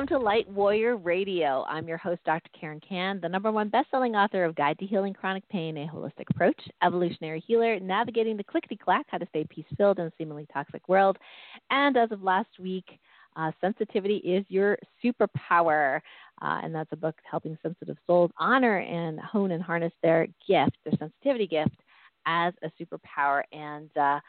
welcome 0.00 0.18
to 0.18 0.24
Light 0.24 0.48
Warrior 0.48 0.96
Radio. 0.96 1.62
I'm 1.68 1.86
your 1.86 1.98
host, 1.98 2.22
Dr. 2.24 2.48
Karen 2.58 2.80
Kan, 2.80 3.20
the 3.20 3.28
number 3.28 3.52
one 3.52 3.68
best-selling 3.68 4.16
author 4.16 4.44
of 4.44 4.54
Guide 4.54 4.78
to 4.78 4.86
Healing 4.86 5.12
Chronic 5.12 5.46
Pain, 5.50 5.76
a 5.76 5.86
holistic 5.86 6.24
approach, 6.30 6.58
evolutionary 6.82 7.44
healer, 7.46 7.78
navigating 7.78 8.38
the 8.38 8.44
clickety-clack, 8.44 9.04
how 9.10 9.18
to 9.18 9.26
stay 9.26 9.44
peace-filled 9.50 9.98
in 9.98 10.06
a 10.06 10.12
seemingly 10.16 10.46
toxic 10.50 10.88
world. 10.88 11.18
And 11.68 11.98
as 11.98 12.10
of 12.12 12.22
last 12.22 12.48
week, 12.58 12.86
uh, 13.36 13.52
Sensitivity 13.60 14.16
is 14.16 14.46
Your 14.48 14.78
Superpower. 15.04 16.00
Uh, 16.40 16.60
and 16.62 16.74
that's 16.74 16.92
a 16.92 16.96
book 16.96 17.16
helping 17.30 17.58
sensitive 17.62 17.98
souls 18.06 18.30
honor 18.38 18.78
and 18.78 19.20
hone 19.20 19.50
and 19.50 19.62
harness 19.62 19.92
their 20.02 20.28
gift, 20.48 20.78
their 20.82 20.96
sensitivity 20.98 21.46
gift, 21.46 21.76
as 22.24 22.54
a 22.62 22.70
superpower. 22.82 23.42
And 23.52 23.94
uh, 23.98 24.20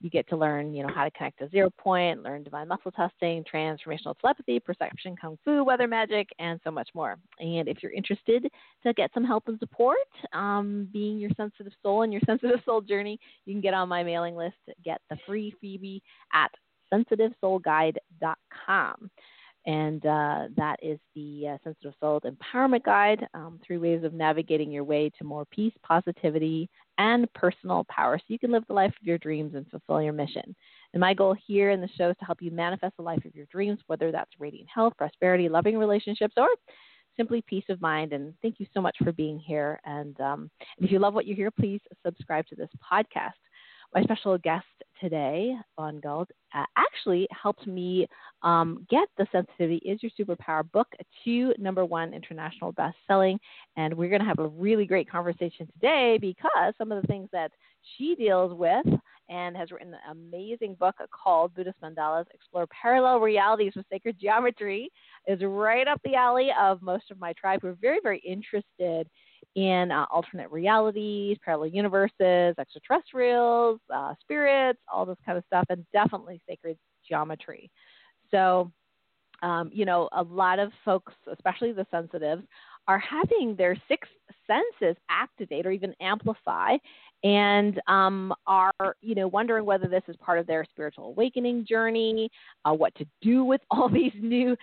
you 0.00 0.10
get 0.10 0.28
to 0.28 0.36
learn, 0.36 0.74
you 0.74 0.82
know, 0.82 0.90
how 0.94 1.04
to 1.04 1.10
connect 1.10 1.38
to 1.40 1.48
zero 1.48 1.70
point, 1.78 2.22
learn 2.22 2.44
divine 2.44 2.68
muscle 2.68 2.92
testing, 2.92 3.44
transformational 3.52 4.14
telepathy, 4.20 4.60
perception, 4.60 5.16
kung 5.20 5.36
fu, 5.44 5.64
weather 5.64 5.88
magic, 5.88 6.28
and 6.38 6.60
so 6.62 6.70
much 6.70 6.88
more. 6.94 7.18
And 7.40 7.66
if 7.68 7.82
you're 7.82 7.90
interested 7.92 8.46
to 8.84 8.94
get 8.94 9.10
some 9.12 9.24
help 9.24 9.48
and 9.48 9.58
support, 9.58 9.96
um, 10.32 10.88
being 10.92 11.18
your 11.18 11.32
sensitive 11.36 11.72
soul 11.82 12.02
and 12.02 12.12
your 12.12 12.22
sensitive 12.26 12.60
soul 12.64 12.80
journey, 12.80 13.18
you 13.44 13.54
can 13.54 13.60
get 13.60 13.74
on 13.74 13.88
my 13.88 14.04
mailing 14.04 14.36
list, 14.36 14.54
get 14.84 15.00
the 15.10 15.18
free 15.26 15.52
freebie 15.62 16.00
at 16.32 16.52
sensitivesoulguide.com. 16.92 19.10
And 19.68 20.06
uh, 20.06 20.44
that 20.56 20.76
is 20.82 20.98
the 21.14 21.46
uh, 21.46 21.58
Sensitive 21.62 21.92
Soul 22.00 22.22
Empowerment 22.22 22.84
Guide 22.84 23.28
um, 23.34 23.60
three 23.64 23.76
ways 23.76 24.02
of 24.02 24.14
navigating 24.14 24.72
your 24.72 24.82
way 24.82 25.10
to 25.18 25.24
more 25.24 25.44
peace, 25.50 25.74
positivity, 25.82 26.70
and 26.96 27.30
personal 27.34 27.84
power 27.90 28.16
so 28.16 28.24
you 28.28 28.38
can 28.38 28.50
live 28.50 28.64
the 28.66 28.72
life 28.72 28.94
of 28.98 29.06
your 29.06 29.18
dreams 29.18 29.54
and 29.54 29.68
fulfill 29.68 30.00
your 30.00 30.14
mission. 30.14 30.56
And 30.94 31.00
my 31.00 31.12
goal 31.12 31.36
here 31.46 31.70
in 31.70 31.82
the 31.82 31.88
show 31.98 32.08
is 32.08 32.16
to 32.18 32.24
help 32.24 32.40
you 32.40 32.50
manifest 32.50 32.96
the 32.96 33.02
life 33.02 33.22
of 33.26 33.34
your 33.34 33.44
dreams, 33.52 33.78
whether 33.88 34.10
that's 34.10 34.30
radiant 34.38 34.70
health, 34.74 34.94
prosperity, 34.96 35.50
loving 35.50 35.76
relationships, 35.76 36.32
or 36.38 36.48
simply 37.14 37.44
peace 37.46 37.64
of 37.68 37.82
mind. 37.82 38.14
And 38.14 38.32
thank 38.40 38.58
you 38.58 38.66
so 38.72 38.80
much 38.80 38.96
for 39.04 39.12
being 39.12 39.38
here. 39.38 39.80
And, 39.84 40.18
um, 40.18 40.50
and 40.78 40.86
if 40.86 40.90
you 40.90 40.98
love 40.98 41.12
what 41.12 41.26
you 41.26 41.34
hear, 41.34 41.50
please 41.50 41.82
subscribe 42.06 42.46
to 42.46 42.54
this 42.54 42.70
podcast. 42.90 43.32
My 43.94 44.02
special 44.02 44.36
guest 44.36 44.66
today, 45.00 45.54
Von 45.76 45.98
Galt, 46.00 46.28
uh, 46.54 46.64
actually 46.76 47.26
helped 47.30 47.66
me 47.66 48.06
um, 48.42 48.86
get 48.90 49.08
the 49.16 49.26
Sensitivity 49.32 49.76
is 49.76 50.02
Your 50.02 50.12
Superpower 50.18 50.70
book 50.72 50.88
to 51.24 51.54
number 51.58 51.86
one 51.86 52.12
international 52.12 52.72
best 52.72 52.96
selling. 53.06 53.38
And 53.76 53.94
we're 53.94 54.10
going 54.10 54.20
to 54.20 54.26
have 54.26 54.40
a 54.40 54.48
really 54.48 54.84
great 54.84 55.10
conversation 55.10 55.66
today 55.72 56.18
because 56.20 56.74
some 56.76 56.92
of 56.92 57.00
the 57.00 57.08
things 57.08 57.30
that 57.32 57.50
she 57.96 58.14
deals 58.14 58.52
with 58.52 58.84
and 59.30 59.56
has 59.56 59.70
written 59.70 59.94
an 59.94 60.00
amazing 60.10 60.74
book 60.74 60.96
called 61.10 61.54
Buddhist 61.54 61.80
Mandalas 61.82 62.26
Explore 62.34 62.66
Parallel 62.66 63.20
Realities 63.20 63.72
with 63.74 63.86
Sacred 63.90 64.18
Geometry 64.20 64.90
is 65.26 65.40
right 65.42 65.88
up 65.88 66.00
the 66.04 66.14
alley 66.14 66.50
of 66.60 66.82
most 66.82 67.10
of 67.10 67.18
my 67.18 67.32
tribe 67.34 67.60
who 67.62 67.68
are 67.68 67.78
very, 67.80 68.00
very 68.02 68.20
interested 68.20 69.08
in 69.54 69.90
uh, 69.90 70.06
alternate 70.10 70.50
realities, 70.50 71.36
parallel 71.44 71.68
universes, 71.68 72.54
extraterrestrials, 72.58 73.80
uh, 73.92 74.14
spirits, 74.20 74.78
all 74.92 75.04
this 75.04 75.16
kind 75.24 75.38
of 75.38 75.44
stuff, 75.46 75.64
and 75.68 75.84
definitely 75.92 76.40
sacred 76.48 76.76
geometry. 77.08 77.70
So, 78.30 78.70
um, 79.42 79.70
you 79.72 79.84
know, 79.84 80.08
a 80.12 80.22
lot 80.22 80.58
of 80.58 80.70
folks, 80.84 81.12
especially 81.32 81.72
the 81.72 81.86
sensitives, 81.90 82.42
are 82.88 82.98
having 82.98 83.54
their 83.54 83.76
sixth 83.86 84.10
senses 84.46 84.96
activate 85.10 85.66
or 85.66 85.70
even 85.70 85.94
amplify 86.00 86.76
and 87.22 87.80
um, 87.86 88.32
are 88.46 88.72
you 89.00 89.14
know 89.14 89.28
wondering 89.28 89.64
whether 89.64 89.86
this 89.86 90.02
is 90.08 90.16
part 90.16 90.38
of 90.38 90.46
their 90.46 90.64
spiritual 90.64 91.06
awakening 91.06 91.64
journey 91.68 92.30
uh, 92.64 92.72
what 92.72 92.94
to 92.94 93.06
do 93.20 93.44
with 93.44 93.60
all 93.70 93.88
these 93.88 94.12
new 94.20 94.56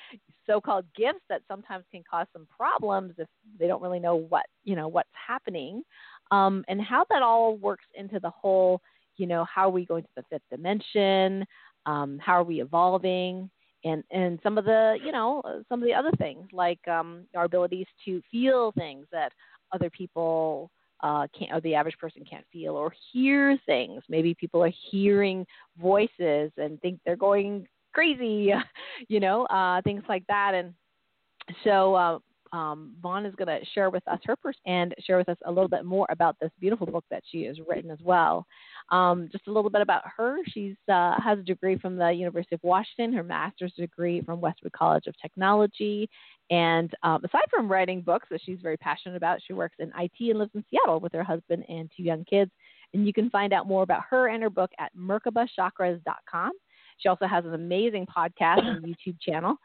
so-called 0.48 0.86
gifts 0.96 1.22
that 1.30 1.42
sometimes 1.48 1.84
can 1.92 2.04
cause 2.10 2.28
some 2.34 2.48
problems 2.56 3.14
if 3.18 3.28
they 3.60 3.68
don't 3.68 3.82
really 3.82 4.00
know 4.00 4.16
what 4.16 4.46
you 4.64 4.76
know 4.76 4.88
what's 4.88 5.10
happening 5.28 5.84
um, 6.32 6.64
and 6.68 6.82
how 6.82 7.06
that 7.10 7.22
all 7.22 7.58
works 7.58 7.86
into 7.94 8.20
the 8.20 8.30
whole 8.30 8.82
you 9.18 9.28
know 9.28 9.46
how 9.46 9.68
are 9.68 9.72
we 9.72 9.86
going 9.86 10.04
to 10.04 10.10
the 10.16 10.24
fifth 10.30 10.44
dimension 10.50 11.46
um, 11.86 12.20
how 12.20 12.34
are 12.34 12.44
we 12.44 12.62
evolving 12.62 13.50
and 13.86 14.04
and 14.12 14.40
some 14.44 14.58
of 14.58 14.66
the 14.66 14.98
you 15.04 15.12
know 15.12 15.42
some 15.70 15.82
of 15.82 15.88
the 15.88 15.94
other 15.94 16.12
things 16.18 16.46
like 16.52 16.86
um, 16.88 17.24
our 17.36 17.46
abilities 17.46 17.88
to 18.04 18.22
feel 18.30 18.74
things 18.74 19.06
that 19.12 19.32
other 19.72 19.90
people 19.90 20.70
uh, 21.02 21.28
can't 21.38 21.52
or 21.54 21.62
the 21.62 21.76
average 21.76 21.98
person 21.98 22.24
can't 22.30 22.46
feel 22.52 22.76
or 22.76 22.94
hear 23.14 23.58
things 23.66 24.02
maybe 24.10 24.34
people 24.34 24.64
are 24.64 24.72
hearing 24.92 25.46
voices 25.80 26.52
and 26.58 26.82
think 26.82 27.00
they're 27.06 27.16
going 27.16 27.66
crazy, 27.96 28.54
you 29.08 29.20
know, 29.20 29.46
uh, 29.46 29.82
things 29.82 30.04
like 30.08 30.24
that. 30.28 30.54
And 30.54 30.74
so 31.64 31.96
uh, 31.96 32.20
um, 32.52 32.94
Von 33.02 33.26
is 33.26 33.36
going 33.36 33.48
to 33.48 33.66
share 33.74 33.90
with 33.90 34.08
us 34.08 34.20
her 34.26 34.36
pers- 34.36 34.56
and 34.66 34.94
share 35.00 35.18
with 35.18 35.30
us 35.30 35.38
a 35.46 35.52
little 35.52 35.68
bit 35.68 35.86
more 35.86 36.06
about 36.10 36.36
this 36.40 36.52
beautiful 36.60 36.88
book 36.88 37.06
that 37.10 37.24
she 37.32 37.44
has 37.44 37.58
written 37.68 37.92
as 37.92 38.00
well. 38.04 38.46
Um, 38.92 39.30
just 39.32 39.48
a 39.48 39.52
little 39.52 39.70
bit 39.70 39.82
about 39.82 40.04
her. 40.18 40.38
She 40.48 40.76
uh, 40.88 41.20
has 41.22 41.40
a 41.40 41.44
degree 41.44 41.78
from 41.78 41.96
the 41.98 42.12
University 42.12 42.56
of 42.56 42.64
Washington, 42.64 43.14
her 43.14 43.24
master's 43.24 43.74
degree 43.74 44.22
from 44.22 44.42
Westwood 44.42 44.74
College 44.74 45.08
of 45.08 45.16
Technology. 45.22 46.10
And 46.52 46.92
um, 47.04 47.24
aside 47.24 47.46
from 47.50 47.72
writing 47.72 48.02
books 48.02 48.28
that 48.30 48.42
she's 48.44 48.60
very 48.62 48.78
passionate 48.78 49.16
about, 49.16 49.40
she 49.46 49.54
works 49.54 49.76
in 49.80 49.92
IT 49.98 50.30
and 50.30 50.40
lives 50.40 50.52
in 50.54 50.64
Seattle 50.70 51.00
with 51.00 51.14
her 51.14 51.24
husband 51.24 51.66
and 51.68 51.90
two 51.96 52.04
young 52.04 52.24
kids. 52.26 52.52
And 52.94 53.06
you 53.06 53.14
can 53.14 53.30
find 53.30 53.52
out 53.52 53.68
more 53.68 53.84
about 53.84 54.04
her 54.10 54.30
and 54.30 54.44
her 54.44 54.50
book 54.50 54.72
at 54.80 54.96
merkabachakras.com. 54.96 56.52
She 56.98 57.10
also 57.10 57.26
has 57.26 57.46
an 57.46 57.54
amazing 57.54 58.06
podcast 58.06 58.66
and 58.66 58.84
YouTube 58.86 59.20
channel. 59.20 59.58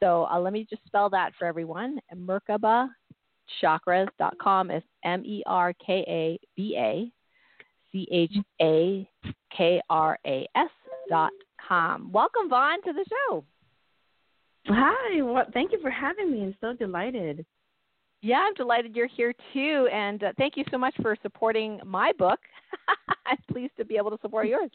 So 0.00 0.26
uh, 0.30 0.38
let 0.38 0.52
me 0.52 0.66
just 0.68 0.84
spell 0.86 1.10
that 1.10 1.32
for 1.38 1.46
everyone. 1.46 1.98
Merkaba 2.14 2.88
Merkabachakras.com 3.62 4.70
is 4.70 4.82
M 5.04 5.24
E 5.24 5.42
R 5.46 5.72
K 5.84 6.04
A 6.06 6.38
B 6.56 6.76
A 6.76 7.10
C 7.92 8.06
H 8.10 8.36
A 8.60 9.08
K 9.56 9.80
R 9.88 10.18
A 10.26 10.46
S 10.54 10.70
dot 11.08 11.32
com. 11.66 12.12
Welcome, 12.12 12.48
Von, 12.48 12.82
to 12.82 12.92
the 12.92 13.04
show. 13.08 13.44
Hi. 14.66 15.22
Well, 15.22 15.46
thank 15.54 15.72
you 15.72 15.80
for 15.80 15.90
having 15.90 16.30
me. 16.30 16.42
I'm 16.42 16.56
so 16.60 16.74
delighted. 16.74 17.44
Yeah, 18.20 18.40
I'm 18.46 18.54
delighted 18.54 18.96
you're 18.96 19.06
here 19.06 19.32
too. 19.52 19.88
And 19.92 20.22
uh, 20.22 20.32
thank 20.36 20.56
you 20.56 20.64
so 20.70 20.78
much 20.78 20.94
for 21.00 21.16
supporting 21.22 21.80
my 21.86 22.12
book. 22.18 22.40
I'm 23.26 23.38
pleased 23.50 23.72
to 23.78 23.84
be 23.84 23.96
able 23.96 24.10
to 24.10 24.18
support 24.20 24.48
yours. 24.48 24.70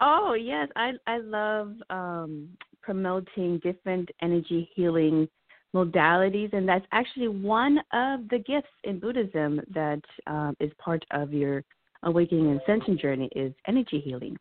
Oh 0.00 0.34
yes, 0.34 0.68
I 0.76 0.92
I 1.06 1.18
love 1.18 1.74
um, 1.90 2.48
promoting 2.82 3.58
different 3.58 4.08
energy 4.22 4.70
healing 4.74 5.28
modalities, 5.74 6.52
and 6.52 6.68
that's 6.68 6.86
actually 6.92 7.28
one 7.28 7.78
of 7.92 8.28
the 8.30 8.38
gifts 8.38 8.68
in 8.84 8.98
Buddhism 8.98 9.60
that 9.72 10.00
um, 10.26 10.56
is 10.58 10.70
part 10.78 11.04
of 11.10 11.32
your 11.32 11.64
awakening 12.02 12.50
and 12.50 12.60
ascension 12.62 12.98
journey 12.98 13.28
is 13.36 13.52
energy 13.66 14.00
healing. 14.00 14.36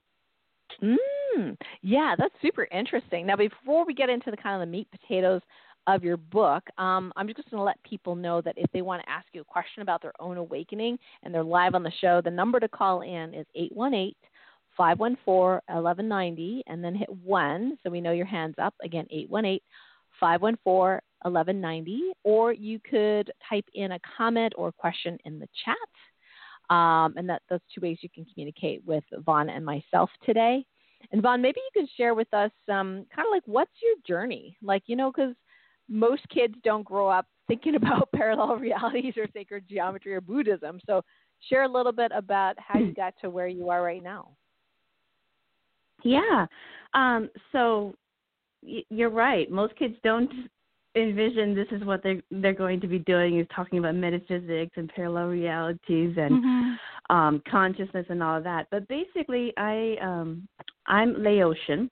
Mm, 0.82 1.58
yeah, 1.82 2.16
that's 2.18 2.34
super 2.42 2.68
interesting. 2.72 3.26
Now, 3.26 3.36
before 3.36 3.86
we 3.86 3.94
get 3.94 4.10
into 4.10 4.32
the 4.32 4.38
kind 4.38 4.62
of 4.62 4.68
the 4.68 4.72
meat 4.72 4.88
potatoes 4.92 5.42
of 5.88 6.04
your 6.04 6.18
book, 6.18 6.64
um, 6.78 7.12
I'm 7.16 7.28
just 7.28 7.50
going 7.50 7.60
to 7.60 7.64
let 7.64 7.82
people 7.84 8.16
know 8.16 8.42
that 8.42 8.56
if 8.58 8.72
they 8.72 8.82
want 8.82 9.04
to 9.04 9.10
ask 9.10 9.28
you 9.34 9.42
a 9.42 9.46
question 9.46 9.82
about 9.82 10.02
their 10.02 10.14
own 10.20 10.38
awakening 10.38 10.98
and 11.24 11.34
they're 11.34 11.44
live 11.44 11.76
on 11.76 11.84
the 11.84 11.92
show, 12.00 12.22
the 12.24 12.32
number 12.32 12.60
to 12.60 12.68
call 12.68 13.02
in 13.02 13.34
is 13.34 13.46
818 13.56 14.14
514 14.80 15.60
1190 15.68 16.64
and 16.68 16.82
then 16.82 16.96
hit 16.96 17.10
1 17.10 17.78
so 17.84 17.90
we 17.90 18.00
know 18.00 18.14
your 18.14 18.26
hand's 18.26 18.58
up. 18.60 18.74
Again, 18.82 19.06
818 19.12 19.60
514 20.22 21.02
1190. 21.24 22.02
Or 22.24 22.54
you 22.54 22.80
could 22.90 23.30
type 23.48 23.66
in 23.74 23.92
a 23.92 24.00
comment 24.18 24.54
or 24.56 24.72
question 24.72 25.18
in 25.26 25.38
the 25.38 25.50
chat. 25.66 26.74
Um, 26.74 27.16
and 27.18 27.28
that, 27.28 27.42
those 27.50 27.60
two 27.76 27.82
ways 27.82 27.98
you 28.02 28.10
can 28.10 28.26
communicate 28.34 28.82
with 28.86 29.04
Von 29.26 29.50
and 29.50 29.66
myself 29.66 30.10
today. 30.26 30.66
And 31.12 31.22
Von, 31.22 31.42
maybe 31.42 31.60
you 31.60 31.82
could 31.82 31.90
share 31.98 32.16
with 32.16 32.34
us 32.34 32.52
um, 32.70 33.06
kind 33.14 33.28
of 33.28 33.32
like 33.32 33.44
what's 33.48 33.72
your 33.84 33.96
journey? 34.08 34.56
Like, 34.62 34.84
you 34.86 34.96
know, 34.96 35.12
because 35.12 35.36
most 35.90 36.22
kids 36.30 36.54
don't 36.64 36.86
grow 36.86 37.10
up 37.10 37.26
thinking 37.50 37.76
about 37.84 38.10
parallel 38.16 38.56
realities 38.56 39.16
or 39.18 39.28
sacred 39.34 39.66
geometry 39.68 40.14
or 40.14 40.22
Buddhism. 40.22 40.80
So, 40.86 41.02
share 41.50 41.64
a 41.64 41.70
little 41.70 41.94
bit 41.94 42.12
about 42.14 42.56
how 42.60 42.80
you 42.80 42.94
got 42.94 43.14
to 43.22 43.30
where 43.30 43.48
you 43.48 43.70
are 43.70 43.82
right 43.82 44.04
now. 44.04 44.32
Yeah. 46.04 46.46
Um, 46.94 47.30
so 47.52 47.94
y- 48.64 48.84
you're 48.90 49.10
right. 49.10 49.50
Most 49.52 49.76
kids 49.76 49.96
don't 50.04 50.32
envision 50.96 51.54
this 51.54 51.68
is 51.72 51.84
what 51.84 52.02
they're 52.02 52.22
they're 52.32 52.54
going 52.54 52.82
to 52.82 52.88
be 52.88 53.00
doing 53.00 53.40
is 53.40 53.48
talking 53.56 53.80
about 53.80 53.96
metaphysics 53.96 54.72
and 54.76 54.90
parallel 54.90 55.28
realities 55.28 56.16
and 56.18 56.44
mm-hmm. 56.44 57.16
um, 57.16 57.42
consciousness 57.50 58.06
and 58.10 58.24
all 58.24 58.38
of 58.38 58.44
that. 58.44 58.68
But 58.72 58.88
basically, 58.88 59.54
I 59.58 59.96
um, 60.02 60.48
I'm 60.88 61.16
Laotian, 61.22 61.90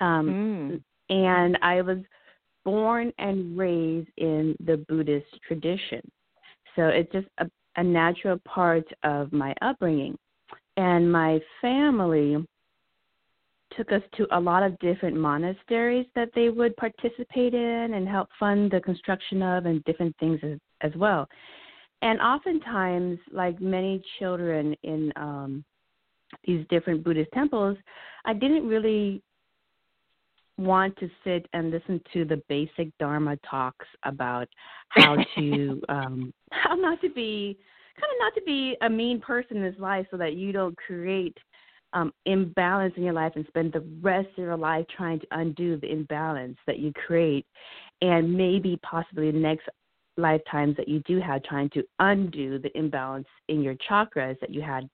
um, 0.00 0.82
mm. 1.10 1.14
and 1.14 1.58
I 1.62 1.82
was 1.82 1.98
born 2.64 3.12
and 3.18 3.58
raised 3.58 4.08
in 4.18 4.54
the 4.64 4.84
Buddhist 4.88 5.26
tradition. 5.46 6.00
So 6.76 6.86
it's 6.86 7.10
just 7.12 7.26
a, 7.38 7.46
a 7.76 7.82
natural 7.82 8.38
part 8.44 8.86
of 9.02 9.32
my 9.32 9.54
upbringing. 9.62 10.16
And 10.76 11.10
my 11.10 11.38
family 11.60 12.36
took 13.76 13.92
us 13.92 14.02
to 14.16 14.26
a 14.36 14.40
lot 14.40 14.62
of 14.62 14.78
different 14.78 15.16
monasteries 15.16 16.06
that 16.14 16.30
they 16.34 16.48
would 16.48 16.76
participate 16.76 17.54
in 17.54 17.94
and 17.94 18.08
help 18.08 18.28
fund 18.38 18.70
the 18.70 18.80
construction 18.80 19.42
of 19.42 19.66
and 19.66 19.82
different 19.84 20.14
things 20.18 20.38
as, 20.42 20.58
as 20.80 20.92
well. 20.96 21.28
And 22.02 22.20
oftentimes, 22.20 23.18
like 23.32 23.60
many 23.60 24.02
children 24.18 24.74
in 24.82 25.12
um, 25.16 25.64
these 26.44 26.66
different 26.68 27.04
Buddhist 27.04 27.30
temples, 27.32 27.76
I 28.24 28.32
didn't 28.32 28.66
really 28.66 29.22
want 30.58 30.96
to 30.98 31.08
sit 31.24 31.46
and 31.52 31.70
listen 31.70 32.00
to 32.12 32.24
the 32.24 32.42
basic 32.48 32.96
Dharma 32.98 33.36
talks 33.48 33.86
about 34.04 34.48
how 34.88 35.16
to 35.36 35.82
um, 35.88 36.32
how 36.50 36.74
not 36.74 37.00
to 37.00 37.10
be 37.10 37.56
kind 38.00 38.10
of 38.10 38.18
not 38.20 38.34
to 38.34 38.42
be 38.42 38.76
a 38.82 38.90
mean 38.90 39.20
person 39.20 39.58
in 39.58 39.62
this 39.62 39.78
life 39.78 40.06
so 40.10 40.16
that 40.16 40.34
you 40.34 40.52
don't 40.52 40.76
create 40.76 41.36
um, 41.92 42.12
imbalance 42.26 42.94
in 42.96 43.02
your 43.02 43.12
life 43.12 43.32
and 43.36 43.46
spend 43.48 43.72
the 43.72 43.84
rest 44.00 44.28
of 44.30 44.38
your 44.38 44.56
life 44.56 44.86
trying 44.96 45.20
to 45.20 45.26
undo 45.32 45.78
the 45.78 45.90
imbalance 45.90 46.56
that 46.66 46.78
you 46.78 46.92
create, 47.06 47.46
and 48.00 48.32
maybe 48.32 48.78
possibly 48.82 49.30
the 49.30 49.38
next 49.38 49.68
lifetimes 50.16 50.76
that 50.76 50.88
you 50.88 51.00
do 51.06 51.20
have 51.20 51.42
trying 51.42 51.70
to 51.70 51.82
undo 51.98 52.58
the 52.58 52.76
imbalance 52.76 53.26
in 53.48 53.62
your 53.62 53.74
chakras 53.88 54.38
that 54.40 54.50
you 54.50 54.60
had 54.60 54.88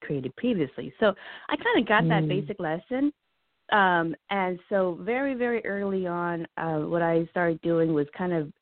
created 0.00 0.34
previously. 0.36 0.92
So 1.00 1.14
I 1.48 1.56
kind 1.56 1.80
of 1.80 1.86
got 1.86 2.04
mm. 2.04 2.08
that 2.08 2.28
basic 2.28 2.60
lesson. 2.60 3.12
Um, 3.72 4.14
and 4.28 4.58
so 4.68 4.98
very, 5.00 5.34
very 5.34 5.64
early 5.64 6.06
on, 6.06 6.46
uh, 6.58 6.80
what 6.80 7.00
I 7.00 7.26
started 7.30 7.60
doing 7.62 7.94
was 7.94 8.06
kind 8.16 8.32
of 8.32 8.52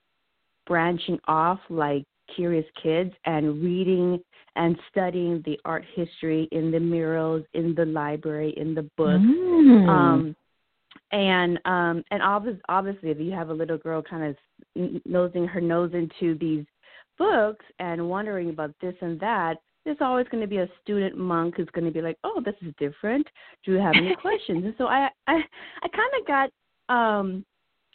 branching 0.66 1.18
off 1.26 1.58
like 1.68 2.04
curious 2.36 2.66
kids 2.80 3.12
and 3.24 3.60
reading 3.62 4.20
and 4.56 4.76
studying 4.90 5.42
the 5.44 5.58
art 5.64 5.84
history 5.94 6.48
in 6.52 6.70
the 6.70 6.80
murals, 6.80 7.44
in 7.54 7.74
the 7.74 7.84
library, 7.84 8.54
in 8.56 8.74
the 8.74 8.82
books. 8.96 9.22
Mm. 9.22 9.88
Um, 9.88 10.36
and 11.12 11.58
um, 11.64 12.04
and 12.10 12.22
obviously, 12.22 12.60
obviously, 12.68 13.10
if 13.10 13.18
you 13.18 13.32
have 13.32 13.48
a 13.50 13.54
little 13.54 13.78
girl 13.78 14.02
kind 14.02 14.24
of 14.24 15.00
nosing 15.04 15.46
her 15.46 15.60
nose 15.60 15.92
into 15.94 16.36
these 16.38 16.64
books 17.18 17.64
and 17.78 18.08
wondering 18.08 18.50
about 18.50 18.74
this 18.80 18.94
and 19.00 19.18
that, 19.20 19.56
there's 19.84 19.98
always 20.00 20.26
going 20.30 20.42
to 20.42 20.48
be 20.48 20.58
a 20.58 20.68
student 20.82 21.16
monk 21.16 21.54
who's 21.56 21.68
going 21.72 21.84
to 21.84 21.90
be 21.90 22.02
like, 22.02 22.18
"Oh, 22.24 22.42
this 22.44 22.54
is 22.62 22.74
different. 22.78 23.26
Do 23.64 23.72
you 23.72 23.78
have 23.78 23.94
any 23.96 24.14
questions?" 24.20 24.64
and 24.64 24.74
so 24.78 24.86
I 24.86 25.08
I 25.26 25.34
I 25.82 25.88
kind 25.88 26.12
of 26.20 26.26
got 26.26 26.50
um 26.94 27.44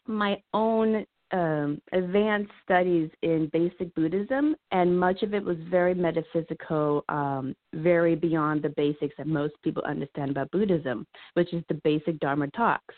my 0.08 0.42
own 0.54 1.06
um, 1.32 1.82
advanced 1.92 2.52
studies 2.64 3.10
in 3.22 3.50
basic 3.52 3.94
Buddhism, 3.96 4.56
and 4.72 4.98
much 5.00 5.24
of 5.24 5.34
it 5.34 5.44
was 5.44 5.58
very 5.70 5.94
metaphysical, 5.94 7.04
um, 7.10 7.56
very 7.74 8.16
beyond 8.16 8.62
the 8.62 8.70
basics 8.70 9.16
that 9.18 9.28
most 9.28 9.54
people 9.64 9.84
understand 9.84 10.32
about 10.32 10.52
Buddhism, 10.52 11.06
which 11.34 11.54
is 11.54 11.64
the 11.68 11.82
basic 11.84 12.20
Dharma 12.20 12.48
talks. 12.52 12.96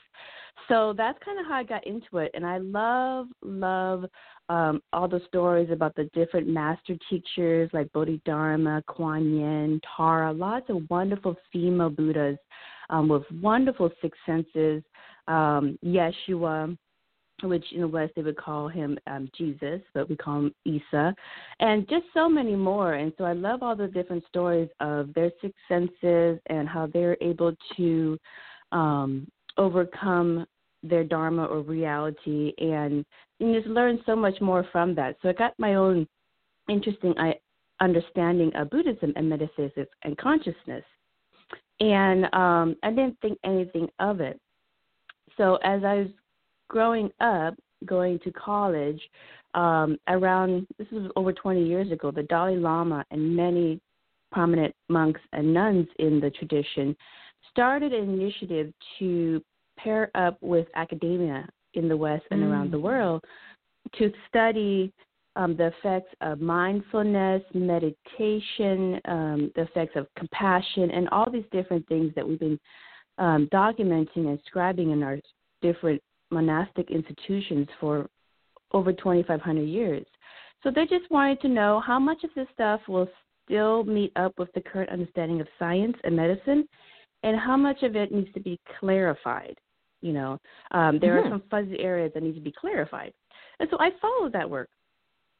So 0.67 0.93
that's 0.97 1.17
kind 1.23 1.39
of 1.39 1.45
how 1.45 1.55
I 1.55 1.63
got 1.63 1.87
into 1.87 2.17
it, 2.17 2.31
and 2.33 2.45
I 2.45 2.57
love, 2.57 3.27
love 3.41 4.05
um, 4.49 4.81
all 4.91 5.07
the 5.07 5.21
stories 5.27 5.69
about 5.71 5.95
the 5.95 6.09
different 6.13 6.47
master 6.47 6.95
teachers 7.09 7.69
like 7.73 7.91
Bodhidharma, 7.93 8.83
Kuan 8.87 9.35
Yin, 9.35 9.79
Tara, 9.95 10.33
lots 10.33 10.69
of 10.69 10.89
wonderful 10.89 11.35
female 11.53 11.89
Buddhas 11.89 12.37
um, 12.89 13.07
with 13.07 13.23
wonderful 13.41 13.89
six 14.01 14.17
senses, 14.25 14.83
um, 15.27 15.77
Yeshua 15.85 16.77
which 17.43 17.65
in 17.71 17.81
the 17.81 17.87
West 17.87 18.13
they 18.15 18.21
would 18.23 18.37
call 18.37 18.67
him 18.67 18.97
um, 19.05 19.29
Jesus, 19.37 19.81
but 19.93 20.09
we 20.09 20.15
call 20.15 20.39
him 20.39 20.55
Isa, 20.65 21.13
and 21.59 21.87
just 21.87 22.05
so 22.13 22.27
many 22.27 22.55
more. 22.55 22.95
And 22.95 23.13
so 23.17 23.25
I 23.25 23.33
love 23.33 23.61
all 23.61 23.75
the 23.75 23.87
different 23.87 24.25
stories 24.27 24.69
of 24.79 25.13
their 25.13 25.31
six 25.41 25.53
senses 25.67 26.39
and 26.47 26.67
how 26.67 26.87
they're 26.87 27.17
able 27.21 27.53
to 27.77 28.17
um, 28.71 29.27
overcome 29.57 30.45
their 30.83 31.03
dharma 31.03 31.45
or 31.45 31.61
reality, 31.61 32.53
and 32.57 33.05
you 33.39 33.53
just 33.53 33.67
learn 33.67 33.99
so 34.05 34.15
much 34.15 34.39
more 34.41 34.65
from 34.71 34.95
that. 34.95 35.15
So 35.21 35.29
I 35.29 35.33
got 35.33 35.53
my 35.57 35.75
own 35.75 36.07
interesting 36.69 37.13
understanding 37.79 38.51
of 38.55 38.69
Buddhism 38.69 39.13
and 39.15 39.29
metaphysics 39.29 39.91
and 40.03 40.17
consciousness, 40.17 40.83
and 41.79 42.25
um, 42.33 42.75
I 42.83 42.89
didn't 42.89 43.17
think 43.21 43.37
anything 43.43 43.89
of 43.99 44.21
it. 44.21 44.39
So 45.35 45.57
as 45.63 45.83
I 45.83 45.95
was 45.95 46.07
growing 46.69 47.09
up, 47.19 47.55
going 47.85 48.19
to 48.19 48.31
college, 48.31 48.99
um, 49.53 49.97
around 50.07 50.67
this 50.77 50.87
was 50.91 51.09
over 51.15 51.33
20 51.33 51.65
years 51.65 51.91
ago, 51.91 52.11
the 52.11 52.23
Dalai 52.23 52.57
Lama 52.57 53.03
and 53.11 53.35
many 53.35 53.79
prominent 54.31 54.75
monks 54.89 55.21
and 55.33 55.53
nuns 55.53 55.87
in 55.99 56.19
the 56.19 56.29
tradition 56.31 56.95
started 57.49 57.93
an 57.93 58.09
initiative 58.09 58.73
to 58.99 59.41
pair 59.79 60.11
up 60.15 60.37
with 60.41 60.67
academia 60.75 61.47
in 61.75 61.87
the 61.87 61.95
West 61.95 62.23
and 62.31 62.41
mm. 62.41 62.51
around 62.51 62.71
the 62.71 62.77
mm. 62.77 62.81
world 62.81 63.23
to 63.97 64.11
study 64.27 64.91
um, 65.35 65.55
the 65.55 65.67
effects 65.67 66.13
of 66.21 66.41
mindfulness, 66.41 67.43
meditation, 67.53 68.99
um, 69.05 69.51
the 69.55 69.61
effects 69.61 69.95
of 69.95 70.07
compassion, 70.17 70.89
and 70.91 71.07
all 71.09 71.29
these 71.31 71.45
different 71.51 71.87
things 71.87 72.11
that 72.15 72.27
we've 72.27 72.39
been 72.39 72.59
um, 73.19 73.47
documenting 73.53 74.27
and 74.27 74.39
scribing 74.51 74.91
in 74.93 75.03
our 75.03 75.19
different 75.61 76.01
monastic 76.31 76.91
institutions 76.91 77.67
for 77.79 78.07
over 78.71 78.91
2,500 78.91 79.61
years. 79.61 80.05
So 80.63 80.71
they 80.73 80.85
just 80.85 81.09
wanted 81.09 81.41
to 81.41 81.47
know 81.47 81.81
how 81.85 81.99
much 81.99 82.23
of 82.23 82.29
this 82.35 82.47
stuff 82.53 82.81
will 82.87 83.07
still 83.45 83.83
meet 83.83 84.11
up 84.15 84.33
with 84.37 84.51
the 84.53 84.61
current 84.61 84.89
understanding 84.89 85.39
of 85.39 85.47
science 85.57 85.95
and 86.03 86.15
medicine, 86.15 86.67
and 87.23 87.39
how 87.39 87.57
much 87.57 87.83
of 87.83 87.95
it 87.95 88.11
needs 88.11 88.31
to 88.33 88.39
be 88.39 88.59
clarified. 88.79 89.55
You 90.01 90.13
know, 90.13 90.37
um, 90.71 90.99
there 90.99 91.17
mm-hmm. 91.17 91.27
are 91.27 91.31
some 91.31 91.43
fuzzy 91.49 91.79
areas 91.79 92.11
that 92.13 92.23
need 92.23 92.35
to 92.35 92.41
be 92.41 92.53
clarified. 92.59 93.13
And 93.59 93.67
so 93.71 93.77
I 93.79 93.89
followed 94.01 94.33
that 94.33 94.49
work. 94.49 94.69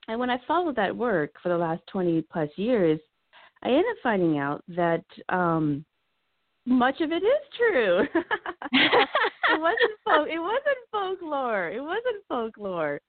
And 0.08 0.20
when 0.20 0.30
I 0.30 0.38
followed 0.48 0.76
that 0.78 0.96
work 0.96 1.32
for 1.44 1.50
the 1.50 1.58
last 1.58 1.82
20 1.92 2.24
plus 2.32 2.50
years, 2.56 3.00
I 3.62 3.70
ended 3.70 3.86
up 3.92 3.98
finding 4.02 4.40
out 4.40 4.64
that 4.70 5.04
um, 5.30 5.86
much 6.68 7.00
of 7.00 7.12
it 7.12 7.24
is 7.24 7.44
true. 7.58 8.02
it 8.74 9.60
wasn't 9.60 9.98
folk. 10.06 10.28
It 10.30 10.40
wasn't 10.40 10.78
folklore. 10.92 11.70
It 11.70 11.82
wasn't 11.82 12.24
folklore. 12.28 13.00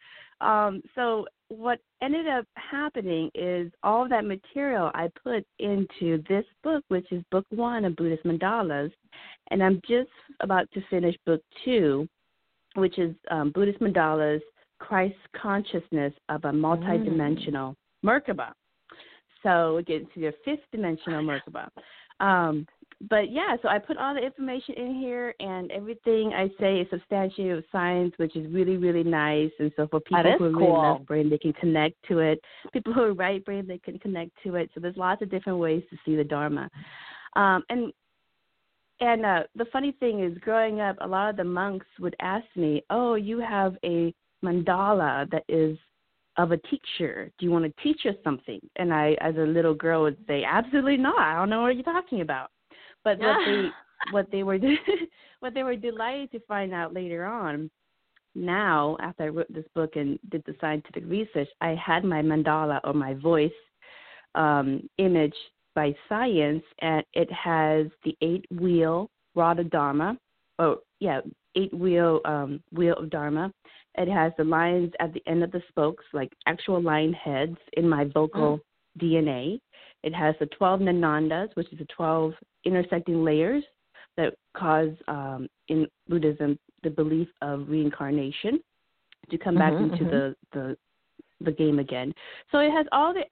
Um, 0.40 0.80
so 0.94 1.26
what 1.48 1.80
ended 2.00 2.28
up 2.28 2.44
happening 2.54 3.30
is 3.34 3.72
all 3.82 4.08
that 4.08 4.24
material 4.24 4.92
I 4.94 5.08
put 5.24 5.44
into 5.58 6.22
this 6.28 6.44
book, 6.62 6.84
which 6.88 7.10
is 7.10 7.24
book 7.32 7.44
one 7.50 7.84
of 7.84 7.96
Buddhist 7.96 8.24
Mandalas, 8.24 8.92
and 9.50 9.62
I'm 9.62 9.80
just 9.88 10.10
about 10.40 10.70
to 10.74 10.82
finish 10.88 11.16
book 11.26 11.42
two, 11.64 12.06
which 12.76 12.98
is 13.00 13.16
um, 13.32 13.50
Buddhist 13.50 13.80
Mandalas: 13.80 14.40
Christ 14.78 15.16
Consciousness 15.40 16.12
of 16.28 16.44
a 16.44 16.52
Multidimensional 16.52 17.74
mm. 17.74 17.76
Merkaba. 18.04 18.52
So 19.42 19.76
we 19.76 19.82
get 19.82 20.02
into 20.02 20.20
your 20.20 20.32
fifth 20.44 20.60
dimensional 20.70 21.22
Merkaba. 21.24 21.68
Um, 22.20 22.66
but 23.00 23.30
yeah, 23.30 23.56
so 23.62 23.68
I 23.68 23.78
put 23.78 23.96
all 23.96 24.12
the 24.12 24.20
information 24.20 24.74
in 24.74 24.94
here, 24.96 25.32
and 25.38 25.70
everything 25.70 26.32
I 26.34 26.50
say 26.58 26.80
is 26.80 26.88
substantiated 26.90 27.56
with 27.56 27.64
science, 27.70 28.12
which 28.16 28.34
is 28.34 28.52
really, 28.52 28.76
really 28.76 29.04
nice. 29.04 29.52
And 29.60 29.70
so 29.76 29.86
for 29.86 30.00
people 30.00 30.22
who 30.22 30.44
are 30.46 30.50
cool. 30.50 30.50
really 30.50 30.92
left 30.92 31.06
brain, 31.06 31.30
they 31.30 31.38
can 31.38 31.52
connect 31.52 31.94
to 32.08 32.18
it. 32.18 32.40
People 32.72 32.92
who 32.92 33.02
are 33.02 33.14
right 33.14 33.44
brain, 33.44 33.68
they 33.68 33.78
can 33.78 34.00
connect 34.00 34.32
to 34.42 34.56
it. 34.56 34.70
So 34.74 34.80
there's 34.80 34.96
lots 34.96 35.22
of 35.22 35.30
different 35.30 35.60
ways 35.60 35.84
to 35.90 35.96
see 36.04 36.16
the 36.16 36.24
Dharma. 36.24 36.68
Um, 37.36 37.62
and 37.68 37.92
and 39.00 39.24
uh, 39.24 39.42
the 39.54 39.66
funny 39.66 39.92
thing 40.00 40.24
is, 40.24 40.36
growing 40.38 40.80
up, 40.80 40.96
a 41.00 41.06
lot 41.06 41.30
of 41.30 41.36
the 41.36 41.44
monks 41.44 41.86
would 42.00 42.16
ask 42.20 42.46
me, 42.56 42.82
"Oh, 42.90 43.14
you 43.14 43.38
have 43.38 43.76
a 43.84 44.12
mandala 44.44 45.30
that 45.30 45.44
is 45.48 45.78
of 46.36 46.50
a 46.50 46.56
teacher. 46.56 47.30
Do 47.38 47.46
you 47.46 47.52
want 47.52 47.64
to 47.64 47.82
teach 47.82 48.06
us 48.06 48.16
something?" 48.24 48.58
And 48.74 48.92
I, 48.92 49.16
as 49.20 49.36
a 49.36 49.46
little 49.46 49.74
girl, 49.74 50.02
would 50.02 50.18
say, 50.26 50.42
"Absolutely 50.42 50.96
not. 50.96 51.20
I 51.20 51.36
don't 51.36 51.48
know 51.48 51.62
what 51.62 51.76
you're 51.76 51.84
talking 51.84 52.22
about." 52.22 52.50
But 53.08 53.20
what 53.20 53.38
they 53.46 53.68
what 54.12 54.30
they 54.30 54.42
were 54.42 54.58
what 55.40 55.54
they 55.54 55.62
were 55.62 55.76
delighted 55.76 56.30
to 56.32 56.40
find 56.40 56.74
out 56.74 56.92
later 56.92 57.24
on 57.24 57.70
now 58.34 58.96
after 59.00 59.24
I 59.24 59.28
wrote 59.28 59.52
this 59.52 59.64
book 59.74 59.96
and 59.96 60.18
did 60.30 60.42
the 60.46 60.54
scientific 60.60 61.04
research, 61.06 61.48
I 61.60 61.74
had 61.74 62.04
my 62.04 62.22
mandala 62.22 62.80
or 62.84 62.92
my 62.92 63.14
voice 63.14 63.50
um, 64.34 64.88
image 64.98 65.34
by 65.74 65.94
science, 66.08 66.62
and 66.80 67.02
it 67.14 67.30
has 67.32 67.86
the 68.04 68.16
eight 68.20 68.44
wheel 68.50 69.10
of 69.36 69.70
Dharma. 69.70 70.18
Oh, 70.58 70.78
yeah, 71.00 71.20
eight 71.56 71.72
wheel 71.72 72.20
um, 72.24 72.60
wheel 72.72 72.94
of 72.98 73.10
Dharma. 73.10 73.52
It 73.96 74.08
has 74.08 74.32
the 74.36 74.44
lines 74.44 74.92
at 75.00 75.12
the 75.14 75.22
end 75.26 75.42
of 75.42 75.52
the 75.52 75.62
spokes, 75.68 76.04
like 76.12 76.32
actual 76.46 76.82
line 76.82 77.12
heads 77.12 77.56
in 77.74 77.88
my 77.88 78.04
vocal 78.04 78.58
mm. 78.58 79.02
DNA. 79.02 79.60
It 80.02 80.14
has 80.14 80.34
the 80.38 80.46
12 80.46 80.80
nidanas, 80.80 81.50
which 81.54 81.72
is 81.72 81.78
the 81.78 81.86
12 81.96 82.34
intersecting 82.68 83.24
layers 83.24 83.64
that 84.16 84.34
cause, 84.56 84.90
um, 85.08 85.48
in 85.68 85.86
Buddhism, 86.08 86.58
the 86.82 86.90
belief 86.90 87.28
of 87.42 87.68
reincarnation 87.68 88.60
to 89.30 89.38
come 89.38 89.56
back 89.56 89.72
mm-hmm, 89.72 89.92
into 89.92 90.04
mm-hmm. 90.04 90.10
the, 90.10 90.36
the 90.52 90.76
the 91.40 91.52
game 91.52 91.78
again. 91.78 92.12
So 92.50 92.58
it 92.58 92.70
has 92.70 92.86
all 92.92 93.14
the 93.14 93.24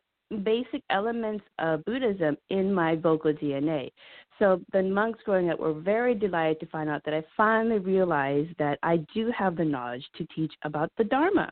basic 0.43 0.83
elements 0.91 1.45
of 1.59 1.85
Buddhism 1.85 2.37
in 2.51 2.73
my 2.73 2.97
vocal 2.97 3.33
DNA. 3.33 3.91
So 4.39 4.61
the 4.73 4.83
monks 4.83 5.21
growing 5.25 5.51
up 5.51 5.59
were 5.59 5.73
very 5.73 6.15
delighted 6.15 6.61
to 6.61 6.67
find 6.67 6.91
out 6.91 7.03
that 7.05 7.15
I 7.15 7.25
finally 7.37 7.79
realized 7.79 8.51
that 8.59 8.79
I 8.83 8.99
do 9.15 9.33
have 9.37 9.57
the 9.57 9.65
knowledge 9.65 10.05
to 10.19 10.27
teach 10.35 10.53
about 10.63 10.91
the 10.99 11.05
Dharma. 11.05 11.51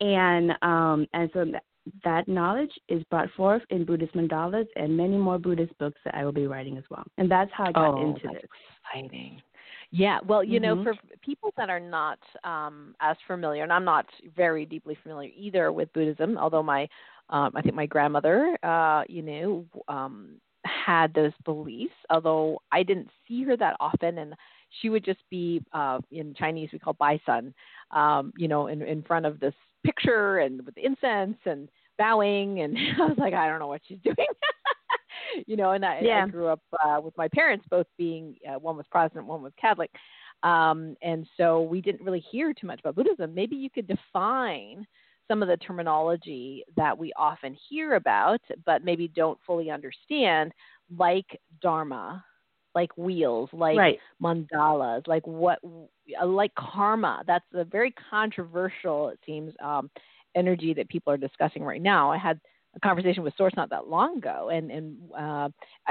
And 0.00 0.52
um, 0.62 1.06
and 1.14 1.30
so 1.32 1.46
that, 2.04 2.28
knowledge 2.28 2.72
is 2.88 3.02
brought 3.04 3.30
forth 3.36 3.62
in 3.70 3.84
Buddhist 3.84 4.14
mandalas 4.14 4.66
and 4.76 4.96
many 4.96 5.16
more 5.16 5.38
Buddhist 5.38 5.76
books 5.78 6.00
that 6.04 6.14
I 6.14 6.24
will 6.24 6.32
be 6.32 6.46
writing 6.46 6.76
as 6.76 6.84
well. 6.90 7.04
And 7.18 7.30
that's 7.30 7.50
how 7.52 7.66
I 7.66 7.72
got 7.72 7.94
oh, 7.94 8.02
into 8.02 8.20
that's 8.24 8.34
this. 8.34 8.50
Exciting. 8.94 9.40
Yeah, 9.90 10.18
well, 10.26 10.42
you 10.42 10.60
mm-hmm. 10.60 10.82
know, 10.82 10.84
for 10.84 10.94
people 11.22 11.52
that 11.56 11.70
are 11.70 11.80
not 11.80 12.18
um, 12.44 12.94
as 13.00 13.16
familiar, 13.26 13.62
and 13.62 13.72
I'm 13.72 13.84
not 13.84 14.06
very 14.36 14.66
deeply 14.66 14.96
familiar 15.02 15.30
either 15.36 15.72
with 15.72 15.92
Buddhism, 15.92 16.36
although 16.36 16.62
my, 16.62 16.88
um, 17.30 17.52
I 17.54 17.62
think 17.62 17.74
my 17.74 17.86
grandmother, 17.86 18.56
uh, 18.62 19.02
you 19.08 19.22
know, 19.22 19.64
um, 19.88 20.40
had 20.64 21.14
those 21.14 21.32
beliefs, 21.44 21.94
although 22.10 22.60
I 22.72 22.82
didn't 22.82 23.08
see 23.26 23.44
her 23.44 23.56
that 23.56 23.76
often, 23.80 24.18
and 24.18 24.34
she 24.80 24.88
would 24.88 25.04
just 25.04 25.20
be 25.30 25.62
uh, 25.72 26.00
in 26.10 26.34
Chinese 26.34 26.70
we 26.72 26.78
call 26.78 26.94
bai 26.94 27.20
sun, 27.24 27.54
um, 27.92 28.32
you 28.36 28.48
know, 28.48 28.66
in 28.66 28.82
in 28.82 29.02
front 29.02 29.26
of 29.26 29.38
this 29.40 29.54
picture 29.86 30.38
and 30.38 30.64
with 30.64 30.76
incense 30.76 31.38
and 31.44 31.68
bowing, 31.98 32.60
and 32.60 32.76
I 33.00 33.06
was 33.06 33.18
like, 33.18 33.34
I 33.34 33.48
don't 33.48 33.58
know 33.58 33.68
what 33.68 33.82
she's 33.86 33.98
doing. 34.04 34.16
you 35.46 35.56
know, 35.56 35.72
and 35.72 35.84
I, 35.84 36.00
yeah. 36.02 36.24
I 36.24 36.28
grew 36.28 36.48
up 36.48 36.60
uh, 36.84 37.00
with 37.00 37.16
my 37.16 37.28
parents 37.28 37.64
both 37.70 37.86
being 37.96 38.36
uh, 38.48 38.58
one 38.58 38.76
was 38.76 38.86
Protestant, 38.90 39.26
one 39.26 39.42
was 39.42 39.52
Catholic, 39.60 39.90
um, 40.42 40.96
and 41.02 41.26
so 41.36 41.62
we 41.62 41.80
didn't 41.80 42.04
really 42.04 42.24
hear 42.30 42.52
too 42.52 42.66
much 42.66 42.80
about 42.80 42.94
Buddhism. 42.96 43.34
Maybe 43.34 43.56
you 43.56 43.70
could 43.70 43.86
define 43.86 44.86
some 45.28 45.42
of 45.42 45.48
the 45.48 45.56
terminology 45.56 46.64
that 46.76 46.96
we 46.96 47.12
often 47.16 47.56
hear 47.68 47.94
about, 47.94 48.40
but 48.64 48.84
maybe 48.84 49.08
don't 49.08 49.38
fully 49.46 49.70
understand, 49.70 50.52
like 50.96 51.26
dharma, 51.60 52.24
like 52.76 52.96
wheels, 52.96 53.48
like 53.52 53.78
right. 53.78 53.98
mandalas, 54.22 55.08
like 55.08 55.26
what, 55.26 55.58
uh, 56.20 56.26
like 56.26 56.54
karma. 56.54 57.24
That's 57.26 57.44
a 57.54 57.64
very 57.64 57.92
controversial, 58.10 59.08
it 59.08 59.18
seems, 59.24 59.54
um, 59.64 59.90
energy 60.36 60.74
that 60.74 60.88
people 60.90 61.10
are 61.12 61.16
discussing 61.16 61.64
right 61.64 61.80
now. 61.80 62.12
I 62.12 62.18
had 62.18 62.38
a 62.76 62.80
conversation 62.80 63.22
with 63.22 63.32
Source 63.38 63.54
not 63.56 63.70
that 63.70 63.88
long 63.88 64.18
ago, 64.18 64.50
and 64.52 64.70
and 64.70 64.96
uh, 65.18 65.48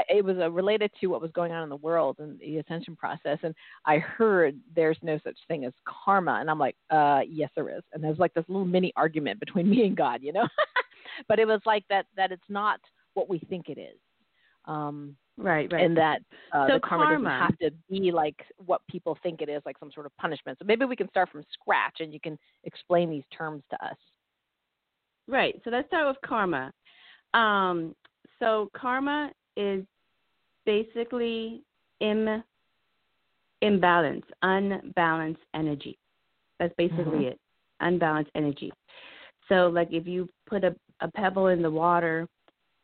it 0.08 0.24
was 0.24 0.38
uh, 0.38 0.52
related 0.52 0.92
to 1.02 1.08
what 1.08 1.22
was 1.22 1.32
going 1.32 1.52
on 1.52 1.64
in 1.64 1.70
the 1.70 1.76
world 1.76 2.18
and 2.20 2.40
the 2.40 2.60
ascension 2.60 2.96
process. 2.96 3.40
And 3.42 3.56
I 3.86 3.98
heard 3.98 4.56
there's 4.76 5.00
no 5.02 5.20
such 5.24 5.38
thing 5.48 5.66
as 5.66 5.74
karma, 5.86 6.38
and 6.40 6.50
I'm 6.50 6.60
like, 6.60 6.76
uh, 6.92 7.22
yes, 7.28 7.50
there 7.56 7.76
is. 7.76 7.82
And 7.94 8.04
there's 8.04 8.20
like 8.20 8.36
this 8.36 8.46
little 8.48 8.66
mini 8.66 8.94
argument 8.96 9.40
between 9.40 9.68
me 9.74 9.88
and 9.88 9.98
God, 9.98 10.22
you 10.22 10.32
know. 10.32 10.48
but 11.28 11.40
it 11.40 11.48
was 11.48 11.62
like 11.66 11.84
that 11.90 12.06
that 12.16 12.32
it's 12.32 12.50
not 12.50 12.80
what 13.16 13.28
we 13.28 13.40
think 13.40 13.70
it 13.70 13.80
is. 13.80 13.98
Um, 14.66 15.16
right, 15.38 15.72
right. 15.72 15.84
And 15.84 15.98
that 15.98 16.22
uh, 16.54 16.68
so 16.68 16.74
the 16.76 16.80
karma, 16.80 17.06
karma 17.06 17.30
doesn't 17.30 17.42
have 17.42 17.58
to 17.60 17.72
be 17.90 18.12
like 18.12 18.36
what 18.66 18.82
people 18.90 19.18
think 19.24 19.42
it 19.42 19.50
is, 19.50 19.62
like 19.66 19.78
some 19.80 19.92
sort 19.94 20.06
of 20.06 20.16
punishment. 20.18 20.58
So 20.60 20.66
maybe 20.66 20.86
we 20.86 20.96
can 20.96 21.10
start 21.10 21.30
from 21.30 21.44
scratch, 21.54 21.98
and 22.00 22.14
you 22.14 22.20
can 22.20 22.38
explain 22.64 23.10
these 23.10 23.24
terms 23.36 23.64
to 23.72 23.86
us. 23.86 23.98
Right. 25.28 25.60
So 25.64 25.70
let's 25.70 25.88
start 25.88 26.08
with 26.08 26.18
karma. 26.26 26.72
Um, 27.34 27.96
so 28.40 28.70
karma 28.76 29.32
is 29.58 29.84
basically 30.66 31.64
Im, 32.00 32.44
imbalance, 33.62 34.26
unbalanced 34.42 35.42
energy. 35.54 35.98
That's 36.60 36.74
basically 36.78 37.04
mm-hmm. 37.04 37.22
it. 37.24 37.40
Unbalanced 37.82 38.32
energy. 38.36 38.72
So 39.50 39.68
like 39.68 39.90
if 39.92 40.08
you 40.08 40.30
put 40.48 40.64
a, 40.64 40.76
a 41.02 41.12
pebble 41.12 41.48
in 41.48 41.62
the 41.62 41.70
water, 41.70 42.28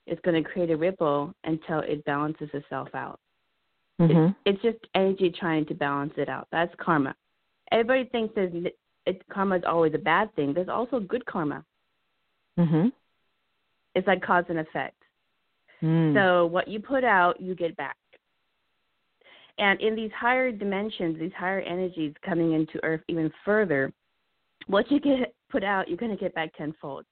it's 0.08 0.22
going 0.22 0.42
to 0.42 0.50
create 0.50 0.72
a 0.72 0.78
ripple 0.78 1.34
until 1.44 1.80
it 1.80 2.04
balances 2.06 2.50
itself 2.54 2.90
out. 2.94 3.20
Mm-hmm. 4.00 4.32
it's 4.46 4.62
just 4.64 4.80
energy 4.96 5.32
trying 5.38 5.64
to 5.68 5.76
balance 5.76 6.14
it 6.18 6.28
out. 6.28 6.48
That's 6.52 6.74
karma. 6.84 7.14
Everybody 7.72 8.06
thinks 8.06 8.34
that 8.34 8.72
it, 9.06 9.22
karma 9.32 9.58
is 9.58 9.64
always 9.68 9.94
a 9.94 10.00
bad 10.00 10.34
thing. 10.36 10.54
There's 10.54 10.70
also 10.70 11.00
good 11.00 11.24
karma. 11.28 11.64
Mm-hmm. 12.58 12.88
It's 13.94 14.08
like 14.08 14.24
cause 14.24 14.46
and 14.50 14.58
effect. 14.58 14.96
Mm. 15.84 16.16
So 16.16 16.46
what 16.48 16.68
you 16.68 16.80
put 16.80 17.04
out, 17.04 17.40
you 17.40 17.54
get 17.54 17.76
back. 17.78 17.96
And 19.58 19.80
in 19.82 19.96
these 19.96 20.12
higher 20.20 20.52
dimensions, 20.52 21.20
these 21.20 21.32
higher 21.38 21.62
energies 21.62 22.14
coming 22.26 22.54
into 22.54 22.84
Earth 22.84 23.02
even 23.08 23.32
further, 23.46 23.94
what 24.68 24.90
you 24.90 25.00
get 25.00 25.34
put 25.52 25.64
out, 25.64 25.88
you're 25.88 25.98
going 25.98 26.12
to 26.12 26.18
get 26.18 26.34
back 26.34 26.56
tenfold. 26.56 27.06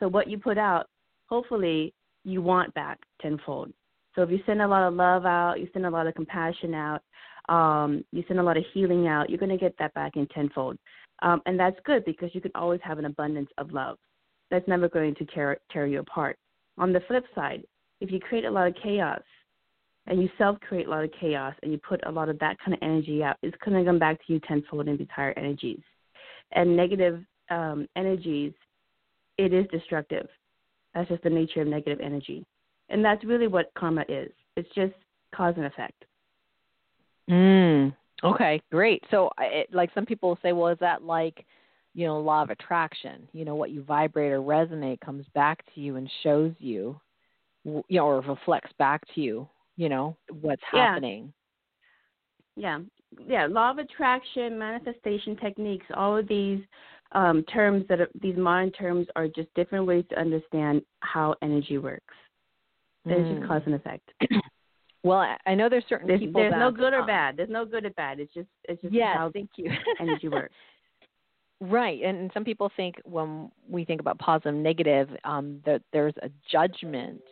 So 0.00 0.08
what 0.08 0.28
you 0.28 0.38
put 0.38 0.58
out, 0.58 0.86
hopefully, 1.30 1.94
you 2.24 2.42
want 2.42 2.74
back 2.74 2.98
tenfold. 3.20 3.72
So 4.14 4.22
if 4.22 4.30
you 4.30 4.38
send 4.46 4.62
a 4.62 4.68
lot 4.68 4.86
of 4.86 4.94
love 4.94 5.26
out, 5.26 5.60
you 5.60 5.68
send 5.72 5.86
a 5.86 5.90
lot 5.90 6.06
of 6.06 6.14
compassion 6.14 6.74
out, 6.74 7.02
um, 7.48 8.04
you 8.12 8.24
send 8.26 8.40
a 8.40 8.42
lot 8.42 8.56
of 8.56 8.64
healing 8.72 9.06
out, 9.08 9.28
you're 9.28 9.38
going 9.38 9.50
to 9.50 9.58
get 9.58 9.74
that 9.78 9.94
back 9.94 10.16
in 10.16 10.26
tenfold. 10.28 10.78
Um, 11.22 11.40
and 11.46 11.58
that's 11.58 11.76
good 11.84 12.04
because 12.04 12.30
you 12.32 12.40
can 12.40 12.52
always 12.54 12.80
have 12.82 12.98
an 12.98 13.04
abundance 13.04 13.50
of 13.58 13.72
love 13.72 13.98
that's 14.50 14.68
never 14.68 14.88
going 14.88 15.14
to 15.16 15.24
tear, 15.26 15.58
tear 15.70 15.86
you 15.86 16.00
apart. 16.00 16.38
On 16.78 16.92
the 16.92 17.00
flip 17.06 17.24
side, 17.34 17.64
if 18.00 18.10
you 18.10 18.20
create 18.20 18.44
a 18.44 18.50
lot 18.50 18.66
of 18.66 18.74
chaos 18.82 19.22
and 20.06 20.20
you 20.20 20.28
self 20.36 20.60
create 20.60 20.86
a 20.86 20.90
lot 20.90 21.04
of 21.04 21.10
chaos 21.20 21.54
and 21.62 21.72
you 21.72 21.78
put 21.78 22.00
a 22.06 22.10
lot 22.10 22.28
of 22.28 22.38
that 22.40 22.56
kind 22.58 22.74
of 22.74 22.80
energy 22.82 23.22
out, 23.22 23.36
it's 23.42 23.56
going 23.64 23.78
to 23.78 23.88
come 23.88 23.98
back 23.98 24.18
to 24.26 24.32
you 24.32 24.40
tenfold 24.40 24.88
in 24.88 24.96
these 24.96 25.08
higher 25.14 25.34
energies. 25.36 25.80
And 26.52 26.76
negative 26.76 27.20
um, 27.50 27.88
energies, 27.96 28.52
it 29.38 29.52
is 29.52 29.66
destructive. 29.72 30.26
That's 30.94 31.08
just 31.08 31.22
the 31.22 31.30
nature 31.30 31.62
of 31.62 31.68
negative 31.68 32.00
energy. 32.00 32.44
And 32.88 33.04
that's 33.04 33.24
really 33.24 33.46
what 33.46 33.72
karma 33.76 34.04
is 34.08 34.30
it's 34.56 34.68
just 34.74 34.92
cause 35.34 35.54
and 35.56 35.66
effect. 35.66 36.04
Mm, 37.28 37.94
okay, 38.22 38.60
great. 38.70 39.02
So, 39.10 39.30
it, 39.38 39.68
like 39.72 39.90
some 39.94 40.06
people 40.06 40.38
say, 40.42 40.52
well, 40.52 40.68
is 40.68 40.78
that 40.80 41.02
like 41.02 41.44
you 41.94 42.06
know, 42.06 42.18
law 42.18 42.42
of 42.42 42.50
attraction. 42.50 43.28
You 43.32 43.44
know, 43.44 43.54
what 43.54 43.70
you 43.70 43.82
vibrate 43.82 44.32
or 44.32 44.40
resonate 44.40 45.00
comes 45.00 45.24
back 45.34 45.64
to 45.74 45.80
you 45.80 45.96
and 45.96 46.10
shows 46.22 46.52
you, 46.58 47.00
you 47.64 47.82
know, 47.88 48.06
or 48.06 48.20
reflects 48.20 48.72
back 48.78 49.02
to 49.14 49.20
you, 49.20 49.48
you 49.76 49.88
know, 49.88 50.16
what's 50.40 50.62
yeah. 50.72 50.92
happening. 50.92 51.32
Yeah. 52.56 52.80
Yeah. 53.26 53.46
Law 53.46 53.70
of 53.70 53.78
attraction, 53.78 54.58
manifestation 54.58 55.36
techniques, 55.36 55.86
all 55.94 56.16
of 56.16 56.26
these 56.26 56.60
um, 57.14 57.44
terms 57.44 57.84
that 57.88 58.00
are, 58.00 58.08
these 58.20 58.36
modern 58.36 58.70
terms 58.72 59.06
are 59.16 59.28
just 59.28 59.48
different 59.54 59.86
ways 59.86 60.04
to 60.10 60.18
understand 60.18 60.82
how 61.00 61.34
energy 61.42 61.78
works. 61.78 62.14
There's 63.04 63.26
mm. 63.26 63.38
just 63.38 63.48
cause 63.48 63.62
and 63.66 63.74
effect. 63.74 64.10
Well, 65.04 65.36
I 65.46 65.54
know 65.54 65.68
there's 65.68 65.84
certain 65.86 66.08
there's, 66.08 66.20
people. 66.20 66.40
There's 66.40 66.52
that, 66.52 66.58
no 66.58 66.70
good 66.70 66.94
or 66.94 67.00
um, 67.00 67.06
bad. 67.06 67.36
There's 67.36 67.50
no 67.50 67.66
good 67.66 67.84
or 67.84 67.90
bad. 67.90 68.20
It's 68.20 68.32
just 68.32 68.48
it's 68.64 68.80
just 68.80 68.94
yes, 68.94 69.14
how 69.14 69.30
thank 69.30 69.50
you. 69.56 69.70
energy 70.00 70.28
works. 70.28 70.54
Right, 71.60 72.02
and 72.02 72.30
some 72.34 72.44
people 72.44 72.70
think 72.76 72.96
when 73.04 73.50
we 73.70 73.84
think 73.84 74.00
about 74.00 74.18
positive, 74.18 74.54
and 74.54 74.62
negative, 74.62 75.08
um, 75.24 75.62
that 75.64 75.82
there's 75.92 76.12
a 76.20 76.28
judgment, 76.50 77.22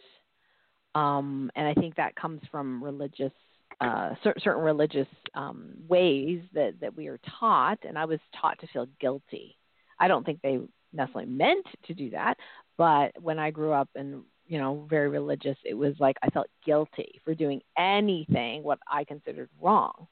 um, 0.94 1.50
and 1.56 1.66
I 1.66 1.74
think 1.74 1.96
that 1.96 2.14
comes 2.14 2.40
from 2.50 2.82
religious, 2.82 3.32
uh, 3.80 4.10
certain 4.22 4.62
religious 4.62 5.08
um, 5.34 5.74
ways 5.88 6.40
that 6.54 6.74
that 6.80 6.96
we 6.96 7.08
are 7.08 7.18
taught. 7.40 7.78
And 7.86 7.98
I 7.98 8.04
was 8.04 8.20
taught 8.40 8.60
to 8.60 8.66
feel 8.68 8.86
guilty. 9.00 9.56
I 9.98 10.08
don't 10.08 10.24
think 10.24 10.40
they 10.42 10.60
necessarily 10.92 11.30
meant 11.30 11.66
to 11.86 11.94
do 11.94 12.10
that, 12.10 12.36
but 12.76 13.12
when 13.20 13.38
I 13.38 13.50
grew 13.50 13.72
up 13.72 13.88
and 13.94 14.22
you 14.46 14.58
know 14.58 14.86
very 14.88 15.08
religious, 15.08 15.56
it 15.64 15.74
was 15.74 15.94
like 15.98 16.16
I 16.22 16.30
felt 16.30 16.48
guilty 16.64 17.20
for 17.24 17.34
doing 17.34 17.60
anything 17.78 18.62
what 18.62 18.78
I 18.90 19.04
considered 19.04 19.48
wrong 19.60 20.08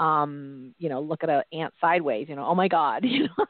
um, 0.00 0.74
you 0.78 0.88
know, 0.88 1.00
look 1.00 1.22
at 1.22 1.30
an 1.30 1.42
ant 1.52 1.74
sideways, 1.80 2.28
you 2.28 2.36
know, 2.36 2.46
oh 2.46 2.54
my 2.54 2.68
God, 2.68 3.04
you 3.04 3.24
know. 3.24 3.46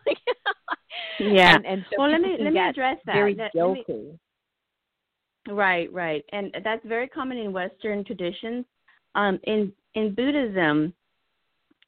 yeah. 1.18 1.54
And, 1.54 1.66
and 1.66 1.84
so 1.90 1.96
well, 1.98 2.10
let 2.10 2.20
me 2.20 2.36
let 2.40 2.52
me 2.52 2.60
address 2.60 2.98
that. 3.06 3.14
Very 3.14 3.34
let, 3.34 3.52
guilty. 3.52 3.84
Let 3.88 3.98
me, 3.98 4.18
right, 5.54 5.92
right, 5.92 6.24
and 6.32 6.54
that's 6.64 6.84
very 6.84 7.08
common 7.08 7.38
in 7.38 7.52
Western 7.52 8.04
traditions. 8.04 8.64
Um, 9.14 9.40
in 9.44 9.72
in 9.94 10.14
Buddhism, 10.14 10.92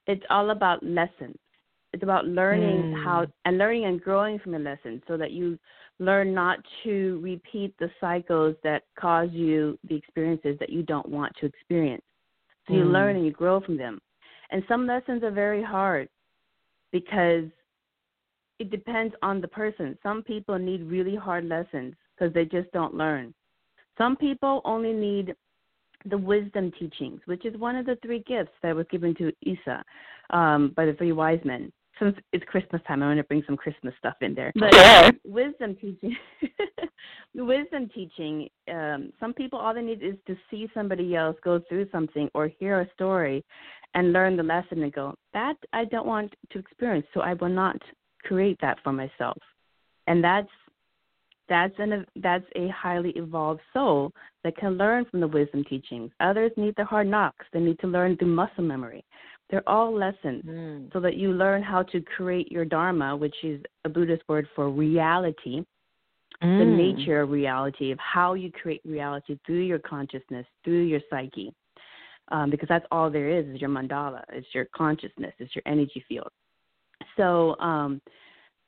it's 0.06 0.24
all 0.30 0.50
about 0.50 0.82
lessons. 0.82 1.36
It's 1.92 2.02
about 2.02 2.26
learning 2.26 2.94
mm. 2.94 3.04
how 3.04 3.26
and 3.44 3.58
learning 3.58 3.84
and 3.84 4.00
growing 4.00 4.38
from 4.38 4.52
the 4.52 4.58
lessons, 4.58 5.02
so 5.06 5.16
that 5.16 5.32
you 5.32 5.58
learn 5.98 6.34
not 6.34 6.58
to 6.84 7.20
repeat 7.22 7.74
the 7.78 7.90
cycles 8.00 8.56
that 8.64 8.84
cause 8.98 9.28
you 9.32 9.78
the 9.88 9.94
experiences 9.94 10.56
that 10.58 10.70
you 10.70 10.82
don't 10.82 11.08
want 11.08 11.32
to 11.40 11.46
experience. 11.46 12.02
So 12.66 12.74
you 12.74 12.84
mm. 12.84 12.92
learn 12.92 13.16
and 13.16 13.24
you 13.24 13.32
grow 13.32 13.60
from 13.60 13.76
them. 13.76 14.00
And 14.50 14.62
some 14.68 14.86
lessons 14.86 15.22
are 15.22 15.30
very 15.30 15.62
hard 15.62 16.08
because 16.92 17.44
it 18.58 18.70
depends 18.70 19.14
on 19.22 19.40
the 19.40 19.48
person. 19.48 19.98
Some 20.02 20.22
people 20.22 20.58
need 20.58 20.82
really 20.82 21.16
hard 21.16 21.44
lessons 21.44 21.94
because 22.14 22.32
they 22.32 22.44
just 22.44 22.70
don't 22.72 22.94
learn. 22.94 23.34
Some 23.98 24.16
people 24.16 24.60
only 24.64 24.92
need 24.92 25.34
the 26.06 26.18
wisdom 26.18 26.72
teachings, 26.78 27.20
which 27.26 27.44
is 27.44 27.56
one 27.56 27.76
of 27.76 27.86
the 27.86 27.96
three 28.02 28.22
gifts 28.26 28.52
that 28.62 28.74
was 28.74 28.86
given 28.90 29.14
to 29.16 29.32
Isa 29.42 29.84
um, 30.30 30.72
by 30.76 30.86
the 30.86 30.94
three 30.94 31.12
wise 31.12 31.40
men. 31.44 31.72
Since 32.02 32.16
it's 32.32 32.44
Christmas 32.44 32.82
time, 32.86 33.02
I'm 33.02 33.08
going 33.08 33.16
to 33.18 33.24
bring 33.24 33.42
some 33.46 33.56
Christmas 33.56 33.94
stuff 33.98 34.14
in 34.20 34.34
there. 34.34 34.52
But 34.54 34.74
sure. 34.74 35.10
wisdom 35.24 35.76
teaching, 35.80 36.16
wisdom 37.34 37.88
teaching. 37.94 38.48
Um, 38.70 39.12
some 39.20 39.32
people 39.32 39.58
all 39.58 39.74
they 39.74 39.82
need 39.82 40.02
is 40.02 40.16
to 40.26 40.36
see 40.50 40.68
somebody 40.74 41.14
else 41.14 41.36
go 41.44 41.60
through 41.68 41.88
something 41.92 42.28
or 42.34 42.48
hear 42.58 42.80
a 42.80 42.90
story, 42.94 43.44
and 43.94 44.12
learn 44.12 44.36
the 44.36 44.42
lesson 44.42 44.82
and 44.82 44.92
go, 44.92 45.14
that 45.34 45.56
I 45.72 45.84
don't 45.84 46.06
want 46.06 46.34
to 46.50 46.58
experience, 46.58 47.06
so 47.12 47.20
I 47.20 47.34
will 47.34 47.48
not 47.48 47.76
create 48.22 48.58
that 48.60 48.78
for 48.82 48.92
myself. 48.92 49.38
And 50.06 50.22
that's 50.22 50.48
that's 51.48 51.74
an 51.78 52.06
that's 52.16 52.44
a 52.56 52.68
highly 52.68 53.10
evolved 53.10 53.60
soul 53.72 54.12
that 54.44 54.56
can 54.56 54.78
learn 54.78 55.04
from 55.10 55.20
the 55.20 55.28
wisdom 55.28 55.64
teachings. 55.68 56.10
Others 56.20 56.52
need 56.56 56.74
the 56.76 56.84
hard 56.84 57.06
knocks. 57.06 57.44
They 57.52 57.60
need 57.60 57.78
to 57.80 57.86
learn 57.86 58.16
through 58.16 58.34
muscle 58.34 58.64
memory. 58.64 59.04
They're 59.50 59.68
all 59.68 59.94
lessons 59.94 60.44
mm. 60.44 60.92
so 60.92 61.00
that 61.00 61.16
you 61.16 61.32
learn 61.32 61.62
how 61.62 61.82
to 61.84 62.00
create 62.00 62.50
your 62.50 62.64
dharma, 62.64 63.14
which 63.14 63.34
is 63.42 63.62
a 63.84 63.88
Buddhist 63.88 64.22
word 64.28 64.48
for 64.54 64.70
reality, 64.70 65.62
mm. 66.42 66.58
the 66.58 66.64
nature 66.64 67.20
of 67.20 67.30
reality, 67.30 67.90
of 67.90 67.98
how 67.98 68.34
you 68.34 68.50
create 68.50 68.80
reality 68.84 69.38
through 69.46 69.62
your 69.62 69.78
consciousness, 69.78 70.46
through 70.64 70.84
your 70.84 71.00
psyche. 71.10 71.52
Um, 72.28 72.50
because 72.50 72.68
that's 72.68 72.86
all 72.90 73.10
there 73.10 73.28
is 73.28 73.46
is 73.46 73.60
your 73.60 73.68
mandala, 73.68 74.22
it's 74.32 74.46
your 74.54 74.66
consciousness, 74.74 75.34
it's 75.38 75.54
your 75.54 75.62
energy 75.66 76.02
field. 76.08 76.30
So 77.16 77.58
um, 77.58 78.00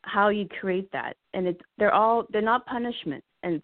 how 0.02 0.28
you 0.28 0.46
create 0.60 0.90
that, 0.92 1.16
and 1.32 1.46
it's 1.46 1.60
they're 1.78 1.94
all 1.94 2.26
they're 2.30 2.42
not 2.42 2.66
punishment, 2.66 3.24
and 3.42 3.62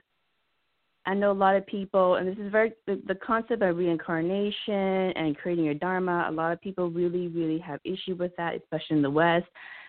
I 1.11 1.15
know 1.15 1.33
a 1.33 1.35
lot 1.35 1.57
of 1.57 1.67
people, 1.67 2.15
and 2.15 2.29
this 2.29 2.39
is 2.39 2.53
very 2.53 2.73
the, 2.87 3.03
the 3.09 3.17
concept 3.17 3.63
of 3.63 3.77
reincarnation 3.77 5.13
and 5.17 5.37
creating 5.37 5.65
your 5.65 5.75
dharma. 5.75 6.27
A 6.29 6.31
lot 6.31 6.53
of 6.53 6.61
people 6.61 6.89
really, 6.89 7.27
really 7.27 7.59
have 7.59 7.81
issue 7.83 8.15
with 8.15 8.31
that, 8.37 8.55
especially 8.55 8.99
in 8.99 9.03
the 9.03 9.11
West, 9.11 9.47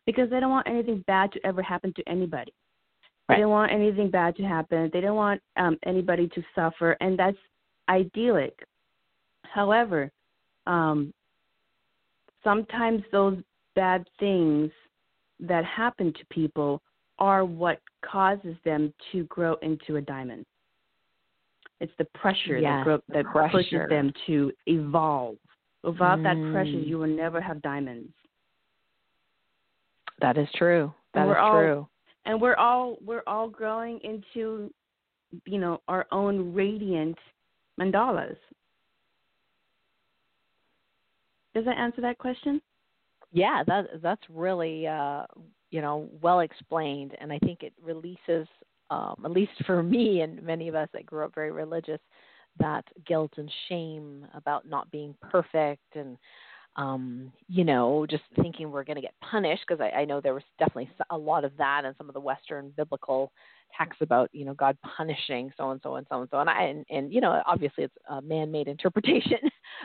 because 0.08 0.32
they 0.32 0.40
don't 0.40 0.50
want 0.50 0.68
anything 0.68 1.04
bad 1.06 1.32
to 1.34 1.46
ever 1.46 1.62
happen 1.62 1.94
to 1.96 2.04
anybody. 2.10 2.51
Right. 3.30 3.36
They 3.36 3.42
don't 3.42 3.51
want 3.51 3.72
anything 3.72 4.10
bad 4.10 4.36
to 4.38 4.44
happen. 4.44 4.90
They 4.92 5.00
don't 5.00 5.16
want 5.16 5.40
um, 5.58 5.78
anybody 5.86 6.28
to 6.30 6.42
suffer, 6.56 6.98
and 7.01 7.20
that's 7.20 7.38
idyllic. 7.88 8.58
However, 9.44 10.10
um, 10.66 11.13
sometimes 12.44 13.04
those 13.12 13.38
bad 13.75 14.10
things 14.20 14.72
that 15.40 15.66
happen 15.66 16.13
to 16.13 16.25
people 16.32 16.82
are 17.20 17.46
what 17.46 17.80
causes 18.04 18.56
them 18.66 18.92
to 19.12 19.25
grow 19.25 19.54
into 19.62 19.98
a 19.98 20.01
diamond. 20.01 20.48
It's 21.82 21.92
the 21.98 22.06
pressure 22.06 22.60
yes, 22.60 22.64
that, 22.64 22.84
grow, 22.84 23.00
that 23.10 23.26
pressure. 23.26 23.52
pushes 23.52 23.90
them 23.90 24.14
to 24.28 24.52
evolve. 24.68 25.36
Without 25.84 26.20
mm. 26.20 26.24
that 26.24 26.54
pressure, 26.54 26.78
mm. 26.78 26.88
you 26.88 27.00
will 27.00 27.08
never 27.08 27.42
have 27.42 27.60
diamonds. 27.64 28.14
That 30.22 30.38
is 30.38 30.48
true. 30.56 30.94
That 31.16 31.28
is 31.28 31.36
all, 31.40 31.54
true. 31.54 31.88
And 32.26 32.40
we're 32.40 32.56
all 32.56 32.98
we're 33.04 33.24
all 33.26 33.50
growing 33.50 34.00
into, 34.04 34.72
you 35.46 35.58
know, 35.58 35.82
our 35.88 36.06
own 36.12 36.54
radiant 36.54 37.18
mandalas. 37.80 38.38
Does 41.56 41.66
that 41.66 41.80
answer 41.80 42.02
that 42.02 42.20
question? 42.20 42.62
Yeah, 43.34 43.64
that 43.66 44.04
that's 44.04 44.22
really 44.30 44.86
uh, 44.86 45.24
you 45.72 45.82
know 45.82 46.08
well 46.22 46.42
explained, 46.42 47.16
and 47.20 47.34
I 47.34 47.40
think 47.40 47.64
it 47.64 47.74
releases 47.84 48.48
um, 48.92 49.16
at 49.26 49.32
least 49.32 49.54
for 49.66 49.82
me 49.96 50.22
and 50.22 50.44
many 50.44 50.68
of 50.68 50.76
us 50.76 50.90
that 50.94 51.06
grew 51.08 51.26
up 51.26 51.34
very 51.34 51.52
religious, 51.52 52.00
that 52.60 52.86
guilt 53.08 53.32
and 53.38 53.52
shame 53.70 54.28
about 54.36 54.68
not 54.68 54.92
being 54.92 55.16
perfect 55.32 55.96
and 55.96 56.18
um, 56.78 57.34
you 57.50 57.66
know, 57.66 58.06
just 58.10 58.24
thinking 58.42 58.72
we're 58.72 58.86
going 58.86 58.96
to 58.96 59.01
get 59.01 59.14
punished 59.20 59.64
because 59.68 59.82
I, 59.82 60.01
I 60.01 60.06
know 60.06 60.22
there 60.22 60.34
was 60.34 60.44
definitely 60.58 60.90
a 61.10 61.18
lot 61.18 61.44
of 61.44 61.51
that 61.58 61.84
in 61.84 61.94
some 61.98 62.08
of 62.08 62.14
the 62.14 62.22
Western 62.22 62.72
biblical 62.77 63.32
texts 63.77 64.01
about 64.01 64.30
you 64.32 64.46
know 64.46 64.54
God 64.54 64.77
punishing 64.98 65.51
so 65.58 65.72
and 65.72 65.82
so 65.84 65.96
and 65.96 66.08
so 66.10 66.22
and 66.22 66.30
so 66.32 66.40
and 66.40 66.50
I 66.50 66.64
and, 66.64 66.86
and 66.90 67.14
you 67.14 67.22
know 67.22 67.42
obviously 67.46 67.86
it's 67.86 67.96
a 68.10 68.22
man-made 68.22 68.68
interpretation 68.70 69.40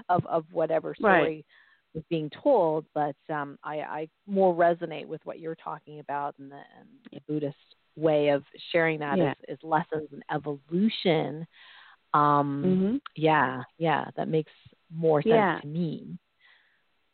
of 0.08 0.24
of 0.26 0.44
whatever 0.52 0.94
story 0.94 1.22
right. 1.22 1.46
was 1.94 2.04
being 2.08 2.30
told, 2.42 2.84
but 2.94 3.16
um, 3.32 3.58
I, 3.64 3.80
I 3.80 4.08
more 4.28 4.54
resonate 4.54 5.06
with 5.06 5.20
what 5.24 5.40
you're 5.40 5.56
talking 5.56 5.98
about 5.98 6.36
and 6.38 6.52
the, 6.52 6.56
and 6.78 6.88
the 7.12 7.20
Buddhist 7.26 7.56
way 7.96 8.28
of 8.28 8.44
sharing 8.72 9.00
that 9.00 9.18
yeah. 9.18 9.32
is, 9.48 9.56
is 9.56 9.58
lessons 9.62 10.08
in 10.12 10.22
evolution. 10.32 11.46
Um, 12.14 12.62
mm-hmm. 12.64 12.96
Yeah, 13.14 13.62
yeah, 13.78 14.06
that 14.16 14.28
makes 14.28 14.52
more 14.94 15.22
sense 15.22 15.34
yeah. 15.34 15.58
to 15.60 15.66
me. 15.66 16.18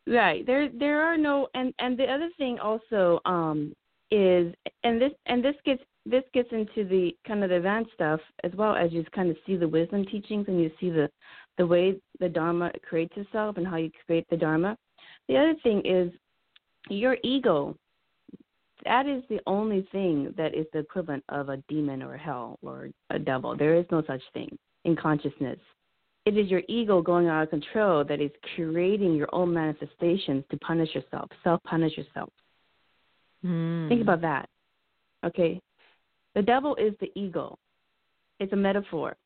Right. 0.07 0.45
There 0.45 0.69
there 0.69 1.01
are 1.01 1.17
no 1.17 1.49
and 1.55 1.73
and 1.79 1.97
the 1.97 2.07
other 2.07 2.29
thing 2.37 2.59
also 2.59 3.21
um 3.25 3.75
is 4.11 4.53
and 4.83 5.01
this 5.01 5.13
and 5.27 5.45
this 5.45 5.55
gets 5.65 5.83
this 6.05 6.25
gets 6.35 6.49
into 6.51 6.89
the 6.89 7.17
kind 7.27 7.45
of 7.45 7.51
the 7.51 7.57
advanced 7.57 7.93
stuff 7.95 8.21
as 8.43 8.51
well 8.55 8.75
as 8.75 8.93
you 8.93 9.05
kind 9.15 9.31
of 9.31 9.37
see 9.47 9.57
the 9.57 9.69
wisdom 9.69 10.05
teachings 10.05 10.47
and 10.49 10.61
you 10.61 10.71
see 10.81 10.91
the 10.91 11.09
the 11.57 11.67
way 11.67 11.97
the 12.19 12.29
dharma 12.29 12.73
creates 12.83 13.13
itself 13.17 13.57
and 13.59 13.67
how 13.67 13.77
you 13.77 13.91
create 14.07 14.27
the 14.29 14.37
dharma. 14.37 14.77
The 15.29 15.37
other 15.37 15.55
thing 15.63 15.83
is 15.85 16.13
your 16.89 17.17
ego 17.23 17.77
that 18.85 19.07
is 19.07 19.23
the 19.29 19.41
only 19.47 19.87
thing 19.93 20.35
that 20.37 20.55
is 20.55 20.67
the 20.73 20.81
equivalent 20.81 21.25
of 21.29 21.49
a 21.49 21.59
demon 21.69 22.03
or 22.03 22.17
hell 22.17 22.59
or 22.63 22.91
a 23.11 23.19
devil. 23.19 23.57
There 23.57 23.77
is 23.77 23.87
no 23.91 24.03
such 24.07 24.23
thing 24.35 24.57
in 24.85 24.97
consciousness. 24.97 25.59
It 26.25 26.37
is 26.37 26.49
your 26.51 26.63
ego 26.69 27.03
going 27.03 27.29
out 27.29 27.45
of 27.45 27.51
control 27.51 28.05
that 28.05 28.21
is 28.21 28.31
creating 28.55 29.15
your 29.15 29.29
own 29.33 29.53
manifestations 29.53 30.45
to 30.51 30.57
punish 30.59 30.95
yourself, 30.95 31.31
self 31.43 31.63
punish 31.65 31.97
yourself. 31.97 32.31
Mm. 33.45 33.89
Think 33.89 34.03
about 34.03 34.21
that. 34.21 34.49
Okay? 35.25 35.61
The 36.35 36.43
devil 36.43 36.77
is 36.77 36.95
the 37.01 37.11
ego, 37.15 37.59
it's 38.41 38.53
a 38.53 38.57
metaphor. 38.57 39.17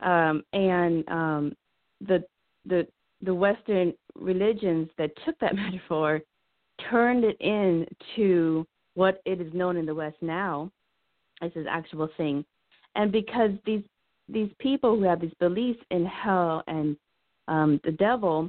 Um, 0.00 0.42
and 0.52 1.06
um, 1.08 1.52
the, 2.00 2.24
the, 2.64 2.86
the 3.22 3.34
Western 3.34 3.92
religions 4.14 4.88
that 4.96 5.10
took 5.24 5.38
that 5.40 5.54
metaphor 5.56 6.22
turned 6.88 7.24
it 7.24 7.36
into 7.40 8.66
what 8.94 9.20
it 9.24 9.40
is 9.40 9.52
known 9.52 9.76
in 9.76 9.86
the 9.86 9.94
West 9.94 10.16
now 10.20 10.70
as 11.42 11.52
this 11.54 11.66
actual 11.68 12.08
thing. 12.16 12.44
And 12.94 13.12
because 13.12 13.50
these 13.64 13.82
these 14.28 14.50
people 14.58 14.96
who 14.96 15.02
have 15.02 15.20
these 15.20 15.34
beliefs 15.40 15.80
in 15.90 16.06
hell 16.06 16.62
and 16.68 16.96
um, 17.48 17.80
the 17.82 17.90
devil 17.90 18.48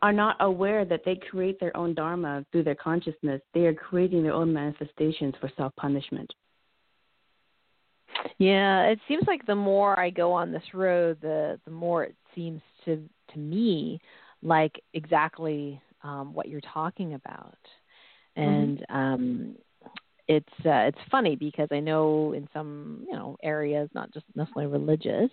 are 0.00 0.12
not 0.12 0.36
aware 0.40 0.84
that 0.84 1.02
they 1.04 1.16
create 1.30 1.58
their 1.60 1.76
own 1.76 1.94
dharma 1.94 2.44
through 2.50 2.62
their 2.62 2.74
consciousness. 2.74 3.40
They 3.52 3.66
are 3.66 3.74
creating 3.74 4.22
their 4.22 4.32
own 4.32 4.52
manifestations 4.52 5.34
for 5.40 5.50
self 5.56 5.74
punishment. 5.76 6.30
Yeah, 8.38 8.84
it 8.84 8.98
seems 9.08 9.24
like 9.26 9.44
the 9.46 9.54
more 9.54 9.98
I 9.98 10.10
go 10.10 10.32
on 10.32 10.52
this 10.52 10.62
road, 10.72 11.18
the 11.20 11.58
the 11.64 11.70
more 11.70 12.04
it 12.04 12.14
seems 12.34 12.60
to 12.84 13.02
to 13.32 13.38
me 13.38 14.00
like 14.42 14.80
exactly 14.92 15.80
um, 16.04 16.32
what 16.32 16.48
you're 16.48 16.60
talking 16.60 17.14
about. 17.14 17.58
Mm-hmm. 18.38 18.42
And 18.42 18.78
mm-hmm. 18.78 18.96
um, 18.96 19.56
it's 20.28 20.48
uh, 20.64 20.88
it's 20.88 20.98
funny 21.10 21.34
because 21.36 21.68
I 21.72 21.80
know 21.80 22.32
in 22.32 22.48
some 22.52 23.04
you 23.06 23.14
know 23.14 23.36
areas, 23.42 23.90
not 23.94 24.12
just 24.12 24.26
necessarily 24.36 24.70
religious, 24.70 25.30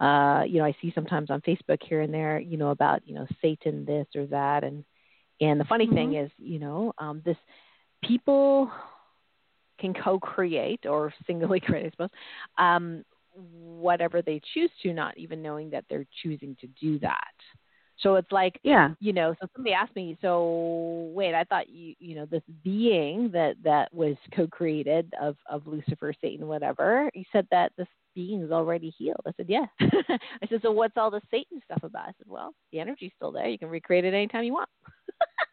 uh, 0.00 0.42
you 0.46 0.58
know, 0.58 0.64
I 0.64 0.74
see 0.82 0.92
sometimes 0.94 1.30
on 1.30 1.40
Facebook 1.40 1.78
here 1.82 2.02
and 2.02 2.12
there, 2.12 2.38
you 2.38 2.56
know, 2.56 2.70
about 2.70 3.02
you 3.06 3.14
know 3.14 3.26
Satan 3.40 3.84
this 3.84 4.06
or 4.14 4.26
that, 4.26 4.62
and 4.62 4.84
and 5.40 5.58
the 5.58 5.64
funny 5.64 5.86
mm-hmm. 5.86 5.94
thing 5.94 6.14
is, 6.16 6.30
you 6.38 6.58
know, 6.58 6.92
um, 6.98 7.22
this 7.24 7.36
people 8.04 8.70
can 9.80 9.94
co-create 9.94 10.86
or 10.86 11.12
singly 11.26 11.60
create, 11.64 11.86
I 11.86 11.90
suppose, 11.90 12.10
um, 12.58 13.04
whatever 13.34 14.22
they 14.22 14.40
choose 14.54 14.70
to, 14.82 14.92
not 14.92 15.16
even 15.18 15.42
knowing 15.42 15.70
that 15.70 15.84
they're 15.88 16.06
choosing 16.22 16.56
to 16.60 16.66
do 16.80 16.98
that. 17.00 17.34
So 18.00 18.16
it's 18.16 18.30
like, 18.30 18.60
yeah, 18.62 18.90
you 19.00 19.12
know. 19.12 19.34
So 19.40 19.48
somebody 19.54 19.74
asked 19.74 19.96
me, 19.96 20.18
so 20.20 21.10
wait, 21.14 21.34
I 21.34 21.44
thought 21.44 21.68
you, 21.68 21.94
you 21.98 22.14
know, 22.14 22.26
this 22.26 22.42
being 22.62 23.30
that 23.32 23.56
that 23.64 23.92
was 23.92 24.16
co-created 24.34 25.14
of 25.20 25.36
of 25.50 25.66
Lucifer, 25.66 26.12
Satan, 26.20 26.46
whatever. 26.46 27.10
You 27.14 27.24
said 27.32 27.46
that 27.50 27.72
this 27.78 27.88
being 28.14 28.42
is 28.42 28.50
already 28.50 28.92
healed. 28.98 29.20
I 29.26 29.30
said, 29.36 29.46
yeah. 29.48 29.66
I 29.80 30.46
said, 30.48 30.60
so 30.62 30.72
what's 30.72 30.96
all 30.96 31.10
the 31.10 31.20
Satan 31.30 31.60
stuff 31.64 31.82
about? 31.82 32.08
I 32.08 32.12
said, 32.18 32.26
well, 32.26 32.54
the 32.72 32.80
energy's 32.80 33.12
still 33.16 33.32
there. 33.32 33.48
You 33.48 33.58
can 33.58 33.68
recreate 33.68 34.04
it 34.04 34.14
anytime 34.14 34.44
you 34.44 34.54
want. 34.54 34.68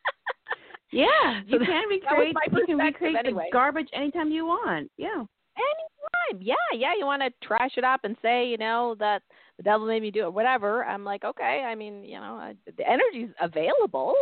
yeah, 0.92 1.42
you 1.46 1.60
so 1.60 1.66
can 1.66 1.88
recreate. 1.90 2.36
You 2.52 2.66
can 2.66 2.78
recreate 2.78 3.16
anyway. 3.20 3.48
the 3.50 3.54
garbage 3.54 3.90
anytime 3.94 4.32
you 4.32 4.46
want. 4.46 4.90
Yeah. 4.98 5.24
Anytime. 5.56 6.42
Yeah, 6.42 6.56
yeah. 6.74 6.94
You 6.98 7.06
want 7.06 7.22
to 7.22 7.48
trash 7.48 7.72
it 7.78 7.84
up 7.84 8.02
and 8.04 8.16
say, 8.22 8.48
you 8.48 8.58
know, 8.58 8.96
that 9.00 9.22
the 9.58 9.64
devil 9.64 9.88
made 9.88 10.02
me 10.02 10.12
do 10.12 10.26
it, 10.26 10.34
whatever. 10.34 10.84
I'm 10.86 11.04
like, 11.04 11.24
okay. 11.24 11.64
I 11.66 11.76
mean, 11.76 12.04
you 12.04 12.20
know, 12.20 12.36
I, 12.36 12.56
the 12.78 12.90
energy's 12.90 13.30
available, 13.40 14.14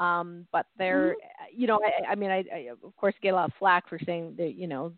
um, 0.00 0.46
but 0.52 0.66
there, 0.76 1.10
mm-hmm. 1.10 1.60
you 1.60 1.66
know, 1.66 1.80
I, 1.84 2.12
I 2.12 2.14
mean, 2.14 2.30
I, 2.30 2.44
I 2.54 2.68
of 2.70 2.96
course 2.96 3.14
get 3.22 3.30
a 3.30 3.36
lot 3.36 3.50
of 3.50 3.56
flack 3.58 3.88
for 3.88 3.98
saying 4.04 4.34
that, 4.38 4.54
you 4.54 4.66
know, 4.66 4.92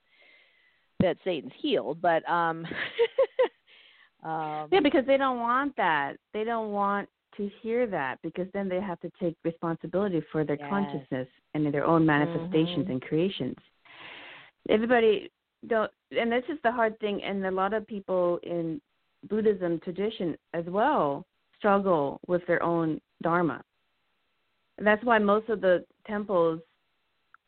that 1.00 1.16
Satan's 1.24 1.52
healed, 1.60 2.02
but 2.02 2.28
um, 2.28 2.66
um 4.22 4.68
yeah, 4.70 4.80
because 4.82 5.06
they 5.06 5.16
don't 5.16 5.40
want 5.40 5.74
that. 5.76 6.14
They 6.34 6.44
don't 6.44 6.72
want 6.72 7.08
to 7.36 7.50
hear 7.62 7.86
that 7.86 8.18
because 8.22 8.46
then 8.52 8.68
they 8.68 8.80
have 8.80 9.00
to 9.00 9.10
take 9.20 9.36
responsibility 9.44 10.22
for 10.30 10.44
their 10.44 10.58
yes. 10.60 10.68
consciousness 10.68 11.28
and 11.54 11.72
their 11.72 11.86
own 11.86 12.04
manifestations 12.04 12.84
mm-hmm. 12.84 12.92
and 12.92 13.02
creations. 13.02 13.56
Everybody 14.68 15.30
don't, 15.68 15.90
and 16.10 16.30
this 16.30 16.44
is 16.50 16.58
the 16.62 16.72
hard 16.72 16.98
thing, 17.00 17.22
and 17.22 17.44
a 17.46 17.50
lot 17.50 17.72
of 17.72 17.86
people 17.86 18.38
in 18.42 18.80
Buddhism 19.28 19.80
tradition 19.80 20.36
as 20.54 20.64
well 20.66 21.26
struggle 21.58 22.20
with 22.26 22.46
their 22.46 22.62
own 22.62 23.00
dharma. 23.22 23.62
That's 24.78 25.04
why 25.04 25.18
most 25.18 25.48
of 25.50 25.60
the 25.60 25.84
temples, 26.06 26.60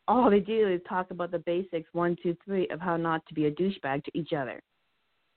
all 0.06 0.30
they 0.30 0.40
do 0.40 0.68
is 0.68 0.80
talk 0.86 1.10
about 1.10 1.30
the 1.30 1.38
basics 1.38 1.88
one, 1.92 2.16
two, 2.22 2.36
three 2.44 2.68
of 2.68 2.80
how 2.80 2.96
not 2.96 3.24
to 3.26 3.34
be 3.34 3.46
a 3.46 3.50
douchebag 3.50 4.04
to 4.04 4.10
each 4.14 4.32
other, 4.34 4.60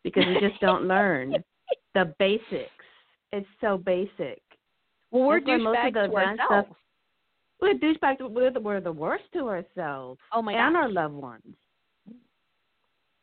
because 0.04 0.26
we 0.26 0.40
just 0.46 0.60
don't 0.60 0.84
learn 0.84 1.36
the 1.94 2.14
basics. 2.20 2.70
It's 3.32 3.48
so 3.62 3.78
basic. 3.78 4.42
Well, 5.12 5.24
we're 5.24 5.40
douchebags 5.40 5.94
to 5.94 6.16
ourselves. 6.16 6.38
Stuff, 6.46 6.66
we're 7.62 7.76
douchebags. 7.76 8.30
We're 8.30 8.52
the, 8.52 8.60
we're 8.60 8.82
the 8.82 8.92
worst 8.92 9.24
to 9.34 9.48
ourselves. 9.48 10.20
Oh 10.34 10.42
my 10.42 10.54
and 10.54 10.76
our 10.76 10.90
loved 10.90 11.16
ones. 11.16 11.56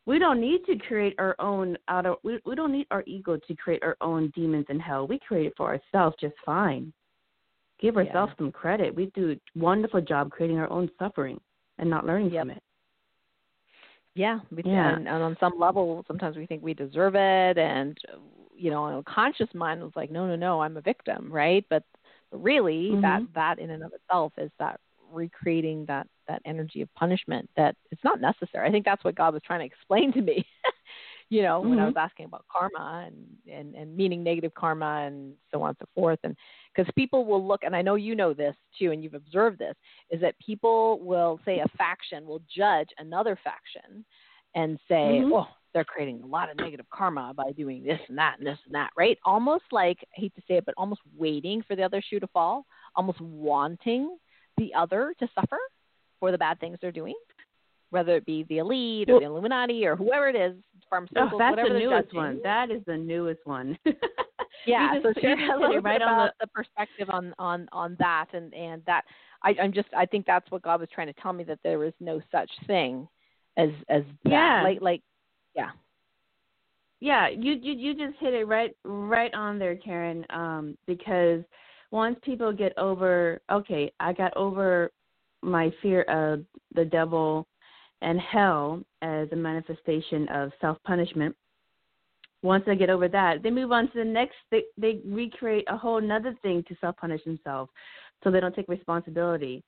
We 0.05 0.19
don't 0.19 0.41
need 0.41 0.65
to 0.67 0.77
create 0.77 1.15
our 1.19 1.37
own 1.39 1.77
out 1.89 2.07
of. 2.07 2.17
We 2.23 2.41
we 2.45 2.55
don't 2.55 2.73
need 2.73 2.87
our 2.91 3.05
ego 3.07 3.37
to 3.37 3.55
create 3.55 3.83
our 3.83 3.97
own 4.01 4.33
demons 4.35 4.67
in 4.69 4.81
hell. 4.81 5.07
We 5.07 5.21
create 5.27 5.47
it 5.47 5.55
for 5.57 5.69
ourselves 5.69 6.17
just 6.21 6.35
fine. 6.45 6.93
Give 7.81 7.97
ourselves 7.97 8.33
yeah. 8.35 8.45
some 8.45 8.53
credit. 8.53 8.95
We 8.95 9.07
do 9.15 9.33
a 9.33 9.59
wonderful 9.59 10.01
job 10.01 10.31
creating 10.31 10.59
our 10.59 10.71
own 10.71 10.91
suffering 10.99 11.41
and 11.79 11.89
not 11.89 12.07
learning 12.07 12.33
yep. 12.33 12.43
from 12.43 12.51
it. 12.51 12.63
Yeah, 14.15 14.41
yeah. 14.65 14.95
And, 14.95 15.09
and 15.09 15.23
on 15.23 15.37
some 15.41 15.55
level, 15.59 16.05
sometimes 16.07 16.37
we 16.37 16.47
think 16.47 16.63
we 16.63 16.75
deserve 16.75 17.15
it, 17.15 17.59
and 17.59 17.97
you 18.55 18.71
know, 18.71 18.83
on 18.85 18.95
a 18.95 19.03
conscious 19.05 19.49
mind, 19.55 19.83
it's 19.83 19.97
like, 19.97 20.11
no, 20.11 20.27
no, 20.27 20.37
no, 20.37 20.61
I'm 20.61 20.77
a 20.77 20.83
victim, 20.83 21.33
right? 21.33 21.65
But 21.71 21.83
really, 22.31 22.91
mm-hmm. 22.91 23.01
that 23.01 23.23
that 23.35 23.59
in 23.59 23.71
and 23.71 23.83
of 23.83 23.93
itself 23.93 24.33
is 24.39 24.51
that 24.59 24.81
recreating 25.13 25.85
that 25.87 26.07
that 26.29 26.43
energy 26.47 26.83
of 26.83 26.95
punishment 26.95 27.49
that 27.57 27.77
it's 27.91 28.05
not 28.05 28.21
necessary. 28.21 28.67
I 28.67 28.71
think 28.71 28.85
that's 28.85 29.05
what 29.05 29.15
God 29.15 29.35
was 29.35 29.43
trying 29.45 29.61
to 29.61 29.67
explain 29.67 30.13
to 30.13 30.21
me. 30.21 30.47
you 31.29 31.43
know, 31.43 31.61
mm-hmm. 31.61 31.71
when 31.71 31.79
I 31.79 31.87
was 31.87 31.95
asking 31.97 32.27
about 32.27 32.45
karma 32.51 33.07
and, 33.07 33.17
and 33.53 33.75
and 33.75 33.97
meaning 33.97 34.23
negative 34.23 34.55
karma 34.55 35.05
and 35.07 35.35
so 35.51 35.63
on 35.63 35.71
and 35.71 35.77
so 35.81 35.87
forth, 35.95 36.19
and 36.25 36.37
because 36.75 36.91
people 36.95 37.25
will 37.25 37.47
look, 37.47 37.63
and 37.65 37.75
I 37.75 37.83
know 37.83 37.95
you 37.95 38.15
know 38.15 38.33
this 38.33 38.55
too, 38.79 38.93
and 38.93 39.03
you've 39.03 39.15
observed 39.15 39.59
this, 39.59 39.75
is 40.11 40.21
that 40.21 40.35
people 40.45 41.01
will 41.01 41.41
say 41.45 41.59
a 41.59 41.77
faction 41.77 42.27
will 42.27 42.43
judge 42.55 42.89
another 42.99 43.39
faction 43.43 44.05
and 44.55 44.79
say, 44.89 44.95
mm-hmm. 44.95 45.33
oh, 45.33 45.47
they're 45.73 45.85
creating 45.85 46.21
a 46.23 46.27
lot 46.27 46.51
of 46.51 46.57
negative 46.57 46.87
karma 46.93 47.33
by 47.35 47.51
doing 47.53 47.83
this 47.83 48.01
and 48.09 48.19
that 48.19 48.39
and 48.39 48.47
this 48.47 48.59
and 48.67 48.75
that, 48.75 48.91
right? 48.97 49.19
Almost 49.25 49.65
like, 49.73 49.99
I 50.17 50.21
hate 50.21 50.35
to 50.35 50.43
say 50.47 50.55
it, 50.57 50.67
but 50.67 50.75
almost 50.77 51.01
waiting 51.17 51.63
for 51.67 51.77
the 51.77 51.83
other 51.83 52.03
shoe 52.07 52.21
to 52.21 52.27
fall, 52.29 52.67
almost 52.95 53.21
wanting 53.21 54.17
the 54.63 54.75
other 54.79 55.15
to 55.19 55.29
suffer 55.35 55.59
for 56.21 56.31
the 56.31 56.39
bad 56.39 56.61
things 56.61 56.79
they're 56.81 56.93
doing, 56.93 57.15
whether 57.91 58.17
it 58.17 58.25
be 58.25 58.45
the 58.49 58.59
elite 58.59 59.11
or 59.11 59.19
the 59.19 59.27
Illuminati 59.27 59.85
or 59.85 59.97
whoever 59.97 60.29
it 60.29 60.37
is, 60.37 60.55
pharmaceuticals, 60.93 61.33
oh, 61.33 61.39
that's 61.39 61.51
whatever 61.57 61.75
the 61.75 61.79
newest 61.81 62.07
judging. 62.09 62.19
one. 62.19 62.41
That 62.45 62.71
is 62.71 62.83
the 62.87 62.97
newest 62.97 63.41
one. 63.45 63.77
yeah, 64.67 64.95
so 65.03 65.13
share 65.21 65.35
a 65.57 65.61
little 65.61 65.81
right 65.81 65.99
bit 65.99 66.03
about 66.03 66.31
the... 66.39 66.47
the 66.47 66.51
perspective 66.53 67.11
on 67.11 67.35
on 67.39 67.69
on 67.73 67.97
that, 67.99 68.27
and 68.33 68.55
and 68.55 68.83
that 68.87 69.03
I, 69.43 69.55
I'm 69.61 69.73
just 69.73 69.89
I 69.97 70.07
think 70.07 70.27
that's 70.27 70.49
what 70.51 70.63
God 70.63 70.81
was 70.81 70.89
trying 70.95 71.09
to 71.09 71.21
tell 71.21 71.33
me 71.33 71.45
that 71.45 71.59
there 71.65 71.83
is 71.85 71.95
no 71.99 72.21
such 72.31 72.51
thing 72.67 73.09
as 73.57 73.71
as 73.89 74.03
that. 74.25 74.31
Yeah. 74.31 74.63
Like 74.63 74.81
like 74.81 75.03
yeah. 75.57 75.71
Yeah, 77.01 77.29
you 77.29 77.55
you 77.61 77.73
you 77.73 77.95
just 77.95 78.19
hit 78.21 78.33
it 78.33 78.47
right 78.47 78.77
right 78.85 79.35
on 79.35 79.59
there, 79.59 79.75
Karen. 79.75 80.25
Um, 80.31 80.79
because 80.87 81.43
once 81.93 82.19
people 82.25 82.53
get 82.53 82.77
over, 82.79 83.41
okay, 83.53 83.93
I 84.01 84.13
got 84.15 84.37
over 84.37 84.91
my 85.43 85.73
fear 85.83 86.03
of 86.03 86.45
the 86.75 86.87
devil 86.87 87.47
and 88.01 88.19
hell 88.19 88.83
as 89.03 89.29
a 89.31 89.37
manifestation 89.37 90.27
of 90.29 90.51
self 90.61 90.79
punishment. 90.85 91.37
Once 92.43 92.65
they 92.67 92.75
get 92.75 92.91
over 92.91 93.07
that, 93.07 93.43
they 93.43 93.51
move 93.51 93.71
on 93.71 93.85
to 93.93 93.99
the 93.99 94.05
next. 94.05 94.35
They 94.51 94.65
they 94.77 95.01
recreate 95.05 95.65
a 95.69 95.77
whole 95.77 95.99
another 95.99 96.35
thing 96.43 96.65
to 96.67 96.77
self 96.81 96.97
punish 96.97 97.23
themselves, 97.25 97.71
so 98.25 98.31
they 98.31 98.41
don't 98.41 98.55
take 98.55 98.69
responsibility 98.69 99.63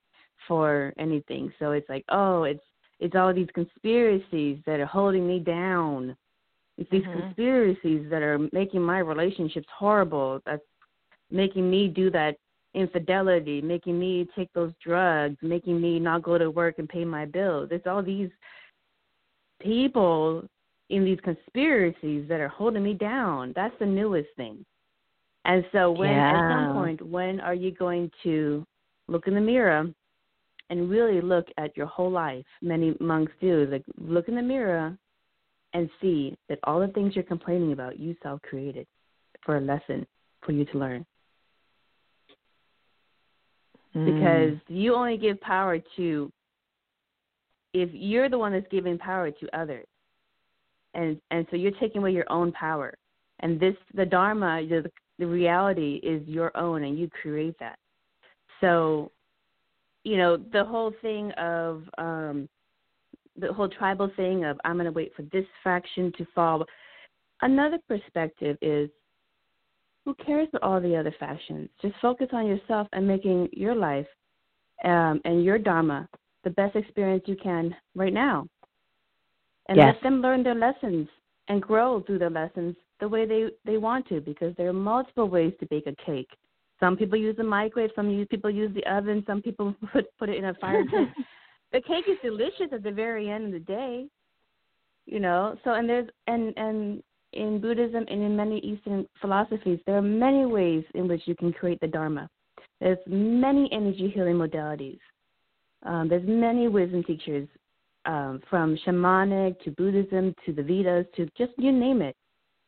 for 0.48 0.92
anything. 0.98 1.52
So 1.58 1.72
it's 1.72 1.88
like, 1.88 2.04
oh, 2.08 2.44
it's 2.44 2.64
it's 3.00 3.14
all 3.14 3.32
these 3.34 3.48
conspiracies 3.54 4.58
that 4.66 4.80
are 4.80 4.86
holding 4.86 5.28
me 5.28 5.38
down. 5.40 6.16
It's 6.78 6.90
these 6.90 7.02
mm-hmm. 7.02 7.20
conspiracies 7.20 8.10
that 8.10 8.22
are 8.22 8.38
making 8.50 8.82
my 8.82 8.98
relationships 8.98 9.68
horrible. 9.78 10.40
That's 10.44 10.62
making 11.30 11.70
me 11.70 11.88
do 11.88 12.10
that 12.10 12.36
infidelity, 12.74 13.60
making 13.62 13.98
me 13.98 14.28
take 14.36 14.52
those 14.52 14.72
drugs, 14.84 15.36
making 15.42 15.80
me 15.80 15.98
not 15.98 16.22
go 16.22 16.36
to 16.36 16.50
work 16.50 16.78
and 16.78 16.88
pay 16.88 17.04
my 17.04 17.24
bills. 17.24 17.68
It's 17.70 17.86
all 17.86 18.02
these 18.02 18.30
people 19.60 20.42
in 20.90 21.04
these 21.04 21.18
conspiracies 21.22 22.28
that 22.28 22.40
are 22.40 22.48
holding 22.48 22.82
me 22.82 22.94
down. 22.94 23.52
That's 23.56 23.74
the 23.78 23.86
newest 23.86 24.28
thing. 24.36 24.64
And 25.44 25.64
so 25.72 25.90
when 25.90 26.10
yeah. 26.10 26.30
at 26.30 26.50
some 26.50 26.74
point 26.74 27.02
when 27.02 27.40
are 27.40 27.54
you 27.54 27.70
going 27.70 28.10
to 28.22 28.66
look 29.08 29.26
in 29.26 29.34
the 29.34 29.40
mirror 29.40 29.86
and 30.70 30.90
really 30.90 31.20
look 31.20 31.46
at 31.58 31.76
your 31.76 31.86
whole 31.86 32.10
life? 32.10 32.44
Many 32.62 32.96
monks 33.00 33.32
do. 33.40 33.66
Like 33.70 33.84
look 33.98 34.28
in 34.28 34.34
the 34.34 34.42
mirror 34.42 34.96
and 35.74 35.90
see 36.00 36.36
that 36.48 36.58
all 36.64 36.80
the 36.80 36.88
things 36.88 37.14
you're 37.14 37.24
complaining 37.24 37.72
about 37.72 37.98
you 37.98 38.16
self 38.22 38.40
created 38.42 38.86
for 39.44 39.58
a 39.58 39.60
lesson 39.60 40.06
for 40.44 40.52
you 40.52 40.64
to 40.66 40.78
learn 40.78 41.04
mm. 43.94 44.04
because 44.04 44.58
you 44.68 44.94
only 44.94 45.16
give 45.16 45.40
power 45.40 45.78
to 45.96 46.30
if 47.72 47.90
you're 47.92 48.28
the 48.28 48.38
one 48.38 48.52
that's 48.52 48.66
giving 48.70 48.98
power 48.98 49.30
to 49.30 49.58
others 49.58 49.86
and 50.94 51.20
and 51.30 51.46
so 51.50 51.56
you're 51.56 51.72
taking 51.72 52.00
away 52.00 52.12
your 52.12 52.30
own 52.30 52.52
power 52.52 52.94
and 53.40 53.58
this 53.58 53.74
the 53.94 54.06
dharma 54.06 54.62
the, 54.68 54.90
the 55.18 55.26
reality 55.26 56.00
is 56.02 56.26
your 56.26 56.56
own 56.56 56.84
and 56.84 56.98
you 56.98 57.08
create 57.20 57.54
that 57.58 57.78
so 58.60 59.10
you 60.04 60.16
know 60.16 60.36
the 60.36 60.64
whole 60.64 60.92
thing 61.02 61.30
of 61.32 61.82
um 61.98 62.48
the 63.36 63.52
whole 63.52 63.68
tribal 63.68 64.10
thing 64.16 64.44
of 64.44 64.58
i'm 64.64 64.74
going 64.74 64.84
to 64.86 64.92
wait 64.92 65.12
for 65.16 65.22
this 65.32 65.46
faction 65.62 66.12
to 66.16 66.26
fall 66.34 66.64
another 67.42 67.78
perspective 67.88 68.56
is 68.62 68.88
who 70.04 70.14
cares 70.14 70.48
about 70.50 70.62
all 70.62 70.80
the 70.80 70.96
other 70.96 71.14
factions? 71.18 71.68
Just 71.80 71.94
focus 72.00 72.28
on 72.32 72.46
yourself 72.46 72.86
and 72.92 73.06
making 73.06 73.48
your 73.52 73.74
life 73.74 74.06
um, 74.84 75.20
and 75.24 75.44
your 75.44 75.58
dharma 75.58 76.08
the 76.44 76.50
best 76.50 76.76
experience 76.76 77.24
you 77.26 77.36
can 77.42 77.74
right 77.94 78.12
now. 78.12 78.46
And 79.68 79.78
yes. 79.78 79.94
let 79.94 80.02
them 80.02 80.20
learn 80.20 80.42
their 80.42 80.54
lessons 80.54 81.08
and 81.48 81.62
grow 81.62 82.02
through 82.02 82.18
their 82.18 82.30
lessons 82.30 82.76
the 83.00 83.08
way 83.08 83.26
they, 83.26 83.48
they 83.64 83.78
want 83.78 84.06
to 84.08 84.20
because 84.20 84.54
there 84.56 84.68
are 84.68 84.74
multiple 84.74 85.28
ways 85.28 85.52
to 85.60 85.66
bake 85.66 85.86
a 85.86 85.94
cake. 86.04 86.28
Some 86.80 86.96
people 86.96 87.18
use 87.18 87.36
the 87.36 87.44
microwave, 87.44 87.90
some 87.96 88.26
people 88.30 88.50
use 88.50 88.74
the 88.74 88.84
oven, 88.92 89.24
some 89.26 89.40
people 89.40 89.74
put 89.92 90.06
put 90.18 90.28
it 90.28 90.36
in 90.36 90.46
a 90.46 90.54
fire 90.54 90.84
pit. 90.90 91.08
the 91.72 91.80
cake 91.80 92.04
is 92.08 92.18
delicious 92.22 92.72
at 92.72 92.82
the 92.82 92.90
very 92.90 93.30
end 93.30 93.46
of 93.46 93.52
the 93.52 93.60
day. 93.60 94.06
You 95.06 95.20
know, 95.20 95.56
so 95.64 95.72
and 95.72 95.88
there's 95.88 96.08
and 96.26 96.52
and 96.56 97.02
in 97.34 97.60
Buddhism 97.60 98.04
and 98.08 98.22
in 98.22 98.36
many 98.36 98.58
Eastern 98.60 99.06
philosophies, 99.20 99.78
there 99.86 99.96
are 99.96 100.02
many 100.02 100.46
ways 100.46 100.84
in 100.94 101.08
which 101.08 101.22
you 101.26 101.34
can 101.36 101.52
create 101.52 101.80
the 101.80 101.86
Dharma. 101.86 102.28
There's 102.80 102.98
many 103.06 103.68
energy 103.72 104.10
healing 104.14 104.36
modalities. 104.36 104.98
Um, 105.84 106.08
there's 106.08 106.26
many 106.26 106.68
wisdom 106.68 107.04
teachers, 107.04 107.46
um, 108.06 108.40
from 108.50 108.76
shamanic 108.86 109.62
to 109.64 109.70
Buddhism 109.70 110.34
to 110.44 110.52
the 110.52 110.62
Vedas 110.62 111.06
to 111.16 111.28
just 111.36 111.52
you 111.58 111.72
name 111.72 112.02
it. 112.02 112.16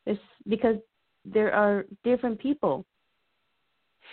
It's 0.06 0.20
because 0.48 0.76
there 1.24 1.52
are 1.52 1.84
different 2.04 2.38
people, 2.38 2.84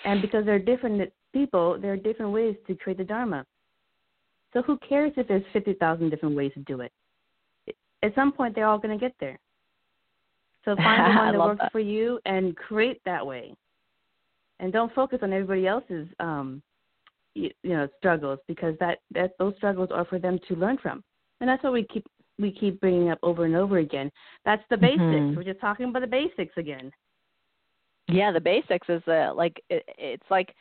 and 0.06 0.22
because 0.22 0.46
there 0.46 0.56
are 0.56 0.60
different 0.60 1.12
people, 1.34 1.78
there 1.80 1.94
are 1.94 1.98
different 1.98 2.32
ways 2.32 2.56
to 2.68 2.76
create 2.76 2.98
the 2.98 3.04
Dharma. 3.04 3.46
So 4.54 4.62
who 4.62 4.78
cares 4.88 5.13
if 5.18 5.28
there's 5.28 5.44
fifty 5.54 5.74
thousand 5.74 6.10
different 6.10 6.36
ways 6.36 6.52
to 6.56 6.62
do 6.62 6.82
it? 6.82 6.92
At 8.02 8.16
some 8.16 8.32
point, 8.32 8.56
they're 8.56 8.68
all 8.68 8.80
going 8.80 8.98
to 8.98 9.02
get 9.02 9.16
there. 9.20 9.39
So 10.65 10.76
find 10.78 11.13
the 11.13 11.19
one 11.19 11.34
that 11.34 11.39
works 11.39 11.62
that. 11.62 11.71
for 11.71 11.80
you 11.80 12.19
and 12.26 12.56
create 12.56 13.02
that 13.06 13.26
way. 13.26 13.54
And 14.60 14.71
don't 14.71 14.93
focus 14.93 15.19
on 15.21 15.34
everybody 15.34 15.67
else's 15.67 16.08
um 16.19 16.62
you, 17.36 17.49
you 17.63 17.71
know 17.71 17.88
struggles 17.97 18.39
because 18.47 18.76
that 18.80 18.99
that 19.12 19.32
those 19.39 19.56
struggles 19.58 19.89
are 19.91 20.06
for 20.06 20.19
them 20.19 20.39
to 20.47 20.56
learn 20.56 20.78
from. 20.78 21.04
And 21.41 21.49
that's 21.49 21.63
what 21.63 21.73
we 21.73 21.86
keep 21.91 22.06
we 22.39 22.52
keep 22.52 22.80
bringing 22.80 23.10
up 23.10 23.19
over 23.23 23.45
and 23.45 23.56
over 23.56 23.78
again. 23.78 24.12
That's 24.45 24.63
the 24.69 24.78
basics. 24.78 25.02
Mm-hmm. 25.02 25.36
We're 25.36 25.43
just 25.43 25.60
talking 25.60 25.89
about 25.89 26.02
the 26.02 26.08
basics 26.08 26.54
again. 26.58 26.91
Yeah, 28.08 28.32
the 28.32 28.41
basics 28.41 28.88
is 28.89 29.02
uh, 29.08 29.34
like 29.36 29.62
it, 29.69 29.84
it's 29.97 30.23
like 30.30 30.54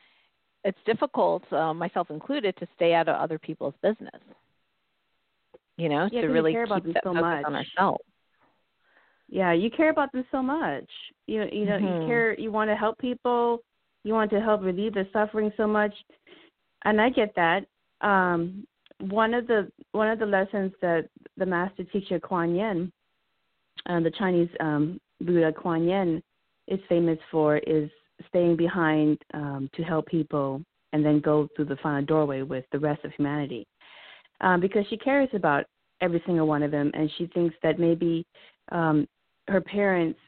it's 0.64 0.78
difficult, 0.86 1.50
uh, 1.52 1.74
myself 1.74 2.10
included, 2.10 2.56
to 2.58 2.68
stay 2.76 2.94
out 2.94 3.08
of 3.08 3.16
other 3.16 3.38
people's 3.38 3.74
business. 3.82 4.20
You 5.76 5.88
know, 5.88 6.08
yeah, 6.12 6.20
to 6.22 6.28
really 6.28 6.52
care 6.52 6.66
keep 6.66 6.72
about 6.72 6.84
them 6.84 6.92
that 6.92 7.02
so 7.04 7.10
focus 7.10 7.22
much. 7.22 7.44
on 7.46 7.54
ourselves. 7.54 8.04
Yeah, 9.32 9.54
you 9.54 9.70
care 9.70 9.88
about 9.88 10.12
them 10.12 10.26
so 10.30 10.42
much. 10.42 10.84
You 11.26 11.46
you 11.50 11.64
know 11.64 11.78
mm-hmm. 11.78 12.02
you 12.02 12.06
care. 12.06 12.38
You 12.38 12.52
want 12.52 12.68
to 12.68 12.76
help 12.76 12.98
people. 12.98 13.60
You 14.04 14.12
want 14.12 14.30
to 14.32 14.40
help 14.42 14.60
relieve 14.60 14.92
the 14.92 15.08
suffering 15.10 15.50
so 15.56 15.66
much, 15.66 15.94
and 16.84 17.00
I 17.00 17.08
get 17.08 17.34
that. 17.34 17.64
Um, 18.02 18.66
one 19.00 19.32
of 19.32 19.46
the 19.46 19.72
one 19.92 20.10
of 20.10 20.18
the 20.18 20.26
lessons 20.26 20.72
that 20.82 21.08
the 21.38 21.46
master 21.46 21.82
teacher 21.84 22.20
Kuan 22.20 22.54
Yin, 22.54 22.92
uh, 23.88 24.00
the 24.00 24.10
Chinese 24.18 24.50
um, 24.60 25.00
Buddha 25.22 25.50
Kuan 25.50 25.88
Yin, 25.88 26.22
is 26.68 26.80
famous 26.90 27.18
for 27.30 27.56
is 27.56 27.88
staying 28.28 28.54
behind 28.56 29.16
um, 29.32 29.70
to 29.74 29.82
help 29.82 30.06
people 30.08 30.60
and 30.92 31.02
then 31.02 31.20
go 31.20 31.48
through 31.56 31.64
the 31.64 31.76
final 31.82 32.04
doorway 32.04 32.42
with 32.42 32.66
the 32.70 32.78
rest 32.78 33.02
of 33.02 33.12
humanity, 33.12 33.66
um, 34.42 34.60
because 34.60 34.84
she 34.90 34.98
cares 34.98 35.30
about 35.32 35.64
every 36.02 36.22
single 36.26 36.46
one 36.46 36.62
of 36.62 36.70
them, 36.70 36.90
and 36.92 37.10
she 37.16 37.28
thinks 37.28 37.54
that 37.62 37.78
maybe 37.78 38.26
um, 38.72 39.06
her 39.48 39.60
parents 39.60 40.18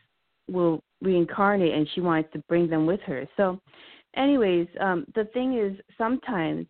will 0.50 0.82
reincarnate, 1.00 1.74
and 1.74 1.88
she 1.94 2.00
wants 2.00 2.30
to 2.32 2.42
bring 2.48 2.68
them 2.68 2.86
with 2.86 3.00
her. 3.00 3.26
So, 3.36 3.60
anyways, 4.16 4.66
um, 4.80 5.04
the 5.14 5.24
thing 5.26 5.58
is, 5.58 5.78
sometimes, 5.96 6.66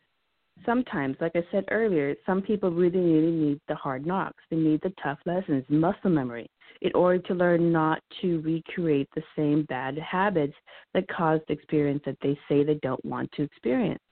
sometimes, 0.65 1.17
like 1.21 1.33
I 1.35 1.45
said 1.51 1.65
earlier, 1.71 2.15
some 2.27 2.43
people 2.43 2.71
really, 2.71 2.99
really 2.99 3.33
need 3.33 3.61
the 3.69 3.75
hard 3.75 4.07
knocks. 4.07 4.43
They 4.51 4.57
need 4.57 4.81
the 4.83 4.93
tough 5.03 5.19
lessons, 5.27 5.65
muscle 5.69 6.11
memory, 6.11 6.49
in 6.83 6.93
order 6.95 7.21
to 7.21 7.35
learn 7.35 7.73
not 7.73 8.01
to 8.21 8.41
recreate 8.41 9.09
the 9.15 9.23
same 9.37 9.65
bad 9.69 9.99
habits 9.99 10.55
that 10.93 11.09
caused 11.09 11.43
the 11.49 11.55
experience 11.55 12.03
that 12.07 12.19
they 12.23 12.39
say 12.49 12.63
they 12.63 12.79
don't 12.83 13.05
want 13.05 13.31
to 13.33 13.43
experience. 13.43 14.03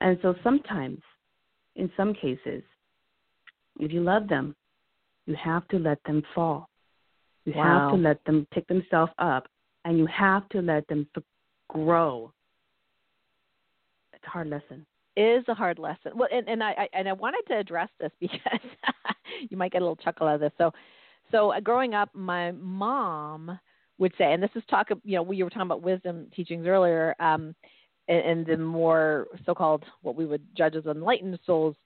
And 0.00 0.18
so, 0.22 0.34
sometimes, 0.42 1.00
in 1.76 1.90
some 1.96 2.14
cases, 2.14 2.62
if 3.78 3.92
you 3.92 4.02
love 4.02 4.28
them, 4.28 4.54
you 5.26 5.36
have 5.36 5.66
to 5.68 5.78
let 5.78 5.98
them 6.04 6.22
fall. 6.34 6.69
You 7.44 7.54
wow. 7.54 7.88
have 7.88 7.90
to 7.96 8.02
let 8.02 8.24
them 8.24 8.46
pick 8.52 8.66
themselves 8.68 9.12
up, 9.18 9.46
and 9.84 9.98
you 9.98 10.06
have 10.06 10.48
to 10.50 10.60
let 10.60 10.86
them 10.88 11.08
grow. 11.68 12.32
It's 14.12 14.24
a 14.26 14.30
hard 14.30 14.48
lesson. 14.48 14.86
It 15.16 15.40
is 15.40 15.44
a 15.48 15.54
hard 15.54 15.78
lesson. 15.78 16.12
Well, 16.14 16.28
and, 16.32 16.48
and 16.48 16.62
I, 16.62 16.70
I 16.72 16.88
and 16.92 17.08
I 17.08 17.12
wanted 17.12 17.42
to 17.48 17.58
address 17.58 17.88
this 17.98 18.12
because 18.20 18.60
you 19.48 19.56
might 19.56 19.72
get 19.72 19.82
a 19.82 19.84
little 19.84 19.96
chuckle 19.96 20.28
out 20.28 20.36
of 20.36 20.40
this. 20.40 20.52
So, 20.58 20.72
so 21.30 21.52
uh, 21.52 21.60
growing 21.60 21.94
up, 21.94 22.10
my 22.14 22.52
mom 22.52 23.58
would 23.98 24.12
say, 24.18 24.32
and 24.32 24.42
this 24.42 24.50
is 24.54 24.62
talk. 24.68 24.88
You 25.04 25.16
know, 25.16 25.22
we 25.22 25.42
were 25.42 25.50
talking 25.50 25.62
about 25.62 25.82
wisdom 25.82 26.28
teachings 26.34 26.66
earlier. 26.66 27.14
Um, 27.20 27.54
and, 28.10 28.46
the 28.46 28.56
more 28.56 29.28
so-called 29.46 29.84
what 30.02 30.16
we 30.16 30.26
would 30.26 30.42
judge 30.56 30.74
as 30.74 30.84
enlightened 30.86 31.38
souls 31.46 31.76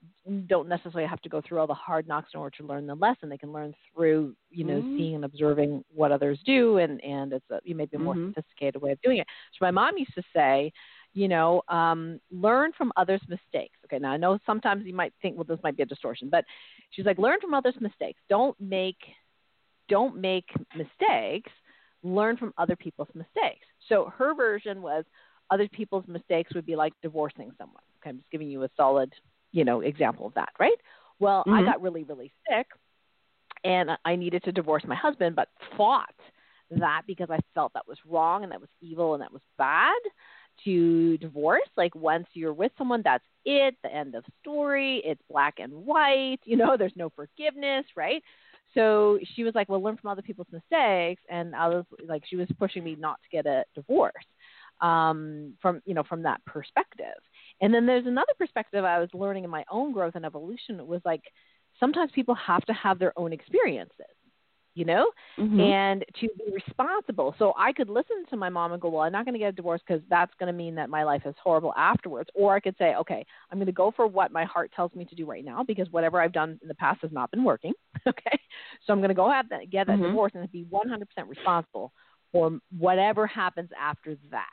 don't 0.47 0.69
necessarily 0.69 1.09
have 1.09 1.21
to 1.21 1.29
go 1.29 1.43
through 1.47 1.59
all 1.59 1.67
the 1.67 1.75
hard 1.75 2.09
knocks 2.09 2.31
in 2.33 2.41
order 2.41 2.57
to 2.57 2.67
learn 2.67 2.87
the 2.87 2.95
lesson. 2.95 3.29
They 3.29 3.37
can 3.37 3.53
learn 3.53 3.75
through, 3.95 4.35
you 4.51 4.65
know, 4.65 4.81
mm-hmm. 4.81 4.97
seeing 4.97 5.15
and 5.17 5.25
observing 5.25 5.85
what 5.95 6.13
others 6.13 6.39
do, 6.47 6.79
and 6.79 7.03
and 7.05 7.33
it's 7.35 7.51
a 7.51 7.61
you 7.65 7.75
maybe 7.75 7.97
a 7.97 8.01
more 8.01 8.15
mm-hmm. 8.15 8.31
sophisticated 8.31 8.81
way 8.81 8.93
of 8.93 9.03
doing 9.03 9.19
it. 9.19 9.27
So 9.53 9.59
my 9.67 9.71
mom 9.71 9.99
used 9.99 10.15
to 10.15 10.23
say, 10.35 10.73
you 11.13 11.29
know, 11.29 11.63
um, 11.69 12.21
learn 12.31 12.73
from 12.77 12.91
others' 12.97 13.21
mistakes. 13.29 13.79
Okay, 13.85 13.99
now 13.99 14.13
I 14.13 14.17
know 14.17 14.39
sometimes 14.47 14.87
you 14.87 14.95
might 14.95 15.13
think, 15.21 15.37
well, 15.37 15.45
this 15.45 15.61
might 15.63 15.77
be 15.77 15.83
a 15.83 15.87
distortion, 15.87 16.29
but 16.31 16.45
she's 16.91 17.07
like, 17.07 17.19
learn 17.19 17.39
from 17.41 17.55
others' 17.55 17.77
mistakes. 17.81 18.21
Don't 18.29 18.59
make, 18.61 18.97
don't 19.89 20.17
make 20.21 20.47
mistakes. 20.75 21.53
Learn 22.03 22.37
from 22.37 22.53
other 22.59 22.77
people's 22.77 23.09
mistakes. 23.15 23.67
So 23.89 24.13
her 24.19 24.35
version 24.35 24.83
was, 24.83 25.05
other 25.51 25.69
people's 25.69 26.05
mistakes 26.07 26.55
would 26.55 26.67
be 26.67 26.77
like 26.77 26.93
divorcing 27.03 27.53
someone. 27.59 27.83
Okay, 28.01 28.11
I'm 28.11 28.19
just 28.19 28.31
giving 28.31 28.49
you 28.49 28.65
a 28.65 28.69
solid, 28.77 29.13
you 29.53 29.65
know, 29.65 29.81
example 29.81 30.27
of 30.27 30.35
that, 30.35 30.51
right? 30.59 30.79
Well, 31.21 31.41
mm-hmm. 31.47 31.55
I 31.55 31.65
got 31.65 31.83
really, 31.83 32.05
really 32.05 32.33
sick 32.49 32.67
and 33.65 33.91
I 34.05 34.17
needed 34.17 34.45
to 34.45 34.53
divorce 34.53 34.85
my 34.87 34.95
husband, 34.95 35.37
but 35.37 35.49
fought 35.77 36.15
that 36.71 37.03
because 37.07 37.29
I 37.31 37.39
felt 37.55 37.73
that 37.75 37.89
was 37.89 37.99
wrong 38.07 38.43
and 38.43 38.53
that 38.53 38.61
was 38.61 38.69
evil 38.81 39.15
and 39.15 39.23
that 39.23 39.33
was 39.33 39.43
bad 39.59 39.93
to 40.65 41.17
divorce. 41.19 41.69
Like 41.77 41.95
once 41.95 42.27
you're 42.35 42.53
with 42.53 42.73
someone, 42.79 43.03
that's 43.05 43.25
it, 43.45 43.75
the 43.83 43.93
end 43.93 44.15
of 44.15 44.25
story. 44.41 45.03
It's 45.05 45.21
black 45.31 45.55
and 45.59 45.73
white, 45.73 46.39
you 46.45 46.57
know, 46.57 46.77
there's 46.77 46.93
no 46.97 47.11
forgiveness, 47.11 47.85
right? 47.97 48.23
So 48.75 49.19
she 49.35 49.45
was 49.45 49.55
like, 49.55 49.69
Well, 49.69 49.83
learn 49.83 49.97
from 49.97 50.11
other 50.11 50.23
people's 50.23 50.49
mistakes 50.53 51.23
and 51.29 51.55
I 51.55 51.69
was 51.69 51.85
like 52.07 52.23
she 52.29 52.37
was 52.37 52.49
pushing 52.59 52.85
me 52.85 52.97
not 52.99 53.21
to 53.23 53.29
get 53.37 53.47
a 53.47 53.65
divorce 53.75 54.13
um, 54.81 55.55
from 55.61 55.81
you 55.85 55.95
know 55.95 56.05
from 56.05 56.23
that 56.23 56.45
perspective. 56.45 57.17
And 57.61 57.73
then 57.73 57.87
there's 57.87 58.07
another 58.07 58.33
perspective 58.39 58.85
I 58.85 58.99
was 58.99 59.09
learning 59.15 59.45
in 59.45 59.51
my 59.51 59.65
own 59.71 59.93
growth 59.93 60.15
and 60.17 60.25
evolution. 60.25 60.81
It 60.81 60.87
was 60.87 61.01
like 61.05 61.23
sometimes 61.81 62.11
people 62.15 62.35
have 62.35 62.65
to 62.67 62.73
have 62.73 62.99
their 62.99 63.17
own 63.19 63.33
experiences, 63.33 63.93
you 64.75 64.85
know, 64.85 65.07
mm-hmm. 65.39 65.61
and 65.61 66.05
to 66.21 66.29
be 66.39 66.53
responsible. 66.53 67.35
So 67.39 67.55
I 67.57 67.73
could 67.73 67.89
listen 67.89 68.25
to 68.31 68.37
my 68.37 68.49
mom 68.49 68.73
and 68.73 68.83
go, 68.83 68.89
well, 68.89 69.03
I'm 69.03 69.13
not 69.13 69.25
going 69.25 69.35
to 69.35 69.39
get 69.39 69.49
a 69.49 69.53
divorce 69.53 69.81
because 69.87 70.03
that's 70.11 70.33
going 70.39 70.49
to 70.49 70.57
mean 70.57 70.75
that 70.77 70.91
my 70.91 71.05
life 71.05 71.23
is 71.27 71.35
horrible 71.43 71.73
afterwards. 71.77 72.29
Or 72.35 72.55
I 72.55 72.61
could 72.61 72.77
say, 72.79 72.95
okay, 72.97 73.25
I'm 73.51 73.59
going 73.59 73.67
to 73.67 73.73
go 73.73 73.93
for 73.95 74.07
what 74.07 74.33
my 74.33 74.45
heart 74.45 74.73
tells 74.75 74.95
me 74.95 75.05
to 75.05 75.15
do 75.15 75.27
right 75.27 75.45
now 75.45 75.63
because 75.63 75.89
whatever 75.91 76.21
I've 76.21 76.33
done 76.33 76.59
in 76.63 76.69
the 76.69 76.75
past 76.75 77.01
has 77.03 77.13
not 77.13 77.31
been 77.31 77.45
working. 77.45 77.73
okay, 78.07 78.39
so 78.85 78.93
I'm 78.93 79.01
going 79.01 79.09
to 79.09 79.15
go 79.15 79.31
have 79.31 79.49
that, 79.51 79.71
get 79.71 79.87
that 79.87 79.95
mm-hmm. 79.95 80.05
divorce 80.09 80.33
and 80.35 80.51
be 80.51 80.65
100% 80.65 81.05
responsible 81.29 81.93
for 82.33 82.59
whatever 82.77 83.27
happens 83.29 83.71
after 83.81 84.17
that. 84.33 84.49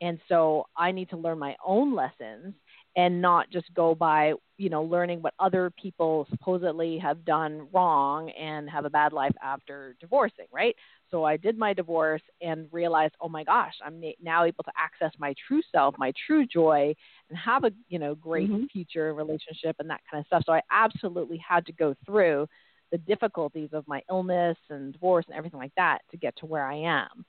And 0.00 0.18
so 0.28 0.66
I 0.76 0.92
need 0.92 1.10
to 1.10 1.16
learn 1.16 1.38
my 1.38 1.56
own 1.64 1.94
lessons 1.94 2.54
and 2.96 3.22
not 3.22 3.50
just 3.50 3.72
go 3.74 3.94
by, 3.94 4.32
you 4.56 4.68
know, 4.68 4.82
learning 4.82 5.22
what 5.22 5.34
other 5.38 5.70
people 5.80 6.26
supposedly 6.30 6.98
have 6.98 7.24
done 7.24 7.68
wrong 7.72 8.30
and 8.30 8.68
have 8.68 8.84
a 8.84 8.90
bad 8.90 9.12
life 9.12 9.34
after 9.42 9.94
divorcing, 10.00 10.46
right? 10.52 10.74
So 11.10 11.24
I 11.24 11.36
did 11.36 11.56
my 11.56 11.72
divorce 11.72 12.22
and 12.40 12.68
realized, 12.72 13.14
oh 13.20 13.28
my 13.28 13.44
gosh, 13.44 13.74
I'm 13.84 14.02
now 14.22 14.44
able 14.44 14.64
to 14.64 14.72
access 14.76 15.12
my 15.18 15.34
true 15.46 15.62
self, 15.70 15.94
my 15.98 16.12
true 16.26 16.46
joy, 16.46 16.94
and 17.28 17.38
have 17.38 17.64
a, 17.64 17.70
you 17.88 17.98
know, 17.98 18.14
great 18.14 18.50
mm-hmm. 18.50 18.64
future 18.72 19.14
relationship 19.14 19.76
and 19.78 19.90
that 19.90 20.00
kind 20.10 20.20
of 20.20 20.26
stuff. 20.26 20.42
So 20.46 20.52
I 20.52 20.62
absolutely 20.70 21.38
had 21.46 21.66
to 21.66 21.72
go 21.72 21.94
through 22.04 22.48
the 22.90 22.98
difficulties 22.98 23.70
of 23.72 23.86
my 23.86 24.02
illness 24.10 24.56
and 24.68 24.92
divorce 24.92 25.24
and 25.28 25.36
everything 25.36 25.60
like 25.60 25.74
that 25.76 25.98
to 26.10 26.16
get 26.16 26.36
to 26.38 26.46
where 26.46 26.64
I 26.66 26.74
am. 26.74 27.24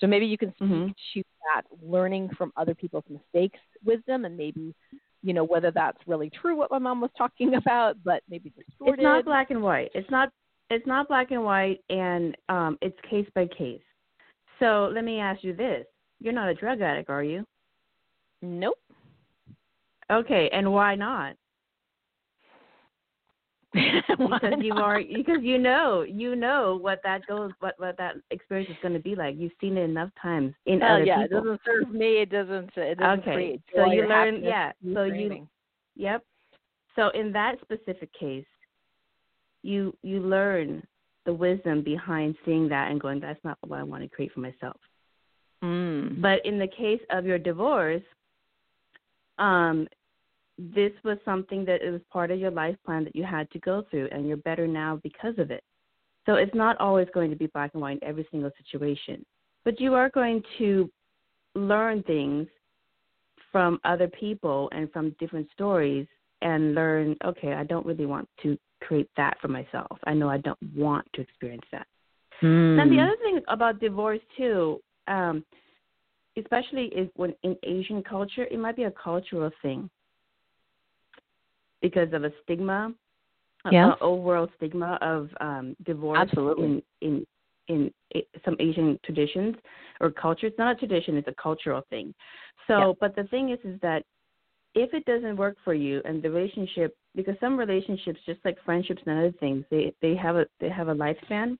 So 0.00 0.06
maybe 0.06 0.26
you 0.26 0.38
can 0.38 0.54
speak 0.54 0.68
mm-hmm. 0.68 0.88
to 1.14 1.22
that 1.54 1.62
learning 1.82 2.30
from 2.36 2.52
other 2.56 2.74
people's 2.74 3.04
mistakes 3.08 3.58
wisdom 3.84 4.24
and 4.24 4.36
maybe 4.36 4.74
you 5.22 5.32
know 5.32 5.44
whether 5.44 5.70
that's 5.70 5.98
really 6.06 6.30
true 6.30 6.56
what 6.56 6.70
my 6.70 6.78
mom 6.78 7.00
was 7.00 7.10
talking 7.16 7.54
about, 7.66 7.96
but 8.04 8.22
maybe 8.28 8.50
distorted. 8.50 8.94
It's 8.94 9.02
not 9.02 9.24
black 9.24 9.50
and 9.50 9.62
white. 9.62 9.90
It's 9.94 10.10
not 10.10 10.30
it's 10.70 10.86
not 10.86 11.08
black 11.08 11.30
and 11.30 11.44
white 11.44 11.80
and 11.90 12.36
um 12.48 12.78
it's 12.80 12.98
case 13.08 13.26
by 13.34 13.46
case. 13.46 13.80
So 14.58 14.90
let 14.92 15.04
me 15.04 15.20
ask 15.20 15.42
you 15.42 15.54
this. 15.54 15.86
You're 16.20 16.32
not 16.32 16.48
a 16.48 16.54
drug 16.54 16.80
addict, 16.80 17.10
are 17.10 17.22
you? 17.22 17.44
Nope. 18.42 18.78
Okay, 20.10 20.48
and 20.52 20.72
why 20.72 20.94
not? 20.94 21.36
because 23.74 24.54
you 24.60 24.72
are 24.74 25.02
because 25.14 25.42
you 25.42 25.58
know 25.58 26.02
you 26.02 26.34
know 26.34 26.78
what 26.80 27.00
that 27.04 27.26
goes 27.26 27.50
what 27.60 27.74
what 27.76 27.98
that 27.98 28.14
experience 28.30 28.70
is 28.70 28.76
going 28.80 28.94
to 28.94 29.00
be 29.00 29.14
like. 29.14 29.36
You've 29.36 29.52
seen 29.60 29.76
it 29.76 29.82
enough 29.82 30.10
times 30.20 30.54
in 30.64 30.82
oh, 30.82 30.86
other 30.86 31.04
yeah, 31.04 31.22
people. 31.22 31.38
it 31.38 31.42
doesn't 31.42 31.60
serve 31.66 31.90
me. 31.94 32.22
It 32.22 32.30
doesn't. 32.30 32.70
It 32.76 32.98
doesn't 32.98 33.20
okay. 33.20 33.34
create 33.34 33.62
so 33.76 33.84
you 33.92 34.08
learn. 34.08 34.42
Yeah. 34.42 34.72
So 34.94 35.04
you. 35.04 35.46
Yep. 35.96 36.24
So 36.96 37.10
in 37.10 37.30
that 37.32 37.56
specific 37.60 38.10
case, 38.18 38.46
you 39.62 39.94
you 40.02 40.20
learn 40.20 40.82
the 41.28 41.34
wisdom 41.34 41.82
behind 41.82 42.34
seeing 42.46 42.70
that 42.70 42.90
and 42.90 42.98
going, 42.98 43.20
that's 43.20 43.42
not 43.44 43.58
what 43.66 43.78
I 43.78 43.82
want 43.82 44.02
to 44.02 44.08
create 44.08 44.32
for 44.32 44.40
myself. 44.40 44.80
Mm. 45.62 46.22
But 46.22 46.44
in 46.46 46.58
the 46.58 46.66
case 46.66 47.02
of 47.10 47.26
your 47.26 47.38
divorce, 47.38 48.02
um, 49.38 49.86
this 50.58 50.92
was 51.04 51.18
something 51.24 51.64
that 51.64 51.82
it 51.82 51.90
was 51.90 52.00
part 52.12 52.30
of 52.30 52.38
your 52.38 52.50
life 52.50 52.76
plan 52.84 53.04
that 53.04 53.14
you 53.14 53.24
had 53.24 53.50
to 53.52 53.58
go 53.60 53.84
through, 53.90 54.08
and 54.10 54.26
you're 54.26 54.36
better 54.38 54.66
now 54.66 55.00
because 55.02 55.38
of 55.38 55.50
it. 55.50 55.62
So 56.26 56.34
it's 56.34 56.54
not 56.54 56.76
always 56.78 57.08
going 57.14 57.30
to 57.30 57.36
be 57.36 57.46
black 57.46 57.70
and 57.74 57.80
white 57.80 57.98
in 58.02 58.08
every 58.08 58.26
single 58.30 58.50
situation, 58.58 59.24
but 59.64 59.80
you 59.80 59.94
are 59.94 60.10
going 60.10 60.42
to 60.58 60.90
learn 61.54 62.02
things 62.02 62.48
from 63.50 63.80
other 63.84 64.08
people 64.08 64.68
and 64.72 64.90
from 64.92 65.14
different 65.18 65.48
stories 65.52 66.06
and 66.42 66.74
learn, 66.74 67.16
okay, 67.24 67.54
I 67.54 67.64
don't 67.64 67.86
really 67.86 68.06
want 68.06 68.28
to 68.42 68.58
create 68.82 69.08
that 69.16 69.38
for 69.40 69.48
myself. 69.48 69.98
I 70.04 70.14
know 70.14 70.28
I 70.28 70.38
don't 70.38 70.58
want 70.76 71.06
to 71.14 71.20
experience 71.20 71.64
that. 71.72 71.86
Mm. 72.42 72.80
And 72.80 72.92
the 72.92 73.00
other 73.00 73.16
thing 73.22 73.40
about 73.48 73.80
divorce 73.80 74.20
too, 74.36 74.80
um, 75.08 75.44
especially 76.36 76.84
is 76.86 77.08
when 77.16 77.34
in 77.42 77.56
Asian 77.64 78.02
culture, 78.02 78.44
it 78.44 78.58
might 78.58 78.76
be 78.76 78.84
a 78.84 78.92
cultural 78.92 79.50
thing 79.62 79.90
because 81.82 82.12
of 82.12 82.24
a 82.24 82.32
stigma, 82.42 82.92
yeah. 83.70 83.88
an 83.88 83.94
overall 84.00 84.48
stigma 84.56 84.98
of 85.00 85.28
um, 85.40 85.76
divorce 85.84 86.18
Absolutely. 86.20 86.82
in 87.00 87.26
in 87.68 87.92
in 88.12 88.22
some 88.44 88.56
Asian 88.60 88.98
traditions 89.04 89.54
or 90.00 90.10
culture. 90.10 90.46
It's 90.46 90.58
not 90.58 90.76
a 90.76 90.78
tradition; 90.78 91.16
it's 91.16 91.28
a 91.28 91.42
cultural 91.42 91.82
thing. 91.90 92.14
So, 92.66 92.78
yeah. 92.78 92.92
but 93.00 93.16
the 93.16 93.24
thing 93.24 93.50
is, 93.50 93.58
is 93.64 93.80
that 93.80 94.04
if 94.74 94.92
it 94.94 95.04
doesn't 95.06 95.36
work 95.36 95.56
for 95.64 95.74
you 95.74 96.00
and 96.04 96.22
the 96.22 96.30
relationship, 96.30 96.96
because 97.14 97.34
some 97.40 97.58
relationships, 97.58 98.20
just 98.26 98.40
like 98.44 98.56
friendships 98.64 99.02
and 99.06 99.18
other 99.18 99.34
things, 99.40 99.64
they 99.70 99.92
they 100.02 100.14
have 100.16 100.36
a 100.36 100.46
they 100.60 100.68
have 100.68 100.88
a 100.88 100.94
lifespan. 100.94 101.56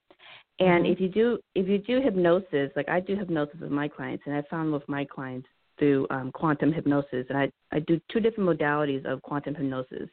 And 0.61 0.85
mm-hmm. 0.85 0.93
if 0.93 1.01
you 1.01 1.09
do 1.09 1.39
if 1.55 1.69
you 1.69 1.79
do 1.79 2.01
hypnosis, 2.01 2.71
like 2.77 2.89
I 2.89 3.01
do 3.01 3.17
hypnosis 3.17 3.61
with 3.61 3.71
my 3.71 3.89
clients, 3.89 4.25
and 4.27 4.35
I 4.35 4.43
found 4.51 4.73
with 4.73 4.89
my 4.89 5.05
clients 5.05 5.49
through 5.79 6.07
um, 6.11 6.33
quantum 6.33 6.73
hypnosis, 6.73 7.27
and 7.29 7.39
I 7.39 7.51
I 7.73 7.81
do 7.81 8.01
two 8.11 8.21
different 8.21 8.49
modalities 8.49 9.05
of 9.05 9.23
quantum 9.23 9.55
hypnosis. 9.55 10.09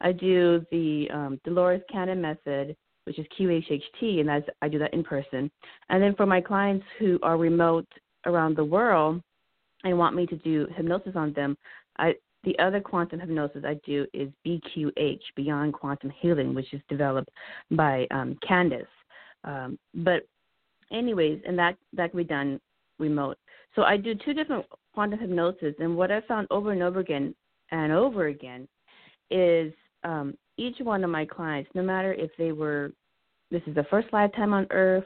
I 0.00 0.12
do 0.12 0.64
the 0.70 1.08
um, 1.12 1.40
Dolores 1.44 1.82
Cannon 1.90 2.20
method, 2.20 2.76
which 3.04 3.18
is 3.18 3.26
QHHT, 3.38 4.20
and 4.20 4.28
that's, 4.28 4.46
I 4.62 4.68
do 4.68 4.78
that 4.78 4.94
in 4.94 5.02
person. 5.02 5.50
And 5.88 6.02
then 6.02 6.14
for 6.14 6.26
my 6.26 6.40
clients 6.40 6.84
who 6.98 7.18
are 7.22 7.36
remote 7.36 7.88
around 8.26 8.56
the 8.56 8.64
world 8.64 9.20
and 9.84 9.98
want 9.98 10.14
me 10.14 10.26
to 10.26 10.36
do 10.36 10.66
hypnosis 10.76 11.14
on 11.16 11.32
them, 11.32 11.56
I 11.98 12.14
the 12.44 12.56
other 12.60 12.80
quantum 12.80 13.18
hypnosis 13.18 13.64
I 13.66 13.80
do 13.84 14.06
is 14.14 14.30
BQH, 14.46 15.20
Beyond 15.34 15.72
Quantum 15.72 16.12
Healing, 16.20 16.54
which 16.54 16.72
is 16.72 16.80
developed 16.88 17.30
by 17.72 18.06
um, 18.12 18.38
Candace. 18.46 18.86
Um, 19.42 19.76
but 19.92 20.22
anyways, 20.92 21.40
and 21.46 21.58
that 21.58 21.76
that 21.94 22.10
can 22.10 22.18
be 22.18 22.24
done 22.24 22.60
remote. 23.00 23.38
So 23.74 23.82
I 23.82 23.96
do 23.96 24.14
two 24.14 24.34
different 24.34 24.66
quantum 24.98 25.20
hypnosis, 25.20 25.76
and 25.78 25.96
what 25.96 26.10
I 26.10 26.20
found 26.22 26.48
over 26.50 26.72
and 26.72 26.82
over 26.82 26.98
again 26.98 27.32
and 27.70 27.92
over 27.92 28.26
again 28.26 28.66
is 29.30 29.72
um, 30.02 30.34
each 30.56 30.74
one 30.80 31.04
of 31.04 31.10
my 31.10 31.24
clients, 31.24 31.70
no 31.72 31.82
matter 31.82 32.14
if 32.14 32.32
they 32.36 32.50
were 32.50 32.90
this 33.52 33.62
is 33.68 33.76
the 33.76 33.86
first 33.90 34.08
lifetime 34.12 34.52
on 34.52 34.66
Earth, 34.70 35.04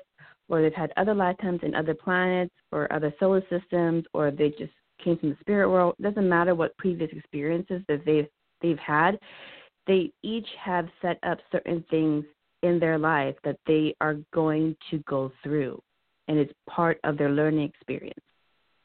or 0.49 0.63
they've 0.63 0.73
had 0.73 0.95
other 0.97 1.13
lifetimes 1.13 1.61
in 1.63 1.75
other 1.75 1.93
planets 1.93 2.55
or 2.73 2.91
other 2.91 3.13
solar 3.21 3.43
systems, 3.51 4.05
or 4.15 4.31
they 4.31 4.49
just 4.59 4.73
came 5.05 5.19
from 5.19 5.29
the 5.29 5.37
spirit 5.41 5.69
world. 5.69 5.95
It 5.99 6.05
doesn't 6.05 6.27
matter 6.27 6.55
what 6.55 6.75
previous 6.79 7.11
experiences 7.13 7.83
that 7.89 8.03
they've 8.07 8.29
they've 8.63 8.79
had. 8.79 9.19
They 9.87 10.11
each 10.23 10.49
have 10.59 10.89
set 11.03 11.19
up 11.23 11.37
certain 11.53 11.85
things 11.91 12.25
in 12.63 12.81
their 12.81 12.97
life 12.97 13.35
that 13.45 13.59
they 13.67 13.95
are 14.01 14.17
going 14.33 14.75
to 14.91 15.01
go 15.07 15.31
through, 15.43 15.83
and 16.29 16.39
it's 16.39 16.55
part 16.67 16.99
of 17.05 17.19
their 17.19 17.31
learning 17.31 17.69
experience. 17.69 18.25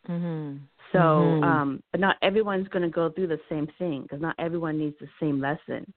Mm-hmm. 0.09 0.57
So, 0.91 0.99
mm-hmm. 0.99 1.43
um, 1.43 1.83
but 1.91 1.99
not 1.99 2.15
everyone's 2.21 2.67
going 2.69 2.83
to 2.83 2.89
go 2.89 3.09
through 3.09 3.27
the 3.27 3.39
same 3.49 3.67
thing 3.77 4.03
because 4.03 4.21
not 4.21 4.35
everyone 4.39 4.77
needs 4.77 4.95
the 4.99 5.07
same 5.19 5.41
lesson, 5.41 5.91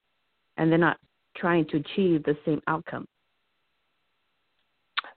and 0.57 0.70
they're 0.70 0.79
not 0.79 0.98
trying 1.37 1.66
to 1.68 1.76
achieve 1.76 2.24
the 2.24 2.37
same 2.44 2.61
outcome. 2.66 3.07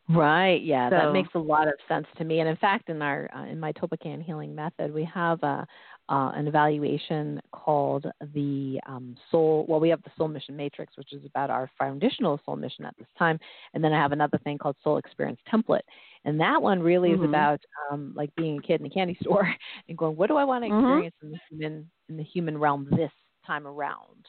Right. 0.10 0.62
Yeah, 0.62 0.90
so, 0.90 0.98
that 0.98 1.14
makes 1.14 1.30
a 1.34 1.40
lot 1.40 1.68
of 1.68 1.76
sense 1.88 2.06
to 2.18 2.26
me. 2.26 2.42
And 2.42 2.50
in 2.50 2.58
fact, 2.58 2.90
in 2.90 3.02
our 3.02 3.30
uh, 3.34 3.46
in 3.46 3.60
my 3.60 3.72
Toppan 3.72 4.22
healing 4.22 4.54
method, 4.54 4.94
we 4.94 5.06
have 5.06 5.42
a 5.44 5.66
uh, 6.10 6.32
an 6.36 6.48
evaluation 6.48 7.42
called 7.54 8.06
the 8.34 8.80
um, 8.86 9.16
soul. 9.32 9.66
Well, 9.70 9.80
we 9.80 9.88
have 9.90 10.04
the 10.04 10.12
soul 10.18 10.28
mission 10.28 10.58
matrix, 10.58 10.98
which 10.98 11.14
is 11.14 11.26
about 11.26 11.50
our 11.50 11.70
foundational 11.78 12.40
soul 12.46 12.58
mission 12.58 12.84
at 12.84 12.98
this 12.98 13.08
time, 13.18 13.40
and 13.74 13.82
then 13.82 13.94
I 13.94 14.02
have 14.02 14.12
another 14.12 14.38
thing 14.40 14.58
called 14.58 14.76
soul 14.84 14.98
experience 14.98 15.40
template, 15.52 15.82
and 16.26 16.40
that 16.40 16.62
one 16.62 16.82
really 16.82 17.10
mm-hmm. 17.10 17.24
is 17.24 17.30
about 17.30 17.60
um, 17.92 18.14
like 18.16 18.34
being 18.36 18.60
a 18.60 18.62
kid 18.62 18.80
in 18.80 18.88
a 18.88 18.90
candy 18.90 19.18
store 19.22 19.54
and 19.90 19.98
going, 19.98 20.16
what 20.16 20.28
do 20.28 20.38
I 20.38 20.44
want 20.44 20.64
to 20.64 20.70
mm-hmm. 20.70 20.86
experience 21.08 21.16
mm-hmm. 21.24 21.28
in 21.28 21.32
the 21.32 21.40
human 21.50 21.92
in 22.10 22.18
the 22.18 22.24
human 22.24 22.58
realm 22.58 22.88
this 22.92 23.12
time 23.46 23.68
around? 23.68 24.26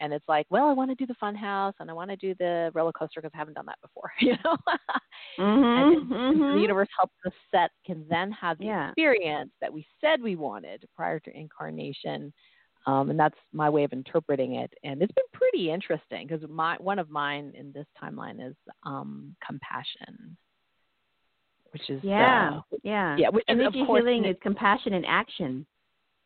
and 0.00 0.12
it's 0.12 0.24
like, 0.28 0.46
well, 0.50 0.68
I 0.68 0.72
want 0.72 0.90
to 0.90 0.94
do 0.94 1.06
the 1.06 1.14
fun 1.14 1.34
house 1.34 1.74
and 1.80 1.90
I 1.90 1.92
want 1.92 2.10
to 2.10 2.16
do 2.16 2.34
the 2.38 2.70
roller 2.74 2.92
coaster 2.92 3.20
because 3.20 3.32
I 3.34 3.38
haven't 3.38 3.54
done 3.54 3.66
that 3.66 3.80
before, 3.82 4.12
you 4.20 4.32
know. 4.44 4.56
mm-hmm, 5.38 5.42
and, 5.42 6.10
mm-hmm. 6.10 6.56
the 6.56 6.60
universe 6.60 6.88
helps 6.96 7.14
us 7.26 7.32
set 7.50 7.70
can 7.84 8.04
then 8.08 8.30
have 8.32 8.58
the 8.58 8.66
yeah. 8.66 8.88
experience 8.88 9.50
that 9.60 9.72
we 9.72 9.86
said 10.00 10.22
we 10.22 10.36
wanted 10.36 10.84
prior 10.96 11.18
to 11.20 11.36
incarnation. 11.36 12.32
Um, 12.86 13.10
and 13.10 13.18
that's 13.18 13.36
my 13.52 13.68
way 13.68 13.84
of 13.84 13.92
interpreting 13.92 14.54
it, 14.54 14.72
and 14.82 15.02
it's 15.02 15.12
been 15.12 15.24
pretty 15.32 15.70
interesting 15.70 16.26
because 16.26 16.48
my 16.48 16.76
one 16.78 16.98
of 16.98 17.10
mine 17.10 17.52
in 17.54 17.70
this 17.72 17.84
timeline 18.02 18.40
is 18.40 18.54
um, 18.86 19.34
compassion, 19.44 20.38
which 21.72 21.88
is 21.90 22.02
yeah, 22.02 22.58
uh, 22.58 22.76
yeah, 22.82 23.16
yeah. 23.18 23.28
Which 23.28 23.44
energy 23.48 23.78
is, 23.78 23.82
of 23.82 23.86
course, 23.86 24.04
healing 24.04 24.24
is 24.24 24.36
compassion 24.42 24.94
in 24.94 25.04
action. 25.04 25.66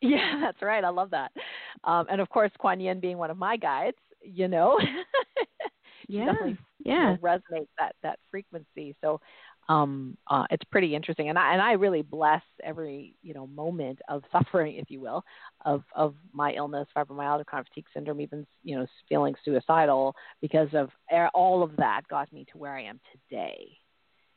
Yeah, 0.01 0.41
that's 0.41 0.63
right. 0.63 0.85
I 0.85 0.91
love 0.91 1.11
that. 1.11 1.33
Um, 1.85 2.07
and 2.11 2.21
of 2.21 2.29
course, 2.29 2.51
Kuan 2.59 2.81
Yin 2.81 3.01
being 3.01 3.19
one 3.19 3.31
of 3.31 3.39
my 3.39 3.57
guides, 3.57 3.97
you 4.21 4.49
know, 4.49 4.79
yeah, 6.09 6.27
definitely 6.27 6.59
yeah, 6.85 7.17
resonates 7.23 7.69
that 7.79 7.95
that 8.03 8.19
frequency. 8.31 8.95
So 9.01 9.21
um, 9.69 10.17
uh, 10.29 10.45
it's 10.51 10.65
pretty 10.65 10.95
interesting, 10.95 11.29
and 11.29 11.39
I 11.39 11.53
and 11.53 11.63
I 11.63 11.73
really 11.73 12.03
bless 12.03 12.43
every 12.63 13.15
you 13.23 13.35
know 13.35 13.47
moment 13.47 14.01
of 14.09 14.23
suffering, 14.33 14.77
if 14.77 14.91
you 14.91 15.01
will, 15.01 15.25
of 15.65 15.83
of 15.95 16.15
my 16.33 16.53
illness, 16.53 16.89
fibromyalgia, 16.97 17.47
chronic 17.47 17.69
fatigue 17.69 17.87
syndrome, 17.95 18.21
even 18.21 18.47
you 18.65 18.77
know 18.79 18.87
feeling 19.09 19.35
suicidal 19.45 20.15
because 20.41 20.69
of 20.75 20.91
all 21.35 21.63
of 21.63 21.77
that 21.77 22.03
got 22.09 22.33
me 22.33 22.45
to 22.53 22.59
where 22.59 22.75
I 22.75 22.83
am 22.83 23.01
today. 23.13 23.79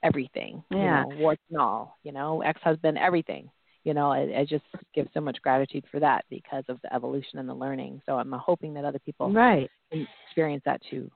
Everything, 0.05 0.63
yeah, 0.69 1.03
you 1.03 1.09
know, 1.09 1.17
warts 1.17 1.41
and 1.49 1.59
all, 1.59 1.97
you 2.03 2.11
know, 2.11 2.41
ex-husband, 2.41 2.97
everything 2.97 3.49
you 3.85 3.93
know, 3.93 4.11
I, 4.11 4.39
I 4.39 4.45
just 4.49 4.65
give 4.93 5.07
so 5.13 5.21
much 5.21 5.37
gratitude 5.41 5.85
for 5.89 5.99
that 5.99 6.25
because 6.29 6.63
of 6.67 6.79
the 6.81 6.93
evolution 6.93 7.39
and 7.39 7.47
the 7.47 7.53
learning. 7.53 8.01
So 8.05 8.17
I'm 8.17 8.31
hoping 8.31 8.73
that 8.73 8.83
other 8.83 8.99
people 8.99 9.31
right 9.31 9.69
experience 9.91 10.63
that 10.65 10.81
too. 10.89 11.09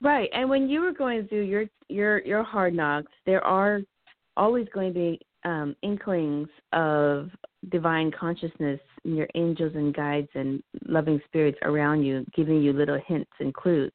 Right, 0.00 0.30
and 0.32 0.48
when 0.48 0.70
you 0.70 0.80
were 0.80 0.92
going 0.92 1.26
through 1.26 1.42
your 1.42 1.66
your 1.88 2.24
your 2.24 2.42
hard 2.42 2.72
knocks, 2.72 3.12
there 3.26 3.44
are 3.44 3.80
always 4.36 4.66
going 4.72 4.94
to 4.94 4.98
be 4.98 5.20
um, 5.44 5.74
inklings 5.82 6.48
of 6.72 7.30
divine 7.70 8.12
consciousness, 8.18 8.80
and 9.04 9.16
your 9.16 9.28
angels 9.34 9.72
and 9.74 9.92
guides 9.92 10.28
and 10.34 10.62
loving 10.86 11.20
spirits 11.26 11.58
around 11.62 12.04
you, 12.04 12.24
giving 12.34 12.62
you 12.62 12.72
little 12.72 13.00
hints 13.06 13.32
and 13.40 13.52
clues. 13.52 13.92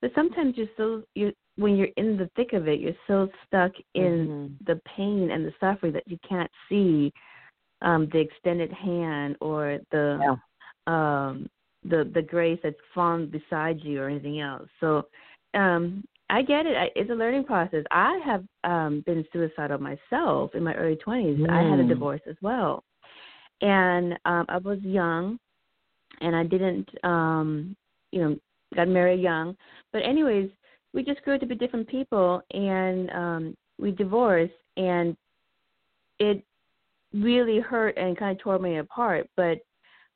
But 0.00 0.10
sometimes 0.14 0.54
you're 0.56 0.66
so 0.78 1.02
you 1.14 1.32
when 1.56 1.76
you're 1.76 1.88
in 1.96 2.16
the 2.16 2.28
thick 2.36 2.52
of 2.52 2.68
it, 2.68 2.80
you're 2.80 2.92
so 3.06 3.28
stuck 3.46 3.72
in 3.94 4.02
mm-hmm. 4.02 4.64
the 4.66 4.80
pain 4.96 5.30
and 5.30 5.44
the 5.44 5.52
suffering 5.60 5.92
that 5.92 6.06
you 6.06 6.18
can't 6.28 6.50
see 6.68 7.12
um, 7.82 8.08
the 8.12 8.18
extended 8.18 8.72
hand 8.72 9.36
or 9.40 9.78
the 9.92 10.18
yeah. 10.20 10.36
um, 10.86 11.48
the 11.84 12.10
the 12.14 12.22
grace 12.22 12.58
that's 12.62 12.76
found 12.94 13.30
beside 13.30 13.80
you 13.82 14.00
or 14.00 14.08
anything 14.08 14.40
else. 14.40 14.68
So 14.80 15.06
um, 15.54 16.04
I 16.30 16.42
get 16.42 16.66
it. 16.66 16.76
I, 16.76 16.88
it's 16.96 17.10
a 17.10 17.14
learning 17.14 17.44
process. 17.44 17.84
I 17.90 18.18
have 18.24 18.44
um, 18.64 19.02
been 19.06 19.24
suicidal 19.32 19.78
myself 19.78 20.54
in 20.54 20.64
my 20.64 20.74
early 20.74 20.96
20s. 21.06 21.38
Mm. 21.38 21.50
I 21.50 21.70
had 21.70 21.78
a 21.78 21.86
divorce 21.86 22.22
as 22.28 22.36
well, 22.42 22.82
and 23.60 24.14
um, 24.24 24.46
I 24.48 24.58
was 24.58 24.78
young, 24.82 25.38
and 26.20 26.34
I 26.34 26.44
didn't, 26.44 26.88
um, 27.04 27.76
you 28.10 28.20
know, 28.20 28.36
got 28.74 28.88
married 28.88 29.20
young. 29.20 29.56
But 29.92 29.98
anyways, 29.98 30.50
we 30.94 31.02
just 31.02 31.22
grew 31.22 31.38
to 31.38 31.46
be 31.46 31.54
different 31.54 31.88
people 31.88 32.40
and 32.52 33.10
um 33.10 33.56
we 33.78 33.90
divorced 33.90 34.52
and 34.76 35.16
it 36.18 36.42
really 37.12 37.60
hurt 37.60 37.96
and 37.98 38.16
kind 38.16 38.36
of 38.36 38.42
tore 38.42 38.58
me 38.58 38.78
apart. 38.78 39.28
But 39.36 39.58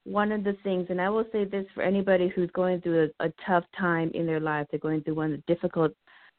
one 0.04 0.32
of 0.32 0.42
the 0.42 0.56
things 0.62 0.86
and 0.88 1.00
i 1.00 1.10
will 1.10 1.26
say 1.32 1.44
this 1.44 1.66
for 1.74 1.82
anybody 1.82 2.28
who's 2.28 2.48
going 2.52 2.80
through 2.80 3.10
a, 3.20 3.26
a 3.26 3.32
tough 3.46 3.64
time 3.78 4.10
in 4.14 4.24
their 4.24 4.40
life 4.40 4.66
they're 4.70 4.80
going 4.80 5.02
through 5.02 5.14
one 5.14 5.34
of 5.34 5.38
the 5.38 5.54
difficult 5.54 5.92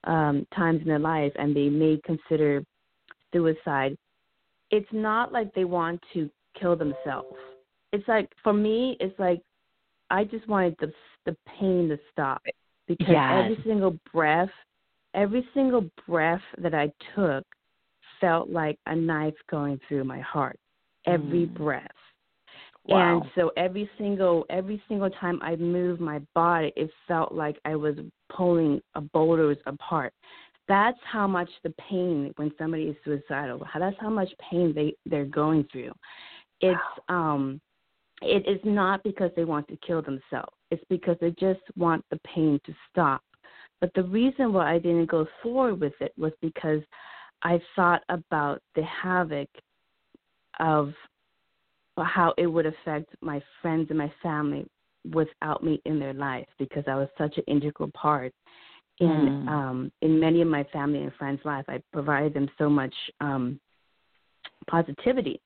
um 0.06 0.47
times 0.56 0.82
in 0.82 0.88
their 0.88 0.97
life 0.97 1.32
and 1.36 1.56
they 1.56 1.69
may 1.69 1.99
consider 2.04 2.63
suicide 3.32 3.95
it's 4.71 4.88
not 4.91 5.32
like 5.32 5.54
they 5.54 5.65
want 5.65 5.99
to 6.13 6.30
kill 6.60 6.75
themselves. 6.75 7.36
It's 7.91 8.08
like 8.08 8.30
for 8.43 8.54
me 8.54 8.97
it's 8.99 9.17
like 9.19 9.41
i 10.10 10.23
just 10.23 10.47
wanted 10.47 10.75
the 10.80 10.91
the 11.25 11.36
pain 11.60 11.89
to 11.89 11.99
stop 12.12 12.41
because 12.89 13.08
yes. 13.08 13.43
every 13.45 13.63
single 13.65 13.97
breath, 14.12 14.49
every 15.13 15.47
single 15.54 15.89
breath 16.06 16.41
that 16.58 16.73
I 16.73 16.91
took 17.15 17.45
felt 18.19 18.49
like 18.49 18.78
a 18.88 18.95
knife 18.95 19.36
going 19.49 19.80
through 19.88 20.04
my 20.04 20.19
heart. 20.19 20.60
Every 21.06 21.47
mm. 21.47 21.54
breath. 21.54 21.88
Wow. 22.86 23.21
And 23.21 23.32
so 23.36 23.52
every 23.56 23.89
single 23.97 24.45
every 24.49 24.82
single 24.89 25.10
time 25.12 25.39
I 25.41 25.56
moved 25.56 26.02
my 26.02 26.19
body, 26.34 26.73
it 26.75 26.89
felt 27.08 27.32
like 27.32 27.57
I 27.64 27.76
was 27.76 27.95
pulling 28.36 28.82
a 28.95 29.01
boulders 29.01 29.57
apart. 29.68 30.11
That's 30.68 30.97
how 31.03 31.28
much 31.28 31.49
the 31.64 31.74
pain 31.89 32.34
when 32.38 32.51
somebody 32.57 32.84
is 32.84 32.95
suicidal. 33.05 33.64
That's 33.78 33.95
how 33.99 34.09
much 34.09 34.30
pain 34.49 34.74
they 34.76 34.95
they're 35.05 35.26
going 35.26 35.68
through. 35.72 35.91
It's 36.61 36.80
wow. 37.07 37.34
um 37.34 37.61
it 38.22 38.47
is 38.47 38.59
not 38.64 39.03
because 39.03 39.32
they 39.36 39.45
want 39.45 39.68
to 39.68 39.78
kill 39.86 40.01
themselves. 40.01 40.53
It's 40.72 40.84
because 40.89 41.17
I 41.22 41.30
just 41.39 41.61
want 41.76 42.05
the 42.11 42.20
pain 42.34 42.59
to 42.65 42.74
stop. 42.89 43.22
But 43.82 43.91
the 43.95 44.03
reason 44.03 44.53
why 44.53 44.74
I 44.74 44.80
didn't 44.80 45.09
go 45.09 45.26
forward 45.41 45.80
with 45.80 45.93
it 46.01 46.13
was 46.17 46.34
because 46.41 46.82
I 47.43 47.59
thought 47.76 48.01
about 48.09 48.61
the 48.76 48.84
havoc 48.84 49.47
of 50.59 50.93
how 51.97 52.34
it 52.38 52.47
would 52.47 52.65
affect 52.65 53.15
my 53.22 53.41
friends 53.61 53.88
and 53.89 53.97
my 53.97 54.11
family 54.22 54.65
without 55.13 55.63
me 55.63 55.82
in 55.86 55.99
their 55.99 56.13
life 56.13 56.47
because 56.57 56.84
I 56.88 56.95
was 56.95 57.07
such 57.17 57.38
an 57.38 57.43
integral 57.47 57.89
part 57.93 58.34
in 58.99 59.07
mm. 59.07 59.47
um 59.47 59.91
in 60.01 60.20
many 60.20 60.41
of 60.41 60.47
my 60.47 60.65
family 60.65 61.01
and 61.03 61.13
friends' 61.13 61.41
life. 61.45 61.65
I 61.67 61.82
provided 61.93 62.34
them 62.34 62.49
so 62.57 62.70
much 62.70 62.93
um 63.22 63.59
positivity. 64.70 65.41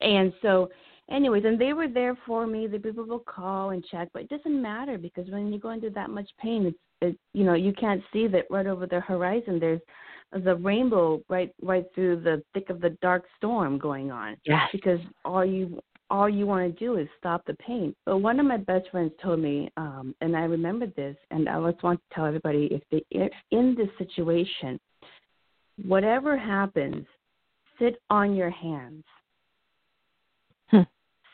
And 0.00 0.32
so 0.42 0.68
anyways, 1.10 1.44
and 1.44 1.60
they 1.60 1.72
were 1.72 1.88
there 1.88 2.16
for 2.26 2.46
me. 2.46 2.66
The 2.66 2.78
people 2.78 3.04
will 3.04 3.20
call 3.20 3.70
and 3.70 3.84
check, 3.84 4.08
but 4.12 4.22
it 4.22 4.28
doesn't 4.28 4.62
matter 4.62 4.98
because 4.98 5.28
when 5.30 5.50
you're 5.50 5.60
going 5.60 5.80
through 5.80 5.90
that 5.90 6.10
much 6.10 6.28
pain, 6.40 6.66
it's 6.66 6.78
it, 7.02 7.18
you 7.34 7.44
know 7.44 7.54
you 7.54 7.72
can't 7.74 8.02
see 8.12 8.26
that 8.28 8.46
right 8.50 8.66
over 8.66 8.86
the 8.86 9.00
horizon. 9.00 9.60
There's 9.60 9.80
the 10.32 10.56
rainbow 10.56 11.20
right 11.28 11.52
right 11.62 11.84
through 11.94 12.22
the 12.22 12.42
thick 12.54 12.70
of 12.70 12.80
the 12.80 12.90
dark 13.02 13.24
storm 13.36 13.78
going 13.78 14.10
on. 14.10 14.36
Yes. 14.44 14.68
Because 14.72 15.00
all 15.24 15.44
you 15.44 15.80
all 16.08 16.28
you 16.28 16.46
want 16.46 16.72
to 16.72 16.84
do 16.84 16.96
is 16.96 17.08
stop 17.18 17.44
the 17.46 17.54
pain. 17.54 17.94
But 18.04 18.18
one 18.18 18.38
of 18.38 18.46
my 18.46 18.56
best 18.56 18.88
friends 18.90 19.12
told 19.22 19.40
me, 19.40 19.70
um, 19.76 20.14
and 20.20 20.36
I 20.36 20.42
remembered 20.42 20.94
this, 20.94 21.16
and 21.30 21.48
I 21.48 21.70
just 21.70 21.82
want 21.82 22.00
to 22.00 22.14
tell 22.14 22.26
everybody 22.26 22.68
if 22.70 22.82
they 22.90 23.02
if 23.10 23.32
in 23.50 23.74
this 23.76 23.88
situation, 23.98 24.78
whatever 25.84 26.36
happens, 26.36 27.06
sit 27.78 27.96
on 28.10 28.34
your 28.34 28.50
hands. 28.50 29.04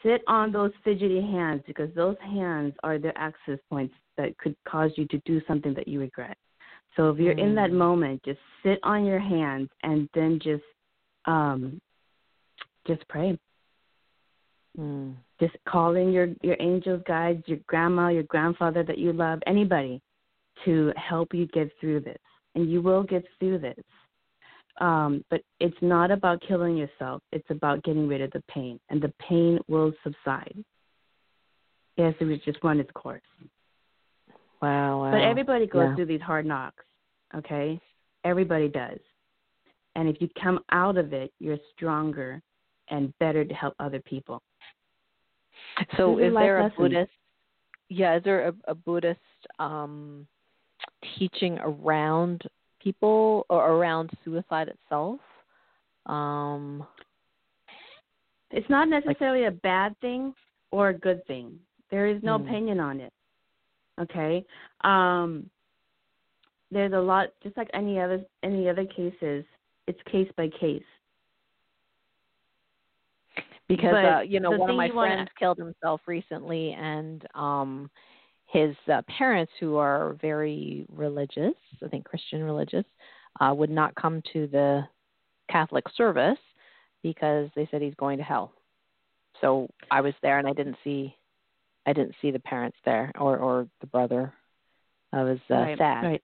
Sit 0.02 0.22
on 0.26 0.52
those 0.52 0.72
fidgety 0.84 1.20
hands 1.20 1.62
because 1.66 1.94
those 1.94 2.16
hands 2.20 2.74
are 2.82 2.98
the 2.98 3.16
access 3.16 3.58
points 3.70 3.94
that 4.16 4.36
could 4.38 4.56
cause 4.66 4.90
you 4.96 5.06
to 5.08 5.18
do 5.24 5.40
something 5.46 5.74
that 5.74 5.86
you 5.86 6.00
regret. 6.00 6.36
So 6.96 7.10
if 7.10 7.18
you're 7.18 7.34
mm. 7.34 7.42
in 7.42 7.54
that 7.54 7.70
hmm. 7.70 7.78
moment, 7.78 8.22
just 8.24 8.40
sit 8.62 8.78
on 8.82 9.04
your 9.04 9.18
hands 9.18 9.68
and 9.82 10.08
then 10.14 10.38
just 10.42 10.62
um 11.26 11.80
just 12.86 13.06
pray. 13.08 13.38
Mm. 14.78 15.14
Just 15.40 15.54
call 15.68 15.96
in 15.96 16.12
your 16.12 16.28
your 16.42 16.56
angels, 16.60 17.02
guides, 17.06 17.42
your 17.46 17.58
grandma, 17.66 18.08
your 18.08 18.24
grandfather 18.24 18.82
that 18.82 18.98
you 18.98 19.12
love, 19.12 19.40
anybody 19.46 20.00
to 20.64 20.92
help 20.96 21.32
you 21.32 21.46
get 21.48 21.70
through 21.80 22.00
this. 22.00 22.18
And 22.54 22.70
you 22.70 22.82
will 22.82 23.02
get 23.02 23.24
through 23.38 23.58
this. 23.60 23.84
Um, 24.80 25.24
but 25.30 25.42
it's 25.60 25.76
not 25.82 26.10
about 26.10 26.42
killing 26.46 26.76
yourself. 26.76 27.22
It's 27.30 27.48
about 27.50 27.84
getting 27.84 28.08
rid 28.08 28.20
of 28.20 28.30
the 28.30 28.42
pain, 28.48 28.80
and 28.88 29.00
the 29.00 29.12
pain 29.28 29.58
will 29.68 29.92
subside. 30.02 30.56
Yes, 31.96 32.14
it 32.20 32.24
was 32.24 32.38
just 32.44 32.58
run 32.62 32.80
its 32.80 32.90
course. 32.94 33.20
Wow, 34.62 35.02
wow. 35.02 35.10
But 35.10 35.20
everybody 35.20 35.66
goes 35.66 35.88
yeah. 35.90 35.96
through 35.96 36.06
these 36.06 36.20
hard 36.22 36.46
knocks. 36.46 36.84
Okay, 37.36 37.78
everybody 38.24 38.68
does. 38.68 38.98
And 39.94 40.08
if 40.08 40.16
you 40.20 40.28
come 40.42 40.60
out 40.70 40.96
of 40.96 41.12
it, 41.12 41.32
you're 41.38 41.58
stronger 41.76 42.40
and 42.88 43.12
better 43.18 43.44
to 43.44 43.54
help 43.54 43.74
other 43.78 44.00
people. 44.00 44.40
So, 45.96 46.18
is 46.18 46.32
there 46.32 46.58
a 46.58 46.70
Buddhist? 46.76 47.10
Yeah, 47.88 48.16
is 48.16 48.24
there 48.24 48.48
a, 48.48 48.54
a 48.68 48.74
Buddhist 48.74 49.20
um, 49.58 50.26
teaching 51.18 51.58
around 51.60 52.42
people 52.82 53.46
or 53.48 53.72
around 53.72 54.10
suicide 54.24 54.68
itself? 54.68 55.20
Um, 56.06 56.86
it's 58.50 58.68
not 58.68 58.88
necessarily 58.88 59.44
like, 59.44 59.52
a 59.52 59.56
bad 59.56 59.98
thing 60.00 60.34
or 60.70 60.90
a 60.90 60.94
good 60.94 61.24
thing. 61.26 61.58
There 61.90 62.06
is 62.06 62.22
no 62.22 62.38
hmm. 62.38 62.46
opinion 62.46 62.80
on 62.80 63.00
it. 63.00 63.12
Okay. 64.00 64.44
Um, 64.82 65.48
there's 66.70 66.92
a 66.92 66.98
lot, 66.98 67.28
just 67.42 67.56
like 67.56 67.68
any 67.74 68.00
other 68.00 68.22
any 68.42 68.68
other 68.68 68.86
cases. 68.86 69.44
It's 69.86 69.98
case 70.10 70.28
by 70.36 70.48
case. 70.58 70.82
Because 73.68 73.94
uh, 73.94 74.20
you 74.20 74.40
know, 74.40 74.50
one 74.50 74.70
of 74.70 74.76
my 74.76 74.88
friends 74.88 74.94
wanna... 74.94 75.26
killed 75.38 75.58
himself 75.58 76.00
recently, 76.06 76.72
and 76.72 77.26
um, 77.34 77.90
his 78.52 78.76
uh, 78.92 79.00
parents, 79.18 79.52
who 79.58 79.76
are 79.76 80.16
very 80.20 80.86
religious, 80.94 81.54
I 81.82 81.88
think 81.88 82.04
Christian 82.04 82.44
religious, 82.44 82.84
uh, 83.40 83.52
would 83.56 83.70
not 83.70 83.94
come 83.94 84.22
to 84.34 84.46
the 84.46 84.82
Catholic 85.50 85.84
service 85.96 86.38
because 87.02 87.48
they 87.56 87.66
said 87.70 87.80
he's 87.80 87.94
going 87.94 88.18
to 88.18 88.24
hell. 88.24 88.52
So 89.40 89.68
I 89.90 90.02
was 90.02 90.12
there, 90.22 90.38
and 90.38 90.46
I 90.46 90.52
didn't 90.52 90.76
see 90.84 91.16
I 91.86 91.92
didn't 91.92 92.14
see 92.20 92.30
the 92.30 92.38
parents 92.40 92.76
there 92.84 93.10
or 93.18 93.38
or 93.38 93.68
the 93.80 93.86
brother. 93.86 94.32
I 95.12 95.22
was 95.22 95.38
uh, 95.50 95.54
right, 95.54 95.78
sad. 95.78 96.04
Right. 96.04 96.22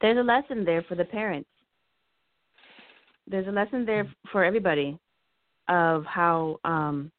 There's 0.00 0.18
a 0.18 0.22
lesson 0.22 0.64
there 0.64 0.82
for 0.82 0.94
the 0.94 1.04
parents. 1.04 1.48
There's 3.26 3.46
a 3.46 3.52
lesson 3.52 3.86
there 3.86 4.06
for 4.32 4.44
everybody 4.44 4.98
of 5.68 6.04
how, 6.04 6.58
um, 6.64 7.10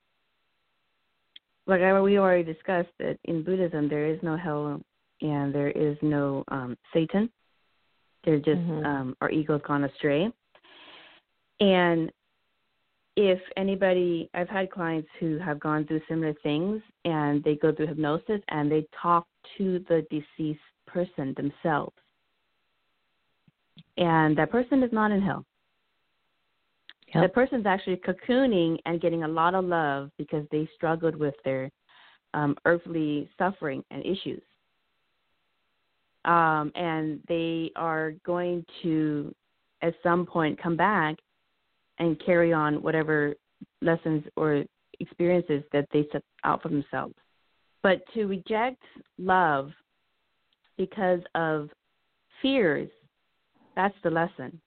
like 1.67 1.81
we 1.81 2.19
already 2.19 2.43
discussed, 2.43 2.89
that 2.99 3.17
in 3.25 3.43
Buddhism 3.43 3.89
there 3.89 4.05
is 4.05 4.19
no 4.21 4.37
hell 4.37 4.81
and 5.21 5.53
there 5.53 5.71
is 5.71 5.97
no 6.01 6.43
um, 6.49 6.77
Satan. 6.93 7.29
They're 8.23 8.37
just 8.37 8.49
mm-hmm. 8.49 8.85
um, 8.85 9.17
our 9.21 9.29
ego's 9.29 9.61
gone 9.67 9.83
astray. 9.83 10.29
And 11.59 12.11
if 13.15 13.39
anybody 13.55 14.29
I've 14.33 14.49
had 14.49 14.69
clients 14.71 15.07
who 15.19 15.37
have 15.39 15.59
gone 15.59 15.85
through 15.85 16.01
similar 16.09 16.33
things 16.43 16.81
and 17.05 17.43
they 17.43 17.55
go 17.55 17.71
through 17.71 17.87
hypnosis 17.87 18.41
and 18.49 18.71
they 18.71 18.85
talk 19.01 19.25
to 19.57 19.83
the 19.87 20.05
deceased 20.09 20.59
person 20.85 21.33
themselves. 21.37 21.95
And 23.97 24.37
that 24.37 24.51
person 24.51 24.83
is 24.83 24.91
not 24.91 25.11
in 25.11 25.21
hell. 25.21 25.45
Yep. 27.15 27.23
That 27.23 27.33
person's 27.33 27.65
actually 27.65 27.95
cocooning 27.95 28.77
and 28.85 28.99
getting 28.99 29.23
a 29.23 29.27
lot 29.27 29.55
of 29.55 29.63
love 29.63 30.11
because 30.17 30.45
they 30.51 30.67
struggled 30.75 31.15
with 31.15 31.33
their 31.45 31.71
um, 32.33 32.57
earthly 32.65 33.29
suffering 33.37 33.85
and 33.89 34.05
issues. 34.05 34.41
Um, 36.25 36.73
and 36.75 37.21
they 37.29 37.71
are 37.77 38.15
going 38.25 38.65
to, 38.83 39.33
at 39.81 39.93
some 40.03 40.25
point, 40.25 40.61
come 40.61 40.75
back 40.75 41.15
and 41.99 42.21
carry 42.25 42.51
on 42.51 42.81
whatever 42.81 43.33
lessons 43.81 44.25
or 44.35 44.65
experiences 44.99 45.63
that 45.71 45.87
they 45.93 46.05
set 46.11 46.23
out 46.43 46.61
for 46.61 46.67
themselves. 46.67 47.15
But 47.81 48.01
to 48.13 48.25
reject 48.25 48.81
love 49.17 49.71
because 50.77 51.21
of 51.33 51.69
fears, 52.41 52.89
that's 53.77 53.95
the 54.03 54.09
lesson. 54.09 54.59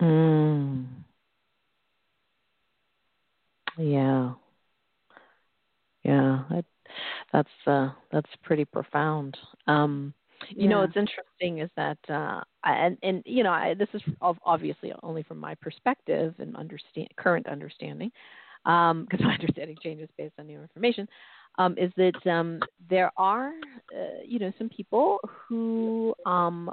Mm. 0.00 0.86
Yeah. 3.78 4.34
Yeah, 6.04 6.44
that, 6.50 6.64
that's 7.32 7.48
uh 7.66 7.90
that's 8.12 8.30
pretty 8.42 8.64
profound. 8.64 9.36
Um 9.66 10.14
you 10.56 10.64
yeah. 10.64 10.68
know 10.68 10.80
what's 10.80 10.96
interesting 10.96 11.58
is 11.60 11.70
that 11.76 11.98
uh 12.08 12.42
and 12.64 12.96
and 13.02 13.22
you 13.26 13.42
know 13.42 13.52
I, 13.52 13.74
this 13.74 13.88
is 13.94 14.02
obviously 14.44 14.92
only 15.02 15.22
from 15.22 15.38
my 15.38 15.54
perspective 15.56 16.34
and 16.38 16.56
understand 16.56 17.08
current 17.16 17.46
understanding 17.46 18.10
um 18.66 19.06
because 19.08 19.24
my 19.24 19.34
understanding 19.34 19.76
changes 19.82 20.08
based 20.18 20.34
on 20.38 20.46
new 20.46 20.60
information 20.62 21.08
um 21.58 21.76
is 21.78 21.92
that 21.96 22.26
um 22.30 22.60
there 22.90 23.10
are 23.16 23.50
uh, 23.94 24.22
you 24.26 24.38
know 24.38 24.52
some 24.58 24.68
people 24.70 25.18
who 25.48 26.14
um 26.26 26.70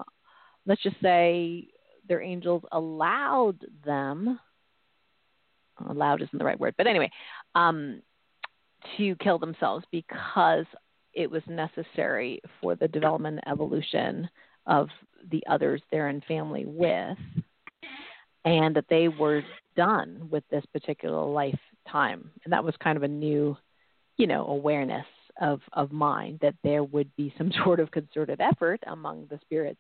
let's 0.66 0.84
just 0.84 0.98
say 1.02 1.68
their 2.08 2.22
angels 2.22 2.64
allowed 2.72 3.58
them 3.86 4.40
allowed 5.90 6.22
isn't 6.22 6.40
the 6.40 6.46
right 6.46 6.60
word 6.60 6.74
but 6.78 6.88
anyway 6.88 7.10
um 7.56 8.02
to 8.98 9.16
kill 9.16 9.40
themselves 9.40 9.86
because 9.92 10.66
it 11.14 11.32
was 11.32 11.42
necessary 11.48 12.42
for 12.62 12.76
the 12.76 12.88
development 12.88 13.40
and 13.44 13.54
evolution 13.54 14.30
of 14.68 14.90
the 15.32 15.44
others 15.50 15.82
they're 15.90 16.10
in 16.10 16.22
family 16.22 16.66
with, 16.66 17.18
and 18.44 18.76
that 18.76 18.86
they 18.90 19.08
were 19.08 19.42
done 19.76 20.28
with 20.30 20.44
this 20.52 20.66
particular 20.72 21.24
lifetime. 21.26 22.30
And 22.44 22.54
that 22.54 22.64
was 22.64 22.76
kind 22.84 22.98
of 22.98 23.04
a 23.04 23.08
new, 23.08 23.58
you 24.18 24.28
know, 24.28 24.46
awareness 24.46 25.06
of, 25.42 25.62
of 25.74 25.92
mine 25.92 26.38
that 26.42 26.56
there 26.64 26.84
would 26.84 27.10
be 27.16 27.34
some 27.38 27.52
sort 27.64 27.80
of 27.80 27.92
concerted 27.92 28.42
effort 28.42 28.82
among 28.88 29.28
the 29.30 29.40
spirits 29.42 29.80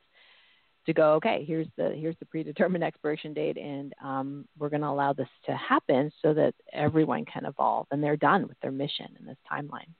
to 0.85 0.93
go, 0.93 1.13
okay, 1.13 1.43
here's 1.47 1.67
the 1.77 1.89
here's 1.89 2.15
the 2.19 2.25
predetermined 2.25 2.83
expiration 2.89 3.33
date, 3.33 3.57
and 3.57 3.93
um, 4.03 4.45
we're 4.57 4.69
going 4.69 4.81
to 4.81 4.87
allow 4.87 5.13
this 5.13 5.29
to 5.45 5.55
happen 5.55 6.11
so 6.21 6.33
that 6.33 6.53
everyone 6.73 7.25
can 7.25 7.45
evolve, 7.45 7.87
and 7.91 8.03
they're 8.03 8.17
done 8.17 8.47
with 8.47 8.59
their 8.61 8.71
mission 8.71 9.07
in 9.19 9.25
this 9.25 9.37
timeline 9.51 9.91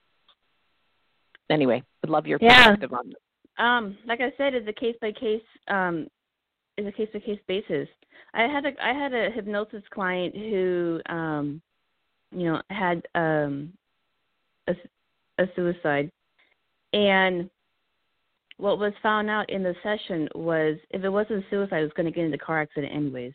anyway, 1.50 1.84
would 2.02 2.10
love 2.10 2.26
your 2.26 2.40
perspective 2.40 2.90
yeah. 2.92 2.98
on 2.98 3.08
this. 3.10 3.18
Um, 3.58 3.98
like 4.06 4.20
I 4.22 4.34
said, 4.38 4.54
it's 4.54 4.68
a 4.68 4.74
case 4.74 4.96
by 5.02 5.12
case 5.12 5.42
um 5.68 6.08
is 6.78 6.86
a 6.86 6.92
case 6.92 7.08
by 7.14 7.20
case 7.20 7.40
basis. 7.48 7.88
I 8.34 8.44
had 8.44 8.66
a 8.66 8.72
I 8.82 8.94
had 8.94 9.14
a 9.14 9.30
hypnosis 9.32 9.84
client 9.94 10.36
who 10.36 11.00
um 11.08 11.62
you 12.32 12.52
know 12.52 12.62
had 12.70 13.02
um 13.16 13.74
a, 14.68 14.76
a 15.40 15.46
suicide 15.56 16.12
and 16.92 17.50
what 18.58 18.80
was 18.80 18.94
found 19.04 19.30
out 19.30 19.50
in 19.50 19.64
the 19.64 19.76
session 19.84 20.30
was 20.34 20.78
if 20.90 21.04
it 21.04 21.10
wasn't 21.10 21.44
suicide, 21.50 21.80
it 21.80 21.84
was 21.84 21.92
going 21.96 22.06
to 22.06 22.12
get 22.12 22.26
into 22.26 22.36
a 22.36 22.40
car 22.40 22.62
accident 22.62 22.94
anyways. 22.94 23.34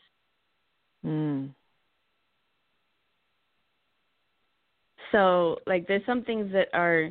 Mm. 1.04 1.50
So, 5.12 5.58
like, 5.66 5.86
there's 5.86 6.06
some 6.06 6.22
things 6.22 6.52
that 6.52 6.68
are 6.72 7.10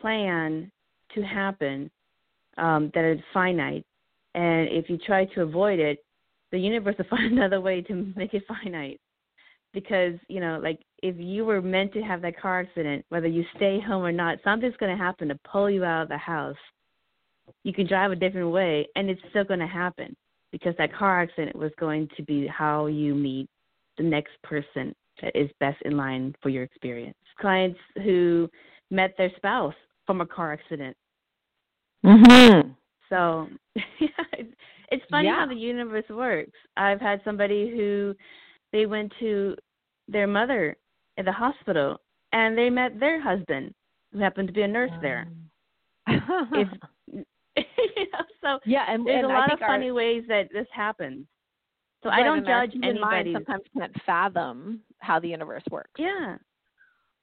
planned 0.00 0.70
to 1.14 1.22
happen 1.22 1.90
um, 2.58 2.90
that 2.94 3.04
is 3.04 3.20
finite. 3.32 3.84
And 4.34 4.68
if 4.68 4.88
you 4.88 4.98
try 4.98 5.24
to 5.26 5.42
avoid 5.42 5.78
it, 5.78 6.04
the 6.52 6.58
universe 6.58 6.96
will 6.98 7.06
find 7.10 7.32
another 7.32 7.60
way 7.60 7.82
to 7.82 8.12
make 8.16 8.34
it 8.34 8.44
finite. 8.46 9.00
Because, 9.72 10.14
you 10.28 10.38
know, 10.38 10.60
like 10.62 10.78
if 11.02 11.16
you 11.18 11.44
were 11.44 11.60
meant 11.60 11.92
to 11.94 12.02
have 12.02 12.22
that 12.22 12.40
car 12.40 12.60
accident, 12.60 13.04
whether 13.08 13.26
you 13.26 13.44
stay 13.56 13.80
home 13.80 14.04
or 14.04 14.12
not, 14.12 14.38
something's 14.44 14.76
going 14.76 14.96
to 14.96 15.02
happen 15.02 15.28
to 15.28 15.38
pull 15.50 15.68
you 15.68 15.84
out 15.84 16.02
of 16.02 16.08
the 16.08 16.16
house. 16.16 16.56
You 17.62 17.72
can 17.72 17.86
drive 17.86 18.12
a 18.12 18.16
different 18.16 18.50
way, 18.50 18.86
and 18.96 19.08
it's 19.10 19.20
still 19.30 19.44
going 19.44 19.60
to 19.60 19.66
happen 19.66 20.14
because 20.52 20.74
that 20.78 20.94
car 20.94 21.22
accident 21.22 21.56
was 21.56 21.72
going 21.78 22.08
to 22.16 22.22
be 22.22 22.46
how 22.46 22.86
you 22.86 23.14
meet 23.14 23.48
the 23.96 24.04
next 24.04 24.32
person 24.42 24.94
that 25.22 25.34
is 25.34 25.50
best 25.60 25.80
in 25.84 25.96
line 25.96 26.34
for 26.42 26.48
your 26.48 26.62
experience. 26.62 27.16
Clients 27.40 27.78
who 28.02 28.48
met 28.90 29.14
their 29.16 29.30
spouse 29.36 29.74
from 30.06 30.20
a 30.20 30.26
car 30.26 30.52
accident. 30.52 30.96
Mhm. 32.04 32.76
So 33.08 33.48
it's, 34.00 35.04
funny 35.10 35.28
Yeah. 35.28 35.40
how 35.40 35.46
the 35.46 35.54
universe 35.54 36.08
works. 36.08 36.58
I've 36.76 37.00
had 37.00 37.22
somebody 37.24 37.70
who 37.70 38.14
they 38.72 38.86
went 38.86 39.12
to 39.20 39.56
their 40.08 40.26
mother 40.26 40.76
at 41.16 41.24
the 41.24 41.32
hospital 41.32 42.00
and 42.32 42.56
they 42.56 42.70
met 42.70 42.98
their 43.00 43.20
husband 43.20 43.74
who 44.12 44.18
happened 44.18 44.48
to 44.48 44.54
be 44.54 44.62
a 44.62 44.68
nurse 44.68 44.90
there. 45.00 45.28
If 46.06 46.68
you 47.96 48.06
know, 48.12 48.24
so 48.42 48.58
yeah, 48.66 48.84
and, 48.88 49.06
there's 49.06 49.24
and 49.24 49.26
a 49.26 49.34
lot 49.34 49.52
of 49.52 49.62
our- 49.62 49.68
funny 49.68 49.90
ways 49.90 50.24
that 50.28 50.48
this 50.52 50.66
happens. 50.72 51.26
So 52.02 52.10
I 52.10 52.22
don't 52.22 52.44
judge 52.44 52.72
anybody. 52.82 53.32
Sometimes 53.32 53.62
can't 53.76 53.92
fathom 54.04 54.80
how 54.98 55.18
the 55.18 55.28
universe 55.28 55.62
works. 55.70 55.90
Yeah. 55.98 56.36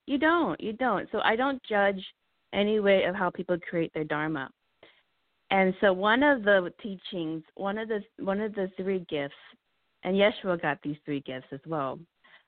You 0.08 0.18
don't. 0.18 0.60
You 0.60 0.74
don't. 0.74 1.08
So 1.12 1.20
I 1.24 1.36
don't 1.36 1.62
judge 1.70 2.04
any 2.52 2.80
way 2.80 3.04
of 3.04 3.14
how 3.14 3.30
people 3.30 3.58
create 3.70 3.94
their 3.94 4.04
dharma. 4.04 4.50
And 5.52 5.76
so 5.82 5.94
one 5.94 6.24
of 6.24 6.44
the 6.44 6.74
teachings, 6.82 7.44
one 7.56 7.78
of 7.78 7.90
the 7.90 8.02
one 8.20 8.42
of 8.42 8.56
the 8.56 8.72
three 8.78 9.06
gifts, 9.10 9.36
and 10.04 10.16
Yeshua 10.16 10.60
got 10.60 10.80
these 10.82 10.98
three 11.06 11.20
gifts 11.22 11.48
as 11.52 11.60
well, 11.68 12.00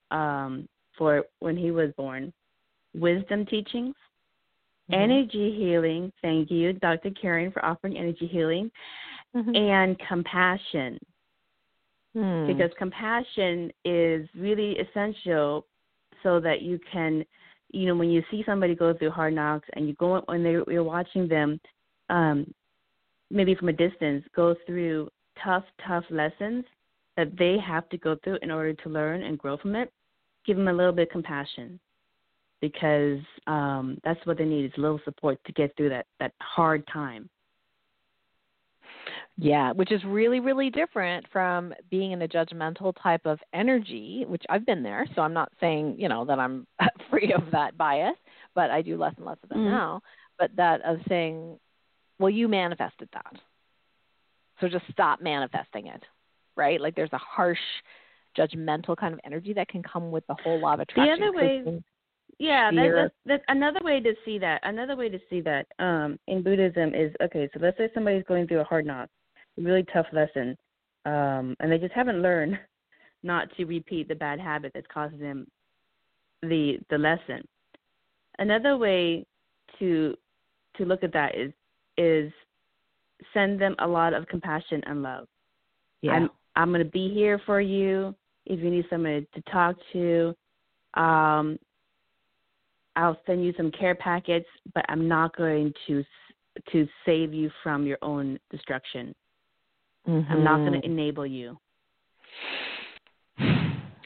um, 0.10 0.68
for 0.98 1.24
when 1.40 1.56
he 1.56 1.70
was 1.70 1.92
born. 1.98 2.34
Wisdom 2.96 3.46
teachings, 3.46 3.96
Mhm. 4.92 4.94
energy 4.94 5.56
healing, 5.58 6.12
thank 6.22 6.52
you, 6.52 6.74
Dr. 6.74 7.12
Karen 7.12 7.52
for 7.52 7.64
offering 7.64 7.98
energy 7.98 8.28
healing, 8.28 8.72
Mhm. 9.36 9.56
and 9.56 10.00
compassion 10.00 11.00
Hmm. 12.14 12.46
because 12.46 12.72
compassion 12.78 13.72
is 13.86 14.28
really 14.36 14.78
essential 14.78 15.66
so 16.22 16.40
that 16.40 16.62
you 16.62 16.80
can 16.92 17.26
you 17.72 17.88
know 17.88 17.96
when 17.96 18.12
you 18.12 18.24
see 18.30 18.44
somebody 18.44 18.76
go 18.76 18.94
through 18.94 19.10
hard 19.10 19.34
knocks 19.34 19.68
and 19.74 19.88
you 19.88 19.94
go 19.96 20.22
when 20.28 20.44
they 20.44 20.52
you're 20.68 20.84
watching 20.84 21.28
them 21.28 21.60
um 22.10 22.54
maybe 23.32 23.56
from 23.56 23.70
a 23.70 23.74
distance 23.74 24.24
go 24.36 24.54
through 24.68 25.10
tough 25.44 25.66
tough 25.88 26.06
lessons 26.12 26.64
that 27.18 27.36
they 27.36 27.58
have 27.58 27.90
to 27.90 27.98
go 27.98 28.16
through 28.24 28.38
in 28.44 28.52
order 28.52 28.74
to 28.74 28.90
learn 28.90 29.24
and 29.24 29.40
grow 29.40 29.58
from 29.58 29.76
it 29.76 29.92
give 30.46 30.56
them 30.56 30.68
a 30.68 30.74
little 30.74 30.92
bit 30.94 31.08
of 31.08 31.12
compassion 31.12 31.80
because 32.64 33.20
um 33.48 33.98
that's 34.06 34.26
what 34.26 34.38
they 34.38 34.46
need 34.46 34.64
is 34.64 34.72
a 34.78 34.82
little 34.82 35.02
support 35.04 35.38
to 35.46 35.52
get 35.52 35.76
through 35.76 35.90
that 35.90 36.06
that 36.22 36.32
hard 36.40 36.82
time 36.88 37.30
Yeah, 39.38 39.72
which 39.74 39.92
is 39.92 40.02
really, 40.06 40.40
really 40.40 40.70
different 40.70 41.26
from 41.32 41.74
being 41.90 42.12
in 42.12 42.22
a 42.22 42.28
judgmental 42.28 42.94
type 43.02 43.26
of 43.26 43.40
energy, 43.52 44.26
which 44.28 44.44
I've 44.50 44.66
been 44.66 44.84
there. 44.84 45.06
So 45.16 45.22
I'm 45.24 45.34
not 45.34 45.52
saying, 45.60 45.96
you 45.98 46.08
know, 46.08 46.24
that 46.26 46.40
I'm 46.40 46.68
free 47.10 47.34
of 47.34 47.52
that 47.52 47.76
bias, 47.78 48.16
but 48.56 48.70
I 48.70 48.82
do 48.82 48.96
less 48.96 49.14
and 49.18 49.26
less 49.26 49.38
of 49.44 49.50
that 49.50 49.58
Mhm. 49.58 49.72
now. 49.72 50.02
But 50.40 50.56
that 50.56 50.82
of 50.84 51.00
saying, 51.10 51.60
well, 52.20 52.30
you 52.30 52.48
manifested 52.48 53.10
that. 53.14 53.36
So 54.60 54.70
just 54.70 54.86
stop 54.92 55.20
manifesting 55.20 55.88
it, 55.88 56.04
right? 56.56 56.80
Like 56.80 56.96
there's 56.96 57.14
a 57.14 57.18
harsh, 57.18 57.66
judgmental 58.38 58.96
kind 58.96 59.14
of 59.14 59.20
energy 59.24 59.54
that 59.54 59.68
can 59.68 59.84
come 59.84 60.12
with 60.12 60.26
the 60.28 60.36
whole 60.36 60.60
law 60.60 60.76
of 60.76 60.80
attraction. 60.80 61.24
other 61.24 61.34
way-. 61.34 61.84
Yeah, 62.40 62.72
that, 62.72 62.92
that's, 62.96 63.14
that's 63.26 63.44
another 63.48 63.80
way 63.84 64.00
to 64.00 64.14
see 64.26 64.38
that. 64.40 64.60
Another 64.64 64.96
way 64.96 65.10
to 65.10 65.20
see 65.30 65.42
that 65.42 65.68
um, 65.80 66.20
in 66.28 66.44
Buddhism 66.44 66.94
is 66.94 67.14
okay. 67.22 67.50
So 67.54 67.60
let's 67.62 67.78
say 67.78 67.90
somebody's 67.94 68.24
going 68.28 68.48
through 68.48 68.62
a 68.62 68.66
hard 68.66 68.86
knock, 68.86 69.10
a 69.58 69.62
really 69.62 69.86
tough 69.94 70.08
lesson, 70.12 70.58
um, 71.06 71.56
and 71.60 71.72
they 71.72 71.78
just 71.78 71.94
haven't 71.94 72.22
learned 72.22 72.58
not 73.24 73.48
to 73.58 73.66
repeat 73.66 74.08
the 74.08 74.16
bad 74.16 74.40
habit 74.40 74.72
that's 74.74 74.88
causing 74.94 75.20
them 75.20 75.48
the 76.42 76.80
the 76.90 76.98
lesson. 76.98 77.48
Another 78.40 78.78
way 78.78 79.26
to 79.80 80.16
to 80.78 80.86
look 80.86 81.04
at 81.04 81.14
that 81.14 81.36
is 81.38 81.54
is 81.98 82.32
send 83.34 83.62
them 83.62 83.76
a 83.80 83.88
lot 83.88 84.14
of 84.14 84.28
compassion 84.28 84.82
and 84.86 85.04
love. 85.04 85.28
Yeah. 86.02 86.14
I'm 86.14 86.30
I'm 86.56 86.70
going 86.70 86.84
to 86.84 86.92
be 86.92 87.12
here 87.14 87.40
for 87.46 87.62
you 87.62 88.16
if 88.46 88.60
you 88.60 88.70
need 88.70 88.86
somebody 88.90 89.28
to 89.34 89.42
talk 89.52 89.76
to. 89.94 90.36
Um, 90.96 91.58
I'll 92.96 93.20
send 93.26 93.44
you 93.44 93.54
some 93.58 93.72
care 93.72 93.96
packets, 93.96 94.48
but 94.74 94.86
I'm 94.90 95.08
not 95.08 95.36
going 95.36 95.74
to 95.88 96.04
to 96.72 96.88
save 97.06 97.34
you 97.34 97.50
from 97.64 97.86
your 97.86 97.98
own 98.04 98.40
destruction. 98.52 99.14
I'm 100.06 100.44
not 100.44 100.60
going 100.60 100.80
to 100.80 100.86
enable 100.86 101.26
you. 101.26 101.58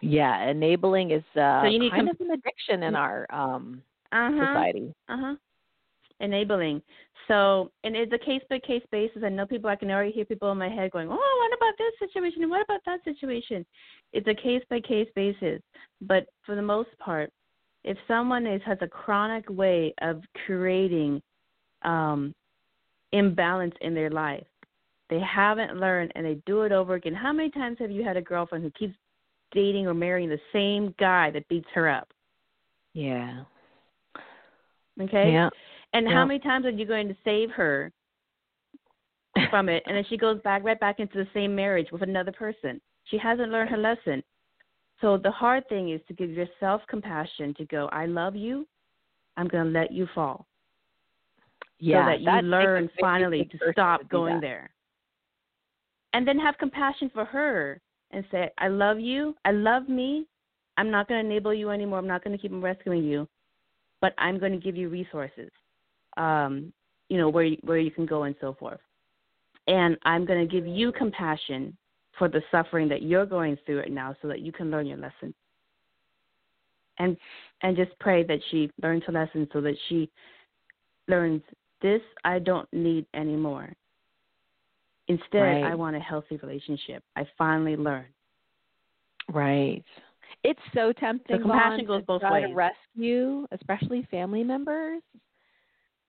Yeah, 0.02 0.50
enabling 0.50 1.12
is 1.12 1.24
uh, 1.36 1.64
So 1.64 1.68
you 1.68 1.80
need 1.80 1.92
kind 1.92 2.08
com- 2.08 2.10
of 2.10 2.22
an 2.22 2.32
addiction 2.32 2.84
in 2.84 2.96
our 2.96 3.26
um, 3.32 3.82
Uh 4.12 4.32
huh. 4.32 4.46
society. 4.46 4.94
Uh 5.10 5.18
huh. 5.20 5.36
Enabling. 6.20 6.82
So, 7.28 7.72
and 7.84 7.96
it's 7.96 8.14
a 8.14 8.18
case 8.18 8.42
by 8.50 8.60
case 8.60 8.84
basis. 8.92 9.24
I 9.26 9.30
know 9.30 9.46
people. 9.46 9.70
I 9.70 9.76
can 9.76 9.92
already 9.92 10.12
hear 10.12 10.26
people 10.26 10.52
in 10.52 10.58
my 10.58 10.70
head 10.70 10.92
going, 10.92 11.10
"Oh, 11.12 11.14
what 11.50 11.58
about 11.58 11.78
this 11.78 12.10
situation? 12.10 12.44
And 12.44 12.52
what 12.52 12.64
about 12.64 12.82
that 12.86 13.04
situation?" 13.04 13.66
It's 14.14 14.28
a 14.28 14.34
case 14.34 14.64
by 14.70 14.80
case 14.80 15.10
basis. 15.16 15.62
But 16.02 16.28
for 16.46 16.56
the 16.56 16.62
most 16.62 16.90
part, 17.00 17.32
if 17.88 17.98
someone 18.08 18.46
is 18.46 18.62
has 18.66 18.78
a 18.82 18.88
chronic 18.88 19.46
way 19.50 19.94
of 20.02 20.22
creating 20.46 21.22
um, 21.84 22.36
imbalance 23.14 23.74
in 23.82 23.94
their 23.96 24.10
life, 24.10 24.46
they 25.10 25.20
haven't 25.20 25.80
learned, 25.80 26.12
and 26.16 26.26
they 26.26 26.36
do 26.46 26.64
it 26.64 26.72
over 26.74 26.96
again. 26.96 27.14
How 27.14 27.32
many 27.32 27.50
times 27.50 27.78
have 27.80 27.92
you 27.92 28.04
had 28.04 28.18
a 28.18 28.22
girlfriend 28.22 28.64
who 28.64 28.72
keeps 28.72 28.96
dating 29.54 29.88
or 29.88 29.94
marrying 29.94 30.30
the 30.30 30.40
same 30.52 30.94
guy 31.00 31.32
that 31.32 31.48
beats 31.48 31.68
her 31.74 31.88
up? 31.90 32.10
Yeah. 32.94 33.44
Okay. 35.02 35.32
Yeah. 35.32 35.50
And 35.94 36.08
Yeah. 36.08 36.14
how 36.14 36.26
many 36.26 36.40
times 36.40 36.66
are 36.66 36.72
you 36.72 36.86
going 36.86 37.08
to 37.08 37.16
save 37.24 37.52
her 37.52 37.94
from 39.50 39.70
it? 39.70 39.84
And 39.86 39.96
then 39.96 40.04
she 40.10 40.18
goes 40.18 40.42
back 40.42 40.64
right 40.66 40.80
back 40.80 41.00
into 41.00 41.18
the 41.18 41.28
same 41.34 41.56
marriage 41.56 41.92
with 41.92 42.02
another 42.02 42.34
person. 42.34 42.82
She 43.06 43.18
hasn't 43.18 43.52
learned 43.52 43.70
her 43.70 43.78
lesson. 43.78 44.22
So 45.02 45.18
the 45.18 45.32
hard 45.32 45.68
thing 45.70 45.92
is 45.92 46.02
to 46.08 46.14
give 46.14 46.32
yourself 46.32 46.82
compassion 46.90 47.54
to 47.56 47.66
go, 47.66 47.88
I 47.92 48.06
love 48.08 48.36
you. 48.36 48.68
I'm 49.36 49.48
going 49.48 49.66
to 49.66 49.80
let 49.80 49.92
you 49.92 50.08
fall. 50.16 50.48
Yeah. 51.80 52.06
so 52.06 52.10
that 52.10 52.22
you 52.22 52.50
learn 52.50 52.90
finally 53.00 53.46
to 53.52 53.72
stop 53.72 54.02
do 54.02 54.08
going 54.08 54.36
that. 54.36 54.42
there. 54.42 54.70
And 56.14 56.28
then 56.28 56.40
have 56.40 56.58
compassion 56.58 57.12
for 57.14 57.26
her 57.26 57.80
and 58.12 58.26
say, 58.32 58.50
I 58.58 58.70
love 58.70 59.00
you. 59.00 59.36
I 59.46 59.52
love 59.52 59.88
me. 59.88 60.26
I'm 60.78 60.90
not 60.90 61.08
going 61.08 61.24
to 61.24 61.30
enable 61.30 61.54
you 61.54 61.70
anymore. 61.70 62.00
I'm 62.00 62.08
not 62.08 62.24
going 62.24 62.36
to 62.36 62.42
keep 62.42 62.52
on 62.52 62.62
rescuing 62.62 63.04
you, 63.04 63.28
but 64.02 64.14
I'm 64.18 64.40
going 64.40 64.52
to 64.52 64.58
give 64.58 64.76
you 64.76 64.90
resources, 64.90 65.50
um, 66.18 66.72
you 67.10 67.18
know, 67.18 67.30
where 67.30 67.44
you, 67.44 67.58
where 67.62 67.78
you 67.78 67.92
can 67.92 68.06
go 68.06 68.24
and 68.24 68.36
so 68.42 68.56
forth. 68.60 68.80
And 69.68 69.98
I'm 70.04 70.26
going 70.26 70.48
to 70.48 70.52
give 70.52 70.66
you 70.66 70.92
compassion 70.92 71.76
for 72.18 72.28
the 72.28 72.42
suffering 72.52 72.88
that 72.90 73.02
you're 73.02 73.26
going 73.26 73.58
through 73.66 73.80
right 73.80 73.92
now 73.92 74.16
so 74.22 74.28
that 74.28 74.40
you 74.40 74.52
can 74.52 74.72
learn 74.72 74.86
your 74.86 74.98
lesson. 74.98 75.34
And 77.00 77.16
and 77.62 77.78
just 77.78 77.92
pray 78.00 78.24
that 78.24 78.40
she 78.50 78.72
learns 78.82 79.04
her 79.06 79.14
lesson 79.14 79.48
so 79.54 79.62
that 79.62 79.76
she 79.88 80.10
learns 81.08 81.42
this 81.82 82.02
I 82.24 82.40
don't 82.40 82.68
need 82.74 83.06
anymore. 83.14 83.72
Instead, 85.08 85.40
Right. 85.40 85.64
I 85.64 85.76
want 85.76 85.96
a 85.96 86.00
healthy 86.00 86.38
relationship. 86.38 87.04
I 87.16 87.26
finally 87.38 87.76
learned. 87.78 88.08
Right. 89.32 89.84
It's 90.44 90.60
so 90.74 90.92
tempting. 90.92 91.38
The 91.38 91.42
compassion 91.42 91.86
Von, 91.86 91.98
goes 91.98 92.02
to 92.02 92.06
both 92.06 92.22
try 92.22 92.42
to 92.42 92.48
ways. 92.48 92.56
rescue, 92.56 93.48
especially 93.52 94.08
family 94.12 94.44
members, 94.44 95.02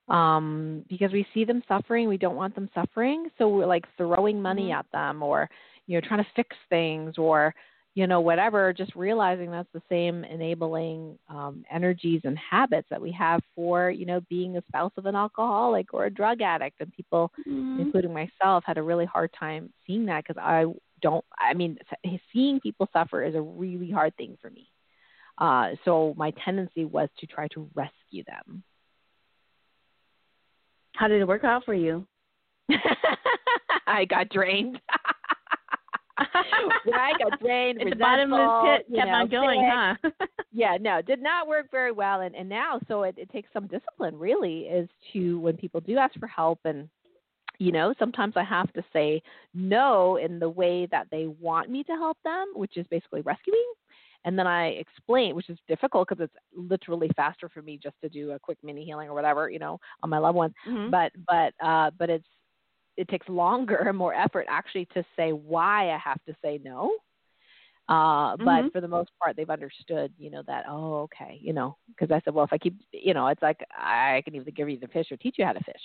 um, 0.09 0.85
because 0.89 1.13
we 1.13 1.27
see 1.35 1.45
them 1.45 1.63
suffering. 1.69 2.09
We 2.09 2.17
don't 2.19 2.37
want 2.37 2.55
them 2.55 2.71
suffering, 2.75 3.29
so 3.39 3.49
we're 3.49 3.67
like 3.67 3.85
throwing 3.97 4.41
money 4.41 4.71
Mhm. 4.71 4.79
at 4.79 4.87
them, 4.93 5.23
or 5.23 5.49
you 5.87 6.01
know, 6.01 6.07
trying 6.07 6.23
to 6.23 6.31
fix 6.37 6.57
things, 6.69 7.19
or 7.19 7.55
you 7.95 8.07
know, 8.07 8.21
whatever. 8.21 8.73
Just 8.73 8.95
realizing 8.95 9.51
that's 9.51 9.73
the 9.73 9.83
same 9.89 10.25
enabling 10.25 11.19
um, 11.29 11.65
energies 11.71 12.21
and 12.25 12.39
habits 12.39 12.89
that 12.91 13.01
we 13.01 13.13
have 13.13 13.41
for 13.55 13.91
you 13.91 14.07
know 14.07 14.21
being 14.29 14.57
a 14.57 14.63
spouse 14.69 14.93
of 14.97 15.07
an 15.07 15.17
alcoholic 15.17 15.93
or 15.95 16.07
a 16.07 16.11
drug 16.11 16.41
addict, 16.43 16.81
and 16.81 16.93
people 16.93 17.31
Mm-hmm. 17.49 17.81
including 17.81 18.13
myself, 18.13 18.65
had 18.67 18.79
a 18.79 18.83
really 18.83 19.05
hard 19.07 19.31
time 19.39 19.73
seeing 19.87 20.05
that 20.07 20.25
because 20.27 20.41
I 20.43 20.65
don't. 21.03 21.25
I 21.39 21.55
mean, 21.55 21.79
seeing 22.33 22.61
people 22.61 22.89
suffer 22.93 23.23
is 23.23 23.35
a 23.35 23.41
really 23.41 23.91
hard 23.91 24.17
thing 24.17 24.37
for 24.41 24.51
me. 24.51 24.69
Uh, 25.39 25.71
so 25.85 26.15
my 26.17 26.33
tendency 26.45 26.85
was 26.85 27.09
to 27.19 27.27
try 27.27 27.47
to 27.49 27.69
rescue 27.75 28.25
them. 28.25 28.63
How 30.99 31.07
did 31.07 31.21
it 31.21 31.29
work 31.29 31.45
out 31.45 31.65
for 31.65 31.75
you? 31.75 32.05
I 33.87 34.05
got 34.05 34.31
drained. 34.31 34.81
I 36.19 37.13
got 37.23 37.39
drained. 37.39 37.81
The 37.89 37.95
bottomless 37.95 38.81
pit 38.81 38.97
kept 38.97 39.07
know, 39.07 39.15
on 39.15 39.29
going, 39.29 39.61
sick. 40.03 40.13
huh? 40.19 40.27
yeah, 40.53 40.77
no, 40.81 41.01
did 41.01 41.23
not 41.23 41.47
work 41.47 41.71
very 41.71 41.93
well. 41.93 42.23
And, 42.23 42.35
and 42.35 42.49
now, 42.49 42.81
so 42.89 43.05
it, 43.05 43.15
it 43.17 43.31
takes 43.31 43.49
some 43.53 43.69
discipline 43.69 44.19
really 44.19 44.63
is 44.63 44.89
to, 45.13 45.39
when 45.39 45.57
people 45.57 45.81
do 45.81 45.99
ask 45.99 46.19
for 46.19 46.27
help 46.27 46.59
and, 46.65 46.89
you 47.61 47.73
know 47.73 47.93
sometimes 47.99 48.35
i 48.37 48.45
have 48.45 48.73
to 48.73 48.85
say 48.93 49.21
no 49.53 50.15
in 50.15 50.39
the 50.39 50.49
way 50.49 50.87
that 50.93 51.09
they 51.11 51.27
want 51.27 51.69
me 51.69 51.83
to 51.83 51.91
help 51.95 52.17
them 52.23 52.47
which 52.55 52.77
is 52.77 52.87
basically 52.89 53.21
rescuing 53.23 53.73
and 54.25 54.39
then 54.39 54.47
i 54.47 54.69
explain 54.69 55.35
which 55.35 55.49
is 55.49 55.59
difficult 55.69 56.09
because 56.09 56.23
it's 56.23 56.35
literally 56.55 57.11
faster 57.17 57.49
for 57.49 57.63
me 57.63 57.79
just 57.83 57.97
to 58.03 58.09
do 58.09 58.33
a 58.33 58.39
quick 58.39 58.59
mini 58.63 58.85
healing 58.85 59.09
or 59.09 59.15
whatever 59.15 59.51
you 59.51 59.59
know 59.59 59.79
on 60.03 60.11
my 60.11 60.19
loved 60.19 60.37
ones 60.37 60.55
mm-hmm. 60.69 60.91
but 60.91 61.13
but 61.27 61.53
uh 61.67 61.91
but 61.99 62.11
it's 62.11 62.27
it 62.97 63.09
takes 63.09 63.29
longer 63.29 63.77
and 63.77 63.97
more 63.97 64.15
effort 64.15 64.47
actually 64.49 64.87
to 64.95 65.05
say 65.17 65.31
why 65.31 65.91
i 65.91 65.99
have 65.99 66.23
to 66.27 66.35
say 66.43 66.61
no 66.65 66.91
uh, 67.89 68.37
but 68.37 68.45
mm-hmm. 68.45 68.69
for 68.69 68.83
the 68.83 68.89
most 68.89 69.11
part, 69.19 69.35
they've 69.35 69.49
understood, 69.49 70.13
you 70.19 70.31
know, 70.31 70.43
that, 70.47 70.65
oh, 70.69 71.01
okay, 71.05 71.39
you 71.41 71.55
know, 71.55 71.75
because 71.89 72.11
I 72.11 72.21
said, 72.23 72.35
well, 72.35 72.45
if 72.45 72.53
I 72.53 72.59
keep, 72.59 72.79
you 72.93 73.15
know, 73.15 73.29
it's 73.29 73.41
like 73.41 73.61
I 73.75 74.21
can 74.27 74.35
either 74.35 74.51
give 74.51 74.69
you 74.69 74.79
the 74.79 74.89
fish 74.89 75.07
or 75.11 75.17
teach 75.17 75.37
you 75.39 75.47
how 75.47 75.55
to 75.55 75.65
fish. 75.65 75.81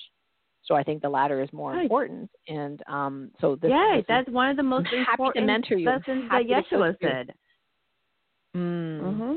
So 0.65 0.75
I 0.75 0.83
think 0.83 1.01
the 1.01 1.09
latter 1.09 1.41
is 1.41 1.51
more 1.53 1.71
right. 1.71 1.83
important. 1.83 2.29
And 2.49 2.81
um, 2.87 3.31
so 3.39 3.55
this, 3.55 3.71
yeah, 3.71 3.97
this 3.97 4.05
that's 4.07 4.27
is, 4.27 4.33
one 4.33 4.49
of 4.49 4.57
the 4.57 4.63
most 4.63 4.87
I'm 4.91 5.05
important 5.11 5.45
mentor 5.45 5.77
you. 5.77 5.85
lessons 5.85 6.29
that 6.29 6.43
Yeshua 6.43 6.95
said. 7.01 7.33
Mm. 8.55 9.01
Mm-hmm. 9.01 9.33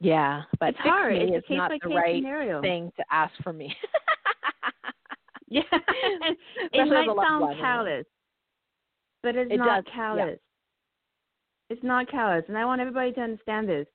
Yeah, 0.00 0.42
but 0.60 0.70
it's 0.70 0.78
hard. 0.78 1.14
Me 1.14 1.34
it's 1.34 1.46
not 1.50 1.72
the 1.82 1.88
right 1.88 2.16
scenario. 2.16 2.60
thing 2.60 2.92
to 2.96 3.04
ask 3.10 3.32
for 3.42 3.52
me. 3.52 3.74
yeah, 5.48 5.62
it 6.72 6.88
might 6.88 7.26
sound 7.26 7.56
callous, 7.60 8.06
but 9.22 9.34
it's 9.34 9.52
it 9.52 9.56
not 9.56 9.84
does. 9.84 9.92
callous. 9.92 10.38
Yeah. 10.38 11.74
It's 11.74 11.82
not 11.82 12.10
callous, 12.10 12.44
and 12.48 12.56
I 12.56 12.64
want 12.64 12.80
everybody 12.80 13.12
to 13.12 13.20
understand 13.20 13.68
this. 13.68 13.86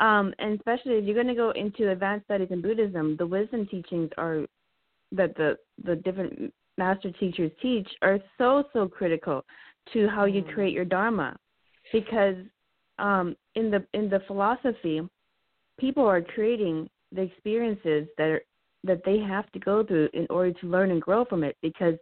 Um, 0.00 0.32
and 0.38 0.54
especially 0.56 0.94
if 0.94 1.04
you're 1.04 1.14
going 1.14 1.26
to 1.26 1.34
go 1.34 1.50
into 1.50 1.90
advanced 1.90 2.26
studies 2.26 2.48
in 2.50 2.62
Buddhism, 2.62 3.16
the 3.18 3.26
wisdom 3.26 3.66
teachings 3.66 4.10
are 4.16 4.46
that 5.10 5.34
the 5.36 5.56
the 5.84 5.96
different 5.96 6.52
master 6.76 7.10
teachers 7.18 7.50
teach 7.60 7.88
are 8.02 8.20
so 8.38 8.64
so 8.72 8.86
critical 8.86 9.44
to 9.92 10.06
how 10.08 10.24
you 10.24 10.42
mm. 10.42 10.54
create 10.54 10.72
your 10.72 10.84
dharma 10.84 11.36
because 11.92 12.36
um, 12.98 13.36
in 13.54 13.70
the 13.70 13.84
in 13.94 14.08
the 14.08 14.20
philosophy 14.26 15.00
people 15.78 16.04
are 16.06 16.22
creating 16.22 16.88
the 17.12 17.22
experiences 17.22 18.08
that 18.18 18.28
are, 18.28 18.42
that 18.84 19.00
they 19.04 19.18
have 19.18 19.50
to 19.52 19.58
go 19.58 19.84
through 19.84 20.08
in 20.12 20.26
order 20.30 20.52
to 20.52 20.66
learn 20.66 20.90
and 20.90 21.00
grow 21.00 21.24
from 21.24 21.44
it 21.44 21.56
because 21.62 21.94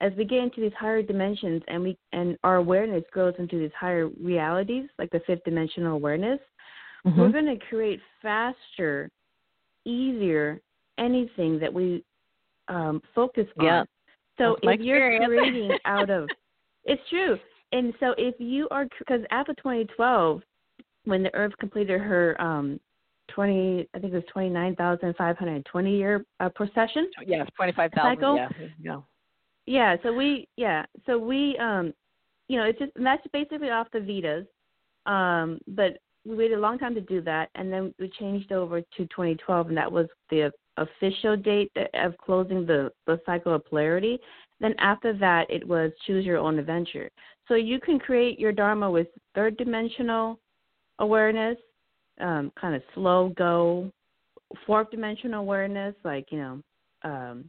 as 0.00 0.12
we 0.18 0.24
get 0.24 0.38
into 0.38 0.60
these 0.60 0.72
higher 0.78 1.02
dimensions 1.02 1.62
and 1.68 1.82
we 1.82 1.96
and 2.12 2.36
our 2.44 2.56
awareness 2.56 3.04
grows 3.12 3.34
into 3.38 3.58
these 3.58 3.70
higher 3.78 4.08
realities 4.20 4.88
like 4.98 5.10
the 5.10 5.20
fifth 5.26 5.44
dimensional 5.44 5.94
awareness 5.94 6.40
mm-hmm. 7.06 7.18
we're 7.18 7.32
going 7.32 7.46
to 7.46 7.64
create 7.66 8.00
faster 8.22 9.10
easier 9.84 10.60
anything 10.98 11.58
that 11.58 11.72
we 11.72 12.04
um, 12.68 13.02
focus 13.14 13.46
on. 13.58 13.64
Yeah. 13.66 13.84
So 14.38 14.56
That's 14.62 14.78
if 14.78 14.80
you're 14.80 15.24
creating 15.26 15.78
out 15.84 16.10
of, 16.10 16.28
it's 16.84 17.02
true. 17.10 17.38
And 17.72 17.92
so 18.00 18.14
if 18.18 18.34
you 18.38 18.68
are, 18.70 18.86
because 18.98 19.20
after 19.30 19.54
2012, 19.54 20.42
when 21.04 21.22
the 21.22 21.34
Earth 21.34 21.52
completed 21.58 22.00
her 22.00 22.40
um, 22.40 22.80
20, 23.28 23.88
I 23.94 23.98
think 23.98 24.12
it 24.12 24.16
was 24.16 24.24
29,520 24.32 25.96
year 25.96 26.24
uh, 26.40 26.48
precession. 26.50 27.10
Yeah, 27.26 27.44
25,000. 27.56 28.22
Yeah. 28.36 28.48
yeah. 28.80 29.00
Yeah. 29.66 29.96
So 30.02 30.12
we, 30.12 30.48
yeah. 30.56 30.84
So 31.06 31.18
we, 31.18 31.56
um, 31.58 31.92
you 32.48 32.58
know, 32.58 32.64
it's 32.64 32.78
just, 32.78 32.92
that's 32.96 33.26
basically 33.32 33.70
off 33.70 33.88
the 33.92 34.00
Vedas. 34.00 34.46
Um, 35.06 35.58
but 35.68 35.98
we 36.26 36.36
waited 36.36 36.58
a 36.58 36.60
long 36.60 36.78
time 36.78 36.94
to 36.94 37.00
do 37.00 37.20
that, 37.22 37.50
and 37.54 37.72
then 37.72 37.94
we 37.98 38.08
changed 38.18 38.52
over 38.52 38.80
to 38.80 38.96
2012, 38.96 39.68
and 39.68 39.76
that 39.76 39.90
was 39.90 40.06
the 40.30 40.50
official 40.76 41.36
date 41.36 41.70
of 41.94 42.16
closing 42.18 42.66
the, 42.66 42.90
the 43.06 43.20
cycle 43.26 43.54
of 43.54 43.64
polarity. 43.66 44.18
Then 44.60 44.74
after 44.78 45.12
that, 45.18 45.50
it 45.50 45.66
was 45.66 45.92
choose 46.06 46.24
your 46.24 46.38
own 46.38 46.58
adventure. 46.58 47.10
So 47.48 47.54
you 47.54 47.80
can 47.80 47.98
create 47.98 48.38
your 48.38 48.52
Dharma 48.52 48.90
with 48.90 49.08
third 49.34 49.56
dimensional 49.56 50.38
awareness, 50.98 51.58
um, 52.20 52.52
kind 52.58 52.74
of 52.74 52.82
slow 52.94 53.32
go, 53.36 53.90
fourth 54.66 54.90
dimensional 54.90 55.40
awareness, 55.40 55.94
like, 56.04 56.26
you 56.30 56.38
know, 56.38 56.62
um, 57.02 57.44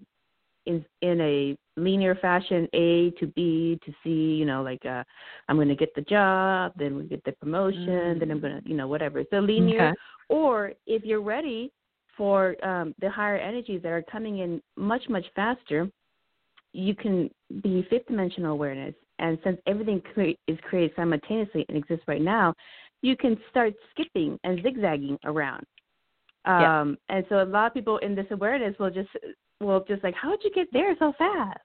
in 0.65 0.83
in 1.01 1.21
a 1.21 1.57
linear 1.77 2.15
fashion, 2.15 2.67
A 2.73 3.11
to 3.19 3.27
B 3.27 3.79
to 3.85 3.93
C, 4.03 4.09
you 4.09 4.45
know, 4.45 4.63
like 4.63 4.83
uh, 4.85 5.03
I'm 5.47 5.57
going 5.57 5.67
to 5.67 5.75
get 5.75 5.93
the 5.95 6.01
job, 6.01 6.73
then 6.75 6.97
we 6.97 7.03
get 7.03 7.23
the 7.23 7.33
promotion, 7.33 7.87
mm-hmm. 7.87 8.19
then 8.19 8.31
I'm 8.31 8.39
going 8.39 8.61
to, 8.61 8.67
you 8.67 8.75
know, 8.75 8.87
whatever. 8.87 9.23
So 9.29 9.39
linear. 9.39 9.89
Okay. 9.89 9.95
Or 10.29 10.73
if 10.87 11.03
you're 11.03 11.21
ready 11.21 11.71
for 12.17 12.55
um, 12.65 12.95
the 12.99 13.09
higher 13.09 13.37
energies 13.37 13.81
that 13.83 13.89
are 13.91 14.03
coming 14.03 14.39
in 14.39 14.61
much, 14.75 15.03
much 15.09 15.25
faster, 15.35 15.89
you 16.73 16.95
can 16.95 17.29
be 17.61 17.85
fifth 17.89 18.07
dimensional 18.07 18.53
awareness. 18.53 18.95
And 19.19 19.37
since 19.43 19.59
everything 19.67 20.01
cre- 20.13 20.37
is 20.47 20.57
created 20.67 20.91
simultaneously 20.95 21.65
and 21.69 21.77
exists 21.77 22.05
right 22.07 22.21
now, 22.21 22.53
you 23.01 23.15
can 23.15 23.37
start 23.49 23.73
skipping 23.91 24.39
and 24.43 24.61
zigzagging 24.63 25.17
around. 25.25 25.65
Um, 26.45 26.97
yeah. 27.09 27.15
And 27.15 27.25
so 27.29 27.41
a 27.41 27.45
lot 27.45 27.67
of 27.67 27.73
people 27.73 27.97
in 27.99 28.15
this 28.15 28.27
awareness 28.31 28.75
will 28.79 28.91
just 28.91 29.09
will 29.61 29.83
just 29.87 30.03
like, 30.03 30.15
how'd 30.15 30.43
you 30.43 30.51
get 30.51 30.67
there 30.73 30.95
so 30.99 31.13
fast? 31.17 31.59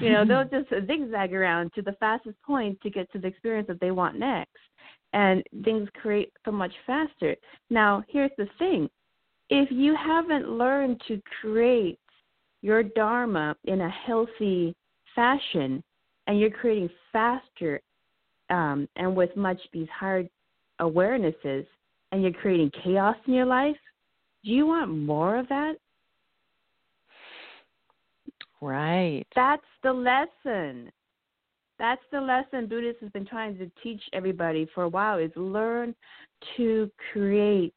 You 0.00 0.10
know, 0.10 0.24
they'll 0.24 0.44
just 0.62 0.70
zigzag 0.86 1.34
around 1.34 1.72
to 1.74 1.82
the 1.82 1.92
fastest 2.00 2.36
point 2.42 2.80
to 2.82 2.90
get 2.90 3.10
to 3.12 3.18
the 3.18 3.26
experience 3.26 3.68
that 3.68 3.80
they 3.80 3.90
want 3.90 4.18
next. 4.18 4.56
And 5.12 5.42
things 5.64 5.88
create 6.00 6.32
so 6.44 6.52
much 6.52 6.72
faster. 6.86 7.34
Now, 7.68 8.04
here's 8.08 8.30
the 8.38 8.46
thing 8.58 8.88
if 9.50 9.68
you 9.70 9.96
haven't 9.96 10.48
learned 10.48 11.02
to 11.08 11.20
create 11.40 11.98
your 12.62 12.82
dharma 12.82 13.56
in 13.64 13.80
a 13.80 13.90
healthy 13.90 14.74
fashion 15.14 15.82
and 16.30 16.38
you're 16.38 16.50
creating 16.50 16.88
faster 17.12 17.80
um, 18.50 18.88
and 18.94 19.16
with 19.16 19.34
much 19.36 19.58
these 19.72 19.88
higher 19.92 20.24
awarenesses 20.80 21.66
and 22.12 22.22
you're 22.22 22.32
creating 22.32 22.70
chaos 22.84 23.16
in 23.26 23.34
your 23.34 23.46
life 23.46 23.76
do 24.44 24.52
you 24.52 24.64
want 24.64 24.88
more 24.88 25.36
of 25.36 25.48
that 25.48 25.74
right 28.60 29.24
that's 29.34 29.66
the 29.82 29.92
lesson 29.92 30.92
that's 31.80 32.00
the 32.12 32.20
lesson 32.20 32.68
buddhist 32.68 33.00
has 33.00 33.10
been 33.10 33.26
trying 33.26 33.58
to 33.58 33.68
teach 33.82 34.00
everybody 34.12 34.68
for 34.72 34.84
a 34.84 34.88
while 34.88 35.18
is 35.18 35.32
learn 35.34 35.92
to 36.56 36.88
create 37.12 37.74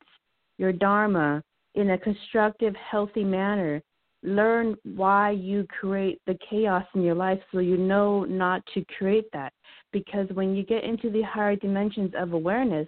your 0.59 0.71
dharma 0.71 1.43
in 1.75 1.91
a 1.91 1.97
constructive, 1.97 2.75
healthy 2.75 3.23
manner. 3.23 3.81
Learn 4.23 4.75
why 4.83 5.31
you 5.31 5.67
create 5.79 6.21
the 6.25 6.37
chaos 6.49 6.85
in 6.95 7.01
your 7.01 7.15
life 7.15 7.39
so 7.51 7.59
you 7.59 7.77
know 7.77 8.23
not 8.23 8.63
to 8.73 8.85
create 8.97 9.25
that. 9.33 9.53
Because 9.91 10.27
when 10.33 10.55
you 10.55 10.63
get 10.63 10.83
into 10.83 11.09
the 11.09 11.21
higher 11.21 11.55
dimensions 11.55 12.13
of 12.17 12.33
awareness, 12.33 12.87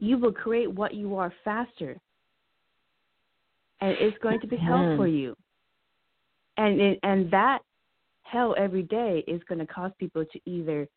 you 0.00 0.18
will 0.18 0.32
create 0.32 0.70
what 0.70 0.94
you 0.94 1.16
are 1.16 1.32
faster. 1.44 1.96
And 3.80 3.96
it's 4.00 4.18
going 4.18 4.40
to 4.40 4.46
be 4.46 4.56
hell 4.56 4.96
for 4.96 5.06
you. 5.06 5.36
And 6.56 6.80
it, 6.80 6.98
and 7.04 7.30
that 7.30 7.60
hell 8.22 8.54
every 8.58 8.82
day 8.82 9.24
is 9.28 9.40
going 9.48 9.60
to 9.60 9.66
cause 9.66 9.92
people 9.98 10.24
to 10.24 10.40
either 10.44 10.88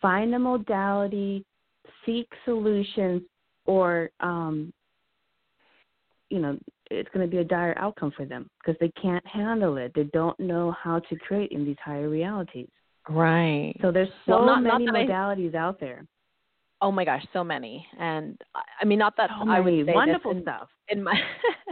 find 0.00 0.34
a 0.34 0.38
modality, 0.38 1.44
seek 2.04 2.28
solutions, 2.44 3.22
or 3.64 4.10
um, 4.20 4.72
you 6.30 6.38
know 6.38 6.58
it's 6.90 7.08
going 7.12 7.24
to 7.24 7.30
be 7.30 7.38
a 7.38 7.44
dire 7.44 7.76
outcome 7.78 8.12
for 8.16 8.24
them 8.24 8.48
because 8.58 8.78
they 8.80 8.90
can't 9.00 9.26
handle 9.26 9.76
it. 9.76 9.92
They 9.94 10.04
don't 10.04 10.38
know 10.40 10.74
how 10.82 11.00
to 11.00 11.16
create 11.16 11.52
in 11.52 11.64
these 11.64 11.76
higher 11.84 12.08
realities. 12.08 12.68
Right. 13.08 13.74
So 13.80 13.90
there's 13.90 14.08
so 14.26 14.44
well, 14.44 14.46
not, 14.46 14.62
many 14.62 14.84
not 14.84 14.94
modalities 14.94 15.54
I, 15.54 15.58
out 15.58 15.80
there. 15.80 16.04
Oh 16.80 16.92
my 16.92 17.04
gosh, 17.04 17.24
so 17.32 17.42
many. 17.42 17.84
And 17.98 18.40
I 18.80 18.84
mean, 18.84 18.98
not 18.98 19.16
that 19.16 19.30
so 19.30 19.50
I 19.50 19.60
would 19.60 19.86
say 19.86 19.92
wonderful 19.92 20.30
in, 20.32 20.42
stuff 20.42 20.68
in 20.88 21.02
my 21.02 21.20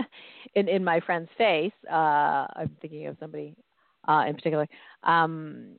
in 0.54 0.68
in 0.68 0.82
my 0.82 1.00
friend's 1.00 1.30
face. 1.38 1.72
Uh, 1.88 2.46
I'm 2.56 2.76
thinking 2.80 3.06
of 3.06 3.16
somebody 3.20 3.54
uh, 4.08 4.24
in 4.26 4.34
particular. 4.34 4.66
Um, 5.04 5.76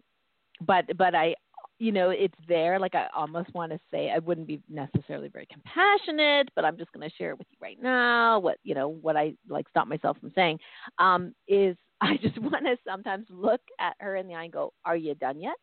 but 0.66 0.86
but 0.98 1.14
I 1.14 1.36
you 1.80 1.92
know, 1.92 2.10
it's 2.10 2.34
there. 2.48 2.80
Like 2.80 2.96
I 2.96 3.08
almost 3.16 3.54
want 3.54 3.72
to 3.72 3.80
say 3.92 4.10
I 4.10 4.20
wouldn't 4.20 4.48
be 4.48 4.62
necessarily 4.70 5.28
very 5.28 5.48
compassionate, 5.52 6.50
but 6.56 6.66
I'm 6.66 6.78
just 6.78 6.92
going 6.92 7.08
to 7.08 7.16
share 7.16 7.32
it 7.32 7.38
with 7.38 7.48
you 7.52 7.58
right 7.62 7.82
now. 7.82 8.40
What 8.40 8.58
you 8.64 8.74
know, 8.74 8.90
what 8.90 9.16
I 9.16 9.34
like 9.48 9.70
stop 9.70 9.88
myself 9.88 10.18
from 10.20 10.32
saying 10.34 10.60
um, 10.98 11.36
is 11.48 11.76
I 12.02 12.18
just 12.18 12.38
want 12.40 12.66
to 12.66 12.78
sometimes 12.86 13.28
look 13.30 13.62
at 13.80 13.96
her 14.00 14.16
in 14.16 14.28
the 14.28 14.36
eye 14.36 14.46
and 14.46 14.54
go, 14.54 14.74
"Are 14.86 14.96
you 14.96 15.16
done 15.16 15.40
yet? 15.40 15.56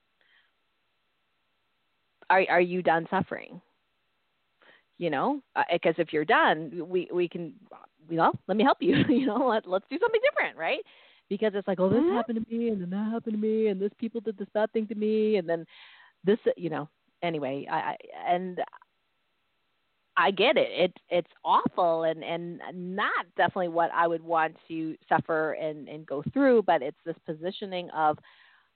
Are 2.30 2.44
are 2.48 2.60
you 2.60 2.82
done 2.82 3.06
suffering?" 3.10 3.60
You 4.98 5.10
know, 5.10 5.40
because 5.72 5.94
uh, 5.98 6.02
if 6.02 6.12
you're 6.12 6.24
done, 6.24 6.88
we 6.88 7.08
we 7.12 7.28
can, 7.28 7.54
you 8.08 8.16
know, 8.16 8.32
let 8.46 8.56
me 8.56 8.62
help 8.62 8.78
you. 8.80 8.96
you 9.08 9.26
know, 9.26 9.48
let 9.48 9.68
let's 9.68 9.86
do 9.90 9.98
something 10.00 10.20
different, 10.22 10.56
right? 10.56 10.80
Because 11.28 11.52
it's 11.54 11.66
like, 11.66 11.80
oh, 11.80 11.88
this 11.88 11.98
mm-hmm. 11.98 12.14
happened 12.14 12.44
to 12.44 12.54
me, 12.54 12.68
and 12.68 12.80
then 12.80 12.90
that 12.90 13.10
happened 13.10 13.34
to 13.34 13.40
me, 13.40 13.68
and 13.68 13.80
this 13.80 13.90
people 13.98 14.20
did 14.20 14.36
this 14.38 14.48
bad 14.54 14.70
thing 14.72 14.86
to 14.88 14.94
me, 14.94 15.36
and 15.36 15.48
then 15.48 15.64
this 16.24 16.38
you 16.56 16.70
know 16.70 16.88
anyway 17.22 17.66
i, 17.70 17.76
I 17.76 17.96
and 18.28 18.60
I 20.16 20.30
get 20.30 20.56
it. 20.56 20.68
It's 20.70 21.02
it's 21.10 21.30
awful 21.44 22.04
and 22.04 22.22
and 22.22 22.60
not 22.72 23.26
definitely 23.36 23.68
what 23.68 23.90
I 23.92 24.06
would 24.06 24.22
want 24.22 24.54
to 24.68 24.96
suffer 25.08 25.52
and 25.54 25.88
and 25.88 26.06
go 26.06 26.22
through, 26.32 26.62
but 26.62 26.82
it's 26.82 26.96
this 27.04 27.16
positioning 27.26 27.90
of 27.90 28.18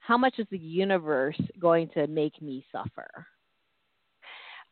how 0.00 0.18
much 0.18 0.38
is 0.38 0.46
the 0.50 0.58
universe 0.58 1.40
going 1.60 1.88
to 1.94 2.06
make 2.06 2.40
me 2.42 2.64
suffer? 2.72 3.08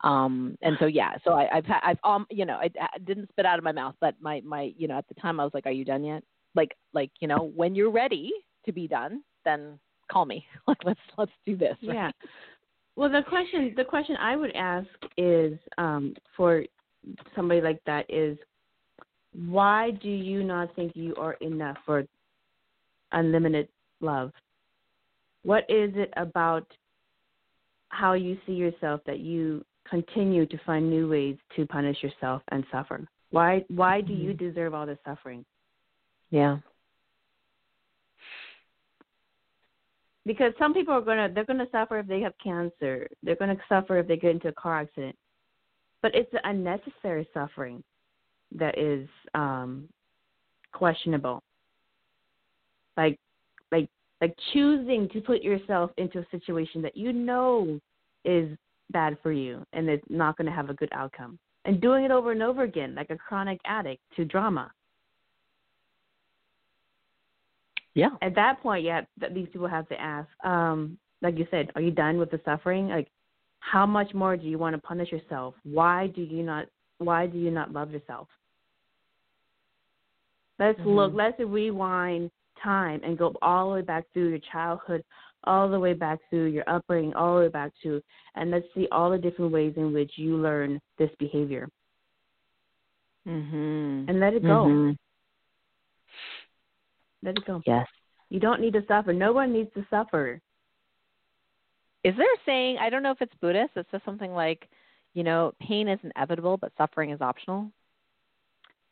Um, 0.02 0.58
and 0.62 0.76
so 0.78 0.86
yeah, 0.86 1.14
so 1.24 1.32
I, 1.32 1.56
I've 1.56 1.64
I've 1.82 1.98
um 2.04 2.26
you 2.30 2.44
know 2.44 2.56
I, 2.56 2.70
I 2.80 2.98
didn't 3.04 3.28
spit 3.30 3.46
out 3.46 3.58
of 3.58 3.64
my 3.64 3.72
mouth, 3.72 3.94
but 4.00 4.14
my 4.20 4.40
my 4.44 4.72
you 4.76 4.88
know 4.88 4.98
at 4.98 5.08
the 5.08 5.14
time 5.14 5.38
I 5.38 5.44
was 5.44 5.54
like, 5.54 5.66
are 5.66 5.72
you 5.72 5.84
done 5.84 6.04
yet? 6.04 6.22
Like 6.54 6.76
like 6.92 7.10
you 7.20 7.28
know 7.28 7.52
when 7.54 7.74
you're 7.74 7.90
ready 7.90 8.32
to 8.66 8.72
be 8.72 8.88
done, 8.88 9.22
then 9.44 9.78
call 10.10 10.24
me. 10.24 10.44
Like 10.66 10.78
let's 10.84 11.00
let's 11.16 11.32
do 11.46 11.56
this. 11.56 11.76
Right? 11.86 11.94
Yeah. 11.94 12.10
Well, 12.97 13.11
the 13.11 13.22
question 13.28 13.74
the 13.76 13.84
question 13.84 14.16
I 14.16 14.36
would 14.36 14.55
ask 14.57 14.88
is 15.18 15.59
um, 15.76 16.14
for 16.36 16.64
somebody 17.34 17.61
like 17.61 17.80
that 17.84 18.07
is 18.09 18.38
why 19.47 19.90
do 20.03 20.09
you 20.09 20.42
not 20.42 20.74
think 20.74 20.92
you 20.94 21.14
are 21.16 21.34
enough 21.34 21.76
for 21.84 22.05
unlimited 23.12 23.68
love? 24.01 24.32
What 25.42 25.64
is 25.68 25.92
it 25.94 26.12
about 26.16 26.66
how 27.90 28.14
you 28.14 28.38
see 28.47 28.53
yourself 28.53 29.03
that 29.07 29.20
you 29.20 29.64
continue 29.88 30.47
to 30.47 30.59
find 30.64 30.90
new 30.90 31.09
ways 31.09 31.36
to 31.55 31.66
punish 31.66 32.03
yourself 32.03 32.42
and 32.49 32.64
suffer? 32.72 33.07
Why 33.30 33.64
why 33.68 34.01
do 34.01 34.14
you 34.14 34.30
mm-hmm. 34.32 34.49
deserve 34.49 34.72
all 34.72 34.86
this 34.86 34.99
suffering? 35.05 35.44
Yeah. 36.30 36.59
Because 40.26 40.52
some 40.58 40.74
people 40.74 40.92
are 40.92 41.00
gonna 41.00 41.30
they're 41.32 41.44
gonna 41.44 41.68
suffer 41.70 41.98
if 41.98 42.06
they 42.06 42.20
have 42.20 42.34
cancer. 42.42 43.08
They're 43.22 43.36
gonna 43.36 43.56
suffer 43.68 43.98
if 43.98 44.08
they 44.08 44.16
get 44.16 44.32
into 44.32 44.48
a 44.48 44.52
car 44.52 44.80
accident. 44.80 45.16
But 46.02 46.14
it's 46.14 46.30
the 46.32 46.46
unnecessary 46.48 47.28
suffering 47.32 47.82
that 48.54 48.76
is 48.76 49.08
um 49.34 49.88
questionable. 50.72 51.42
Like 52.96 53.18
like 53.70 53.88
like 54.20 54.36
choosing 54.52 55.08
to 55.10 55.20
put 55.20 55.42
yourself 55.42 55.92
into 55.96 56.18
a 56.18 56.26
situation 56.30 56.82
that 56.82 56.96
you 56.96 57.12
know 57.12 57.80
is 58.24 58.56
bad 58.90 59.16
for 59.22 59.32
you 59.32 59.64
and 59.72 59.88
it's 59.88 60.04
not 60.08 60.36
going 60.36 60.46
to 60.46 60.52
have 60.52 60.70
a 60.70 60.74
good 60.74 60.88
outcome 60.92 61.38
and 61.64 61.80
doing 61.80 62.04
it 62.04 62.12
over 62.12 62.30
and 62.30 62.42
over 62.42 62.62
again 62.62 62.94
like 62.94 63.10
a 63.10 63.16
chronic 63.16 63.60
addict 63.64 64.00
to 64.14 64.24
drama 64.24 64.70
Yeah. 67.97 68.11
At 68.20 68.34
that 68.34 68.62
point, 68.62 68.84
yeah, 68.84 69.01
that 69.20 69.34
these 69.34 69.49
people 69.51 69.66
have 69.66 69.88
to 69.88 69.99
ask, 69.99 70.28
um, 70.44 70.99
like 71.22 71.38
you 71.38 71.47
said, 71.51 71.70
are 71.74 71.80
you 71.80 71.90
done 71.90 72.18
with 72.18 72.30
the 72.30 72.38
suffering? 72.44 72.88
Like, 72.88 73.09
how 73.61 73.86
much 73.86 74.12
more 74.12 74.36
do 74.36 74.47
you 74.47 74.59
want 74.59 74.76
to 74.76 74.82
punish 74.82 75.11
yourself? 75.11 75.55
Why 75.64 76.09
do 76.09 76.20
you 76.20 76.42
not? 76.42 76.66
Why 76.99 77.26
do 77.26 77.38
you 77.38 77.51
not 77.51 77.72
love 77.72 77.90
yourself? 77.90 78.28
Let's 80.59 80.78
mm-hmm. 80.78 80.90
look. 80.90 81.12
Let's 81.14 81.40
rewind 81.40 82.30
time 82.62 83.01
and 83.03 83.16
go 83.16 83.34
all 83.40 83.70
the 83.70 83.76
way 83.76 83.82
back 83.82 84.05
through 84.12 84.28
your 84.28 84.40
childhood, 84.53 85.03
all 85.44 85.70
the 85.70 85.80
way 85.80 85.94
back 85.94 86.18
through 86.28 86.47
your 86.47 86.68
upbringing, 86.68 87.14
all 87.14 87.36
the 87.36 87.44
way 87.44 87.49
back 87.49 87.72
to, 87.82 88.03
and 88.34 88.51
let's 88.51 88.66
see 88.74 88.88
all 88.92 89.11
the 89.11 89.18
different 89.18 89.53
ways 89.53 89.72
in 89.76 89.94
which 89.94 90.12
you 90.16 90.36
learn 90.36 90.78
this 90.99 91.11
behavior. 91.18 91.66
Mm-hmm. 93.26 94.11
And 94.11 94.20
let 94.20 94.34
it 94.34 94.42
go. 94.42 94.66
Mm-hmm. 94.66 94.92
Let 97.26 97.36
it 97.36 97.44
go. 97.44 97.60
Yes. 97.66 97.86
You 98.30 98.40
don't 98.40 98.60
need 98.60 98.72
to 98.74 98.82
suffer. 98.86 99.12
No 99.12 99.32
one 99.32 99.52
needs 99.52 99.70
to 99.74 99.84
suffer. 99.90 100.40
Is 102.04 102.14
there 102.16 102.32
a 102.32 102.38
saying, 102.46 102.78
I 102.80 102.88
don't 102.88 103.02
know 103.02 103.10
if 103.10 103.20
it's 103.20 103.34
Buddhist, 103.40 103.74
that 103.74 103.86
says 103.90 104.00
something 104.04 104.32
like, 104.32 104.68
you 105.14 105.24
know, 105.24 105.52
pain 105.60 105.88
is 105.88 105.98
inevitable, 106.04 106.56
but 106.56 106.72
suffering 106.78 107.10
is 107.10 107.20
optional? 107.20 107.70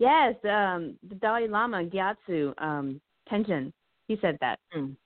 Yes, 0.01 0.35
um, 0.45 0.97
the 1.09 1.15
Dalai 1.21 1.47
Lama, 1.47 1.85
Gyatso 1.85 2.61
um, 2.61 3.01
Tenzin, 3.31 3.73
he 4.09 4.19
said 4.21 4.37
that. 4.41 4.59
Mm. 4.77 4.97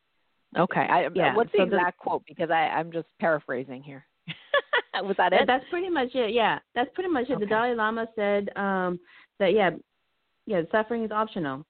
Okay. 0.56 0.80
I, 0.80 1.08
yeah. 1.14 1.36
What's 1.36 1.52
the 1.52 1.58
so 1.58 1.64
exact 1.64 1.98
the, 1.98 2.02
quote? 2.02 2.22
Because 2.26 2.50
I, 2.50 2.68
I'm 2.68 2.90
just 2.90 3.08
paraphrasing 3.20 3.82
here. 3.82 4.06
Was 4.94 5.16
that 5.18 5.34
it? 5.34 5.42
That's 5.46 5.64
pretty 5.68 5.90
much 5.90 6.14
it. 6.14 6.32
Yeah, 6.32 6.58
that's 6.74 6.90
pretty 6.94 7.10
much 7.10 7.28
it. 7.28 7.34
Okay. 7.34 7.44
The 7.44 7.48
Dalai 7.48 7.74
Lama 7.74 8.08
said 8.16 8.48
um, 8.56 8.98
that 9.38 9.52
yeah, 9.52 9.70
yeah, 10.46 10.62
suffering 10.72 11.04
is 11.04 11.10
optional. 11.10 11.66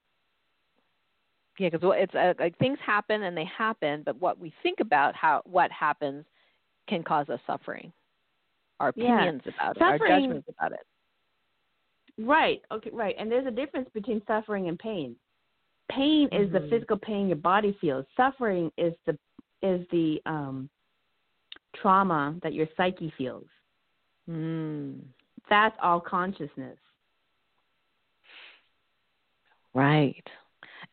Yeah, 1.59 1.67
because 1.69 1.93
it's 1.97 2.15
uh, 2.15 2.33
like 2.39 2.57
things 2.57 2.79
happen 2.83 3.23
and 3.23 3.35
they 3.35 3.45
happen, 3.45 4.01
but 4.05 4.19
what 4.19 4.39
we 4.39 4.53
think 4.63 4.79
about 4.79 5.13
how 5.13 5.41
what 5.45 5.69
happens 5.71 6.23
can 6.87 7.03
cause 7.03 7.27
us 7.27 7.39
suffering. 7.45 7.91
Our 8.79 8.89
opinions 8.89 9.41
yeah. 9.43 9.51
about 9.53 9.77
suffering, 9.77 9.93
it, 9.93 10.01
our 10.01 10.19
judgments 10.21 10.47
about 10.57 10.71
it. 10.71 10.79
Right. 12.17 12.61
Okay. 12.71 12.89
Right. 12.93 13.13
And 13.19 13.29
there's 13.29 13.45
a 13.45 13.51
difference 13.51 13.89
between 13.93 14.21
suffering 14.25 14.69
and 14.69 14.79
pain. 14.79 15.17
Pain 15.91 16.29
mm-hmm. 16.29 16.43
is 16.43 16.51
the 16.53 16.59
mm-hmm. 16.59 16.69
physical 16.69 16.97
pain 16.97 17.27
your 17.27 17.35
body 17.35 17.77
feels. 17.81 18.05
Suffering 18.15 18.71
is 18.77 18.93
the 19.05 19.17
is 19.61 19.85
the 19.91 20.21
um, 20.25 20.69
trauma 21.75 22.35
that 22.41 22.53
your 22.53 22.67
psyche 22.77 23.13
feels. 23.17 23.47
Mm. 24.29 25.01
That's 25.49 25.75
all 25.83 25.99
consciousness. 25.99 26.77
Right 29.73 30.23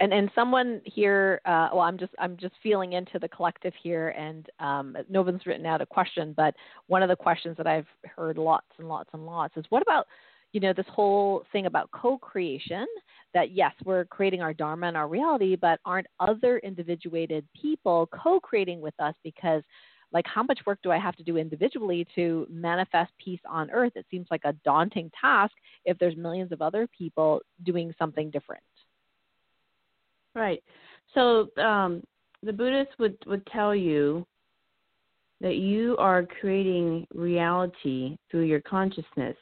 and 0.01 0.13
and 0.13 0.31
someone 0.35 0.81
here 0.85 1.41
uh, 1.45 1.69
well 1.73 1.83
i'm 1.83 1.99
just 1.99 2.13
i'm 2.19 2.37
just 2.37 2.55
feeling 2.63 2.95
into 2.95 3.19
the 3.19 3.29
collective 3.29 3.73
here 3.83 4.09
and 4.11 4.49
um, 4.61 4.97
no 5.09 5.23
one's 5.23 5.47
written 5.47 5.67
out 5.67 5.81
a 5.81 5.87
question 5.87 6.35
but 6.37 6.55
one 6.87 7.03
of 7.03 7.09
the 7.09 7.17
questions 7.17 7.57
that 7.57 7.67
i've 7.67 7.87
heard 8.05 8.39
lots 8.39 8.67
and 8.79 8.89
lots 8.89 9.11
and 9.13 9.25
lots 9.25 9.57
is 9.57 9.65
what 9.71 9.83
about 9.83 10.07
you 10.53 10.61
know 10.61 10.73
this 10.73 10.87
whole 10.89 11.45
thing 11.53 11.67
about 11.67 11.91
co-creation 11.91 12.87
that 13.35 13.51
yes 13.53 13.73
we're 13.85 14.07
creating 14.07 14.41
our 14.41 14.55
dharma 14.55 14.87
and 14.87 14.97
our 14.97 15.09
reality 15.09 15.57
but 15.57 15.79
aren't 15.85 16.07
other 16.21 16.59
individuated 16.59 17.47
people 17.61 18.09
co-creating 18.13 18.81
with 18.81 18.95
us? 18.99 19.15
Because 19.23 19.63
like 20.13 20.25
how 20.27 20.43
much 20.43 20.61
work 20.65 20.79
do 20.83 20.91
i 20.91 20.99
have 20.99 21.17
to 21.17 21.23
do 21.23 21.37
individually 21.37 22.07
to 22.15 22.47
manifest 22.49 23.13
peace 23.23 23.41
on 23.49 23.71
earth? 23.71 23.93
It 23.97 24.07
seems 24.11 24.29
like 24.31 24.43
a 24.45 24.55
daunting 24.65 25.11
task 25.21 25.53
if 25.85 25.99
there's 25.99 26.17
millions 26.17 26.53
of 26.53 26.63
other 26.63 26.89
people 26.97 27.41
doing 27.65 27.93
something 27.99 28.31
different 28.31 28.63
Right. 30.37 30.63
So 31.15 31.49
um, 31.57 32.03
the 32.43 32.53
Buddhists 32.53 32.93
would, 32.99 33.17
would 33.27 33.45
tell 33.47 33.75
you 33.75 34.27
that 35.41 35.57
you 35.57 35.97
are 35.99 36.25
creating 36.41 37.07
reality 37.15 38.17
through 38.31 38.43
your 38.43 38.61
consciousness. 38.61 39.37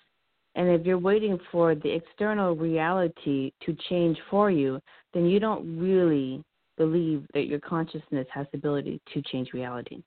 And 0.55 0.69
if 0.69 0.87
you're 0.87 0.99
waiting 0.99 1.39
for 1.51 1.75
the 1.75 1.91
external 1.91 2.55
reality 2.55 3.53
to 3.67 3.77
change 3.89 4.17
for 4.31 4.53
you, 4.53 4.81
then 5.13 5.27
you 5.27 5.41
don't 5.41 5.79
really 5.79 6.45
believe 6.79 7.27
that 7.35 7.47
your 7.47 7.61
consciousness 7.61 8.27
has 8.33 8.47
the 8.53 8.59
ability 8.59 9.01
to 9.13 9.23
change 9.23 9.53
reality. 9.53 10.01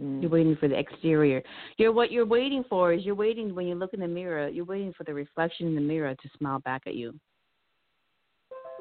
Mm. 0.00 0.22
You're 0.22 0.30
waiting 0.30 0.56
for 0.56 0.68
the 0.68 0.78
exterior. 0.78 1.42
You're 1.76 1.92
what 1.92 2.10
you're 2.10 2.26
waiting 2.26 2.64
for 2.68 2.94
is 2.94 3.04
you're 3.04 3.14
waiting 3.14 3.54
when 3.54 3.66
you 3.66 3.74
look 3.74 3.92
in 3.92 4.00
the 4.00 4.08
mirror, 4.08 4.48
you're 4.48 4.64
waiting 4.64 4.94
for 4.96 5.04
the 5.04 5.12
reflection 5.12 5.66
in 5.66 5.74
the 5.74 5.80
mirror 5.80 6.14
to 6.14 6.28
smile 6.38 6.60
back 6.60 6.82
at 6.86 6.94
you. 6.94 7.14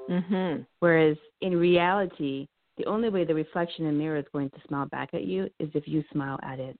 Mm-hmm. 0.10 0.64
Whereas 0.80 1.18
in 1.41 1.58
reality, 1.58 2.47
the 2.78 2.86
only 2.86 3.10
way 3.10 3.24
the 3.24 3.34
reflection 3.34 3.86
in 3.86 3.93
the 3.93 4.03
mirror 4.03 4.18
is 4.18 4.26
going 4.34 4.49
to 4.51 4.58
smile 4.68 4.86
back 4.88 5.14
at 5.14 5.24
you 5.24 5.49
is 5.60 5.70
if 5.74 5.88
you 5.88 6.03
smile 6.12 6.39
at 6.43 6.60
it. 6.60 6.78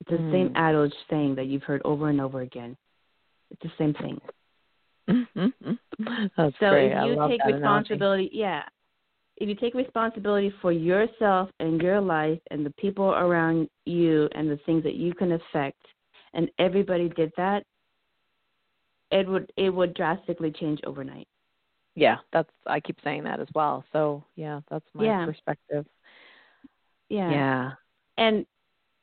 It's 0.00 0.10
the 0.10 0.16
mm. 0.16 0.32
same 0.32 0.52
adage 0.56 0.94
saying 1.10 1.34
that 1.36 1.46
you've 1.46 1.62
heard 1.62 1.82
over 1.84 2.08
and 2.08 2.20
over 2.20 2.40
again. 2.40 2.76
It's 3.50 3.62
the 3.62 3.72
same 3.78 3.94
thing. 3.94 4.20
Mm-hmm. 5.08 5.72
That's 6.36 6.54
so 6.60 6.70
great. 6.70 6.92
if 6.92 7.06
you 7.06 7.28
take 7.28 7.44
responsibility, 7.44 8.24
analogy. 8.24 8.30
yeah, 8.32 8.62
if 9.36 9.48
you 9.48 9.54
take 9.54 9.74
responsibility 9.74 10.52
for 10.62 10.72
yourself 10.72 11.50
and 11.60 11.80
your 11.80 12.00
life 12.00 12.38
and 12.50 12.64
the 12.64 12.72
people 12.78 13.10
around 13.10 13.68
you 13.86 14.28
and 14.34 14.50
the 14.50 14.58
things 14.66 14.82
that 14.84 14.94
you 14.94 15.14
can 15.14 15.32
affect, 15.32 15.80
and 16.34 16.50
everybody 16.58 17.08
did 17.08 17.32
that, 17.36 17.64
it 19.10 19.26
would 19.26 19.50
it 19.56 19.70
would 19.70 19.94
drastically 19.94 20.52
change 20.52 20.80
overnight 20.86 21.26
yeah, 21.94 22.16
that's 22.32 22.50
I 22.66 22.80
keep 22.80 22.98
saying 23.02 23.24
that 23.24 23.40
as 23.40 23.48
well. 23.54 23.84
So 23.92 24.24
yeah, 24.36 24.60
that's 24.70 24.84
my 24.94 25.04
yeah. 25.04 25.26
perspective. 25.26 25.86
Yeah. 27.08 27.30
Yeah. 27.30 27.70
And 28.18 28.46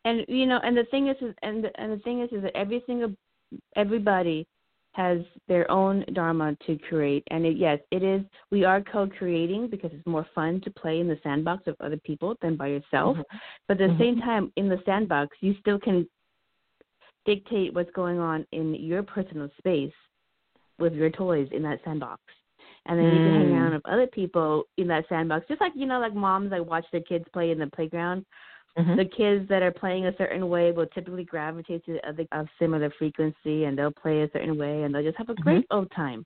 and 0.06 0.26
you 0.28 0.46
know, 0.46 0.60
and 0.64 0.76
the 0.78 0.86
thing 0.86 1.10
is, 1.10 1.18
is 1.22 1.36
and 1.44 1.64
the, 1.64 1.82
and 1.82 1.92
the 1.92 2.04
thing 2.04 2.22
is, 2.22 2.30
is 2.32 2.42
that 2.44 2.56
every 2.56 2.84
single 2.88 3.14
everybody 3.76 4.48
has 4.94 5.20
their 5.48 5.70
own 5.70 6.04
dharma 6.14 6.58
to 6.66 6.78
create, 6.90 7.24
and 7.30 7.46
it, 7.46 7.58
yes, 7.58 7.80
it 7.92 8.02
is. 8.02 8.22
We 8.50 8.64
are 8.64 8.82
co-creating 8.82 9.70
because 9.70 9.92
it's 9.94 10.08
more 10.08 10.26
fun 10.34 10.62
to 10.62 10.72
play 10.72 11.00
in 11.00 11.08
the 11.08 11.20
sandbox 11.22 11.68
of 11.68 11.76
other 11.80 11.98
people 11.98 12.36
than 12.42 12.56
by 12.56 12.68
yourself. 12.68 13.18
Mm-hmm. 13.18 13.38
But 13.68 13.74
at 13.74 13.78
the 13.78 13.94
mm-hmm. 13.94 14.02
same 14.02 14.22
time, 14.22 14.52
in 14.56 14.70
the 14.70 14.82
sandbox, 14.86 15.38
you 15.42 15.54
still 15.60 15.78
can 15.78 16.08
dictate 17.26 17.76
what's 17.76 17.92
going 17.92 18.18
on 18.18 18.48
in 18.54 18.74
your 18.74 19.04
personal 19.04 19.50
space 19.58 19.94
with 20.80 20.94
your 20.94 21.10
toys 21.10 21.50
in 21.52 21.62
that 21.64 21.80
sandbox 21.84 22.22
and 22.88 22.98
then 22.98 23.06
mm. 23.06 23.12
you 23.12 23.18
can 23.18 23.34
hang 23.34 23.52
around 23.54 23.72
mm. 23.72 23.76
with 23.76 23.86
other 23.86 24.08
people 24.08 24.64
in 24.78 24.88
that 24.88 25.06
sandbox. 25.10 25.48
Just 25.48 25.62
like 25.62 25.74
you 25.76 25.86
know, 25.86 26.00
like 26.00 26.16
moms 26.16 26.52
like 26.52 26.66
watch 26.66 26.86
their 26.92 27.02
kids 27.02 27.26
play 27.34 27.52
in 27.52 27.60
the 27.60 27.68
playground. 27.68 28.26
Mm-hmm. 28.78 28.96
The 28.96 29.06
kids 29.06 29.50
that 29.50 29.64
are 29.64 29.72
playing 29.72 30.06
a 30.06 30.16
certain 30.18 30.50
way 30.50 30.72
will 30.72 30.86
typically 30.88 31.24
gravitate 31.24 31.84
to 31.86 31.94
the 31.94 32.08
other 32.08 32.26
of 32.32 32.48
similar 32.60 32.92
frequency, 33.00 33.64
and 33.64 33.78
they'll 33.78 33.92
play 33.92 34.22
a 34.22 34.30
certain 34.32 34.58
way, 34.58 34.84
and 34.84 34.94
they'll 34.94 35.04
just 35.04 35.18
have 35.18 35.30
a 35.30 35.36
great 35.36 35.68
mm-hmm. 35.70 35.78
old 35.78 35.92
time. 35.96 36.24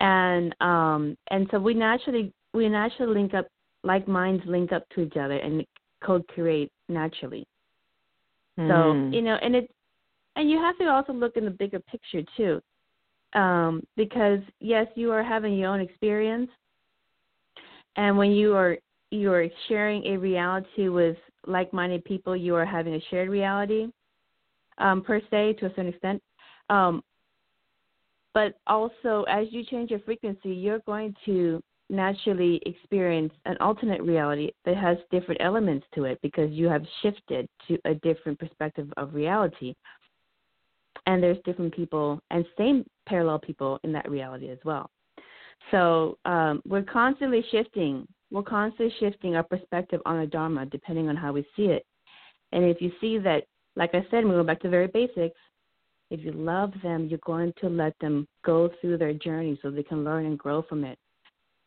And 0.00 0.54
um, 0.60 1.16
and 1.30 1.48
so 1.50 1.58
we 1.58 1.74
naturally 1.74 2.32
we 2.52 2.68
naturally 2.68 3.14
link 3.14 3.34
up, 3.34 3.46
like 3.84 4.06
minds 4.06 4.42
link 4.46 4.72
up 4.72 4.86
to 4.94 5.00
each 5.00 5.16
other 5.16 5.36
and 5.36 5.64
co-create 6.04 6.70
naturally. 6.88 7.46
Mm. 8.58 8.68
So 8.68 9.16
you 9.16 9.22
know, 9.22 9.38
and 9.40 9.56
it, 9.56 9.70
and 10.36 10.50
you 10.50 10.58
have 10.58 10.76
to 10.78 10.84
also 10.88 11.12
look 11.14 11.36
in 11.36 11.46
the 11.46 11.50
bigger 11.50 11.80
picture 11.80 12.22
too, 12.36 12.60
um, 13.34 13.82
because 13.96 14.40
yes, 14.60 14.86
you 14.94 15.10
are 15.10 15.22
having 15.22 15.54
your 15.54 15.70
own 15.70 15.80
experience, 15.80 16.50
and 17.96 18.16
when 18.16 18.32
you 18.32 18.54
are 18.54 18.78
you 19.10 19.32
are 19.32 19.46
sharing 19.68 20.06
a 20.06 20.16
reality 20.16 20.88
with 20.88 21.16
like-minded 21.46 22.04
people, 22.04 22.34
you 22.36 22.54
are 22.54 22.64
having 22.64 22.94
a 22.94 23.00
shared 23.10 23.28
reality, 23.28 23.88
um, 24.78 25.02
per 25.02 25.20
se, 25.30 25.54
to 25.54 25.66
a 25.66 25.68
certain 25.70 25.88
extent. 25.88 26.22
Um, 26.70 27.02
but 28.34 28.54
also, 28.66 29.24
as 29.28 29.48
you 29.50 29.64
change 29.64 29.90
your 29.90 30.00
frequency, 30.00 30.50
you're 30.50 30.80
going 30.86 31.14
to 31.26 31.60
naturally 31.90 32.60
experience 32.64 33.32
an 33.44 33.56
alternate 33.60 34.02
reality 34.02 34.50
that 34.64 34.76
has 34.76 34.96
different 35.10 35.40
elements 35.42 35.86
to 35.94 36.04
it 36.04 36.18
because 36.22 36.50
you 36.50 36.66
have 36.66 36.82
shifted 37.02 37.46
to 37.68 37.78
a 37.84 37.94
different 37.96 38.38
perspective 38.38 38.90
of 38.96 39.14
reality. 39.14 39.74
And 41.06 41.22
there's 41.22 41.38
different 41.44 41.74
people 41.74 42.20
and 42.30 42.44
same 42.56 42.84
parallel 43.06 43.38
people 43.38 43.80
in 43.82 43.92
that 43.92 44.10
reality 44.10 44.50
as 44.50 44.58
well. 44.64 44.90
So 45.70 46.18
um, 46.24 46.62
we're 46.66 46.82
constantly 46.82 47.44
shifting. 47.50 48.06
We're 48.30 48.42
constantly 48.42 48.94
shifting 49.00 49.36
our 49.36 49.42
perspective 49.42 50.00
on 50.06 50.20
the 50.20 50.26
Dharma 50.26 50.66
depending 50.66 51.08
on 51.08 51.16
how 51.16 51.32
we 51.32 51.46
see 51.56 51.64
it. 51.64 51.84
And 52.52 52.64
if 52.64 52.80
you 52.80 52.92
see 53.00 53.18
that, 53.18 53.44
like 53.76 53.94
I 53.94 54.06
said, 54.10 54.24
we 54.24 54.30
go 54.30 54.44
back 54.44 54.60
to 54.60 54.68
very 54.68 54.86
basics, 54.86 55.38
if 56.10 56.20
you 56.20 56.32
love 56.32 56.72
them, 56.82 57.06
you're 57.06 57.18
going 57.24 57.54
to 57.62 57.70
let 57.70 57.94
them 58.00 58.28
go 58.44 58.70
through 58.80 58.98
their 58.98 59.14
journey 59.14 59.58
so 59.62 59.70
they 59.70 59.82
can 59.82 60.04
learn 60.04 60.26
and 60.26 60.38
grow 60.38 60.60
from 60.60 60.84
it. 60.84 60.98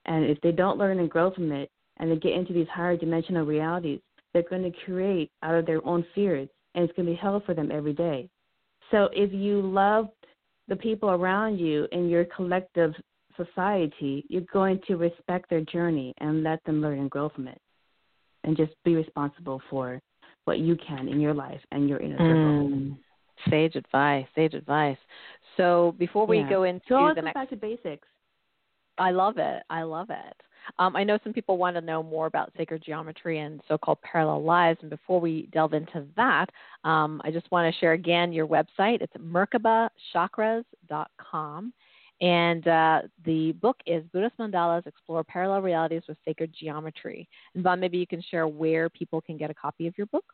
And 0.05 0.23
if 0.25 0.39
they 0.41 0.51
don't 0.51 0.77
learn 0.77 0.99
and 0.99 1.09
grow 1.09 1.31
from 1.31 1.51
it 1.51 1.71
and 1.97 2.11
they 2.11 2.15
get 2.17 2.33
into 2.33 2.53
these 2.53 2.67
higher 2.67 2.95
dimensional 2.95 3.43
realities, 3.43 4.01
they're 4.33 4.43
going 4.43 4.63
to 4.63 4.77
create 4.85 5.31
out 5.41 5.55
of 5.55 5.65
their 5.65 5.85
own 5.85 6.05
fears 6.13 6.47
and 6.75 6.83
it's 6.83 6.95
going 6.95 7.07
to 7.07 7.13
be 7.13 7.17
hell 7.17 7.41
for 7.43 7.55
them 7.55 7.71
every 7.71 7.93
day. 7.93 8.29
So 8.91 9.09
if 9.13 9.33
you 9.33 9.61
love 9.61 10.09
the 10.67 10.75
people 10.75 11.09
around 11.09 11.57
you 11.57 11.87
in 11.91 12.09
your 12.09 12.25
collective 12.25 12.93
society, 13.35 14.25
you're 14.29 14.43
going 14.53 14.79
to 14.87 14.95
respect 14.95 15.49
their 15.49 15.61
journey 15.61 16.13
and 16.19 16.43
let 16.43 16.63
them 16.65 16.81
learn 16.81 16.99
and 16.99 17.09
grow 17.09 17.29
from 17.29 17.47
it. 17.47 17.59
And 18.43 18.55
just 18.55 18.73
be 18.83 18.95
responsible 18.95 19.61
for 19.69 19.99
what 20.45 20.59
you 20.59 20.77
can 20.87 21.07
in 21.07 21.19
your 21.19 21.33
life 21.33 21.59
and 21.71 21.89
your 21.89 21.99
inner 21.99 22.17
circle. 22.17 22.69
Mm, 22.69 22.97
sage 23.49 23.75
advice, 23.75 24.25
sage 24.35 24.53
advice. 24.53 24.97
So 25.57 25.95
before 25.97 26.27
we 26.27 26.39
yeah. 26.39 26.49
go 26.49 26.63
into 26.63 26.85
so 26.87 27.09
the 27.09 27.15
go 27.15 27.21
next 27.21 27.33
back 27.33 27.49
to 27.49 27.55
basics. 27.55 28.07
I 28.97 29.11
love 29.11 29.37
it. 29.37 29.63
I 29.69 29.83
love 29.83 30.09
it. 30.09 30.35
Um, 30.79 30.95
I 30.95 31.03
know 31.03 31.19
some 31.23 31.33
people 31.33 31.57
want 31.57 31.75
to 31.75 31.81
know 31.81 32.01
more 32.03 32.27
about 32.27 32.53
sacred 32.57 32.83
geometry 32.85 33.39
and 33.39 33.59
so 33.67 33.77
called 33.77 34.01
parallel 34.01 34.43
lives. 34.43 34.79
And 34.81 34.89
before 34.89 35.19
we 35.19 35.49
delve 35.51 35.73
into 35.73 36.05
that, 36.15 36.49
um, 36.83 37.21
I 37.23 37.31
just 37.31 37.51
want 37.51 37.73
to 37.73 37.79
share 37.79 37.93
again 37.93 38.33
your 38.33 38.47
website. 38.47 39.01
It's 39.01 39.13
merkabachakras.com. 39.17 41.73
And 42.21 42.65
uh, 42.67 43.01
the 43.25 43.51
book 43.53 43.77
is 43.85 44.03
Buddhist 44.13 44.37
Mandalas 44.37 44.87
Explore 44.87 45.23
Parallel 45.25 45.61
Realities 45.61 46.03
with 46.07 46.17
Sacred 46.23 46.53
Geometry. 46.57 47.27
And 47.53 47.63
Von, 47.63 47.79
maybe 47.79 47.97
you 47.97 48.07
can 48.07 48.21
share 48.21 48.47
where 48.47 48.89
people 48.89 49.21
can 49.21 49.37
get 49.37 49.51
a 49.51 49.53
copy 49.53 49.87
of 49.87 49.97
your 49.97 50.07
book. 50.07 50.25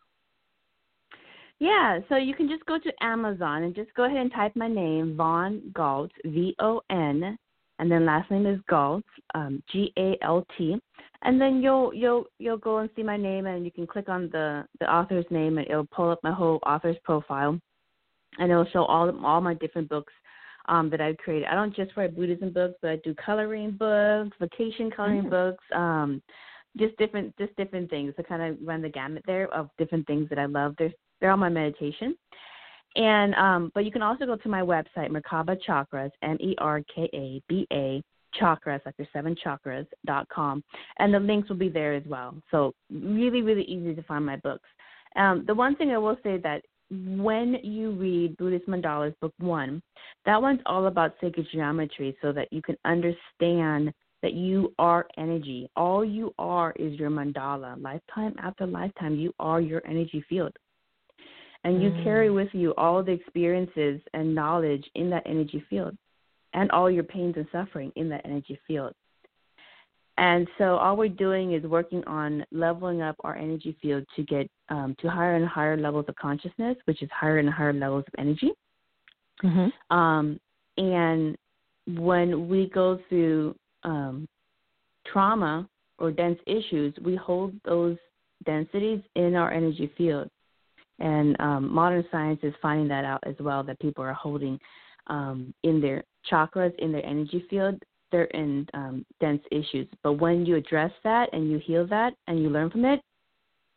Yeah, 1.57 1.99
so 2.09 2.15
you 2.15 2.33
can 2.33 2.49
just 2.49 2.65
go 2.65 2.79
to 2.79 3.03
Amazon 3.03 3.63
and 3.63 3.75
just 3.75 3.93
go 3.93 4.05
ahead 4.05 4.17
and 4.17 4.31
type 4.31 4.55
my 4.55 4.67
name, 4.67 5.15
Von 5.15 5.61
Galt, 5.73 6.11
V 6.25 6.55
O 6.59 6.81
N 6.89 7.37
and 7.81 7.91
then 7.91 8.05
last 8.05 8.29
name 8.29 8.45
is 8.45 8.59
Galt, 8.69 9.03
um, 9.33 9.61
G 9.71 9.91
A 9.97 10.15
L 10.21 10.45
T, 10.55 10.79
and 11.23 11.41
then 11.41 11.63
you'll 11.63 11.91
you'll 11.93 12.25
you'll 12.37 12.57
go 12.57 12.77
and 12.77 12.89
see 12.95 13.01
my 13.01 13.17
name, 13.17 13.47
and 13.47 13.65
you 13.65 13.71
can 13.71 13.87
click 13.87 14.07
on 14.07 14.29
the 14.31 14.63
the 14.79 14.89
author's 14.89 15.25
name, 15.31 15.57
and 15.57 15.67
it'll 15.67 15.87
pull 15.87 16.11
up 16.11 16.19
my 16.23 16.31
whole 16.31 16.59
author's 16.63 16.95
profile, 17.03 17.59
and 18.37 18.51
it'll 18.51 18.67
show 18.71 18.83
all 18.83 19.09
all 19.25 19.41
my 19.41 19.55
different 19.55 19.89
books 19.89 20.13
um, 20.69 20.91
that 20.91 21.01
I've 21.01 21.17
created. 21.17 21.47
I 21.47 21.55
don't 21.55 21.75
just 21.75 21.97
write 21.97 22.15
Buddhism 22.15 22.53
books, 22.53 22.75
but 22.83 22.91
I 22.91 22.95
do 22.97 23.15
coloring 23.15 23.71
books, 23.71 24.37
vacation 24.39 24.91
coloring 24.91 25.23
mm. 25.23 25.31
books, 25.31 25.63
um, 25.73 26.21
just 26.77 26.95
different 26.97 27.35
just 27.39 27.55
different 27.55 27.89
things. 27.89 28.13
to 28.15 28.23
kind 28.23 28.43
of 28.43 28.59
run 28.63 28.83
the 28.83 28.89
gamut 28.89 29.23
there 29.25 29.51
of 29.51 29.71
different 29.79 30.05
things 30.05 30.29
that 30.29 30.37
I 30.37 30.45
love. 30.45 30.75
They're 30.77 30.93
they're 31.19 31.31
all 31.31 31.37
my 31.37 31.49
meditation. 31.49 32.15
And 32.95 33.33
um, 33.35 33.71
but 33.73 33.85
you 33.85 33.91
can 33.91 34.01
also 34.01 34.25
go 34.25 34.35
to 34.35 34.49
my 34.49 34.61
website, 34.61 35.09
Merkaba 35.09 35.57
Chakras, 35.67 36.11
M 36.21 36.37
E 36.41 36.55
R 36.57 36.81
K 36.93 37.09
A 37.13 37.41
B 37.47 37.65
A 37.71 38.03
chakras, 38.39 38.79
like 38.85 38.95
your 38.97 39.07
seven 39.13 39.35
chakras 39.45 39.85
dot 40.05 40.27
com, 40.29 40.63
and 40.99 41.13
the 41.13 41.19
links 41.19 41.49
will 41.49 41.57
be 41.57 41.69
there 41.69 41.93
as 41.93 42.03
well. 42.05 42.35
So 42.49 42.73
really, 42.89 43.41
really 43.41 43.63
easy 43.63 43.93
to 43.95 44.03
find 44.03 44.25
my 44.25 44.37
books. 44.37 44.67
Um, 45.15 45.43
the 45.47 45.55
one 45.55 45.75
thing 45.75 45.91
I 45.91 45.97
will 45.97 46.17
say 46.23 46.37
that 46.37 46.63
when 46.89 47.55
you 47.63 47.91
read 47.91 48.35
Buddhist 48.37 48.67
Mandalas 48.67 49.13
Book 49.21 49.33
One, 49.39 49.81
that 50.25 50.41
one's 50.41 50.59
all 50.65 50.87
about 50.87 51.15
sacred 51.21 51.47
geometry, 51.51 52.17
so 52.21 52.31
that 52.33 52.51
you 52.51 52.61
can 52.61 52.77
understand 52.83 53.93
that 54.21 54.33
you 54.33 54.73
are 54.79 55.07
energy. 55.17 55.69
All 55.75 56.05
you 56.05 56.33
are 56.37 56.73
is 56.77 56.99
your 56.99 57.09
mandala. 57.09 57.81
Lifetime 57.81 58.35
after 58.39 58.67
lifetime, 58.67 59.15
you 59.15 59.33
are 59.39 59.61
your 59.61 59.81
energy 59.85 60.23
field 60.29 60.51
and 61.63 61.81
you 61.81 61.89
mm. 61.89 62.03
carry 62.03 62.29
with 62.29 62.49
you 62.53 62.73
all 62.75 63.03
the 63.03 63.11
experiences 63.11 64.01
and 64.13 64.33
knowledge 64.33 64.83
in 64.95 65.09
that 65.09 65.23
energy 65.25 65.63
field 65.69 65.95
and 66.53 66.69
all 66.71 66.89
your 66.89 67.03
pains 67.03 67.35
and 67.37 67.47
suffering 67.51 67.91
in 67.95 68.09
that 68.09 68.21
energy 68.25 68.59
field. 68.67 68.93
And 70.17 70.47
so 70.57 70.75
all 70.75 70.97
we're 70.97 71.09
doing 71.09 71.53
is 71.53 71.63
working 71.63 72.03
on 72.05 72.45
leveling 72.51 73.01
up 73.01 73.15
our 73.23 73.35
energy 73.35 73.75
field 73.81 74.05
to 74.15 74.23
get 74.23 74.49
um, 74.69 74.95
to 74.99 75.09
higher 75.09 75.35
and 75.35 75.47
higher 75.47 75.77
levels 75.77 76.05
of 76.07 76.15
consciousness, 76.15 76.77
which 76.85 77.01
is 77.01 77.09
higher 77.11 77.39
and 77.39 77.49
higher 77.49 77.73
levels 77.73 78.03
of 78.07 78.13
energy. 78.17 78.51
Mm-hmm. 79.43 79.95
Um, 79.95 80.39
and 80.77 81.35
when 81.87 82.47
we 82.49 82.69
go 82.69 82.99
through 83.09 83.55
um, 83.83 84.27
trauma 85.07 85.67
or 85.97 86.11
dense 86.11 86.39
issues, 86.45 86.93
we 87.03 87.15
hold 87.15 87.53
those 87.65 87.97
densities 88.45 89.01
in 89.15 89.35
our 89.35 89.51
energy 89.51 89.91
field. 89.97 90.29
And 91.01 91.35
um, 91.39 91.73
modern 91.73 92.05
science 92.11 92.39
is 92.43 92.53
finding 92.61 92.87
that 92.89 93.05
out 93.05 93.23
as 93.25 93.35
well 93.39 93.63
that 93.63 93.79
people 93.79 94.03
are 94.03 94.13
holding 94.13 94.59
um, 95.07 95.53
in 95.63 95.81
their 95.81 96.03
chakras, 96.31 96.73
in 96.79 96.91
their 96.91 97.05
energy 97.05 97.43
field, 97.49 97.81
certain 98.11 98.67
um, 98.73 99.05
dense 99.19 99.41
issues. 99.51 99.87
But 100.03 100.13
when 100.13 100.45
you 100.45 100.55
address 100.55 100.91
that 101.03 101.29
and 101.33 101.49
you 101.49 101.59
heal 101.65 101.87
that 101.87 102.13
and 102.27 102.41
you 102.41 102.49
learn 102.49 102.69
from 102.69 102.85
it, 102.85 103.01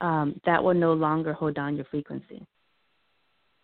um, 0.01 0.39
that 0.45 0.63
will 0.63 0.75
no 0.75 0.93
longer 0.93 1.33
hold 1.33 1.55
down 1.55 1.77
your 1.77 1.87
frequency. 1.87 2.47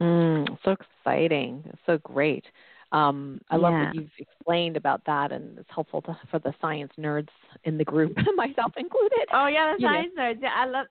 Mm, 0.01 0.57
so 0.65 0.75
exciting. 1.05 1.63
So 1.85 1.99
great. 1.99 2.45
Um, 2.93 3.41
I 3.51 3.57
love 3.57 3.73
what 3.73 3.95
you've 3.95 4.11
explained 4.19 4.77
about 4.77 5.03
that, 5.07 5.31
and 5.31 5.59
it's 5.59 5.69
helpful 5.73 6.03
to, 6.03 6.19
for 6.31 6.41
the 6.41 6.53
science 6.61 6.91
nerds 6.99 7.29
in 7.65 7.79
the 7.79 7.85
group, 7.85 8.17
myself 8.37 8.73
included. 8.77 9.27
Oh 9.33 9.47
yeah, 9.47 9.75
the 9.77 9.83
science 9.83 10.13
know. 10.17 10.23
nerds. 10.23 10.39
Yeah, 10.43 10.55
I 10.57 10.67
love. 10.67 10.87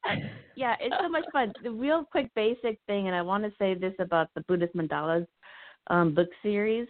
Yeah, 0.56 0.76
it's 0.80 0.95
so 1.02 1.10
much 1.10 1.26
fun. 1.32 1.52
The 1.62 1.72
real 1.72 2.06
quick 2.10 2.30
basic 2.36 2.80
thing, 2.88 3.08
and 3.08 3.16
I 3.16 3.22
want 3.22 3.43
to 3.43 3.52
say 3.60 3.74
this 3.74 3.93
about 4.00 4.30
the 4.34 4.41
Buddhist 4.41 4.76
Mandalas 4.76 5.28
um, 5.88 6.14
book 6.14 6.30
series. 6.41 6.88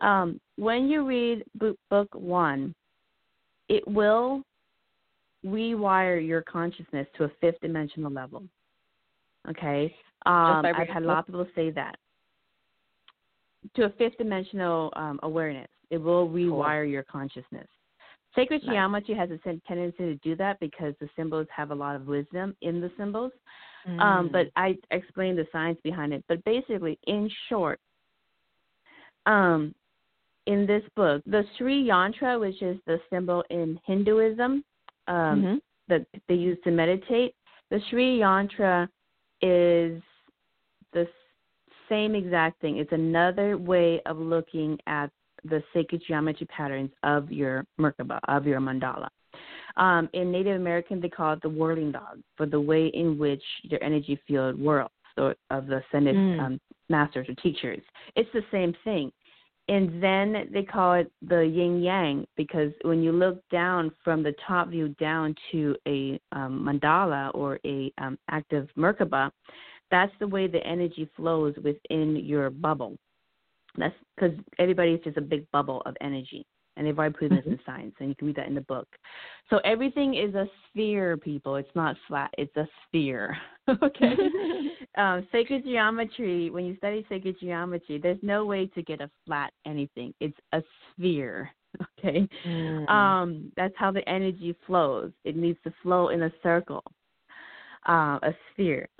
Um, 0.00 0.40
when 0.56 0.88
you 0.88 1.06
read 1.06 1.44
book 1.90 2.08
one, 2.12 2.74
it 3.68 3.86
will 3.86 4.42
rewire 5.44 6.24
your 6.24 6.42
consciousness 6.42 7.06
to 7.16 7.24
a 7.24 7.30
fifth 7.40 7.60
dimensional 7.60 8.10
level. 8.10 8.42
Okay, 9.48 9.94
um, 10.26 10.64
I've 10.64 10.88
had 10.88 11.04
a 11.04 11.06
lot 11.06 11.18
of 11.20 11.26
people 11.26 11.46
say 11.54 11.70
that 11.70 11.96
to 13.76 13.84
a 13.84 13.90
fifth 13.90 14.18
dimensional 14.18 14.92
um, 14.96 15.20
awareness. 15.22 15.68
It 15.90 15.98
will 15.98 16.28
rewire 16.28 16.84
cool. 16.84 16.92
your 16.92 17.02
consciousness. 17.04 17.66
Sacred 18.34 18.62
nice. 18.64 18.72
geometry 18.72 19.14
has 19.14 19.30
a 19.30 19.38
tendency 19.68 19.98
to 19.98 20.14
do 20.16 20.34
that 20.36 20.58
because 20.58 20.94
the 21.00 21.08
symbols 21.16 21.46
have 21.54 21.70
a 21.70 21.74
lot 21.74 21.96
of 21.96 22.06
wisdom 22.06 22.56
in 22.62 22.80
the 22.80 22.90
symbols. 22.96 23.32
Um, 23.86 23.96
mm. 23.96 24.00
Um, 24.00 24.28
but 24.32 24.46
I 24.56 24.76
explained 24.90 25.38
the 25.38 25.46
science 25.52 25.78
behind 25.82 26.12
it. 26.12 26.24
But 26.28 26.42
basically, 26.44 26.98
in 27.06 27.30
short, 27.48 27.78
um, 29.26 29.74
in 30.46 30.66
this 30.66 30.82
book, 30.96 31.22
the 31.26 31.44
Sri 31.56 31.84
Yantra, 31.84 32.40
which 32.40 32.62
is 32.62 32.78
the 32.86 32.98
symbol 33.10 33.44
in 33.50 33.78
Hinduism 33.86 34.64
um, 35.08 35.14
mm-hmm. 35.14 35.54
that 35.88 36.06
they 36.28 36.34
use 36.34 36.58
to 36.64 36.70
meditate, 36.70 37.34
the 37.70 37.80
Sri 37.90 38.18
Yantra 38.18 38.88
is 39.40 40.02
the 40.92 41.06
same 41.88 42.14
exact 42.14 42.60
thing. 42.60 42.78
It's 42.78 42.92
another 42.92 43.56
way 43.56 44.00
of 44.06 44.18
looking 44.18 44.78
at 44.86 45.10
the 45.44 45.62
sacred 45.72 46.02
geometry 46.06 46.46
patterns 46.46 46.90
of 47.02 47.30
your 47.30 47.64
Merkaba, 47.80 48.20
of 48.28 48.46
your 48.46 48.60
mandala. 48.60 49.08
Um, 49.76 50.08
in 50.12 50.30
Native 50.30 50.60
American, 50.60 51.00
they 51.00 51.08
call 51.08 51.32
it 51.32 51.42
the 51.42 51.48
whirling 51.48 51.92
log 51.92 52.20
for 52.36 52.46
the 52.46 52.60
way 52.60 52.88
in 52.88 53.18
which 53.18 53.42
your 53.62 53.82
energy 53.82 54.20
field 54.26 54.56
whirls 54.56 54.90
so, 55.16 55.34
of 55.50 55.66
the 55.66 55.82
ascended 55.88 56.14
mm. 56.14 56.40
um, 56.40 56.60
masters 56.88 57.28
or 57.28 57.34
teachers. 57.34 57.80
It's 58.14 58.28
the 58.32 58.42
same 58.50 58.74
thing. 58.84 59.10
And 59.68 60.02
then 60.02 60.48
they 60.52 60.64
call 60.64 60.94
it 60.94 61.10
the 61.22 61.40
yin 61.40 61.82
yang 61.82 62.26
because 62.36 62.72
when 62.82 63.02
you 63.02 63.12
look 63.12 63.40
down 63.50 63.92
from 64.02 64.22
the 64.22 64.34
top 64.46 64.68
view 64.68 64.88
down 65.00 65.36
to 65.52 65.76
a 65.86 66.20
um, 66.32 66.66
mandala 66.68 67.30
or 67.32 67.60
a 67.64 67.92
um, 67.98 68.18
active 68.28 68.68
Merkaba, 68.76 69.30
that's 69.92 70.12
the 70.18 70.26
way 70.26 70.48
the 70.48 70.66
energy 70.66 71.08
flows 71.14 71.54
within 71.62 72.16
your 72.16 72.50
bubble. 72.50 72.96
That's 73.76 73.94
because 74.16 74.36
everybody 74.58 74.92
is 74.92 75.00
just 75.04 75.18
a 75.18 75.22
big 75.22 75.48
bubble 75.52 75.82
of 75.86 75.94
energy, 76.00 76.44
and 76.76 76.86
they've 76.86 76.98
already 76.98 77.14
proven 77.14 77.38
mm-hmm. 77.38 77.50
this 77.50 77.58
in 77.58 77.64
science, 77.64 77.94
and 78.00 78.08
you 78.08 78.14
can 78.14 78.26
read 78.26 78.36
that 78.36 78.48
in 78.48 78.54
the 78.54 78.62
book. 78.62 78.88
So 79.50 79.58
everything 79.64 80.14
is 80.14 80.34
a 80.34 80.46
sphere, 80.68 81.16
people. 81.16 81.56
It's 81.56 81.74
not 81.74 81.96
flat; 82.08 82.30
it's 82.36 82.56
a 82.56 82.66
sphere. 82.86 83.36
okay. 83.82 84.14
um, 84.98 85.26
sacred 85.30 85.64
geometry. 85.64 86.50
When 86.50 86.64
you 86.64 86.76
study 86.78 87.06
sacred 87.08 87.36
geometry, 87.40 87.98
there's 88.02 88.18
no 88.22 88.44
way 88.44 88.66
to 88.68 88.82
get 88.82 89.00
a 89.00 89.10
flat 89.26 89.52
anything. 89.66 90.12
It's 90.20 90.38
a 90.52 90.62
sphere. 90.90 91.50
Okay. 91.98 92.28
Mm. 92.46 92.86
Um, 92.90 93.52
that's 93.56 93.72
how 93.78 93.90
the 93.90 94.06
energy 94.06 94.54
flows. 94.66 95.10
It 95.24 95.36
needs 95.36 95.58
to 95.64 95.72
flow 95.82 96.08
in 96.10 96.24
a 96.24 96.32
circle, 96.42 96.82
uh, 97.88 98.18
a 98.22 98.34
sphere. 98.52 98.90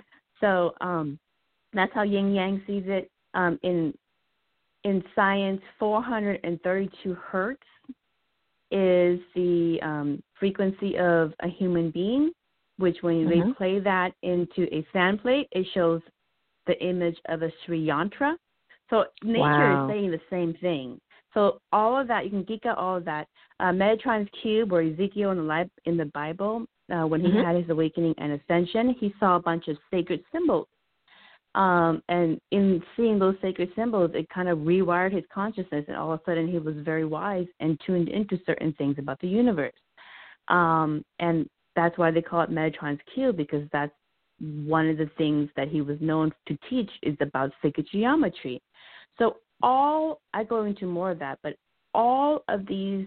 So 0.43 0.73
um, 0.81 1.17
that's 1.71 1.93
how 1.93 2.03
Yin 2.03 2.33
Yang 2.33 2.61
sees 2.67 2.83
it. 2.85 3.09
Um, 3.33 3.57
in 3.63 3.93
in 4.83 5.01
science, 5.15 5.61
432 5.79 7.13
hertz 7.13 7.61
is 8.69 9.19
the 9.33 9.79
um, 9.81 10.21
frequency 10.37 10.97
of 10.97 11.31
a 11.41 11.47
human 11.47 11.89
being, 11.91 12.31
which 12.77 12.97
when 12.99 13.25
mm-hmm. 13.25 13.49
they 13.49 13.53
play 13.53 13.79
that 13.79 14.11
into 14.23 14.63
a 14.75 14.85
sand 14.91 15.21
plate, 15.21 15.47
it 15.53 15.65
shows 15.73 16.01
the 16.67 16.77
image 16.85 17.17
of 17.29 17.43
a 17.43 17.51
Sri 17.65 17.87
Yantra. 17.87 18.35
So 18.89 19.05
nature 19.23 19.39
wow. 19.39 19.87
is 19.87 19.93
saying 19.93 20.11
the 20.11 20.19
same 20.29 20.53
thing. 20.59 20.99
So 21.33 21.59
all 21.71 21.99
of 21.99 22.07
that, 22.09 22.25
you 22.25 22.31
can 22.31 22.43
geek 22.43 22.65
out 22.65 22.77
all 22.77 22.97
of 22.97 23.05
that. 23.05 23.27
Uh, 23.61 23.71
Metatron's 23.71 24.29
cube, 24.41 24.73
or 24.73 24.81
Ezekiel 24.81 25.31
in 25.31 25.47
the, 25.47 25.69
in 25.85 25.95
the 25.95 26.05
Bible, 26.13 26.65
uh, 26.91 27.07
when 27.07 27.21
he 27.21 27.27
mm-hmm. 27.27 27.45
had 27.45 27.55
his 27.55 27.69
awakening 27.69 28.13
and 28.17 28.33
ascension, 28.33 28.95
he 28.99 29.13
saw 29.19 29.35
a 29.35 29.41
bunch 29.41 29.67
of 29.67 29.77
sacred 29.91 30.23
symbols 30.31 30.67
um, 31.55 32.01
and 32.09 32.39
in 32.51 32.81
seeing 32.95 33.19
those 33.19 33.35
sacred 33.41 33.69
symbols, 33.75 34.11
it 34.15 34.27
kind 34.29 34.49
of 34.49 34.59
rewired 34.59 35.13
his 35.13 35.23
consciousness, 35.31 35.85
and 35.87 35.95
all 35.95 36.11
of 36.11 36.19
a 36.19 36.23
sudden 36.25 36.47
he 36.47 36.57
was 36.57 36.75
very 36.77 37.05
wise 37.05 37.45
and 37.59 37.79
tuned 37.85 38.09
into 38.09 38.39
certain 38.45 38.73
things 38.73 38.95
about 38.97 39.19
the 39.19 39.27
universe. 39.27 39.73
Um, 40.47 41.05
and 41.19 41.47
that's 41.75 41.97
why 41.97 42.11
they 42.11 42.21
call 42.21 42.41
it 42.41 42.49
Metatron's 42.49 42.99
cube 43.13 43.37
because 43.37 43.67
that's 43.71 43.93
one 44.39 44.89
of 44.89 44.97
the 44.97 45.09
things 45.17 45.49
that 45.55 45.67
he 45.67 45.81
was 45.81 45.97
known 46.01 46.31
to 46.47 46.57
teach 46.69 46.89
is 47.03 47.15
about 47.21 47.51
sacred 47.61 47.87
geometry. 47.91 48.61
So 49.19 49.37
all 49.61 50.21
I 50.33 50.43
go 50.43 50.65
into 50.65 50.85
more 50.85 51.11
of 51.11 51.19
that, 51.19 51.37
but 51.43 51.53
all 51.93 52.43
of 52.47 52.65
these 52.65 53.05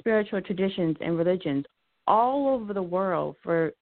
spiritual 0.00 0.40
traditions 0.40 0.96
and 1.00 1.16
religions 1.16 1.64
all 2.06 2.48
over 2.48 2.72
the 2.72 2.82
world 2.82 3.36
for 3.42 3.72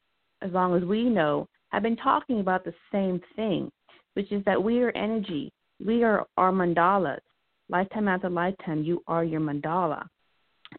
as 0.43 0.51
long 0.53 0.77
as 0.77 0.83
we 0.85 1.05
know 1.05 1.49
have 1.70 1.83
been 1.83 1.97
talking 1.97 2.41
about 2.41 2.64
the 2.64 2.75
same 2.93 3.20
thing 3.37 3.70
which 4.14 4.31
is 4.33 4.43
that 4.45 4.62
we 4.62 4.81
are 4.83 4.91
energy. 4.93 5.53
We 5.85 6.03
are 6.03 6.27
our 6.37 6.53
mandalas. 6.53 7.20
Lifetime 7.68 8.09
after 8.09 8.31
lifetime, 8.31 8.83
you 8.83 9.03
are 9.07 9.25
your 9.25 9.41
mandala. 9.41 10.07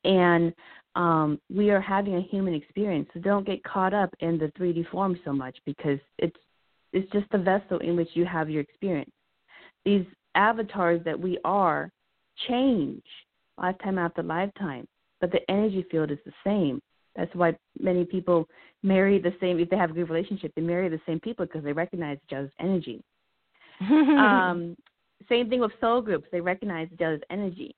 And 0.03 0.53
um, 0.95 1.39
we 1.53 1.69
are 1.69 1.81
having 1.81 2.15
a 2.15 2.21
human 2.21 2.53
experience. 2.53 3.09
So 3.13 3.19
don't 3.19 3.45
get 3.45 3.63
caught 3.63 3.93
up 3.93 4.13
in 4.19 4.37
the 4.37 4.51
3D 4.59 4.89
form 4.89 5.19
so 5.23 5.33
much 5.33 5.57
because 5.65 5.99
it's 6.17 6.37
it's 6.93 7.11
just 7.11 7.29
the 7.31 7.37
vessel 7.37 7.79
in 7.79 7.97
which 7.97 8.07
you 8.13 8.25
have 8.25 8.49
your 8.49 8.61
experience. 8.61 9.11
These 9.83 10.05
avatars 10.35 11.01
that 11.03 11.19
we 11.19 11.37
are 11.43 11.91
change 12.47 13.03
lifetime 13.57 13.97
after 13.97 14.23
lifetime, 14.23 14.87
but 15.19 15.29
the 15.31 15.39
energy 15.51 15.85
field 15.91 16.11
is 16.11 16.19
the 16.25 16.31
same. 16.45 16.79
That's 17.15 17.33
why 17.33 17.55
many 17.79 18.05
people 18.05 18.47
marry 18.83 19.19
the 19.19 19.33
same. 19.39 19.59
If 19.59 19.69
they 19.69 19.77
have 19.77 19.91
a 19.91 19.93
good 19.93 20.09
relationship, 20.09 20.51
they 20.55 20.61
marry 20.61 20.89
the 20.89 21.01
same 21.05 21.19
people 21.19 21.45
because 21.45 21.63
they 21.63 21.73
recognize 21.73 22.17
each 22.27 22.35
other's 22.35 22.51
energy. 22.59 23.01
um, 23.81 24.75
same 25.29 25.49
thing 25.49 25.61
with 25.61 25.71
soul 25.81 26.01
groups; 26.01 26.27
they 26.31 26.41
recognize 26.41 26.87
each 26.93 27.01
other's 27.01 27.21
energy. 27.29 27.75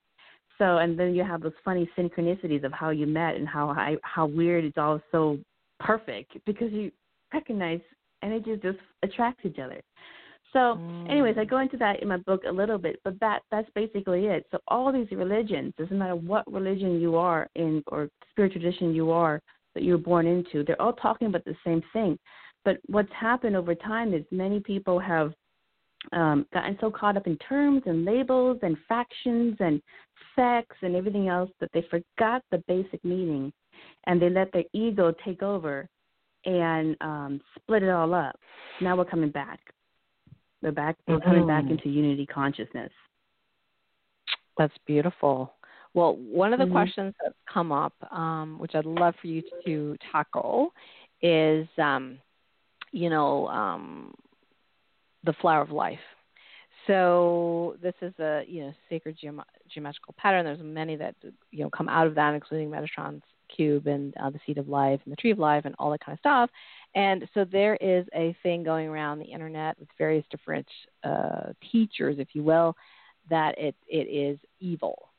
So, 0.57 0.77
and 0.77 0.99
then 0.99 1.13
you 1.13 1.23
have 1.23 1.41
those 1.41 1.53
funny 1.63 1.89
synchronicities 1.97 2.63
of 2.63 2.73
how 2.73 2.89
you 2.89 3.05
met 3.05 3.35
and 3.35 3.47
how 3.47 3.75
how 4.03 4.25
weird 4.25 4.65
it's 4.65 4.77
all 4.77 4.99
so 5.11 5.37
perfect 5.79 6.37
because 6.45 6.71
you 6.71 6.91
recognize 7.33 7.81
energies 8.23 8.59
just 8.61 8.79
attract 9.03 9.45
each 9.45 9.59
other. 9.59 9.81
So, 10.57 10.79
mm. 10.79 11.07
anyways, 11.07 11.35
I 11.37 11.45
go 11.45 11.59
into 11.59 11.77
that 11.77 12.01
in 12.01 12.07
my 12.07 12.17
book 12.17 12.41
a 12.47 12.51
little 12.51 12.79
bit, 12.79 12.99
but 13.03 13.19
that 13.19 13.43
that's 13.51 13.69
basically 13.75 14.25
it. 14.25 14.43
So, 14.49 14.57
all 14.67 14.91
these 14.91 15.05
religions, 15.11 15.71
doesn't 15.77 15.95
matter 15.95 16.15
what 16.15 16.51
religion 16.51 16.99
you 16.99 17.15
are 17.15 17.47
in 17.53 17.83
or 17.91 18.09
spiritual 18.31 18.59
tradition 18.61 18.95
you 18.95 19.11
are 19.11 19.39
that 19.75 19.83
you 19.83 19.91
were 19.91 19.99
born 19.99 20.25
into, 20.25 20.63
they're 20.63 20.81
all 20.81 20.93
talking 20.93 21.27
about 21.27 21.45
the 21.45 21.55
same 21.63 21.83
thing. 21.93 22.17
But 22.65 22.77
what's 22.87 23.11
happened 23.13 23.55
over 23.55 23.75
time 23.75 24.15
is 24.15 24.23
many 24.31 24.59
people 24.59 24.97
have 24.97 25.31
um, 26.11 26.47
gotten 26.51 26.75
so 26.81 26.89
caught 26.89 27.17
up 27.17 27.27
in 27.27 27.37
terms 27.37 27.83
and 27.85 28.03
labels 28.03 28.57
and 28.63 28.77
factions 28.89 29.55
and 29.59 29.79
sex 30.35 30.75
and 30.81 30.95
everything 30.95 31.27
else 31.27 31.51
that 31.59 31.69
they 31.71 31.85
forgot 31.91 32.41
the 32.49 32.63
basic 32.67 33.05
meaning 33.05 33.53
and 34.07 34.19
they 34.19 34.31
let 34.31 34.51
their 34.53 34.63
ego 34.73 35.13
take 35.23 35.43
over 35.43 35.87
and 36.45 36.97
um, 37.01 37.39
split 37.55 37.83
it 37.83 37.89
all 37.89 38.15
up. 38.15 38.35
Now 38.81 38.97
we're 38.97 39.05
coming 39.05 39.29
back. 39.29 39.59
We're 40.61 40.71
back. 40.71 40.97
Coming 41.07 41.21
mm-hmm. 41.21 41.47
back 41.47 41.65
into 41.69 41.89
unity 41.89 42.25
consciousness. 42.25 42.91
That's 44.57 44.73
beautiful. 44.85 45.53
Well, 45.93 46.15
one 46.15 46.53
of 46.53 46.59
the 46.59 46.65
mm-hmm. 46.65 46.73
questions 46.73 47.13
that's 47.23 47.35
come 47.51 47.71
up, 47.71 47.93
um, 48.11 48.57
which 48.59 48.75
I'd 48.75 48.85
love 48.85 49.13
for 49.21 49.27
you 49.27 49.43
to 49.65 49.97
tackle, 50.11 50.73
is, 51.21 51.67
um, 51.77 52.19
you 52.91 53.09
know, 53.09 53.47
um, 53.47 54.13
the 55.23 55.33
flower 55.33 55.61
of 55.61 55.71
life. 55.71 55.99
So 56.87 57.75
this 57.81 57.95
is 58.01 58.13
a 58.19 58.43
you 58.47 58.61
know 58.61 58.73
sacred 58.89 59.17
geom- 59.23 59.43
geometrical 59.73 60.15
pattern. 60.17 60.45
There's 60.45 60.59
many 60.61 60.95
that 60.95 61.15
you 61.51 61.63
know 61.63 61.69
come 61.69 61.89
out 61.89 62.07
of 62.07 62.15
that, 62.15 62.33
including 62.33 62.69
Metatron's 62.69 63.23
cube 63.55 63.87
and 63.87 64.13
uh, 64.17 64.29
the 64.29 64.39
seed 64.45 64.57
of 64.57 64.67
life 64.67 64.99
and 65.03 65.11
the 65.11 65.15
tree 65.17 65.31
of 65.31 65.39
life 65.39 65.65
and 65.65 65.75
all 65.79 65.91
that 65.91 66.03
kind 66.03 66.15
of 66.15 66.19
stuff. 66.19 66.49
And 66.95 67.27
so 67.33 67.45
there 67.45 67.75
is 67.75 68.05
a 68.15 68.35
thing 68.43 68.63
going 68.63 68.87
around 68.87 69.19
the 69.19 69.25
internet 69.25 69.79
with 69.79 69.89
various 69.97 70.25
different 70.29 70.67
uh, 71.03 71.53
teachers, 71.71 72.17
if 72.19 72.29
you 72.33 72.43
will, 72.43 72.75
that 73.29 73.57
it 73.57 73.75
it 73.87 74.07
is 74.07 74.39
evil, 74.59 75.09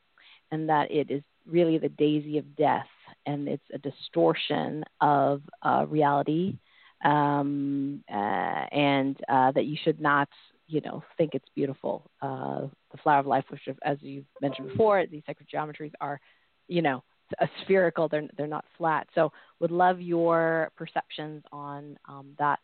and 0.51 0.67
that 0.69 0.91
it 0.91 1.11
is 1.11 1.23
really 1.45 1.77
the 1.77 1.89
daisy 1.89 2.37
of 2.37 2.55
death, 2.55 2.87
and 3.25 3.47
it's 3.47 3.63
a 3.73 3.77
distortion 3.77 4.83
of 5.01 5.41
uh, 5.63 5.85
reality 5.87 6.57
um, 7.03 8.03
uh, 8.11 8.65
and 8.71 9.17
uh, 9.29 9.51
that 9.51 9.65
you 9.65 9.77
should 9.83 9.99
not, 10.01 10.27
you 10.67 10.81
know, 10.81 11.03
think 11.17 11.31
it's 11.33 11.47
beautiful. 11.55 12.09
Uh, 12.21 12.67
the 12.91 12.97
flower 13.03 13.19
of 13.19 13.27
life, 13.27 13.45
which, 13.49 13.61
as 13.83 13.97
you 14.01 14.25
mentioned 14.41 14.69
before, 14.69 15.05
these 15.05 15.23
sacred 15.25 15.47
geometries 15.53 15.93
are, 16.01 16.19
you 16.67 16.81
know, 16.81 17.03
a 17.39 17.47
spherical. 17.61 18.07
They're 18.07 18.27
they're 18.37 18.47
not 18.47 18.65
flat. 18.77 19.07
So, 19.15 19.31
would 19.59 19.71
love 19.71 20.01
your 20.01 20.71
perceptions 20.75 21.43
on 21.51 21.97
um, 22.07 22.35
that 22.39 22.59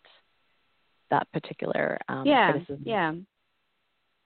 that 1.11 1.32
particular 1.32 1.97
um, 2.09 2.26
yeah, 2.26 2.51
criticism. 2.51 2.84
Yeah, 2.86 3.13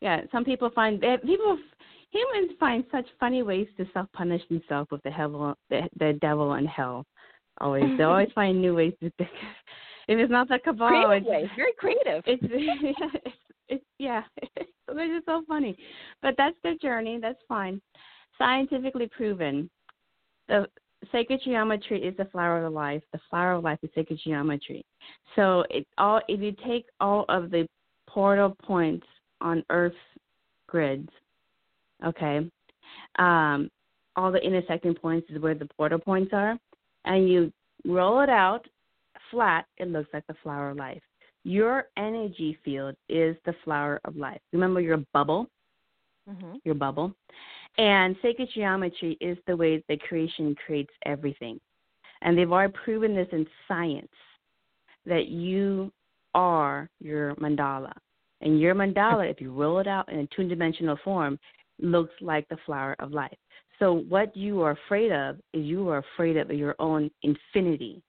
yeah. 0.01 0.21
Some 0.31 0.45
people 0.45 0.69
find 0.73 1.01
people 1.01 1.57
humans 2.11 2.51
find 2.59 2.83
such 2.91 3.05
funny 3.19 3.43
ways 3.43 3.67
to 3.77 3.85
self 3.93 4.07
punish 4.13 4.41
themselves 4.49 4.89
with 4.91 5.01
the 5.03 5.11
hell 5.11 5.55
the, 5.69 5.81
the 5.99 6.17
devil 6.21 6.53
and 6.53 6.67
hell. 6.67 7.05
Always, 7.61 7.97
they 7.97 8.03
always 8.03 8.29
find 8.35 8.61
new 8.61 8.75
ways 8.75 8.93
to 9.01 9.11
Think. 9.17 9.29
if 10.07 10.19
it's 10.19 10.31
not 10.31 10.47
the 10.47 10.59
cabal, 10.59 10.87
creative 10.87 11.23
it's 11.27 11.55
very 11.55 11.73
creative. 11.77 12.23
It's 12.25 12.43
yeah, 12.51 13.09
it's, 13.25 13.35
it's 13.67 13.85
yeah. 13.97 14.23
so 14.89 14.95
just 14.95 15.25
so 15.25 15.43
funny, 15.47 15.77
but 16.21 16.35
that's 16.37 16.55
their 16.63 16.75
journey. 16.75 17.19
That's 17.21 17.41
fine. 17.47 17.81
Scientifically 18.37 19.07
proven, 19.07 19.69
the 20.50 20.68
sacred 21.12 21.41
geometry 21.43 22.04
is 22.04 22.16
the 22.18 22.26
flower 22.26 22.66
of 22.66 22.74
life. 22.74 23.02
The 23.14 23.20
flower 23.30 23.54
of 23.54 23.64
life 23.64 23.80
is 23.82 23.89
sacred 23.95 24.20
geometry. 24.24 24.84
So 25.36 25.64
it 25.70 25.88
all 25.97 26.22
if 26.28 26.41
you 26.41 26.54
take 26.68 26.86
all 27.00 27.26
of 27.30 27.52
the 27.52 27.68
portal 28.08 28.56
points 28.64 29.08
on 29.39 29.64
Earth's 29.70 29.95
grids, 30.68 31.10
okay, 32.06 32.50
um, 33.18 33.70
all 34.16 34.32
the 34.32 34.39
intersecting 34.39 34.95
points 34.95 35.30
is 35.30 35.41
where 35.41 35.56
the 35.56 35.70
portal 35.78 36.00
points 36.00 36.32
are, 36.34 36.58
and 37.06 37.30
you 37.30 37.52
roll 37.86 38.20
it 38.22 38.30
out 38.30 38.66
flat, 39.32 39.66
it 39.78 39.88
looks 39.89 40.10
like 40.14 40.26
the 40.28 40.36
flower 40.43 40.72
of 40.72 40.78
life. 40.78 41.02
Your 41.43 41.86
energy 41.97 42.58
field 42.66 42.95
is 43.08 43.36
the 43.45 43.56
flower 43.64 44.00
of 44.06 44.16
life. 44.18 44.41
Remember 44.52 44.82
your 44.82 44.97
bubble? 45.14 45.47
Mm-hmm. 46.30 46.56
Your 46.64 46.76
bubble. 46.76 47.14
And 47.80 48.17
sacred 48.21 48.49
geometry 48.53 49.17
is 49.21 49.38
the 49.47 49.55
way 49.55 49.82
that 49.88 50.01
creation 50.01 50.53
creates 50.65 50.91
everything. 51.05 51.61
And 52.21 52.38
they've 52.38 52.51
already 52.51 52.73
proven 52.73 53.15
this 53.15 53.30
in 53.32 53.47
science 53.69 54.11
that 55.05 55.27
you 55.27 55.89
are 56.36 56.89
your 56.99 57.36
mandala. 57.36 57.93
And 58.41 58.59
your 58.59 58.75
mandala, 58.75 59.32
if 59.32 59.39
you 59.39 59.53
roll 59.53 59.80
it 59.80 59.88
out 59.88 60.11
in 60.11 60.19
a 60.19 60.27
two 60.36 60.45
dimensional 60.49 60.99
form, 61.05 61.39
looks 61.82 62.11
like 62.19 62.49
the 62.49 62.57
flower 62.65 62.97
of 62.99 63.13
life. 63.13 63.38
So, 63.80 63.93
what 64.09 64.36
you 64.36 64.61
are 64.61 64.71
afraid 64.71 65.13
of 65.13 65.38
is 65.53 65.63
you 65.63 65.88
are 65.88 66.03
afraid 66.13 66.36
of 66.36 66.51
your 66.51 66.75
own 66.80 67.09
infinity. 67.23 68.01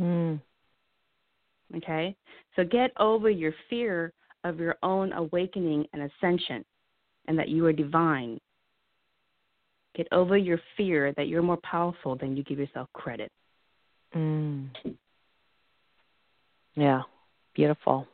Mm. 0.00 0.40
Okay? 1.76 2.16
So, 2.56 2.64
get 2.64 2.90
over 2.98 3.30
your 3.30 3.54
fear 3.70 4.12
of 4.42 4.58
your 4.58 4.74
own 4.82 5.12
awakening 5.12 5.86
and 5.92 6.10
ascension 6.10 6.64
and 7.26 7.38
that 7.38 7.48
you 7.48 7.66
are 7.66 7.72
divine. 7.72 8.38
Get 9.94 10.08
over 10.12 10.36
your 10.36 10.60
fear 10.76 11.12
that 11.16 11.28
you're 11.28 11.42
more 11.42 11.58
powerful 11.62 12.16
than 12.16 12.36
you 12.36 12.44
give 12.44 12.58
yourself 12.58 12.88
credit. 12.92 13.30
Mm. 14.14 14.68
Yeah, 16.74 17.02
beautiful. 17.54 18.06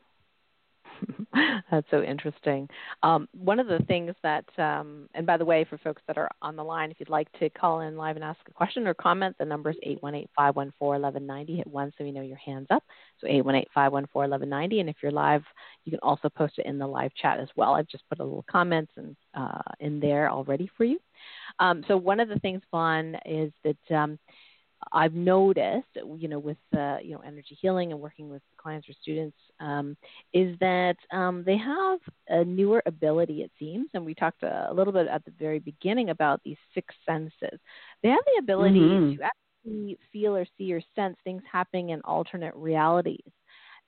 That's 1.71 1.87
so 1.91 2.03
interesting. 2.03 2.69
Um, 3.03 3.29
one 3.33 3.59
of 3.59 3.67
the 3.67 3.81
things 3.87 4.15
that, 4.23 4.45
um, 4.59 5.09
and 5.15 5.27
by 5.27 5.37
the 5.37 5.45
way, 5.45 5.65
for 5.69 5.79
folks 5.79 6.03
that 6.07 6.19
are 6.19 6.31
on 6.43 6.57
the 6.57 6.63
line, 6.65 6.91
if 6.91 7.01
you'd 7.01 7.09
like 7.09 7.31
to 7.39 7.49
call 7.51 7.81
in 7.81 7.97
live 7.97 8.17
and 8.17 8.25
ask 8.25 8.41
a 8.49 8.53
question 8.53 8.87
or 8.87 8.95
comment, 8.95 9.37
the 9.39 9.45
number 9.45 9.71
is 9.71 9.77
818 9.83 10.29
514 10.37 11.03
1190. 11.03 11.57
Hit 11.57 11.67
one 11.67 11.93
so 11.97 12.05
we 12.05 12.13
know 12.13 12.23
your 12.23 12.37
hand's 12.37 12.71
up. 12.71 12.85
So 13.21 13.27
818 13.27 13.67
514 13.75 14.31
1190. 14.31 14.81
And 14.81 14.89
if 14.89 14.97
you're 15.03 15.13
live, 15.13 15.43
you 15.85 15.91
can 15.91 16.01
also 16.01 16.29
post 16.29 16.59
it 16.59 16.67
in 16.67 16.79
the 16.79 16.87
live 16.87 17.15
chat 17.15 17.41
as 17.41 17.49
well. 17.57 17.75
I've 17.75 17.89
just 17.89 18.09
put 18.09 18.21
a 18.21 18.25
little 18.25 18.45
comments 18.51 18.93
and, 18.97 19.17
uh, 19.35 19.63
in 19.81 20.01
there 20.01 20.31
already 20.31 20.71
for 20.77 20.85
you. 20.85 20.99
Um, 21.59 21.85
so 21.89 21.97
one 21.97 22.21
of 22.21 22.29
the 22.29 22.39
things, 22.41 22.63
Von, 22.71 23.17
is 23.27 23.53
that 23.65 23.97
um, 23.97 24.19
I've 24.91 25.15
noticed, 25.15 25.89
you 26.17 26.29
know, 26.29 26.39
with 26.39 26.57
uh, 26.77 26.97
you 27.03 27.13
know 27.13 27.23
energy 27.25 27.57
healing 27.61 27.93
and 27.93 28.01
working 28.01 28.29
with 28.29 28.43
clients 28.57 28.89
or 28.89 28.95
students, 29.01 29.37
um, 29.61 29.97
is 30.33 30.59
that 30.61 30.97
um, 31.13 31.43
they 31.45 31.57
have 31.57 32.01
a 32.29 32.45
newer 32.45 32.83
ability, 32.87 33.43
it 33.43 33.51
seems, 33.59 33.89
and 33.95 34.05
we 34.05 34.15
talked 34.15 34.43
a, 34.43 34.69
a, 34.71 34.75
little 34.75 34.93
bit 34.93 35.07
at 35.07 35.25
the 35.25 35.33
very 35.39 35.59
beginning 35.59 36.11
about 36.11 36.41
these 36.45 36.57
six 36.75 36.95
senses. 37.07 37.59
They 38.03 38.09
have 38.09 38.25
the 38.27 38.41
ability 38.41 38.81
mm-hmm. 38.81 39.17
to 39.17 39.23
actually 39.25 39.99
feel 40.13 40.37
or 40.37 40.47
see 40.59 40.73
or 40.73 40.83
sense 40.95 41.17
things 41.23 41.43
happening 41.51 41.91
in 41.91 42.01
alternate 42.03 42.55
realities, 42.57 43.21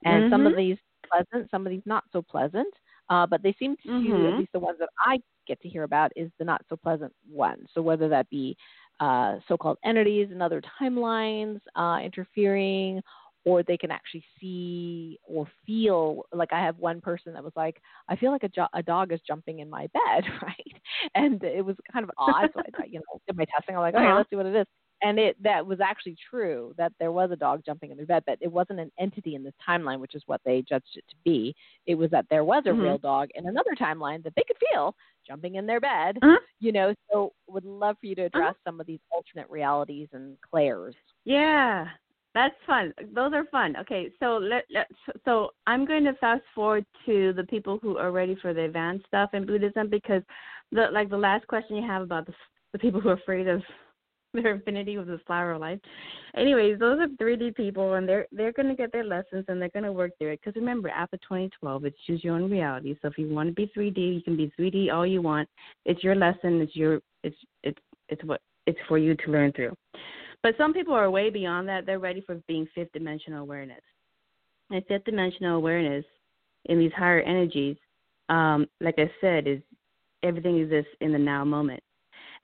and 0.05 0.25
mm-hmm. 0.25 0.33
some 0.33 0.47
of 0.47 0.53
mm-hmm. 0.53 0.61
these 0.61 0.79
pleasant, 1.11 1.51
some 1.51 1.67
of 1.67 1.71
these 1.71 1.83
not 1.87 2.05
so 2.13 2.23
pleasant. 2.23 2.73
Uh, 3.11 3.27
but 3.27 3.43
they 3.43 3.55
seem 3.59 3.77
to, 3.83 3.89
mm-hmm. 3.91 4.33
at 4.33 4.39
least 4.39 4.53
the 4.55 4.59
ones 4.59 4.79
that 4.79 4.89
I 4.99 5.19
get 5.47 5.61
to 5.61 5.69
hear 5.69 5.83
about, 5.83 6.11
is 6.17 6.31
the 6.39 6.45
not 6.45 6.65
so 6.71 6.77
pleasant 6.77 7.13
ones. 7.31 7.69
So 7.75 7.83
whether 7.83 8.09
that 8.09 8.31
be 8.31 8.57
uh, 9.01 9.37
so-called 9.49 9.79
entities 9.85 10.29
and 10.31 10.43
other 10.43 10.63
timelines 10.81 11.61
uh, 11.77 11.99
interfering, 12.05 13.01
or 13.45 13.63
they 13.63 13.77
can 13.77 13.91
actually 13.91 14.25
see 14.41 15.19
or 15.25 15.47
feel. 15.67 16.25
Like 16.33 16.53
I 16.53 16.61
have 16.65 16.79
one 16.79 17.01
person 17.01 17.33
that 17.35 17.45
was 17.45 17.53
like, 17.57 17.81
"I 18.09 18.17
feel 18.17 18.31
like 18.31 18.45
a, 18.45 18.49
jo- 18.49 18.69
a 18.73 18.83
dog 18.83 19.13
is 19.13 19.21
jumping 19.27 19.59
in 19.59 19.69
my 19.69 19.89
bed," 19.93 20.25
right? 20.43 20.83
And 21.15 21.43
it 21.43 21.65
was 21.65 21.77
kind 21.93 22.05
of 22.05 22.11
odd. 22.19 22.51
so 22.55 22.61
I, 22.61 22.71
thought, 22.77 22.91
you 22.91 22.99
know, 23.01 23.21
did 23.27 23.37
my 23.37 23.45
testing. 23.45 23.75
I'm 23.77 23.83
like, 23.83 23.95
"Okay, 23.95 24.05
uh-huh. 24.05 24.17
let's 24.17 24.31
see 24.31 24.37
what 24.37 24.47
it 24.47 24.57
is." 24.57 24.67
And 25.05 25.19
it 25.19 25.37
that 25.43 25.65
was 25.65 25.81
actually 25.81 26.17
true 26.31 26.75
that 26.79 26.93
there 26.99 27.13
was 27.13 27.31
a 27.31 27.37
dog 27.37 27.63
jumping 27.65 27.91
in 27.91 27.97
their 27.97 28.07
bed, 28.07 28.25
but 28.27 28.39
it 28.41 28.51
wasn't 28.51 28.81
an 28.81 28.91
entity 28.99 29.35
in 29.35 29.45
this 29.45 29.53
timeline, 29.67 30.01
which 30.01 30.15
is 30.15 30.23
what 30.27 30.41
they 30.45 30.65
judged 30.67 30.97
it 30.97 31.05
to 31.11 31.17
be. 31.25 31.55
It 31.87 31.95
was 31.95 32.11
that 32.11 32.27
there 32.31 32.45
was 32.45 32.65
a 32.67 32.71
mm-hmm. 32.71 32.81
real 32.81 32.99
dog 32.99 33.29
in 33.35 33.47
another 33.47 33.73
timeline 33.79 34.25
that 34.25 34.33
they 34.35 34.43
could 34.47 34.57
feel 34.73 34.97
jumping 35.27 35.57
in 35.57 35.67
their 35.67 35.81
bed. 35.81 36.17
Uh-huh. 36.23 36.39
You 36.59 36.73
know, 36.73 36.95
so 37.13 37.33
would 37.49 37.65
love 37.65 37.97
for 38.01 38.07
you 38.07 38.15
to 38.15 38.23
uh-huh. 38.23 38.39
address 38.39 38.51
uh-huh. 38.53 38.71
some 38.71 38.81
of 38.81 38.87
these 38.87 39.01
alternate 39.11 39.51
realities 39.51 40.09
and 40.13 40.37
clairs. 40.41 40.95
Yeah, 41.27 41.87
that's 42.35 42.55
fun. 42.67 42.95
Those 43.15 43.35
are 43.35 43.45
fun. 43.53 43.77
Okay, 43.77 44.11
so 44.21 44.39
let, 44.39 44.65
let 44.73 44.89
so 45.27 45.51
I'm 45.67 45.85
going 45.85 46.05
to 46.05 46.15
fast 46.15 46.43
forward 46.55 46.87
to 47.05 47.35
the 47.35 47.45
people 47.45 47.79
who 47.83 47.99
are 47.99 48.11
ready 48.11 48.37
for 48.41 48.55
the 48.55 48.63
advanced 48.63 49.07
stuff 49.07 49.31
in 49.35 49.45
Buddhism 49.45 49.91
because 49.91 50.23
the 50.73 50.89
like 50.93 51.11
the 51.11 51.17
last 51.19 51.47
question 51.47 51.77
you 51.77 51.87
have 51.87 52.03
about 52.03 52.27
the 52.27 52.35
the 52.73 52.79
people 52.79 53.01
who 53.01 53.11
are 53.11 53.15
afraid 53.15 53.47
of 53.47 53.63
their 54.43 54.55
infinity 54.55 54.99
with 54.99 55.07
the 55.07 55.21
flower 55.27 55.53
of 55.53 55.61
life. 55.61 55.79
Anyways, 56.37 56.79
those 56.79 56.99
are 57.01 57.09
3D 57.09 57.55
people, 57.55 57.95
and 57.95 58.09
they're 58.09 58.27
they're 58.33 58.53
gonna 58.53 58.75
get 58.75 58.93
their 58.93 59.05
lessons 59.05 59.45
and 59.49 59.61
they're 59.61 59.71
gonna 59.71 59.93
work 59.93 60.13
through 60.19 60.33
it. 60.33 60.41
Because 60.45 60.57
remember, 60.57 60.89
after 60.89 61.17
2012, 61.19 61.85
it's 61.85 61.97
choose 62.07 62.25
your 62.25 62.35
own 62.35 62.51
reality. 62.51 62.97
So 63.01 63.09
if 63.09 63.19
you 63.19 63.33
want 63.33 63.49
to 63.49 63.55
be 63.55 63.71
3D, 63.77 64.15
you 64.15 64.23
can 64.23 64.37
be 64.37 64.53
3D 64.59 64.93
all 64.93 65.07
you 65.07 65.23
want. 65.23 65.49
It's 65.85 66.03
your 66.03 66.15
lesson. 66.15 66.61
It's 66.61 66.77
your 66.77 67.01
it's 67.23 67.37
it's 67.63 67.79
it's 68.09 68.25
what 68.25 68.41
it's 68.67 68.79
for 68.89 68.99
you 68.99 69.15
to 69.15 69.31
learn 69.31 69.53
through. 69.53 69.75
But 70.43 70.55
some 70.59 70.75
people 70.75 70.95
are 70.95 71.11
way 71.11 71.31
beyond 71.31 71.69
that. 71.69 71.87
They're 71.87 71.99
ready 71.99 72.21
for 72.21 72.41
being 72.49 72.67
fifth 72.75 72.93
dimensional 72.93 73.43
awareness. 73.43 73.81
And 74.71 74.85
fifth 74.87 75.05
dimensional 75.05 75.57
awareness 75.57 76.05
in 76.67 76.79
these 76.79 76.93
higher 76.93 77.21
energies, 77.21 77.77
um, 78.29 78.67
like 78.81 78.97
I 78.99 79.11
said, 79.21 79.47
is 79.47 79.61
everything 80.23 80.59
exists 80.59 80.91
in 81.01 81.13
the 81.13 81.19
now 81.19 81.45
moment. 81.45 81.83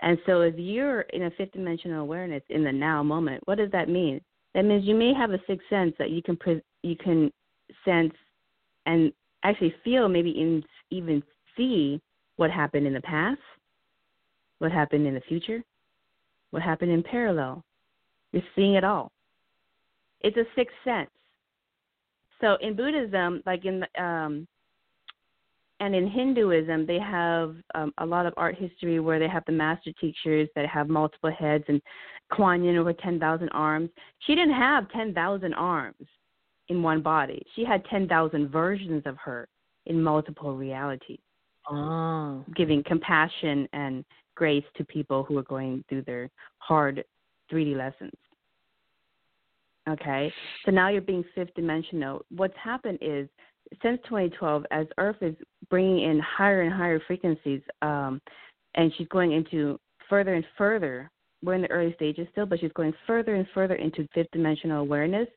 And 0.02 0.18
so 0.26 0.40
if 0.40 0.54
you're 0.56 1.02
in 1.02 1.24
a 1.24 1.30
fifth 1.32 1.52
dimensional 1.52 2.00
awareness 2.00 2.42
in 2.48 2.64
the 2.64 2.72
now 2.72 3.02
moment, 3.02 3.42
what 3.46 3.58
does 3.58 3.70
that 3.72 3.88
mean? 3.88 4.20
That 4.54 4.64
means 4.64 4.84
you 4.84 4.94
may 4.94 5.12
have 5.14 5.30
a 5.30 5.40
sixth 5.46 5.68
sense 5.68 5.94
that 5.98 6.10
you 6.10 6.22
can 6.22 6.36
pre- 6.36 6.62
you 6.82 6.96
can 6.96 7.30
sense 7.84 8.14
and 8.86 9.12
actually 9.42 9.74
feel, 9.84 10.08
maybe 10.08 10.64
even 10.90 11.22
see 11.56 12.00
what 12.36 12.50
happened 12.50 12.86
in 12.86 12.94
the 12.94 13.00
past, 13.02 13.40
what 14.58 14.72
happened 14.72 15.06
in 15.06 15.14
the 15.14 15.20
future, 15.28 15.62
what 16.50 16.62
happened 16.62 16.90
in 16.90 17.02
parallel. 17.02 17.62
You're 18.32 18.42
seeing 18.56 18.74
it 18.74 18.84
all. 18.84 19.12
It's 20.20 20.36
a 20.36 20.44
sixth 20.56 20.76
sense. 20.84 21.10
So 22.40 22.56
in 22.60 22.74
Buddhism, 22.74 23.42
like 23.44 23.64
in 23.64 23.80
the, 23.80 24.02
um, 24.02 24.48
and 25.80 25.94
in 25.94 26.06
Hinduism, 26.06 26.86
they 26.86 26.98
have 26.98 27.56
um, 27.74 27.92
a 27.98 28.06
lot 28.06 28.26
of 28.26 28.34
art 28.36 28.56
history 28.56 29.00
where 29.00 29.18
they 29.18 29.28
have 29.28 29.44
the 29.46 29.52
master 29.52 29.92
teachers 29.98 30.48
that 30.54 30.66
have 30.66 30.88
multiple 30.88 31.32
heads, 31.36 31.64
and 31.68 31.80
Kuan 32.30 32.62
Yin 32.62 32.76
over 32.76 32.92
10,000 32.92 33.48
arms. 33.48 33.88
She 34.26 34.34
didn't 34.34 34.54
have 34.54 34.90
10,000 34.90 35.54
arms 35.54 36.06
in 36.68 36.82
one 36.82 37.02
body. 37.02 37.42
She 37.56 37.64
had 37.64 37.84
10,000 37.86 38.50
versions 38.50 39.02
of 39.06 39.16
her 39.24 39.48
in 39.86 40.02
multiple 40.02 40.54
realities, 40.54 41.18
oh. 41.70 42.44
giving 42.54 42.84
compassion 42.84 43.66
and 43.72 44.04
grace 44.36 44.64
to 44.76 44.84
people 44.84 45.24
who 45.24 45.38
are 45.38 45.42
going 45.44 45.82
through 45.88 46.02
their 46.02 46.30
hard 46.58 47.02
3D 47.50 47.74
lessons. 47.74 48.12
Okay, 49.88 50.32
so 50.64 50.70
now 50.70 50.88
you're 50.88 51.00
being 51.00 51.24
fifth 51.34 51.54
dimensional. 51.54 52.24
What's 52.28 52.56
happened 52.62 52.98
is 53.00 53.28
since 53.82 54.00
2012, 54.04 54.64
as 54.70 54.86
Earth 54.98 55.16
is 55.20 55.34
bringing 55.68 56.10
in 56.10 56.20
higher 56.20 56.62
and 56.62 56.72
higher 56.72 57.00
frequencies, 57.06 57.62
um, 57.82 58.20
and 58.74 58.92
she's 58.96 59.08
going 59.08 59.32
into 59.32 59.78
further 60.08 60.34
and 60.34 60.44
further. 60.58 61.10
We're 61.42 61.54
in 61.54 61.62
the 61.62 61.70
early 61.70 61.94
stages 61.94 62.26
still, 62.32 62.46
but 62.46 62.60
she's 62.60 62.72
going 62.72 62.92
further 63.06 63.34
and 63.34 63.46
further 63.54 63.76
into 63.76 64.06
fifth 64.14 64.30
dimensional 64.32 64.82
awareness. 64.82 65.28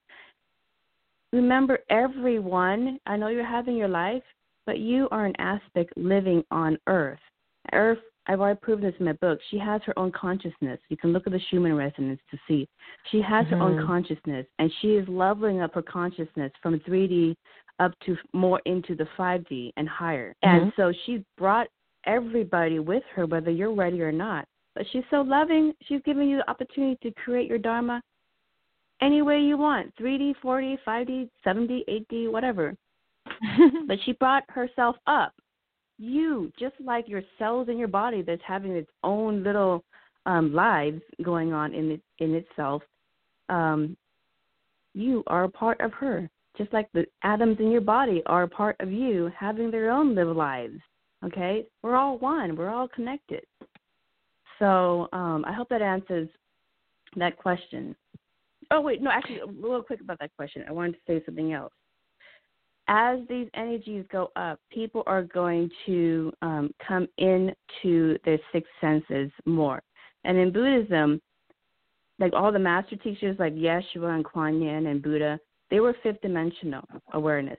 Remember, 1.32 1.80
everyone, 1.90 3.00
I 3.06 3.18
know 3.18 3.30
you're 3.30 3.46
having 3.46 3.76
your 3.76 3.88
life, 3.88 4.24
but 4.66 4.80
you 4.80 5.08
are 5.12 5.26
an 5.26 5.36
aspect 5.40 5.96
living 5.98 6.44
on 6.52 6.78
Earth. 6.88 7.20
Earth, 7.72 8.00
I've 8.28 8.40
already 8.40 8.60
proven 8.62 8.86
this 8.86 8.96
in 9.00 9.06
my 9.06 9.14
book. 9.14 9.40
She 9.52 9.58
has 9.58 9.82
her 9.86 9.98
own 10.00 10.12
consciousness. 10.12 10.80
You 10.90 10.96
can 10.96 11.12
look 11.12 11.28
at 11.28 11.34
the 11.34 11.42
Schumann 11.50 11.76
resonance 11.76 12.22
to 12.32 12.38
see. 12.48 12.68
She 13.12 13.22
has 13.22 13.46
mm-hmm. 13.46 13.56
her 13.56 13.62
own 13.62 13.78
mm-hmm. 13.78 13.88
consciousness, 13.88 14.46
and 14.60 14.72
she 14.82 14.90
is 14.90 15.08
leveling 15.10 15.62
up 15.62 15.74
her 15.74 15.82
consciousness 15.82 16.52
from 16.62 16.80
3D 16.82 17.36
up 17.80 17.94
to 18.06 18.16
more 18.34 18.62
into 18.66 18.96
the 18.96 19.08
5D 19.18 19.72
and 19.78 19.88
higher. 19.88 20.36
Mm-hmm. 20.44 20.64
And 20.64 20.74
so 20.76 20.94
she 21.06 21.24
brought 21.38 21.68
everybody 22.06 22.80
with 22.80 23.04
her, 23.16 23.26
whether 23.26 23.52
you're 23.52 23.74
ready 23.74 24.02
or 24.02 24.12
not. 24.12 24.46
But 24.76 24.86
she's 24.92 25.04
so 25.10 25.22
loving. 25.22 25.74
She's 25.84 26.02
giving 26.06 26.30
you 26.30 26.38
the 26.38 26.50
opportunity 26.50 26.98
to 27.04 27.12
create 27.22 27.48
your 27.48 27.60
Dharma 27.60 28.02
any 29.02 29.22
way 29.22 29.40
you 29.40 29.58
want 29.58 29.94
3D, 29.98 30.36
4D, 30.44 30.78
5D, 30.88 31.30
7D, 31.46 31.80
8D, 32.12 32.32
whatever. 32.32 32.76
but 33.88 33.98
she 34.06 34.14
brought 34.14 34.44
herself 34.50 34.96
up. 35.08 35.34
You, 36.00 36.52
just 36.60 36.76
like 36.84 37.08
your 37.08 37.22
cells 37.38 37.70
in 37.70 37.78
your 37.78 37.88
body 37.88 38.22
that's 38.22 38.42
having 38.46 38.72
its 38.72 38.90
own 39.04 39.44
little 39.44 39.84
um, 40.26 40.54
lives 40.54 41.02
going 41.22 41.54
on 41.54 41.74
in 41.74 41.92
it, 41.92 42.02
in 42.20 42.34
itself, 42.34 42.82
um, 43.50 43.96
you 44.94 45.24
are 45.28 45.44
a 45.44 45.50
part 45.50 45.80
of 45.82 45.92
her 45.94 46.30
just 46.58 46.72
like 46.74 46.88
the 46.94 47.06
atoms 47.24 47.58
in 47.60 47.72
your 47.72 47.82
body 47.82 48.22
are 48.26 48.44
a 48.44 48.48
part 48.48 48.76
of 48.80 48.92
you 48.92 49.32
having 49.38 49.72
their 49.72 49.92
own 49.92 50.16
little 50.16 50.36
lives. 50.36 50.80
Okay? 51.26 51.66
We're 51.82 51.96
all 51.96 52.18
one, 52.18 52.56
we're 52.56 52.70
all 52.70 52.88
connected. 52.88 53.44
So 54.60 55.08
um, 55.14 55.44
I 55.48 55.54
hope 55.54 55.70
that 55.70 55.82
answers 55.82 56.30
that 57.16 57.38
question. 57.38 57.96
Oh, 58.72 58.82
wait, 58.82 59.02
no, 59.02 59.12
actually, 59.12 59.40
a 59.40 59.46
little 59.46 59.84
quick 59.84 60.02
about 60.02 60.20
that 60.20 60.32
question. 60.36 60.64
I 60.68 60.72
wanted 60.72 60.94
to 60.94 61.00
say 61.08 61.24
something 61.26 61.54
else. 61.54 61.74
As 62.88 63.20
these 63.30 63.48
energies 63.56 64.06
go 64.12 64.32
up, 64.36 64.60
people 64.72 65.04
are 65.06 65.24
going 65.24 65.70
to 65.86 66.34
um, 66.42 66.74
come 66.86 67.08
into 67.18 68.18
their 68.26 68.40
six 68.52 68.68
senses 68.82 69.32
more. 69.46 69.82
And 70.26 70.38
in 70.38 70.52
Buddhism, 70.52 71.22
like 72.20 72.34
all 72.34 72.52
the 72.52 72.60
master 72.60 72.96
teachers 72.98 73.38
like 73.40 73.54
Yeshua 73.54 74.16
and 74.16 74.26
Kuan 74.26 74.62
Yin 74.62 74.88
and 74.88 75.02
Buddha, 75.02 75.40
they 75.74 75.80
were 75.80 75.96
fifth 76.04 76.22
dimensional 76.22 76.84
awareness 77.14 77.58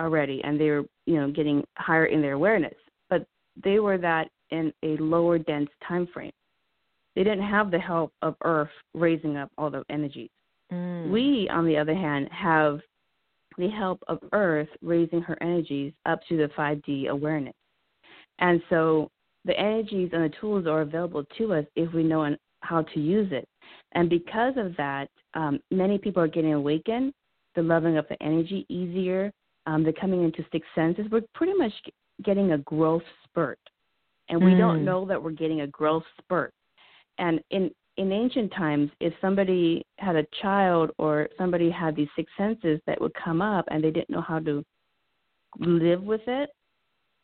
already, 0.00 0.42
and 0.42 0.60
they 0.60 0.70
were 0.70 0.82
you 1.06 1.14
know 1.14 1.30
getting 1.30 1.64
higher 1.78 2.06
in 2.06 2.20
their 2.20 2.32
awareness, 2.32 2.74
but 3.08 3.24
they 3.62 3.78
were 3.78 3.98
that 3.98 4.28
in 4.50 4.72
a 4.82 4.96
lower 4.96 5.38
dense 5.38 5.70
time 5.86 6.08
frame. 6.12 6.32
They 7.14 7.22
didn't 7.22 7.48
have 7.48 7.70
the 7.70 7.78
help 7.78 8.12
of 8.22 8.34
Earth 8.42 8.70
raising 8.94 9.36
up 9.36 9.48
all 9.56 9.70
the 9.70 9.84
energies. 9.90 10.30
Mm. 10.72 11.10
We, 11.10 11.48
on 11.52 11.66
the 11.66 11.76
other 11.76 11.94
hand, 11.94 12.28
have 12.32 12.80
the 13.58 13.68
help 13.68 14.02
of 14.08 14.18
Earth 14.32 14.68
raising 14.82 15.22
her 15.22 15.40
energies 15.40 15.92
up 16.06 16.20
to 16.28 16.36
the 16.36 16.50
5D 16.58 17.10
awareness. 17.10 17.54
And 18.40 18.60
so 18.70 19.08
the 19.44 19.56
energies 19.56 20.10
and 20.12 20.24
the 20.24 20.34
tools 20.40 20.66
are 20.66 20.80
available 20.80 21.24
to 21.38 21.54
us 21.54 21.64
if 21.76 21.92
we 21.92 22.02
know 22.02 22.34
how 22.62 22.82
to 22.82 23.00
use 23.00 23.30
it. 23.30 23.46
And 23.92 24.10
because 24.10 24.54
of 24.56 24.76
that, 24.76 25.08
um, 25.34 25.60
many 25.70 25.98
people 25.98 26.22
are 26.22 26.28
getting 26.28 26.54
awakened. 26.54 27.12
They're 27.54 27.64
loving 27.64 27.96
up 27.96 28.08
the 28.08 28.22
energy 28.22 28.66
easier. 28.68 29.32
Um, 29.66 29.82
they're 29.82 29.92
coming 29.92 30.24
into 30.24 30.44
sixth 30.52 30.70
senses. 30.74 31.06
We're 31.10 31.22
pretty 31.34 31.54
much 31.54 31.72
getting 32.24 32.52
a 32.52 32.58
growth 32.58 33.02
spurt. 33.24 33.58
And 34.28 34.42
we 34.42 34.52
mm. 34.52 34.58
don't 34.58 34.84
know 34.84 35.04
that 35.06 35.22
we're 35.22 35.32
getting 35.32 35.62
a 35.62 35.66
growth 35.66 36.04
spurt. 36.18 36.54
And 37.18 37.40
in 37.50 37.70
in 37.96 38.12
ancient 38.12 38.52
times, 38.52 38.90
if 39.00 39.12
somebody 39.20 39.84
had 39.98 40.16
a 40.16 40.24
child 40.40 40.90
or 40.96 41.28
somebody 41.36 41.70
had 41.70 41.94
these 41.94 42.08
six 42.16 42.30
senses 42.38 42.80
that 42.86 42.98
would 43.00 43.12
come 43.12 43.42
up 43.42 43.66
and 43.70 43.84
they 43.84 43.90
didn't 43.90 44.08
know 44.08 44.22
how 44.22 44.38
to 44.38 44.64
live 45.58 46.02
with 46.02 46.22
it, 46.26 46.50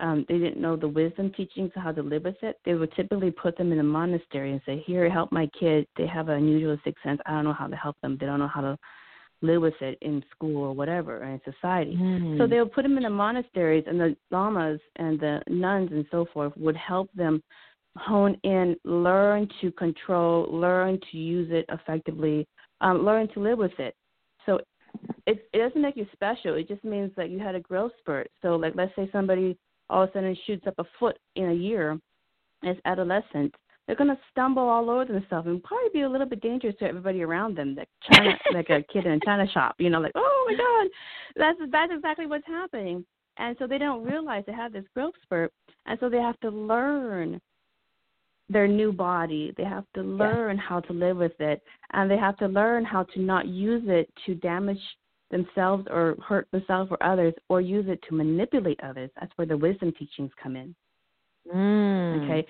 um, 0.00 0.26
they 0.28 0.38
didn't 0.38 0.60
know 0.60 0.76
the 0.76 0.88
wisdom 0.88 1.32
teachings 1.34 1.70
of 1.74 1.82
how 1.82 1.92
to 1.92 2.02
live 2.02 2.24
with 2.24 2.36
it, 2.42 2.56
they 2.64 2.74
would 2.74 2.92
typically 2.94 3.30
put 3.30 3.56
them 3.56 3.72
in 3.72 3.78
a 3.78 3.82
monastery 3.82 4.52
and 4.52 4.60
say, 4.66 4.82
Here, 4.86 5.08
help 5.08 5.32
my 5.32 5.48
kid. 5.58 5.86
They 5.96 6.06
have 6.06 6.28
an 6.28 6.36
unusual 6.36 6.76
sixth 6.84 7.02
sense. 7.02 7.20
I 7.24 7.30
don't 7.30 7.44
know 7.44 7.52
how 7.54 7.66
to 7.66 7.76
help 7.76 7.96
them. 8.02 8.18
They 8.20 8.26
don't 8.26 8.38
know 8.38 8.48
how 8.48 8.60
to 8.60 8.78
live 9.42 9.62
with 9.62 9.74
it 9.80 9.98
in 10.00 10.22
school 10.30 10.56
or 10.56 10.72
whatever 10.72 11.18
or 11.18 11.24
in 11.24 11.40
society. 11.44 11.94
Mm-hmm. 11.94 12.38
So 12.38 12.46
they 12.46 12.58
would 12.58 12.72
put 12.72 12.82
them 12.82 12.96
in 12.96 13.02
the 13.02 13.10
monasteries, 13.10 13.84
and 13.86 14.00
the 14.00 14.16
lamas 14.30 14.80
and 14.96 15.20
the 15.20 15.40
nuns 15.48 15.90
and 15.92 16.06
so 16.10 16.26
forth 16.32 16.52
would 16.56 16.76
help 16.76 17.10
them 17.14 17.42
hone 17.96 18.38
in, 18.44 18.76
learn 18.84 19.48
to 19.60 19.70
control, 19.72 20.46
learn 20.50 20.98
to 21.10 21.18
use 21.18 21.48
it 21.50 21.64
effectively, 21.68 22.46
um, 22.80 23.04
learn 23.04 23.28
to 23.34 23.40
live 23.40 23.58
with 23.58 23.78
it. 23.78 23.94
So 24.44 24.60
it, 25.26 25.48
it 25.52 25.58
doesn't 25.58 25.80
make 25.80 25.96
you 25.96 26.06
special. 26.12 26.54
It 26.54 26.68
just 26.68 26.84
means 26.84 27.10
that 27.16 27.30
you 27.30 27.38
had 27.38 27.54
a 27.54 27.60
growth 27.60 27.92
spurt. 27.98 28.30
So, 28.42 28.56
like, 28.56 28.74
let's 28.76 28.94
say 28.96 29.08
somebody 29.12 29.56
all 29.88 30.02
of 30.02 30.10
a 30.10 30.12
sudden 30.12 30.36
shoots 30.46 30.66
up 30.66 30.74
a 30.78 30.84
foot 30.98 31.18
in 31.36 31.50
a 31.50 31.54
year 31.54 31.98
as 32.64 32.76
adolescent, 32.84 33.54
they're 33.86 33.96
going 33.96 34.10
to 34.10 34.18
stumble 34.30 34.68
all 34.68 34.90
over 34.90 35.04
themselves 35.04 35.46
and 35.46 35.62
probably 35.62 35.88
be 35.92 36.02
a 36.02 36.08
little 36.08 36.26
bit 36.26 36.40
dangerous 36.40 36.74
to 36.78 36.86
everybody 36.86 37.22
around 37.22 37.56
them. 37.56 37.74
Like 37.76 37.88
China, 38.10 38.36
like 38.54 38.70
a 38.70 38.82
kid 38.92 39.06
in 39.06 39.12
a 39.12 39.20
China 39.20 39.46
shop, 39.52 39.76
you 39.78 39.90
know, 39.90 40.00
like 40.00 40.12
oh 40.14 40.46
my 40.48 40.56
God, 40.56 40.90
that's 41.36 41.70
that's 41.70 41.92
exactly 41.94 42.26
what's 42.26 42.46
happening. 42.46 43.04
And 43.38 43.54
so 43.58 43.66
they 43.66 43.78
don't 43.78 44.02
realize 44.02 44.44
they 44.46 44.52
have 44.52 44.72
this 44.72 44.84
growth 44.94 45.14
spurt, 45.22 45.52
and 45.84 45.98
so 46.00 46.08
they 46.08 46.18
have 46.18 46.40
to 46.40 46.48
learn 46.48 47.40
their 48.48 48.66
new 48.66 48.92
body. 48.92 49.52
They 49.56 49.64
have 49.64 49.84
to 49.94 50.02
learn 50.02 50.56
how 50.56 50.80
to 50.80 50.92
live 50.92 51.18
with 51.18 51.38
it, 51.38 51.62
and 51.92 52.10
they 52.10 52.16
have 52.16 52.36
to 52.38 52.46
learn 52.46 52.84
how 52.84 53.02
to 53.02 53.20
not 53.20 53.46
use 53.46 53.82
it 53.86 54.10
to 54.24 54.34
damage 54.36 54.80
themselves 55.30 55.86
or 55.90 56.16
hurt 56.26 56.48
themselves 56.50 56.90
or 56.90 57.02
others, 57.02 57.34
or 57.48 57.60
use 57.60 57.86
it 57.88 58.00
to 58.08 58.14
manipulate 58.14 58.80
others. 58.82 59.10
That's 59.20 59.32
where 59.36 59.46
the 59.46 59.56
wisdom 59.56 59.92
teachings 59.98 60.30
come 60.42 60.56
in. 60.56 60.74
Mm. 61.54 62.24
Okay. 62.24 62.48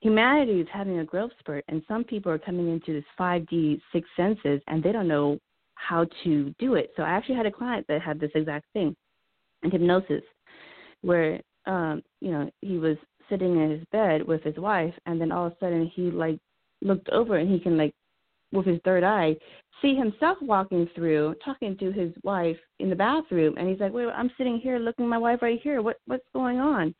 Humanity 0.00 0.60
is 0.60 0.68
having 0.72 0.98
a 0.98 1.04
growth 1.04 1.32
spurt, 1.38 1.64
and 1.68 1.82
some 1.88 2.04
people 2.04 2.30
are 2.30 2.38
coming 2.38 2.68
into 2.70 2.92
this 2.92 3.04
5D, 3.18 3.80
six 3.92 4.08
senses, 4.16 4.60
and 4.66 4.82
they 4.82 4.92
don't 4.92 5.08
know 5.08 5.38
how 5.74 6.06
to 6.24 6.54
do 6.58 6.74
it. 6.74 6.90
So 6.96 7.02
I 7.02 7.10
actually 7.10 7.36
had 7.36 7.46
a 7.46 7.50
client 7.50 7.86
that 7.88 8.02
had 8.02 8.20
this 8.20 8.30
exact 8.34 8.66
thing 8.72 8.94
in 9.62 9.70
hypnosis, 9.70 10.22
where 11.02 11.40
um, 11.66 12.02
you 12.20 12.30
know 12.30 12.50
he 12.60 12.78
was 12.78 12.96
sitting 13.28 13.60
in 13.60 13.70
his 13.70 13.84
bed 13.90 14.26
with 14.26 14.42
his 14.42 14.56
wife, 14.56 14.94
and 15.06 15.20
then 15.20 15.32
all 15.32 15.46
of 15.46 15.52
a 15.52 15.56
sudden 15.60 15.90
he 15.94 16.10
like 16.10 16.38
looked 16.82 17.08
over 17.10 17.36
and 17.36 17.50
he 17.50 17.58
can 17.58 17.76
like 17.76 17.94
with 18.52 18.66
his 18.66 18.80
third 18.84 19.02
eye 19.02 19.34
see 19.82 19.94
himself 19.94 20.38
walking 20.40 20.88
through 20.94 21.34
talking 21.44 21.76
to 21.78 21.90
his 21.90 22.12
wife 22.22 22.56
in 22.78 22.88
the 22.88 22.96
bathroom 22.96 23.54
and 23.56 23.68
he's 23.68 23.80
like 23.80 23.92
wait 23.92 24.06
i'm 24.14 24.30
sitting 24.38 24.58
here 24.58 24.78
looking 24.78 25.04
at 25.04 25.08
my 25.08 25.18
wife 25.18 25.40
right 25.42 25.60
here 25.62 25.82
what 25.82 25.96
what's 26.06 26.26
going 26.32 26.58
on 26.58 26.94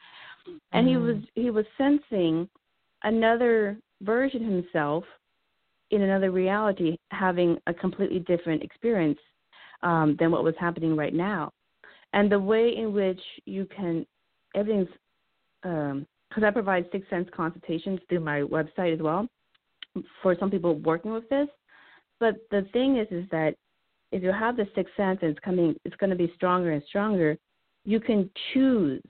and 0.73 0.87
mm-hmm. 0.87 0.89
he 0.89 0.97
was 0.97 1.23
he 1.35 1.51
was 1.51 1.65
sensing 1.79 2.49
another 3.03 3.79
version 4.03 4.45
himself 4.45 5.05
in 5.91 6.03
another 6.03 6.31
reality 6.31 6.97
having 7.11 7.57
a 7.67 7.75
completely 7.75 8.19
different 8.21 8.63
experience 8.63 9.19
um, 9.83 10.17
than 10.19 10.31
what 10.31 10.45
was 10.45 10.55
happening 10.59 10.97
right 10.97 11.15
now 11.15 11.51
and 12.13 12.31
the 12.31 12.39
way 12.39 12.75
in 12.77 12.93
which 12.93 13.21
you 13.45 13.67
can 13.75 14.05
everything's 14.55 14.89
um, 15.65 16.07
because 16.29 16.45
I 16.45 16.51
provide 16.51 16.87
six 16.93 17.09
sense 17.09 17.29
consultations 17.35 18.01
through 18.09 18.21
my 18.21 18.41
website 18.41 18.93
as 18.93 19.01
well 19.01 19.29
for 20.23 20.37
some 20.39 20.51
people 20.51 20.75
working 20.81 21.13
with 21.13 21.29
this. 21.29 21.49
But 22.21 22.37
the 22.51 22.67
thing 22.73 22.99
is, 22.99 23.07
is 23.11 23.29
that 23.31 23.55
if 24.13 24.23
you 24.23 24.33
have 24.33 24.57
the 24.57 24.67
sixth 24.75 24.95
sense 24.97 25.19
and 25.23 25.31
it's 25.31 25.41
coming, 25.45 25.77
it's 25.85 25.97
going 25.97 26.11
to 26.11 26.17
be 26.17 26.33
stronger 26.35 26.73
and 26.73 26.83
stronger. 26.89 27.37
You 27.85 28.01
can 28.01 28.31
choose 28.53 29.03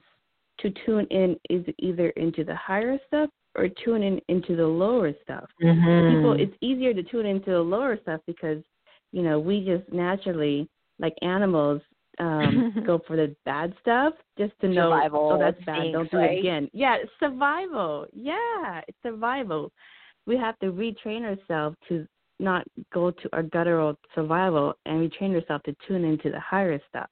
to 0.60 0.72
tune 0.84 1.06
in 1.10 1.36
either 1.78 2.10
into 2.10 2.44
the 2.44 2.54
higher 2.54 2.98
stuff 3.06 3.30
or 3.56 3.68
tune 3.84 4.02
in 4.02 4.20
into 4.28 4.56
the 4.56 4.66
lower 4.66 5.12
stuff. 5.22 5.48
Mm-hmm. 5.62 6.16
People, 6.16 6.32
it's 6.32 6.56
easier 6.60 6.94
to 6.94 7.02
tune 7.02 7.26
into 7.26 7.50
the 7.50 7.60
lower 7.60 7.98
stuff 8.02 8.20
because 8.26 8.62
you 9.12 9.22
know 9.22 9.38
we 9.38 9.64
just 9.64 9.90
naturally, 9.92 10.68
like 10.98 11.14
animals, 11.22 11.80
um, 12.18 12.74
go 12.86 13.00
for 13.06 13.16
the 13.16 13.34
bad 13.44 13.74
stuff 13.80 14.14
just 14.38 14.52
to 14.60 14.68
know 14.68 14.90
survival, 14.90 15.32
oh 15.34 15.38
that's 15.38 15.62
bad, 15.64 15.92
don't 15.92 16.10
do 16.10 16.18
right? 16.18 16.36
it 16.36 16.40
again. 16.40 16.68
Yeah, 16.72 16.96
survival. 17.20 18.06
Yeah, 18.12 18.82
it's 18.86 18.98
survival. 19.02 19.72
We 20.26 20.36
have 20.36 20.58
to 20.58 20.72
retrain 20.72 21.22
ourselves 21.22 21.76
to 21.88 22.06
not 22.38 22.66
go 22.92 23.10
to 23.10 23.28
our 23.32 23.42
guttural 23.42 23.96
survival 24.14 24.74
and 24.84 25.10
retrain 25.10 25.34
ourselves 25.34 25.64
to 25.64 25.76
tune 25.86 26.04
into 26.04 26.30
the 26.30 26.40
higher 26.40 26.78
stuff. 26.88 27.08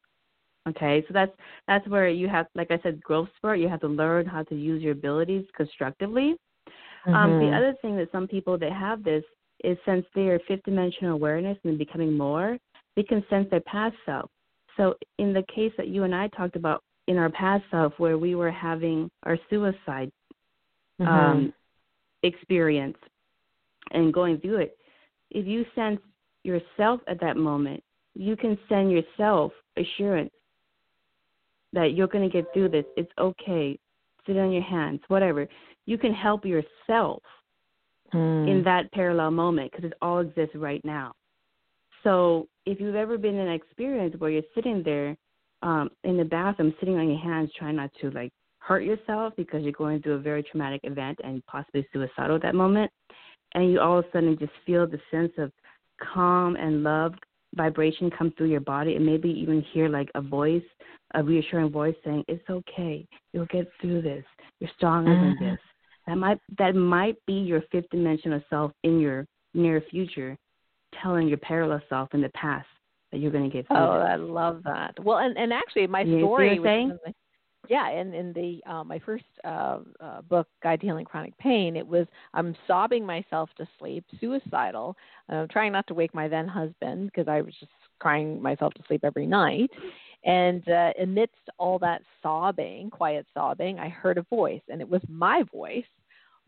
Okay, 0.67 1.05
so 1.07 1.13
that's 1.13 1.33
that's 1.69 1.87
where 1.89 2.09
you 2.09 2.27
have, 2.29 2.47
like 2.55 2.71
I 2.71 2.79
said, 2.83 3.03
growth 3.03 3.29
spurt. 3.37 3.59
You 3.59 3.69
have 3.69 3.81
to 3.81 3.89
learn 3.89 4.25
how 4.25 4.45
to 4.45 4.55
use 4.55 4.83
your 4.83 4.93
abilities 4.93 5.45
constructively. 5.55 6.37
Mm-hmm. 7.07 7.15
Um, 7.15 7.39
the 7.39 7.55
other 7.55 7.75
thing 7.83 7.97
that 7.97 8.11
some 8.13 8.27
people 8.27 8.57
that 8.59 8.73
have 8.73 9.05
this 9.05 9.25
is 9.63 9.77
since 9.85 10.07
they 10.15 10.29
are 10.29 10.41
fifth 10.49 10.63
dimensional 10.65 11.13
awareness 11.13 11.59
and 11.65 11.79
becoming 11.79 12.17
more, 12.17 12.57
they 12.97 13.03
can 13.03 13.23
sense 13.29 13.47
their 13.51 13.61
past 13.61 13.95
self. 14.07 14.31
So 14.77 14.95
in 15.19 15.35
the 15.35 15.45
case 15.55 15.73
that 15.77 15.89
you 15.89 16.05
and 16.05 16.15
I 16.15 16.29
talked 16.29 16.57
about 16.57 16.83
in 17.09 17.19
our 17.19 17.31
past 17.31 17.65
self, 17.71 17.93
where 17.99 18.17
we 18.17 18.35
were 18.35 18.51
having 18.51 19.11
our 19.25 19.39
suicide 19.51 20.11
mm-hmm. 21.01 21.07
um, 21.07 21.53
experience 22.23 22.97
and 23.91 24.15
going 24.15 24.39
through 24.39 24.59
it, 24.59 24.79
if 25.31 25.47
you 25.47 25.67
sense 25.75 26.01
yourself 26.43 27.01
at 27.07 27.21
that 27.21 27.37
moment, 27.37 27.83
you 28.15 28.35
can 28.35 28.57
send 28.69 28.91
yourself 28.91 29.53
assurance 29.77 30.31
that 31.75 31.93
you're 31.95 32.07
going 32.07 32.29
to 32.29 32.33
get 32.33 32.47
through 32.55 32.71
this. 32.71 32.85
It's 32.97 33.13
okay. 33.19 33.79
Sit 34.27 34.39
on 34.39 34.53
your 34.53 34.63
hands, 34.63 35.01
whatever. 35.09 35.47
You 35.87 35.99
can 35.99 36.15
help 36.15 36.47
yourself 36.47 37.23
mm. 38.15 38.51
in 38.51 38.63
that 38.65 38.91
parallel 38.93 39.31
moment 39.33 39.71
because 39.71 39.85
it 39.85 39.93
all 40.01 40.21
exists 40.21 40.55
right 40.55 40.83
now. 40.85 41.13
So 42.03 42.49
if 42.65 42.81
you've 42.81 42.95
ever 42.95 43.19
been 43.19 43.35
in 43.35 43.49
an 43.49 43.53
experience 43.53 44.15
where 44.19 44.31
you're 44.31 44.43
sitting 44.55 44.83
there 44.83 45.17
um, 45.63 45.91
in 46.05 46.17
the 46.17 46.25
bathroom, 46.25 46.75
sitting 46.81 46.97
on 46.97 47.09
your 47.09 47.19
hands, 47.19 47.51
trying 47.59 47.77
not 47.77 47.91
to 48.01 48.11
like 48.11 48.33
hurt 48.59 48.85
yourself 48.85 49.35
because 49.37 49.63
you're 49.63 49.73
going 49.73 50.01
through 50.01 50.15
a 50.15 50.19
very 50.19 50.43
traumatic 50.43 50.81
event 50.85 51.19
and 51.23 51.45
possibly 51.47 51.87
suicidal 51.93 52.37
at 52.37 52.43
that 52.43 52.55
moment, 52.55 52.91
and 53.55 53.71
you 53.71 53.81
all 53.81 53.99
of 53.99 54.05
a 54.05 54.09
sudden 54.13 54.39
just 54.39 54.53
feel 54.65 54.87
the 54.87 55.01
sense 55.11 55.33
of 55.39 55.51
calm 56.13 56.57
and 56.57 56.83
love 56.83 57.15
vibration 57.57 58.11
come 58.11 58.33
through 58.37 58.49
your 58.49 58.61
body, 58.61 58.97
and 58.97 59.07
maybe 59.07 59.29
even 59.29 59.65
hear 59.73 59.89
like 59.89 60.11
a 60.15 60.21
voice, 60.21 60.63
a 61.15 61.23
reassuring 61.23 61.71
voice 61.71 61.95
saying, 62.05 62.25
"It's 62.29 62.49
okay, 62.49 63.07
you'll 63.33 63.47
get 63.47 63.69
through 63.81 64.03
this. 64.03 64.25
You're 64.61 64.71
stronger 64.77 65.11
mm-hmm. 65.11 65.45
than 65.45 65.51
this." 65.51 65.61
That 66.07 66.17
might 66.17 66.39
that 66.59 66.75
might 66.75 67.17
be 67.27 67.35
your 67.35 67.63
fifth 67.73 67.89
dimensional 67.91 68.43
self 68.51 68.73
in 68.83 69.01
your 69.01 69.27
near 69.55 69.83
future 69.91 70.37
telling 71.03 71.29
your 71.29 71.39
parallel 71.39 71.81
self 71.89 72.13
in 72.15 72.21
the 72.21 72.29
past 72.31 72.67
that 73.11 73.19
you're 73.19 73.31
going 73.31 73.49
to 73.49 73.55
get 73.55 73.67
through. 73.69 73.77
Oh, 73.77 73.99
this. 73.99 74.09
I 74.11 74.17
love 74.17 74.63
that. 74.65 74.95
Well, 75.03 75.19
and 75.19 75.37
and 75.37 75.53
actually, 75.53 75.87
my 75.87 76.03
you 76.03 76.21
story. 76.21 76.59
was 76.59 76.67
saying? 76.67 76.99
The, 77.05 77.13
yeah, 77.69 77.91
in 77.91 78.13
in 78.13 78.33
the 78.33 78.61
uh, 78.71 78.85
my 78.85 78.99
first 78.99 79.25
uh, 79.45 79.79
uh, 80.01 80.21
book, 80.23 80.49
Guide 80.63 80.81
to 80.81 80.87
Healing 80.87 81.07
Chronic 81.07 81.37
Pain, 81.39 81.77
it 81.77 81.87
was 81.87 82.07
I'm 82.35 82.55
sobbing 82.67 83.07
myself 83.07 83.49
to 83.57 83.67
sleep, 83.79 84.05
suicidal, 84.21 84.97
uh, 85.33 85.47
trying 85.51 85.73
not 85.73 85.87
to 85.87 85.95
wake 85.95 86.15
my 86.15 86.29
then 86.29 86.47
husband 86.47 87.07
because 87.07 87.29
I 87.29 87.41
was 87.41 87.55
just 87.59 87.73
crying 88.01 88.43
myself 88.43 88.75
to 88.75 88.83
sleep 88.87 89.01
every 89.05 89.27
night. 89.27 89.71
And 90.25 90.67
uh, 90.69 90.93
amidst 91.01 91.51
all 91.59 91.79
that 91.81 92.03
sobbing, 92.23 92.91
quiet 92.91 93.27
sobbing, 93.35 93.79
I 93.79 93.89
heard 93.89 94.17
a 94.17 94.23
voice, 94.23 94.63
and 94.69 94.81
it 94.81 94.89
was 94.89 95.03
my 95.09 95.43
voice, 95.53 95.85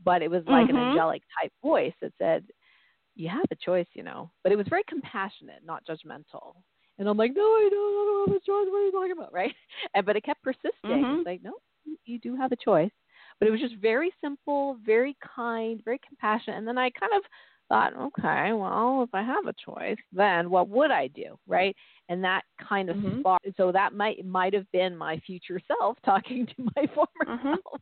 but 0.05 0.23
it 0.23 0.31
was 0.31 0.43
like 0.47 0.69
mm-hmm. 0.69 0.77
an 0.77 0.89
angelic 0.91 1.23
type 1.41 1.53
voice 1.63 1.93
that 2.01 2.13
said, 2.19 2.45
you 3.17 3.29
have 3.29 3.47
a 3.51 3.57
choice, 3.57 3.87
you 3.95 4.03
know. 4.03 4.31
But 4.43 4.53
it 4.53 4.57
was 4.57 4.67
very 4.69 4.83
compassionate, 4.89 5.63
not 5.65 5.87
judgmental. 5.87 6.55
And 6.99 7.09
I'm 7.09 7.17
like, 7.17 7.33
no, 7.35 7.43
I 7.43 7.69
don't, 7.71 7.79
I 7.79 8.05
don't 8.07 8.29
have 8.29 8.37
a 8.37 8.41
choice. 8.41 8.71
What 8.71 8.79
are 8.79 8.85
you 8.85 8.93
talking 8.93 9.13
about, 9.13 9.33
right? 9.33 9.55
And 9.95 10.07
but 10.07 10.17
it 10.17 10.25
kept 10.25 10.43
persisting. 10.43 10.71
Mm-hmm. 10.85 11.19
It's 11.19 11.27
like, 11.27 11.43
no, 11.43 11.55
you 12.05 12.19
do 12.19 12.37
have 12.37 12.53
a 12.53 12.57
choice. 12.57 12.91
But 13.39 13.49
it 13.49 13.51
was 13.51 13.61
just 13.61 13.77
very 13.77 14.13
simple, 14.23 14.79
very 14.85 15.17
kind, 15.37 15.83
very 15.85 16.01
compassionate. 16.07 16.57
And 16.57 16.67
then 16.67 16.79
I 16.79 16.89
kind 16.91 17.13
of 17.15 17.23
thought, 17.69 17.93
okay, 17.97 18.53
well, 18.53 19.03
if 19.03 19.15
I 19.15 19.23
have 19.23 19.47
a 19.47 19.55
choice, 19.65 19.99
then 20.13 20.51
what 20.51 20.69
would 20.69 20.91
I 20.91 21.09
do, 21.09 21.39
right? 21.47 21.75
And 22.09 22.23
that 22.25 22.43
kind 22.69 22.89
of 22.91 22.97
mm-hmm. 22.97 23.21
sparked. 23.21 23.49
So 23.57 23.73
that 23.73 23.93
might 23.93 24.25
might 24.25 24.55
have 24.55 24.71
been 24.73 24.97
my 24.97 25.21
future 25.27 25.61
self 25.81 25.97
talking 26.05 26.47
to 26.47 26.71
my 26.77 26.87
former 26.95 27.39
mm-hmm. 27.39 27.49
self. 27.69 27.81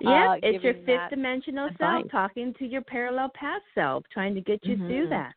Yeah, 0.00 0.32
uh, 0.32 0.36
it's 0.42 0.62
your 0.62 0.74
fifth 0.74 1.10
dimensional 1.10 1.66
advice. 1.66 2.02
self 2.02 2.10
talking 2.10 2.54
to 2.60 2.66
your 2.66 2.82
parallel 2.82 3.32
past 3.34 3.64
self, 3.74 4.04
trying 4.12 4.34
to 4.34 4.40
get 4.40 4.64
you 4.64 4.76
mm-hmm. 4.76 4.86
through 4.86 5.08
that. 5.08 5.32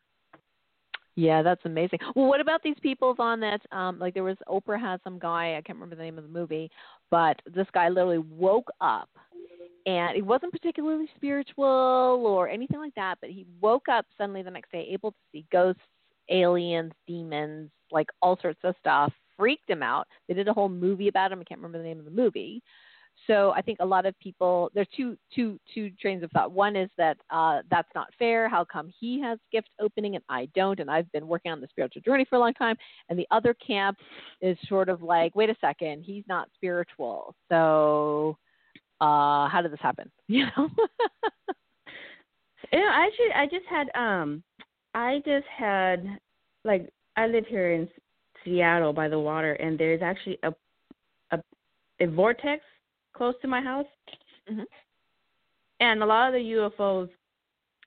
Yeah, 1.16 1.42
that's 1.42 1.62
amazing. 1.64 2.00
Well, 2.14 2.26
what 2.26 2.40
about 2.40 2.62
these 2.62 2.76
people 2.82 3.14
on 3.18 3.40
that? 3.40 3.60
Um, 3.72 3.98
like 3.98 4.12
there 4.14 4.22
was 4.24 4.36
Oprah 4.48 4.78
had 4.80 5.00
some 5.02 5.18
guy 5.18 5.56
I 5.56 5.62
can't 5.62 5.76
remember 5.78 5.96
the 5.96 6.02
name 6.02 6.18
of 6.18 6.24
the 6.24 6.30
movie, 6.30 6.70
but 7.10 7.40
this 7.54 7.66
guy 7.72 7.88
literally 7.88 8.18
woke 8.18 8.68
up, 8.82 9.08
and 9.86 10.14
he 10.14 10.22
wasn't 10.22 10.52
particularly 10.52 11.08
spiritual 11.16 11.64
or 12.26 12.48
anything 12.48 12.80
like 12.80 12.94
that, 12.96 13.16
but 13.20 13.30
he 13.30 13.46
woke 13.60 13.88
up 13.88 14.06
suddenly 14.18 14.42
the 14.42 14.50
next 14.50 14.72
day 14.72 14.88
able 14.92 15.12
to 15.12 15.16
see 15.32 15.46
ghosts, 15.52 15.80
aliens, 16.30 16.92
demons, 17.06 17.70
like 17.92 18.08
all 18.22 18.38
sorts 18.42 18.60
of 18.64 18.74
stuff. 18.80 19.12
Freaked 19.38 19.68
him 19.70 19.82
out. 19.82 20.06
They 20.28 20.34
did 20.34 20.48
a 20.48 20.52
whole 20.54 20.68
movie 20.70 21.08
about 21.08 21.32
him. 21.32 21.40
I 21.40 21.44
can't 21.44 21.60
remember 21.60 21.78
the 21.78 21.84
name 21.84 21.98
of 21.98 22.06
the 22.06 22.10
movie, 22.10 22.62
so 23.26 23.52
I 23.52 23.62
think 23.62 23.78
a 23.80 23.86
lot 23.86 24.06
of 24.06 24.18
people 24.20 24.70
there's 24.74 24.86
two 24.96 25.16
two 25.34 25.58
two 25.74 25.90
trains 26.00 26.22
of 26.22 26.30
thought. 26.30 26.52
One 26.52 26.76
is 26.76 26.88
that 26.96 27.16
uh, 27.30 27.62
that's 27.70 27.88
not 27.94 28.08
fair. 28.18 28.48
How 28.48 28.64
come 28.64 28.92
he 29.00 29.20
has 29.20 29.38
gift 29.50 29.68
opening 29.80 30.14
and 30.14 30.24
I 30.28 30.48
don't? 30.54 30.78
And 30.80 30.90
I've 30.90 31.10
been 31.12 31.26
working 31.26 31.50
on 31.50 31.60
the 31.60 31.66
spiritual 31.68 32.02
journey 32.02 32.24
for 32.28 32.36
a 32.36 32.38
long 32.38 32.54
time. 32.54 32.76
And 33.08 33.18
the 33.18 33.26
other 33.30 33.54
camp 33.54 33.98
is 34.40 34.56
sort 34.68 34.88
of 34.88 35.02
like, 35.02 35.34
wait 35.34 35.50
a 35.50 35.56
second, 35.60 36.02
he's 36.04 36.24
not 36.28 36.48
spiritual. 36.54 37.34
So 37.48 38.36
uh, 39.00 39.48
how 39.48 39.60
did 39.62 39.72
this 39.72 39.80
happen? 39.80 40.10
You 40.28 40.46
know. 40.56 40.68
you 42.72 42.80
know, 42.80 42.90
actually, 42.92 43.32
I 43.34 43.46
just 43.46 43.66
had 43.68 43.88
um, 43.94 44.42
I 44.94 45.20
just 45.24 45.46
had 45.46 46.04
like 46.64 46.88
I 47.16 47.26
live 47.26 47.46
here 47.48 47.72
in 47.72 47.88
Seattle 48.44 48.92
by 48.92 49.08
the 49.08 49.18
water, 49.18 49.54
and 49.54 49.78
there's 49.78 50.02
actually 50.02 50.38
a 50.42 50.52
a, 51.32 51.38
a 52.00 52.06
vortex 52.06 52.62
close 53.16 53.34
to 53.42 53.48
my 53.48 53.60
house. 53.60 53.86
Mm-hmm. 54.50 54.62
And 55.80 56.02
a 56.02 56.06
lot 56.06 56.28
of 56.28 56.34
the 56.34 56.70
UFOs, 56.78 57.08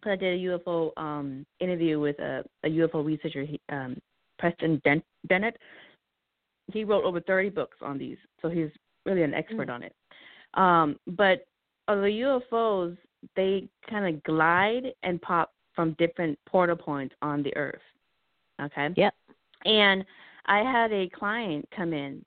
I 0.06 0.16
did 0.16 0.40
a 0.40 0.60
UFO 0.60 0.92
um, 0.98 1.46
interview 1.60 2.00
with 2.00 2.20
a, 2.20 2.44
a 2.64 2.70
UFO 2.70 3.06
researcher, 3.06 3.44
he, 3.44 3.60
um, 3.70 3.98
Preston 4.38 4.82
Den- 4.84 5.04
Dennett. 5.28 5.58
He 6.72 6.84
wrote 6.84 7.04
over 7.04 7.20
30 7.20 7.50
books 7.50 7.78
on 7.82 7.98
these, 7.98 8.18
so 8.42 8.50
he's 8.50 8.70
really 9.06 9.24
an 9.24 9.34
expert 9.34 9.70
mm-hmm. 9.70 9.72
on 9.72 9.84
it. 9.84 9.96
Um, 10.54 11.00
but 11.16 11.46
uh, 11.88 11.96
the 11.96 12.42
UFOs, 12.52 12.96
they 13.36 13.68
kind 13.90 14.14
of 14.14 14.24
glide 14.24 14.94
and 15.04 15.22
pop 15.22 15.52
from 15.76 15.96
different 15.98 16.38
portal 16.48 16.76
points 16.76 17.16
on 17.22 17.42
the 17.42 17.56
Earth. 17.56 17.82
Okay. 18.62 18.90
Yep. 18.96 19.14
And 19.66 20.06
I 20.46 20.60
had 20.60 20.92
a 20.92 21.10
client 21.10 21.68
come 21.76 21.94
in 21.94 22.24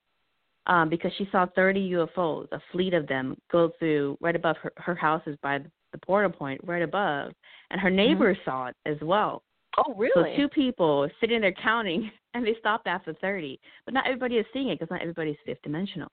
um, 0.66 0.88
because 0.88 1.12
she 1.18 1.28
saw 1.32 1.46
30 1.54 1.90
UFOs, 1.90 2.46
a 2.52 2.60
fleet 2.70 2.94
of 2.94 3.06
them, 3.08 3.36
go 3.50 3.70
through 3.78 4.16
right 4.20 4.36
above 4.36 4.56
her, 4.62 4.72
her 4.76 4.94
house 4.94 5.22
is 5.26 5.36
by 5.42 5.58
the, 5.58 5.70
portal 6.06 6.30
point 6.30 6.58
right 6.64 6.80
above, 6.80 7.32
and 7.70 7.78
her 7.78 7.90
neighbors 7.90 8.38
mm-hmm. 8.38 8.50
saw 8.50 8.66
it 8.68 8.76
as 8.86 8.96
well. 9.02 9.42
Oh, 9.76 9.94
really? 9.94 10.12
So 10.14 10.36
two 10.36 10.48
people 10.48 11.06
sitting 11.20 11.42
there 11.42 11.52
counting, 11.52 12.10
and 12.34 12.46
they 12.46 12.54
stopped 12.58 12.86
after 12.86 13.12
30. 13.20 13.60
But 13.84 13.92
not 13.92 14.06
everybody 14.06 14.36
is 14.36 14.46
seeing 14.54 14.68
it 14.68 14.78
because 14.78 14.90
not 14.90 15.02
everybody's 15.02 15.36
fifth 15.44 15.60
dimensional. 15.62 16.08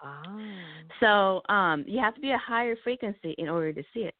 Ah. 0.00 0.24
So 0.98 1.42
um, 1.52 1.84
you 1.86 2.00
have 2.00 2.14
to 2.16 2.20
be 2.20 2.32
a 2.32 2.38
higher 2.38 2.74
frequency 2.82 3.36
in 3.38 3.48
order 3.48 3.72
to 3.72 3.82
see 3.94 4.00
it. 4.00 4.14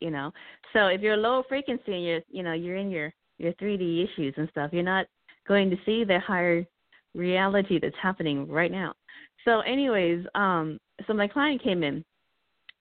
You 0.00 0.10
know, 0.10 0.32
so 0.72 0.86
if 0.86 1.00
you're 1.00 1.14
a 1.14 1.18
low 1.18 1.42
frequency 1.48 1.92
and 1.92 2.04
you're, 2.04 2.20
you 2.30 2.44
know, 2.44 2.52
you're 2.52 2.76
in 2.76 2.90
your 2.90 3.12
your 3.38 3.52
3D 3.54 4.04
issues 4.04 4.32
and 4.36 4.48
stuff, 4.50 4.70
you're 4.72 4.82
not 4.82 5.06
going 5.46 5.70
to 5.70 5.76
see 5.84 6.04
the 6.04 6.20
higher 6.20 6.64
reality 7.14 7.78
that's 7.80 7.96
happening 8.00 8.48
right 8.48 8.70
now. 8.70 8.94
So, 9.44 9.60
anyways, 9.60 10.24
um, 10.34 10.78
so 11.06 11.14
my 11.14 11.28
client 11.28 11.62
came 11.62 11.82
in, 11.82 12.04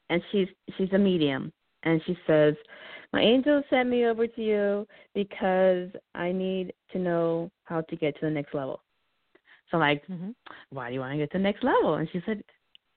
and 0.09 0.21
she's 0.31 0.47
she's 0.77 0.91
a 0.93 0.97
medium, 0.97 1.51
and 1.83 2.01
she 2.05 2.17
says, 2.25 2.55
"My 3.13 3.21
angel 3.21 3.63
sent 3.69 3.89
me 3.89 4.05
over 4.05 4.27
to 4.27 4.41
you 4.41 4.87
because 5.13 5.89
I 6.15 6.31
need 6.31 6.73
to 6.91 6.99
know 6.99 7.51
how 7.63 7.81
to 7.81 7.95
get 7.95 8.15
to 8.15 8.25
the 8.25 8.31
next 8.31 8.53
level." 8.53 8.81
So, 9.69 9.77
I'm 9.77 9.81
like, 9.81 10.07
mm-hmm. 10.07 10.31
why 10.69 10.87
do 10.87 10.93
you 10.93 10.99
want 10.99 11.13
to 11.13 11.17
get 11.17 11.31
to 11.31 11.37
the 11.37 11.43
next 11.43 11.63
level? 11.63 11.95
And 11.95 12.07
she 12.11 12.21
said, 12.25 12.41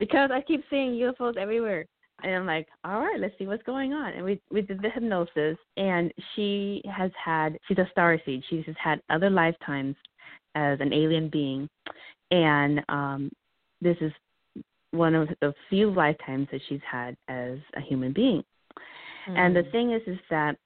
because 0.01 0.31
I 0.33 0.41
keep 0.41 0.65
seeing 0.71 0.93
UFOs 0.93 1.37
everywhere. 1.37 1.87
And 2.23 2.35
I'm 2.35 2.47
like, 2.47 2.67
all 2.85 3.01
right, 3.01 3.21
let's 3.21 3.35
see 3.39 3.47
what's 3.47 3.63
going 3.63 3.93
on. 3.93 4.13
And 4.13 4.25
we 4.25 4.41
we 4.51 4.63
did 4.63 4.83
the 4.83 4.91
hypnosis, 4.91 5.57
and 5.77 6.13
she 6.35 6.83
has 6.95 7.11
had 7.23 7.59
she's 7.67 7.79
a 7.79 7.89
star 7.91 8.19
seed. 8.27 8.43
She's 8.51 8.65
had 8.83 9.01
other 9.09 9.31
lifetimes 9.31 9.97
as 10.55 10.81
an 10.81 10.93
alien 10.93 11.29
being, 11.29 11.69
and 12.31 12.81
um, 12.89 13.31
this 13.81 13.97
is 14.01 14.13
one 14.93 15.15
of 15.15 15.29
the 15.41 15.55
few 15.69 15.91
lifetimes 15.93 16.49
that 16.51 16.61
she's 16.69 16.81
had 16.91 17.17
as 17.29 17.59
a 17.77 17.81
human 17.81 18.13
being. 18.13 18.43
Mm. 19.29 19.39
And 19.39 19.57
the 19.57 19.63
hmm. 19.63 19.71
thing 19.71 19.93
is, 19.93 20.03
is 20.07 20.19
that 20.31 20.57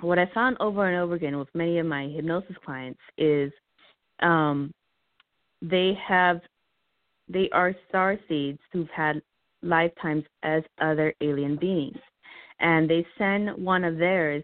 what 0.00 0.18
I 0.18 0.30
found 0.34 0.56
over 0.60 0.86
and 0.86 0.96
over 1.02 1.14
again 1.14 1.38
with 1.38 1.48
many 1.54 1.78
of 1.78 1.86
my 1.86 2.04
hypnosis 2.08 2.56
clients 2.64 3.00
is 3.16 3.52
um, 4.20 4.72
they 5.62 5.96
have 6.06 6.40
they 7.28 7.48
are 7.52 7.74
star 7.88 8.16
seeds 8.28 8.58
who've 8.72 8.88
had 8.88 9.20
lifetimes 9.62 10.24
as 10.42 10.62
other 10.80 11.12
alien 11.20 11.56
beings, 11.56 11.98
and 12.60 12.88
they 12.88 13.06
send 13.18 13.50
one 13.62 13.84
of 13.84 13.98
theirs 13.98 14.42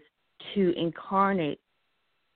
to 0.53 0.73
incarnate 0.77 1.59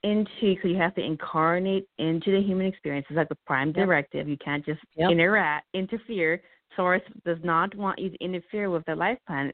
into 0.04 0.56
because 0.56 0.70
you 0.70 0.78
have 0.78 0.96
to 0.96 1.04
incarnate 1.04 1.88
into 1.98 2.32
the 2.32 2.42
human 2.42 2.68
experience. 2.68 3.06
It's 3.10 3.18
like 3.18 3.32
a 3.32 3.38
prime 3.46 3.72
directive. 3.72 4.28
You 4.28 4.38
can't 4.38 4.66
just 4.66 4.82
yep. 4.96 5.12
interact, 5.12 5.68
interfere. 5.74 6.42
Source 6.76 7.02
does 7.26 7.38
not 7.44 7.76
want 7.76 8.00
you 8.00 8.10
to 8.10 8.24
interfere 8.24 8.70
with 8.70 8.86
the 8.86 8.96
life 8.96 9.18
plan 9.28 9.52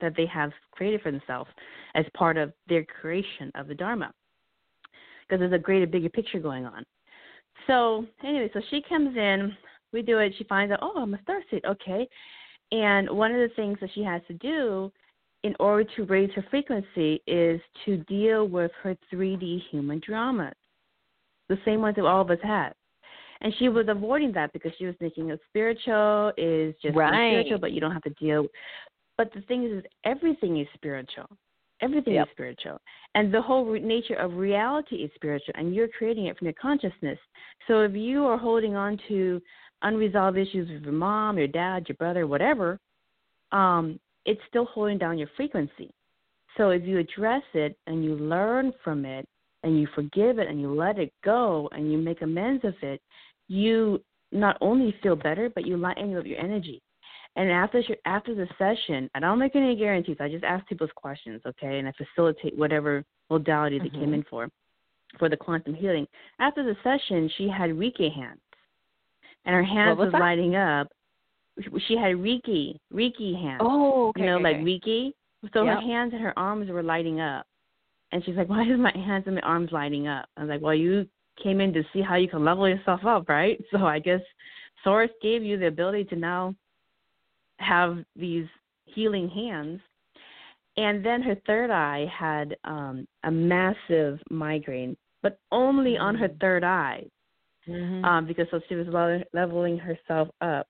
that 0.00 0.14
they 0.16 0.26
have 0.26 0.52
created 0.70 1.02
for 1.02 1.10
themselves 1.10 1.50
as 1.94 2.04
part 2.14 2.36
of 2.36 2.52
their 2.68 2.84
creation 2.84 3.50
of 3.54 3.66
the 3.68 3.74
Dharma. 3.74 4.12
Because 5.28 5.40
there's 5.40 5.52
a 5.52 5.58
greater, 5.58 5.86
bigger 5.86 6.08
picture 6.08 6.38
going 6.38 6.64
on. 6.64 6.84
So 7.66 8.06
anyway, 8.24 8.50
so 8.54 8.60
she 8.70 8.82
comes 8.88 9.16
in, 9.16 9.54
we 9.92 10.02
do 10.02 10.18
it. 10.18 10.32
She 10.38 10.44
finds 10.44 10.72
out, 10.72 10.78
oh, 10.80 10.94
I'm 10.96 11.14
a 11.14 11.22
star 11.22 11.40
seed. 11.50 11.64
Okay. 11.66 12.08
And 12.70 13.10
one 13.10 13.32
of 13.32 13.38
the 13.38 13.54
things 13.56 13.78
that 13.80 13.90
she 13.94 14.02
has 14.02 14.22
to 14.28 14.34
do 14.34 14.92
in 15.44 15.54
order 15.60 15.88
to 15.96 16.04
raise 16.04 16.30
her 16.34 16.44
frequency 16.50 17.22
is 17.26 17.60
to 17.84 17.98
deal 18.04 18.48
with 18.48 18.70
her 18.82 18.96
3D 19.12 19.62
human 19.70 20.00
dramas, 20.04 20.54
the 21.48 21.58
same 21.64 21.80
ones 21.80 21.96
that 21.96 22.04
all 22.04 22.20
of 22.20 22.30
us 22.30 22.38
have. 22.42 22.72
And 23.40 23.54
she 23.58 23.68
was 23.68 23.86
avoiding 23.88 24.32
that 24.32 24.52
because 24.52 24.72
she 24.78 24.86
was 24.86 24.96
thinking 24.98 25.30
of 25.30 25.38
spiritual 25.48 26.32
is 26.36 26.74
just 26.82 26.96
right. 26.96 27.30
spiritual, 27.30 27.58
but 27.58 27.72
you 27.72 27.80
don't 27.80 27.92
have 27.92 28.02
to 28.02 28.10
deal. 28.10 28.46
But 29.16 29.32
the 29.32 29.42
thing 29.42 29.64
is, 29.64 29.78
is 29.78 29.84
everything 30.04 30.60
is 30.60 30.66
spiritual. 30.74 31.26
Everything 31.80 32.14
yep. 32.14 32.26
is 32.26 32.32
spiritual. 32.32 32.80
And 33.14 33.32
the 33.32 33.40
whole 33.40 33.64
re- 33.64 33.80
nature 33.80 34.16
of 34.16 34.34
reality 34.34 34.96
is 34.96 35.10
spiritual, 35.14 35.54
and 35.56 35.72
you're 35.72 35.86
creating 35.86 36.26
it 36.26 36.36
from 36.36 36.46
your 36.46 36.54
consciousness. 36.60 37.18
So 37.68 37.82
if 37.82 37.94
you 37.94 38.26
are 38.26 38.36
holding 38.36 38.74
on 38.74 38.98
to 39.06 39.40
unresolved 39.82 40.36
issues 40.36 40.68
with 40.68 40.82
your 40.82 40.92
mom, 40.92 41.38
your 41.38 41.46
dad, 41.46 41.84
your 41.88 41.94
brother, 41.94 42.26
whatever, 42.26 42.80
um, 43.52 44.00
it's 44.28 44.40
still 44.48 44.66
holding 44.66 44.98
down 44.98 45.18
your 45.18 45.30
frequency. 45.36 45.90
So 46.58 46.68
if 46.70 46.84
you 46.84 46.98
address 46.98 47.42
it 47.54 47.78
and 47.86 48.04
you 48.04 48.14
learn 48.14 48.72
from 48.84 49.06
it 49.06 49.26
and 49.62 49.80
you 49.80 49.88
forgive 49.94 50.38
it 50.38 50.48
and 50.48 50.60
you 50.60 50.74
let 50.74 50.98
it 50.98 51.12
go 51.24 51.68
and 51.72 51.90
you 51.90 51.96
make 51.96 52.20
amends 52.20 52.62
of 52.64 52.74
it, 52.82 53.00
you 53.48 54.02
not 54.30 54.58
only 54.60 54.94
feel 55.02 55.16
better, 55.16 55.48
but 55.54 55.66
you 55.66 55.78
lighten 55.78 56.14
up 56.14 56.26
your 56.26 56.38
energy. 56.38 56.82
And 57.36 57.50
after 57.50 57.82
after 58.04 58.34
the 58.34 58.46
session, 58.58 59.08
I 59.14 59.20
don't 59.20 59.38
make 59.38 59.56
any 59.56 59.76
guarantees. 59.76 60.16
I 60.20 60.28
just 60.28 60.44
ask 60.44 60.66
people's 60.66 60.90
questions, 60.94 61.40
okay, 61.46 61.78
and 61.78 61.88
I 61.88 61.92
facilitate 61.92 62.58
whatever 62.58 63.04
modality 63.30 63.78
they 63.78 63.86
mm-hmm. 63.86 64.00
came 64.00 64.14
in 64.14 64.24
for, 64.28 64.50
for 65.18 65.28
the 65.28 65.36
quantum 65.36 65.74
healing. 65.74 66.06
After 66.38 66.62
the 66.64 66.76
session, 66.82 67.30
she 67.38 67.48
had 67.48 67.70
Reiki 67.70 68.12
hands, 68.14 68.40
and 69.46 69.54
her 69.54 69.62
hands 69.62 69.98
was, 69.98 70.12
was 70.12 70.20
lighting 70.20 70.56
up 70.56 70.88
she 71.86 71.96
had 71.96 72.16
Reiki, 72.16 72.78
Reiki 72.92 73.40
hands. 73.40 73.60
Oh, 73.62 74.08
okay. 74.08 74.20
You 74.20 74.26
know, 74.26 74.34
okay, 74.36 74.44
like 74.44 74.56
okay. 74.56 74.64
Reiki. 74.64 75.12
So 75.52 75.64
yep. 75.64 75.76
her 75.76 75.80
hands 75.80 76.12
and 76.12 76.22
her 76.22 76.36
arms 76.38 76.70
were 76.70 76.82
lighting 76.82 77.20
up. 77.20 77.46
And 78.12 78.24
she's 78.24 78.36
like, 78.36 78.48
Why 78.54 78.62
is 78.62 78.78
my 78.78 78.92
hands 78.94 79.24
and 79.26 79.36
my 79.36 79.40
arms 79.42 79.70
lighting 79.72 80.08
up? 80.08 80.28
I 80.36 80.42
was 80.42 80.48
like, 80.48 80.60
Well, 80.60 80.74
you 80.74 81.06
came 81.42 81.60
in 81.60 81.72
to 81.72 81.82
see 81.92 82.02
how 82.02 82.16
you 82.16 82.28
can 82.28 82.44
level 82.44 82.68
yourself 82.68 83.04
up, 83.06 83.28
right? 83.28 83.60
So 83.70 83.86
I 83.86 83.98
guess 83.98 84.20
Source 84.84 85.10
gave 85.22 85.42
you 85.42 85.58
the 85.58 85.66
ability 85.66 86.04
to 86.06 86.16
now 86.16 86.54
have 87.58 87.98
these 88.16 88.46
healing 88.84 89.28
hands. 89.28 89.80
and 90.76 91.04
then 91.04 91.22
her 91.22 91.36
third 91.46 91.70
eye 91.70 92.06
had 92.16 92.56
um 92.64 93.06
a 93.24 93.30
massive 93.30 94.20
migraine, 94.30 94.96
but 95.22 95.38
only 95.50 95.92
mm-hmm. 95.92 96.04
on 96.04 96.14
her 96.14 96.28
mm. 96.28 96.40
third 96.40 96.64
eye. 96.64 97.04
Mm-hmm. 97.68 98.04
Um, 98.04 98.26
because 98.26 98.46
so 98.50 98.60
she 98.68 98.76
was 98.76 98.86
leveling 99.34 99.78
herself 99.78 100.28
up. 100.40 100.66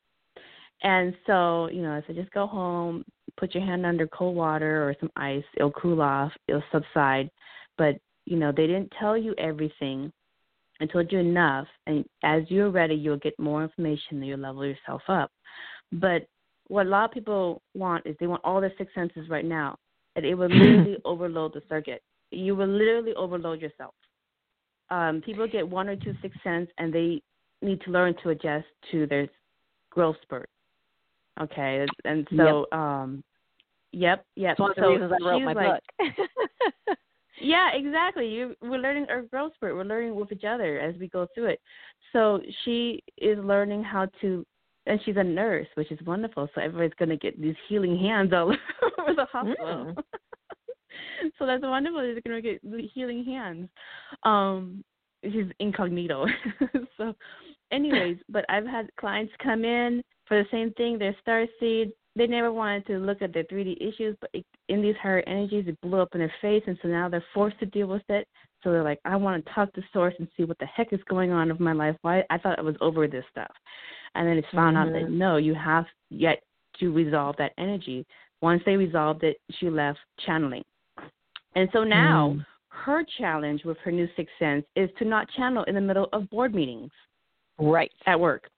And 0.83 1.15
so, 1.27 1.69
you 1.71 1.83
know, 1.83 1.93
I 1.93 2.03
said, 2.07 2.17
just 2.17 2.31
go 2.31 2.47
home, 2.47 3.05
put 3.37 3.55
your 3.55 3.65
hand 3.65 3.85
under 3.85 4.07
cold 4.07 4.37
water 4.37 4.89
or 4.89 4.95
some 5.01 5.11
ice. 5.17 5.45
It'll 5.57 5.73
cool 5.73 6.01
off. 6.01 6.33
It'll 6.47 6.63
subside. 6.71 7.31
But 7.77 7.99
you 8.29 8.37
know, 8.37 8.53
they 8.53 8.67
didn't 8.67 8.93
tell 9.01 9.17
you 9.17 9.35
everything. 9.39 10.13
I 10.81 10.87
told 10.87 11.11
you 11.11 11.19
enough, 11.19 11.67
and 11.87 12.05
as 12.23 12.43
you're 12.49 12.71
ready, 12.71 12.95
you'll 12.95 13.17
get 13.17 13.37
more 13.39 13.65
information 13.65 14.19
and 14.19 14.27
you'll 14.27 14.39
level 14.39 14.65
yourself 14.65 15.03
up. 15.09 15.33
But 15.93 16.29
what 16.69 16.87
a 16.87 16.89
lot 16.89 17.07
of 17.07 17.11
people 17.13 17.63
want 17.75 18.07
is 18.07 18.15
they 18.21 18.27
want 18.27 18.45
all 18.45 18.61
their 18.61 18.73
six 18.77 18.95
senses 18.95 19.29
right 19.29 19.45
now, 19.45 19.77
and 20.15 20.25
it 20.25 20.35
will 20.35 20.49
literally 20.53 20.99
overload 21.05 21.55
the 21.55 21.63
circuit. 21.69 22.03
You 22.31 22.55
will 22.55 22.69
literally 22.69 23.15
overload 23.15 23.61
yourself. 23.61 23.95
Um, 24.91 25.23
people 25.25 25.49
get 25.49 25.67
one 25.67 25.89
or 25.89 25.97
two 25.97 26.15
six 26.21 26.37
sense, 26.45 26.69
and 26.79 26.93
they 26.93 27.23
need 27.63 27.81
to 27.83 27.91
learn 27.91 28.15
to 28.23 28.31
adjust 28.31 28.67
to 28.93 29.07
their 29.07 29.27
growth 29.91 30.17
spurt. 30.23 30.49
Okay, 31.41 31.87
and 32.05 32.27
so 32.37 32.67
yep. 32.71 32.79
um, 32.79 33.25
yep, 33.93 34.25
yep. 34.35 34.53
It's 34.53 34.61
one 34.61 34.71
of 34.71 34.77
the 34.77 34.89
reasons 34.89 35.13
I 35.13 35.29
wrote 35.29 35.43
my 35.43 35.53
like, 35.53 35.83
book. 35.99 36.29
yeah, 37.41 37.71
exactly. 37.75 38.29
You 38.29 38.55
we're 38.61 38.79
learning 38.79 39.07
our 39.09 39.23
growth 39.23 39.53
spurt. 39.55 39.75
We're 39.75 39.85
learning 39.85 40.15
with 40.15 40.33
each 40.33 40.45
other 40.45 40.79
as 40.79 40.97
we 40.99 41.09
go 41.09 41.27
through 41.35 41.47
it. 41.47 41.61
So 42.13 42.41
she 42.65 43.03
is 43.19 43.39
learning 43.39 43.85
how 43.85 44.09
to 44.21 44.45
and 44.87 44.99
she's 45.05 45.17
a 45.17 45.25
nurse, 45.25 45.67
which 45.75 45.93
is 45.93 45.99
wonderful. 46.07 46.49
So 46.55 46.61
everybody's 46.61 46.97
gonna 46.99 47.17
get 47.17 47.41
these 47.41 47.57
healing 47.69 47.99
hands 47.99 48.33
all 48.33 48.49
over 48.99 49.15
the 49.15 49.27
hospital. 49.27 49.95
Mm. 49.95 50.03
so 51.39 51.47
that's 51.47 51.63
wonderful. 51.63 52.13
She's 52.13 52.23
gonna 52.27 52.43
get 52.43 52.61
the 52.69 52.89
healing 52.95 53.25
hands. 53.25 53.69
Um, 54.25 54.83
she's 55.23 55.47
incognito. 55.61 56.27
so, 56.97 57.15
anyways, 57.71 58.17
but 58.29 58.45
I've 58.49 58.67
had 58.67 58.89
clients 58.99 59.33
come 59.43 59.65
in 59.65 60.03
for 60.29 60.43
the 60.43 60.49
same 60.51 60.73
thing. 60.75 60.99
They're 60.99 61.17
star 61.21 61.47
seed 61.59 61.93
they 62.19 62.27
never 62.27 62.53
wanted 62.53 62.85
to 62.89 62.99
look 62.99 63.23
at 63.23 63.33
their 63.33 63.45
3D 63.45 63.77
issues, 63.81 64.17
but 64.21 64.29
it, 64.33 64.45
in 64.69 64.83
these 64.83 64.97
higher 65.01 65.23
energies, 65.27 65.67
it 65.69 65.81
blew 65.81 66.01
up 66.01 66.09
in 66.15 66.19
their 66.19 66.33
face, 66.43 66.65
and 66.67 66.77
so 66.83 66.89
now 66.89 67.09
they're 67.09 67.25
forced 67.33 67.59
to 67.61 67.67
deal 67.67 67.87
with 67.87 68.03
it. 68.09 68.27
So 68.63 68.73
they're 68.73 68.83
like, 68.83 68.99
I 69.05 69.15
want 69.15 69.45
to 69.45 69.53
talk 69.53 69.73
to 69.75 69.83
Source 69.93 70.15
and 70.19 70.27
see 70.37 70.43
what 70.43 70.59
the 70.59 70.67
heck 70.67 70.93
is 70.93 70.99
going 71.09 71.31
on 71.31 71.49
in 71.49 71.57
my 71.61 71.73
life. 71.73 71.97
Why 72.03 72.25
I 72.29 72.39
thought 72.39 72.59
I 72.59 72.63
was 72.63 72.75
over 72.81 73.07
this 73.07 73.25
stuff, 73.31 73.53
and 74.17 74.27
then 74.27 74.37
it's 74.37 74.49
found 74.53 74.77
mm-hmm. 74.77 74.89
out 74.89 74.93
that 74.93 75.05
mm-hmm. 75.05 75.19
no, 75.19 75.37
you 75.37 75.55
have 75.55 75.87
yet 76.11 76.43
to 76.81 76.93
resolve 76.93 77.37
that 77.39 77.53
energy. 77.57 78.05
Once 78.43 78.63
they 78.67 78.77
resolved 78.77 79.23
it, 79.23 79.37
she 79.61 79.71
left 79.71 80.01
channeling, 80.27 80.65
and 81.55 81.69
so 81.73 81.85
now 81.85 82.35
mm. 82.37 82.47
her 82.69 83.05
challenge 83.19 83.65
with 83.65 83.77
her 83.85 83.93
new 83.93 84.09
sixth 84.17 84.35
sense 84.41 84.65
is 84.75 84.91
to 84.99 85.05
not 85.05 85.29
channel 85.37 85.63
in 85.65 85.77
the 85.77 85.81
middle 85.81 86.09
of 86.13 86.29
board 86.31 86.53
meetings. 86.53 86.91
Right 87.61 87.91
at 88.07 88.19
work. 88.19 88.49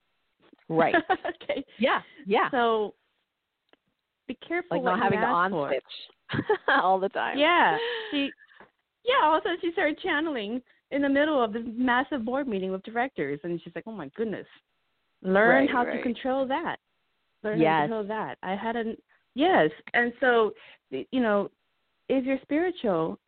Right. 0.71 0.95
okay. 1.43 1.65
Yeah. 1.79 2.01
Yeah. 2.27 2.51
So 2.51 2.95
be 4.31 4.39
careful 4.47 4.77
like 4.77 4.85
not 4.85 5.03
having 5.03 5.21
the 5.21 5.27
on 5.27 5.51
for. 5.51 5.69
switch 5.69 6.43
all 6.69 7.01
the 7.01 7.09
time. 7.09 7.37
Yeah, 7.37 7.77
she, 8.11 8.31
yeah. 9.05 9.25
All 9.27 9.37
of 9.37 9.43
a 9.43 9.49
sudden, 9.49 9.59
she 9.61 9.73
started 9.73 9.99
channeling 10.01 10.63
in 10.93 11.03
the 11.03 11.09
middle 11.09 11.43
of 11.43 11.53
this 11.53 11.63
massive 11.67 12.25
board 12.25 12.47
meeting 12.47 12.71
with 12.71 12.85
directors, 12.85 13.41
and 13.43 13.61
she's 13.63 13.75
like, 13.75 13.85
"Oh 13.89 13.93
my 13.93 14.09
goodness, 14.17 14.47
learn 15.23 15.67
right, 15.67 15.71
how 15.71 15.85
right. 15.85 15.97
to 15.97 16.03
control 16.03 16.47
that. 16.47 16.77
Learn 17.43 17.59
yes. 17.59 17.69
how 17.69 17.81
to 17.81 17.89
control 17.89 18.05
that." 18.05 18.39
I 18.45 18.55
had 18.55 18.77
a 18.77 18.95
yes, 19.35 19.71
and 19.95 20.13
so 20.21 20.53
you 20.91 21.21
know, 21.21 21.51
if 22.09 22.25
you're 22.25 22.39
spiritual, 22.43 23.19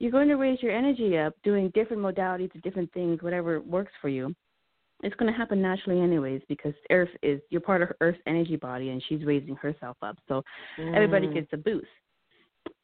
you're 0.00 0.10
going 0.10 0.28
to 0.28 0.34
raise 0.34 0.60
your 0.60 0.76
energy 0.76 1.16
up 1.18 1.34
doing 1.44 1.70
different 1.72 2.02
modalities 2.02 2.52
of 2.56 2.62
different 2.62 2.92
things, 2.92 3.22
whatever 3.22 3.60
works 3.60 3.92
for 4.00 4.08
you 4.08 4.34
it's 5.02 5.16
going 5.16 5.30
to 5.32 5.36
happen 5.36 5.60
naturally 5.60 6.00
anyways 6.00 6.40
because 6.48 6.74
earth 6.90 7.08
is 7.22 7.40
you're 7.50 7.60
part 7.60 7.82
of 7.82 7.90
earth's 8.00 8.20
energy 8.26 8.56
body 8.56 8.90
and 8.90 9.02
she's 9.08 9.24
raising 9.24 9.56
herself 9.56 9.96
up 10.02 10.16
so 10.28 10.42
mm. 10.78 10.94
everybody 10.94 11.32
gets 11.32 11.48
a 11.52 11.56
boost. 11.56 11.86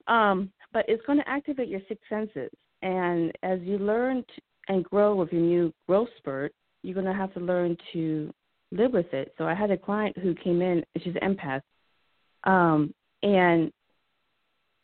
Um 0.06 0.50
but 0.72 0.84
it's 0.88 1.04
going 1.06 1.18
to 1.18 1.28
activate 1.28 1.68
your 1.68 1.80
six 1.88 2.00
senses 2.08 2.50
and 2.82 3.32
as 3.42 3.60
you 3.62 3.78
learn 3.78 4.24
to, 4.34 4.42
and 4.68 4.84
grow 4.84 5.14
with 5.14 5.32
your 5.32 5.40
new 5.42 5.72
growth 5.86 6.08
spurt 6.18 6.52
you're 6.82 6.94
going 6.94 7.06
to 7.06 7.12
have 7.12 7.32
to 7.34 7.40
learn 7.40 7.76
to 7.92 8.32
live 8.70 8.92
with 8.92 9.12
it. 9.12 9.32
So 9.38 9.44
i 9.44 9.54
had 9.54 9.70
a 9.70 9.76
client 9.76 10.16
who 10.18 10.34
came 10.34 10.60
in 10.62 10.84
she's 11.02 11.14
an 11.20 11.36
empath 11.36 11.62
um 12.44 12.92
and 13.22 13.72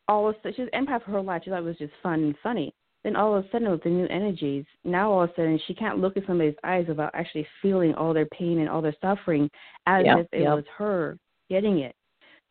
all 0.07 0.29
of 0.29 0.35
a 0.35 0.39
sudden 0.39 0.55
she's 0.57 0.69
an 0.73 0.87
empath 0.87 1.05
for 1.05 1.13
her 1.13 1.21
life. 1.21 1.43
She 1.45 1.51
thought 1.51 1.61
it 1.61 1.65
was 1.65 1.79
just 1.79 1.93
fun 2.03 2.23
and 2.23 2.35
funny 2.43 2.75
then 3.05 3.17
all 3.17 3.37
of 3.37 3.45
a 3.45 3.49
sudden 3.51 3.71
with 3.71 3.83
the 3.83 3.91
new 3.91 4.07
energies, 4.07 4.65
now 4.83 5.13
all 5.13 5.23
of 5.23 5.31
a 5.31 5.35
sudden 5.35 5.61
she 5.67 5.75
can't 5.75 5.99
look 5.99 6.17
at 6.17 6.27
somebody's 6.27 6.55
eyes 6.65 6.87
without 6.89 7.11
actually 7.15 7.47
feeling 7.61 7.95
all 7.95 8.15
their 8.15 8.27
pain 8.27 8.59
and 8.61 8.69
all 8.69 8.83
their 8.83 8.97
suffering 9.01 9.49
as 9.87 10.05
yep, 10.05 10.19
if 10.21 10.27
it 10.33 10.43
yep. 10.43 10.55
was 10.55 10.65
her 10.77 11.19
getting 11.51 11.81
it. 11.81 11.95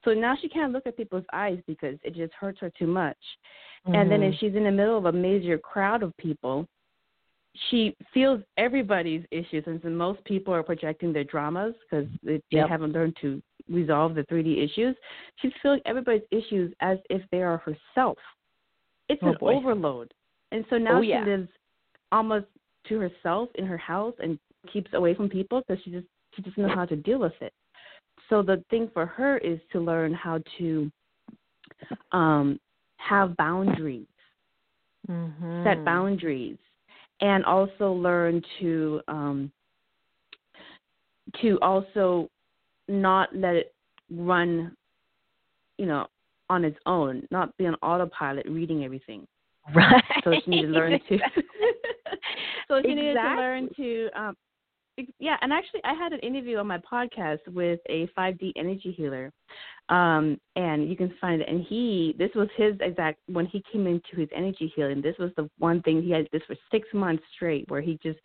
So 0.05 0.13
now 0.13 0.35
she 0.39 0.47
can't 0.49 0.71
look 0.71 0.85
at 0.85 0.95
people's 0.95 1.25
eyes 1.33 1.59
because 1.65 1.97
it 2.03 2.15
just 2.15 2.33
hurts 2.33 2.59
her 2.59 2.71
too 2.77 2.87
much. 2.87 3.17
Mm-hmm. 3.87 3.95
And 3.95 4.11
then 4.11 4.21
if 4.21 4.33
mm-hmm. 4.33 4.45
she's 4.45 4.55
in 4.55 4.65
the 4.65 4.71
middle 4.71 4.97
of 4.97 5.05
a 5.05 5.11
major 5.11 5.57
crowd 5.57 6.03
of 6.03 6.15
people, 6.17 6.67
she 7.69 7.95
feels 8.13 8.41
everybody's 8.57 9.23
issues, 9.31 9.63
and 9.67 9.79
so 9.83 9.89
most 9.89 10.23
people 10.25 10.53
are 10.53 10.63
projecting 10.63 11.13
their 11.13 11.23
dramas 11.23 11.75
because 11.83 12.07
they, 12.23 12.41
they 12.51 12.59
haven't 12.67 12.93
learned 12.93 13.15
to 13.21 13.41
resolve 13.69 14.15
the 14.15 14.23
3D 14.23 14.63
issues. 14.63 14.95
She's 15.39 15.51
feeling 15.61 15.79
everybody's 15.85 16.23
issues 16.31 16.73
as 16.81 16.97
if 17.09 17.21
they 17.31 17.43
are 17.43 17.57
herself. 17.57 18.17
It's 19.07 19.21
oh, 19.23 19.29
an 19.29 19.35
boy. 19.39 19.53
overload. 19.53 20.13
And 20.53 20.63
so 20.69 20.77
now 20.77 20.99
oh, 20.99 21.01
yeah. 21.01 21.23
she 21.25 21.31
lives 21.31 21.49
almost 22.11 22.45
to 22.87 22.99
herself 22.99 23.49
in 23.55 23.65
her 23.65 23.77
house 23.77 24.13
and 24.19 24.37
keeps 24.71 24.91
away 24.93 25.15
from 25.15 25.27
people 25.27 25.61
because 25.67 25.83
she 25.83 25.91
just 25.91 26.05
she 26.35 26.43
doesn't 26.43 26.61
know 26.61 26.73
how 26.73 26.85
to 26.85 26.95
deal 26.95 27.19
with 27.19 27.33
it. 27.41 27.51
So 28.29 28.41
the 28.43 28.63
thing 28.69 28.89
for 28.93 29.05
her 29.05 29.39
is 29.39 29.59
to 29.71 29.79
learn 29.79 30.13
how 30.13 30.39
to 30.59 30.91
um, 32.11 32.59
have 32.97 33.35
boundaries, 33.35 34.07
mm-hmm. 35.09 35.63
set 35.63 35.83
boundaries, 35.83 36.57
and 37.19 37.43
also 37.45 37.91
learn 37.91 38.41
to 38.59 39.01
um, 39.07 39.51
to 41.41 41.57
also 41.61 42.29
not 42.87 43.35
let 43.35 43.55
it 43.55 43.73
run, 44.11 44.75
you 45.79 45.87
know, 45.87 46.05
on 46.49 46.63
its 46.63 46.77
own, 46.85 47.27
not 47.31 47.55
be 47.57 47.65
on 47.65 47.75
autopilot 47.81 48.45
reading 48.47 48.83
everything. 48.83 49.25
Right. 49.73 50.03
So 50.23 50.33
she 50.43 50.49
needed 50.49 50.67
to 50.67 50.73
learn 50.73 50.91
to. 50.91 51.17
so 52.67 52.81
she 52.81 52.91
exactly. 52.91 52.95
needed 52.95 53.13
to 53.13 53.35
learn 53.35 53.69
to. 53.77 54.09
Um, 54.15 54.35
yeah, 55.19 55.37
and 55.41 55.51
actually, 55.51 55.81
I 55.83 55.93
had 55.93 56.13
an 56.13 56.19
interview 56.19 56.57
on 56.57 56.67
my 56.67 56.77
podcast 56.79 57.39
with 57.47 57.79
a 57.89 58.07
5D 58.17 58.51
energy 58.55 58.93
healer, 58.95 59.31
um, 59.89 60.37
and 60.55 60.87
you 60.87 60.95
can 60.95 61.13
find 61.19 61.41
it. 61.41 61.49
And 61.49 61.65
he, 61.67 62.15
this 62.19 62.29
was 62.35 62.47
his 62.55 62.75
exact 62.79 63.19
when 63.27 63.47
he 63.47 63.63
came 63.71 63.87
into 63.87 64.15
his 64.15 64.29
energy 64.35 64.71
healing. 64.75 65.01
This 65.01 65.15
was 65.17 65.31
the 65.35 65.49
one 65.57 65.81
thing 65.81 66.03
he 66.03 66.11
had 66.11 66.27
this 66.31 66.43
for 66.45 66.55
six 66.71 66.87
months 66.93 67.23
straight, 67.35 67.65
where 67.69 67.81
he 67.81 67.97
just 68.03 68.19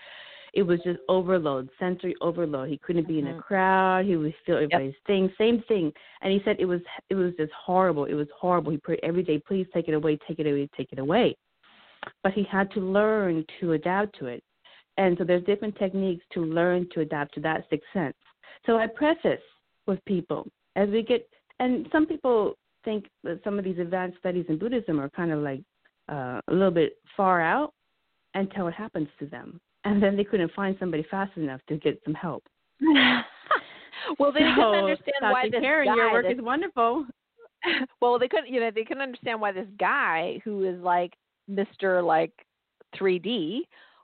it 0.54 0.62
was 0.62 0.80
just 0.84 0.98
overload, 1.08 1.68
sensory 1.78 2.14
overload. 2.20 2.68
He 2.68 2.78
couldn't 2.78 3.08
be 3.08 3.18
in 3.18 3.26
a 3.26 3.30
mm-hmm. 3.30 3.40
crowd. 3.40 4.06
He 4.06 4.16
would 4.16 4.34
feel 4.44 4.56
everybody's 4.56 4.94
yep. 4.94 5.06
thing, 5.06 5.32
same 5.38 5.62
thing. 5.68 5.92
And 6.22 6.32
he 6.32 6.40
said 6.44 6.56
it 6.58 6.64
was 6.64 6.80
it 7.10 7.14
was 7.14 7.32
just 7.38 7.52
horrible. 7.52 8.04
It 8.04 8.14
was 8.14 8.28
horrible. 8.38 8.72
He 8.72 8.78
prayed 8.78 9.00
every 9.02 9.22
day, 9.22 9.40
please 9.46 9.66
take 9.72 9.88
it 9.88 9.94
away, 9.94 10.18
take 10.26 10.38
it 10.38 10.46
away, 10.46 10.68
take 10.76 10.92
it 10.92 10.98
away. 10.98 11.36
But 12.22 12.32
he 12.32 12.44
had 12.44 12.70
to 12.72 12.80
learn 12.80 13.44
to 13.60 13.72
adapt 13.72 14.18
to 14.18 14.26
it. 14.26 14.42
And 14.96 15.16
so 15.18 15.24
there's 15.24 15.44
different 15.44 15.76
techniques 15.78 16.24
to 16.32 16.44
learn 16.44 16.88
to 16.92 17.00
adapt 17.00 17.34
to 17.34 17.40
that 17.40 17.64
sixth 17.70 17.88
sense. 17.92 18.16
So 18.66 18.78
I 18.78 18.86
preface 18.86 19.40
with 19.86 20.04
people 20.04 20.46
as 20.76 20.88
we 20.88 21.02
get, 21.02 21.28
and 21.60 21.86
some 21.92 22.06
people 22.06 22.54
think 22.84 23.06
that 23.22 23.40
some 23.44 23.58
of 23.58 23.64
these 23.64 23.78
advanced 23.78 24.18
studies 24.18 24.46
in 24.48 24.58
Buddhism 24.58 25.00
are 25.00 25.10
kind 25.10 25.30
of 25.30 25.40
like 25.40 25.62
uh, 26.10 26.40
a 26.48 26.52
little 26.52 26.70
bit 26.70 26.94
far 27.16 27.40
out 27.40 27.72
until 28.34 28.66
it 28.68 28.74
happens 28.74 29.08
to 29.18 29.26
them 29.26 29.60
and 29.88 30.02
then 30.02 30.16
they 30.16 30.24
couldn't 30.24 30.52
find 30.52 30.76
somebody 30.78 31.04
fast 31.10 31.36
enough 31.36 31.60
to 31.68 31.76
get 31.76 32.00
some 32.04 32.14
help. 32.14 32.44
well, 34.18 34.32
they 34.32 34.40
so, 34.40 34.54
couldn't 34.54 34.84
understand 34.84 35.16
why 35.20 35.48
this 35.50 35.60
Karen, 35.60 35.88
guy. 35.88 35.94
Your 35.96 36.12
work 36.12 36.26
this, 36.26 36.36
is 36.36 36.42
wonderful. 36.42 37.06
well, 38.00 38.18
they 38.18 38.28
couldn't. 38.28 38.48
You 38.48 38.60
know, 38.60 38.70
they 38.74 38.84
couldn't 38.84 39.02
understand 39.02 39.40
why 39.40 39.52
this 39.52 39.66
guy 39.78 40.40
who 40.44 40.64
is 40.64 40.80
like 40.80 41.14
Mister 41.48 42.02
like 42.02 42.32
3D 42.96 43.60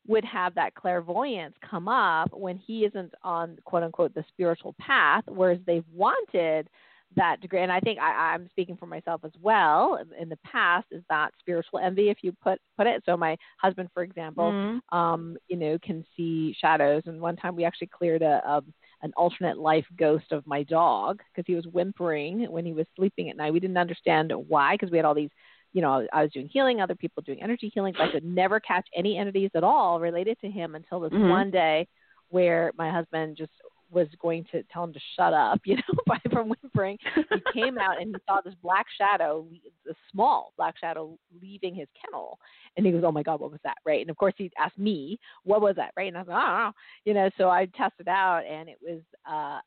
would 0.07 0.25
have 0.25 0.55
that 0.55 0.75
clairvoyance 0.75 1.55
come 1.69 1.89
up 1.89 2.29
when 2.33 2.59
he 2.59 2.85
isn't 2.85 3.13
on 3.23 3.59
quote 3.65 3.83
unquote 3.83 4.15
the 4.15 4.25
spiritual 4.29 4.75
path, 4.81 5.25
whereas 5.27 5.61
they've 5.67 5.85
wanted 5.93 6.69
that 7.17 7.41
degree 7.41 7.63
and 7.63 7.73
i 7.73 7.81
think 7.81 7.99
I, 7.99 8.35
i'm 8.35 8.49
speaking 8.51 8.77
for 8.77 8.87
myself 8.87 9.21
as 9.25 9.33
well 9.41 9.99
in 10.21 10.29
the 10.29 10.39
past 10.45 10.87
is 10.91 11.03
that 11.09 11.31
spiritual 11.39 11.79
envy 11.79 12.11
if 12.11 12.19
you 12.23 12.33
put 12.43 12.59
put 12.77 12.87
it 12.87 13.03
so 13.07 13.17
my 13.17 13.37
husband 13.61 13.89
for 13.95 14.03
example 14.03 14.51
mm-hmm. 14.51 14.97
um 14.97 15.37
you 15.49 15.57
know 15.57 15.79
can 15.83 16.05
see 16.17 16.55
shadows 16.61 17.03
and 17.07 17.21
one 17.21 17.37
time 17.37 17.57
we 17.57 17.65
actually 17.65 17.89
cleared 17.89 18.23
a, 18.23 18.43
a 18.47 18.63
an 19.03 19.13
alternate 19.17 19.59
life 19.59 19.85
ghost 19.99 20.33
of 20.33 20.47
my 20.47 20.63
dog 20.63 21.21
because 21.31 21.45
he 21.47 21.55
was 21.55 21.67
whimpering 21.67 22.51
when 22.51 22.65
he 22.65 22.73
was 22.73 22.87
sleeping 22.97 23.29
at 23.29 23.37
night. 23.37 23.53
We 23.53 23.61
didn't 23.61 23.77
understand 23.77 24.33
why 24.49 24.75
because 24.75 24.91
we 24.91 24.97
had 24.97 25.05
all 25.05 25.15
these 25.15 25.31
you 25.75 25.83
know, 25.83 26.07
I 26.13 26.23
was 26.23 26.31
doing 26.31 26.49
healing, 26.51 26.81
other 26.81 26.95
people 26.95 27.23
doing 27.27 27.43
energy 27.43 27.71
healing. 27.75 27.95
But 27.99 28.05
I 28.05 28.13
could 28.13 28.25
never 28.25 28.61
catch 28.61 28.87
any 28.97 29.19
entities 29.19 29.51
at 29.57 29.65
all 29.65 30.01
related 30.01 30.39
to 30.41 30.49
him 30.49 30.77
until 30.77 31.01
this 31.01 31.13
mm-hmm. 31.13 31.29
one 31.29 31.51
day 31.51 31.89
where 32.29 32.71
my 32.79 32.91
husband 32.91 33.37
just 33.37 33.51
was 33.95 34.09
going 34.21 34.45
to 34.53 34.63
tell 34.65 34.85
him 34.85 34.93
to 34.93 35.01
shut 35.17 35.33
up, 35.33 35.61
you 35.65 35.77
know, 35.77 35.83
by 36.07 36.19
from 36.31 36.49
whimpering. 36.49 36.99
He 37.15 37.61
came 37.61 37.79
out 37.79 38.01
and 38.01 38.15
he 38.15 38.21
saw 38.27 38.41
this 38.41 38.55
black 38.63 38.87
shadow, 38.99 39.47
a 39.89 39.95
small 40.11 40.53
black 40.57 40.79
shadow, 40.79 41.17
leaving 41.41 41.75
his 41.75 41.89
kennel, 42.01 42.39
and 42.77 42.85
he 42.85 42.93
goes, 42.93 43.03
"Oh 43.05 43.13
my 43.13 43.23
God, 43.23 43.41
what 43.41 43.51
was 43.51 43.61
that?" 43.65 43.77
Right, 43.87 44.01
and 44.01 44.11
of 44.11 44.17
course 44.17 44.35
he 44.37 44.51
asked 44.59 44.79
me, 44.79 45.19
"What 45.45 45.63
was 45.63 45.77
that?" 45.77 45.93
Right, 45.97 46.09
and 46.09 46.17
I 46.17 46.21
was 46.21 46.29
like, 46.29 46.37
"I 46.37 46.47
don't 46.47 46.59
know," 46.59 46.73
you 47.05 47.15
know. 47.15 47.31
So 47.39 47.51
I 47.51 47.67
tested 47.77 48.09
out, 48.09 48.45
and 48.45 48.69
it 48.69 48.79
was 48.83 49.01
uh, 49.31 49.61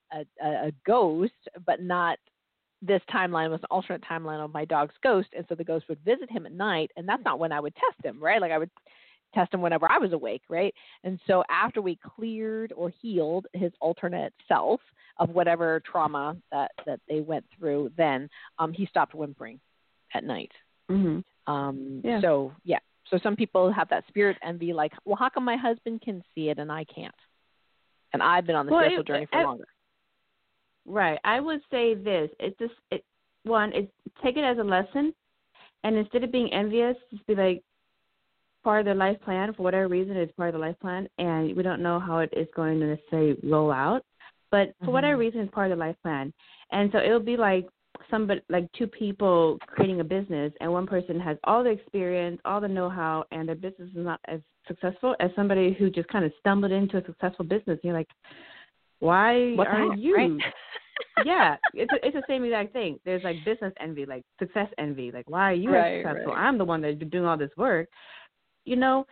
a, 0.43 0.67
a 0.67 0.71
ghost, 0.85 1.33
but 1.65 1.81
not 1.81 2.19
this 2.81 3.01
timeline 3.11 3.49
was 3.49 3.61
an 3.61 3.67
alternate 3.71 4.03
timeline 4.03 4.43
of 4.43 4.53
my 4.53 4.65
dog's 4.65 4.93
ghost, 5.01 5.29
and 5.35 5.45
so 5.49 5.55
the 5.55 5.63
ghost 5.63 5.85
would 5.89 5.99
visit 6.05 6.29
him 6.29 6.45
at 6.45 6.51
night, 6.51 6.91
and 6.95 7.07
that's 7.07 7.23
not 7.23 7.39
when 7.39 7.51
I 7.51 7.59
would 7.59 7.73
test 7.75 8.05
him, 8.05 8.21
right? 8.21 8.41
Like 8.41 8.51
I 8.51 8.57
would 8.57 8.69
test 9.33 9.53
him 9.53 9.61
whenever 9.61 9.89
I 9.89 9.97
was 9.97 10.13
awake, 10.13 10.43
right? 10.49 10.73
And 11.03 11.19
so 11.27 11.43
after 11.49 11.81
we 11.81 11.97
cleared 12.15 12.73
or 12.75 12.91
healed 13.01 13.47
his 13.53 13.71
alternate 13.79 14.33
self 14.47 14.79
of 15.19 15.29
whatever 15.29 15.81
trauma 15.89 16.37
that 16.51 16.71
that 16.85 16.99
they 17.07 17.21
went 17.21 17.45
through, 17.57 17.91
then 17.97 18.29
um, 18.59 18.73
he 18.73 18.85
stopped 18.85 19.13
whimpering 19.13 19.59
at 20.13 20.23
night. 20.23 20.51
Mm-hmm. 20.89 21.51
Um, 21.51 22.01
yeah. 22.03 22.21
So 22.21 22.53
yeah, 22.63 22.79
so 23.09 23.19
some 23.23 23.35
people 23.35 23.71
have 23.71 23.89
that 23.89 24.03
spirit 24.07 24.37
envy, 24.43 24.73
like, 24.73 24.93
well, 25.05 25.15
how 25.15 25.29
come 25.29 25.45
my 25.45 25.57
husband 25.57 26.01
can 26.01 26.23
see 26.35 26.49
it 26.49 26.59
and 26.59 26.71
I 26.71 26.85
can't? 26.93 27.15
And 28.13 28.21
I've 28.21 28.45
been 28.45 28.55
on 28.55 28.65
the 28.65 28.71
well, 28.71 28.81
spiritual 28.81 29.01
it, 29.01 29.07
journey 29.07 29.27
for 29.31 29.37
I, 29.37 29.43
longer. 29.43 29.67
Right. 30.85 31.19
I 31.23 31.39
would 31.39 31.61
say 31.69 31.93
this. 31.93 32.29
It's 32.39 32.57
just 32.57 32.73
it, 32.91 33.03
one. 33.43 33.73
It 33.73 33.91
take 34.23 34.37
it 34.37 34.43
as 34.43 34.57
a 34.57 34.63
lesson, 34.63 35.13
and 35.83 35.95
instead 35.95 36.23
of 36.23 36.31
being 36.31 36.51
envious, 36.53 36.95
just 37.11 37.25
be 37.27 37.35
like, 37.35 37.63
part 38.67 38.81
of 38.81 38.85
their 38.85 38.95
life 38.95 39.15
plan 39.23 39.53
for 39.53 39.63
whatever 39.63 39.87
reason 39.87 40.17
it's 40.17 40.33
part 40.33 40.53
of 40.53 40.59
the 40.59 40.67
life 40.67 40.75
plan 40.81 41.07
and 41.19 41.55
we 41.55 41.63
don't 41.63 41.81
know 41.81 42.01
how 42.01 42.17
it 42.19 42.29
is 42.35 42.49
going 42.53 42.77
to 42.81 42.85
necessarily 42.85 43.37
roll 43.41 43.71
out 43.71 44.01
but 44.51 44.67
for 44.79 44.83
mm-hmm. 44.83 44.91
whatever 44.91 45.15
reason 45.15 45.39
it's 45.39 45.53
part 45.53 45.71
of 45.71 45.77
the 45.77 45.85
life 45.85 45.95
plan 46.03 46.33
and 46.73 46.89
so 46.91 46.97
it'll 46.99 47.17
be 47.17 47.37
like 47.37 47.65
somebody 48.11 48.41
like 48.49 48.69
two 48.77 48.85
people 48.85 49.57
creating 49.67 50.01
a 50.01 50.03
business 50.03 50.51
and 50.59 50.69
one 50.69 50.85
person 50.85 51.17
has 51.17 51.37
all 51.45 51.63
the 51.63 51.69
experience 51.69 52.41
all 52.43 52.59
the 52.59 52.67
know-how 52.67 53.23
and 53.31 53.47
their 53.47 53.55
business 53.55 53.87
is 53.87 53.95
not 53.95 54.19
as 54.27 54.41
successful 54.67 55.15
as 55.21 55.31
somebody 55.33 55.73
who 55.79 55.89
just 55.89 56.09
kind 56.09 56.25
of 56.25 56.31
stumbled 56.37 56.73
into 56.73 56.97
a 56.97 57.05
successful 57.05 57.45
business 57.45 57.79
you're 57.83 57.93
like 57.93 58.09
why 58.99 59.55
are 59.65 59.95
you 59.95 60.13
right? 60.13 60.31
yeah, 61.25 61.55
it's 61.73 61.91
it's 62.01 62.15
the 62.15 62.23
same 62.27 62.43
exact 62.43 62.73
thing. 62.73 62.99
There's 63.05 63.23
like 63.23 63.35
business 63.45 63.71
envy, 63.79 64.07
like 64.07 64.23
success 64.39 64.67
envy. 64.79 65.11
Like, 65.11 65.29
why 65.29 65.51
are 65.51 65.53
you 65.53 65.71
right, 65.71 66.03
successful? 66.03 66.33
Right. 66.33 66.47
I'm 66.47 66.57
the 66.57 66.65
one 66.65 66.81
that's 66.81 66.97
been 66.97 67.09
doing 67.09 67.25
all 67.25 67.37
this 67.37 67.51
work 67.57 67.87
you 68.67 68.75
know, 68.75 69.05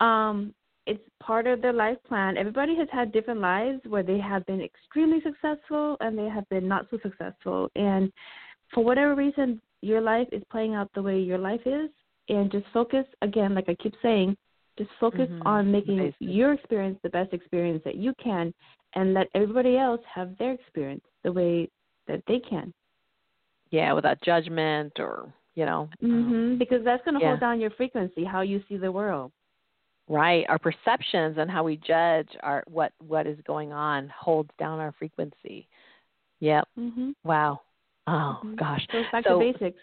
um, 0.00 0.54
it's 0.86 1.02
part 1.20 1.46
of 1.46 1.62
their 1.62 1.72
life 1.72 1.98
plan. 2.08 2.36
Everybody 2.36 2.74
has 2.76 2.88
had 2.90 3.12
different 3.12 3.40
lives 3.40 3.80
where 3.86 4.02
they 4.02 4.18
have 4.18 4.44
been 4.46 4.60
extremely 4.60 5.20
successful 5.22 5.96
and 6.00 6.18
they 6.18 6.28
have 6.28 6.48
been 6.48 6.66
not 6.66 6.86
so 6.90 6.98
successful. 7.02 7.70
And 7.76 8.12
for 8.74 8.82
whatever 8.84 9.14
reason, 9.14 9.60
your 9.80 10.00
life 10.00 10.26
is 10.32 10.42
playing 10.50 10.74
out 10.74 10.90
the 10.94 11.02
way 11.02 11.20
your 11.20 11.38
life 11.38 11.60
is. 11.66 11.90
And 12.28 12.50
just 12.50 12.66
focus, 12.72 13.04
again, 13.20 13.54
like 13.54 13.68
I 13.68 13.74
keep 13.74 13.94
saying, 14.02 14.36
just 14.78 14.90
focus 14.98 15.28
mm-hmm. 15.30 15.46
on 15.46 15.70
making 15.70 16.14
your 16.18 16.54
experience 16.54 16.98
the 17.02 17.10
best 17.10 17.32
experience 17.32 17.82
that 17.84 17.96
you 17.96 18.14
can 18.22 18.54
and 18.94 19.12
let 19.12 19.28
everybody 19.34 19.76
else 19.76 20.00
have 20.12 20.36
their 20.38 20.52
experience 20.52 21.04
the 21.24 21.32
way 21.32 21.68
that 22.08 22.22
they 22.26 22.40
can. 22.40 22.72
Yeah, 23.70 23.92
without 23.92 24.20
judgment 24.22 24.92
or 24.98 25.32
you 25.54 25.66
know. 25.66 25.88
Mhm. 26.02 26.58
Because 26.58 26.84
that's 26.84 27.04
going 27.04 27.14
to 27.14 27.20
yeah. 27.20 27.28
hold 27.28 27.40
down 27.40 27.60
your 27.60 27.70
frequency, 27.70 28.24
how 28.24 28.40
you 28.40 28.62
see 28.68 28.76
the 28.76 28.92
world. 28.92 29.32
Right. 30.08 30.44
Our 30.48 30.58
perceptions 30.58 31.38
and 31.38 31.50
how 31.50 31.62
we 31.62 31.76
judge 31.76 32.28
our 32.42 32.64
what 32.66 32.92
what 32.98 33.26
is 33.26 33.38
going 33.46 33.72
on 33.72 34.08
holds 34.08 34.50
down 34.58 34.80
our 34.80 34.92
frequency. 34.92 35.68
Yep. 36.40 36.68
Mhm. 36.78 37.14
Wow. 37.24 37.60
Oh 38.06 38.40
mm-hmm. 38.44 38.54
gosh. 38.56 38.86
Goes 38.92 39.04
back 39.12 39.24
so, 39.24 39.38
to 39.38 39.52
basics. 39.52 39.80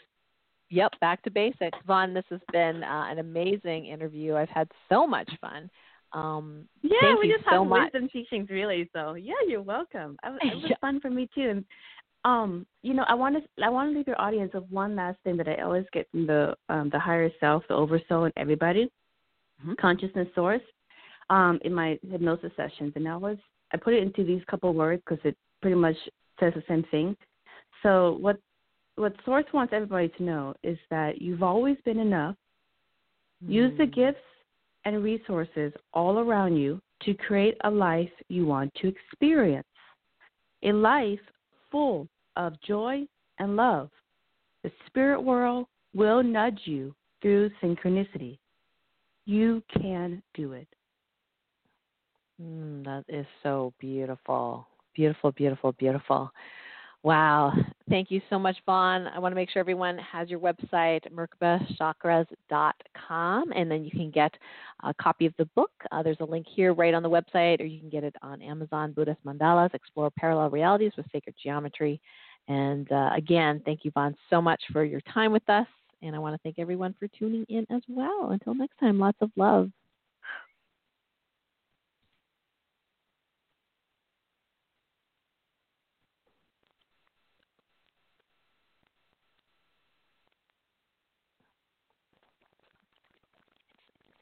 Yep, 0.71 0.91
back 1.01 1.23
to 1.23 1.31
basics. 1.31 1.77
Von, 1.87 2.13
this 2.13 2.25
has 2.29 2.41
been 2.51 2.83
uh, 2.83 3.05
an 3.09 3.17
amazing 3.17 3.87
interview. 3.87 4.35
I've 4.35 4.49
had 4.49 4.69
so 4.87 5.07
much 5.07 5.29
fun. 5.41 5.69
Um, 6.13 6.65
yeah, 6.81 7.15
we 7.19 7.27
just 7.27 7.43
so 7.45 7.61
have 7.61 7.67
much. 7.67 7.91
wisdom 7.93 8.09
teachings, 8.09 8.49
really. 8.49 8.89
So 8.93 9.13
yeah, 9.13 9.33
you're 9.47 9.61
welcome. 9.61 10.17
It 10.23 10.29
was, 10.29 10.39
it 10.43 10.55
was 10.55 10.71
fun 10.81 10.99
for 10.99 11.09
me 11.09 11.29
too. 11.33 11.49
And 11.49 11.65
um, 12.25 12.65
you 12.81 12.93
know, 12.93 13.05
I 13.07 13.13
want 13.13 13.35
to 13.35 13.63
I 13.63 13.69
want 13.69 13.91
to 13.91 13.97
leave 13.97 14.07
your 14.07 14.19
audience 14.19 14.51
with 14.53 14.65
one 14.69 14.95
last 14.95 15.17
thing 15.23 15.37
that 15.37 15.47
I 15.47 15.61
always 15.61 15.85
get 15.93 16.09
from 16.11 16.27
the 16.27 16.55
um, 16.67 16.89
the 16.91 16.99
higher 16.99 17.29
self, 17.39 17.63
the 17.67 17.75
oversoul, 17.75 18.25
and 18.25 18.33
everybody, 18.35 18.85
mm-hmm. 19.61 19.73
consciousness 19.79 20.27
source, 20.35 20.61
um, 21.29 21.59
in 21.63 21.73
my 21.73 21.97
hypnosis 22.09 22.51
sessions, 22.57 22.93
and 22.95 23.07
I 23.07 23.15
was 23.15 23.37
I 23.71 23.77
put 23.77 23.93
it 23.93 24.03
into 24.03 24.23
these 24.23 24.41
couple 24.49 24.73
words 24.73 25.01
because 25.05 25.23
it 25.23 25.37
pretty 25.61 25.77
much 25.77 25.95
says 26.39 26.53
the 26.55 26.63
same 26.67 26.83
thing. 26.91 27.15
So 27.83 28.17
what 28.19 28.37
what 28.95 29.15
source 29.23 29.45
wants 29.53 29.73
everybody 29.73 30.09
to 30.17 30.23
know 30.23 30.53
is 30.61 30.77
that 30.89 31.21
you've 31.21 31.43
always 31.43 31.77
been 31.85 31.99
enough. 31.99 32.35
Mm-hmm. 33.43 33.53
Use 33.53 33.77
the 33.77 33.85
mm. 33.85 33.95
gifts 33.95 34.19
and 34.83 35.01
resources 35.01 35.71
all 35.93 36.19
around 36.19 36.57
you 36.57 36.81
to 37.03 37.13
create 37.13 37.55
a 37.63 37.69
life 37.69 38.09
you 38.27 38.45
want 38.45 38.73
to 38.81 38.89
experience. 38.89 39.65
A 40.63 40.73
life 40.73 41.19
full 41.71 42.07
of 42.35 42.59
joy 42.61 43.05
and 43.39 43.55
love. 43.55 43.89
The 44.63 44.71
spirit 44.87 45.21
world 45.21 45.67
will 45.93 46.23
nudge 46.23 46.61
you 46.65 46.93
through 47.21 47.49
synchronicity. 47.61 48.37
You 49.25 49.63
can 49.73 50.21
do 50.33 50.53
it. 50.53 50.67
Mm, 52.41 52.83
that 52.85 53.03
is 53.07 53.25
so 53.43 53.73
beautiful. 53.79 54.67
Beautiful, 54.95 55.31
beautiful, 55.31 55.71
beautiful. 55.73 56.31
Wow. 57.03 57.53
Thank 57.89 58.11
you 58.11 58.21
so 58.29 58.37
much, 58.37 58.57
Von. 58.65 59.07
I 59.07 59.19
want 59.19 59.31
to 59.31 59.35
make 59.35 59.49
sure 59.49 59.61
everyone 59.61 59.97
has 59.99 60.29
your 60.29 60.39
website, 60.39 61.09
merkabachakras.com, 61.11 63.51
and 63.53 63.71
then 63.71 63.85
you 63.85 63.91
can 63.91 64.11
get 64.11 64.33
a 64.83 64.93
copy 64.93 65.25
of 65.25 65.33
the 65.37 65.45
book. 65.55 65.71
Uh, 65.91 66.03
there's 66.03 66.19
a 66.19 66.25
link 66.25 66.45
here 66.53 66.73
right 66.73 66.93
on 66.93 67.01
the 67.01 67.09
website, 67.09 67.61
or 67.61 67.65
you 67.65 67.79
can 67.79 67.89
get 67.89 68.03
it 68.03 68.15
on 68.21 68.41
Amazon, 68.41 68.91
Buddhist 68.91 69.23
Mandalas, 69.25 69.73
Explore 69.73 70.11
Parallel 70.11 70.49
Realities 70.49 70.91
with 70.97 71.05
Sacred 71.11 71.35
Geometry. 71.41 72.01
And 72.49 72.91
uh, 72.91 73.11
again, 73.15 73.61
thank 73.63 73.85
you, 73.85 73.91
Von, 73.91 74.13
so 74.29 74.41
much 74.41 74.61
for 74.73 74.83
your 74.83 74.99
time 75.13 75.31
with 75.31 75.49
us. 75.49 75.67
And 76.01 76.13
I 76.15 76.19
want 76.19 76.35
to 76.35 76.39
thank 76.43 76.59
everyone 76.59 76.93
for 76.99 77.07
tuning 77.07 77.45
in 77.49 77.65
as 77.69 77.81
well. 77.87 78.31
Until 78.31 78.53
next 78.53 78.77
time, 78.77 78.99
lots 78.99 79.17
of 79.21 79.31
love. 79.35 79.71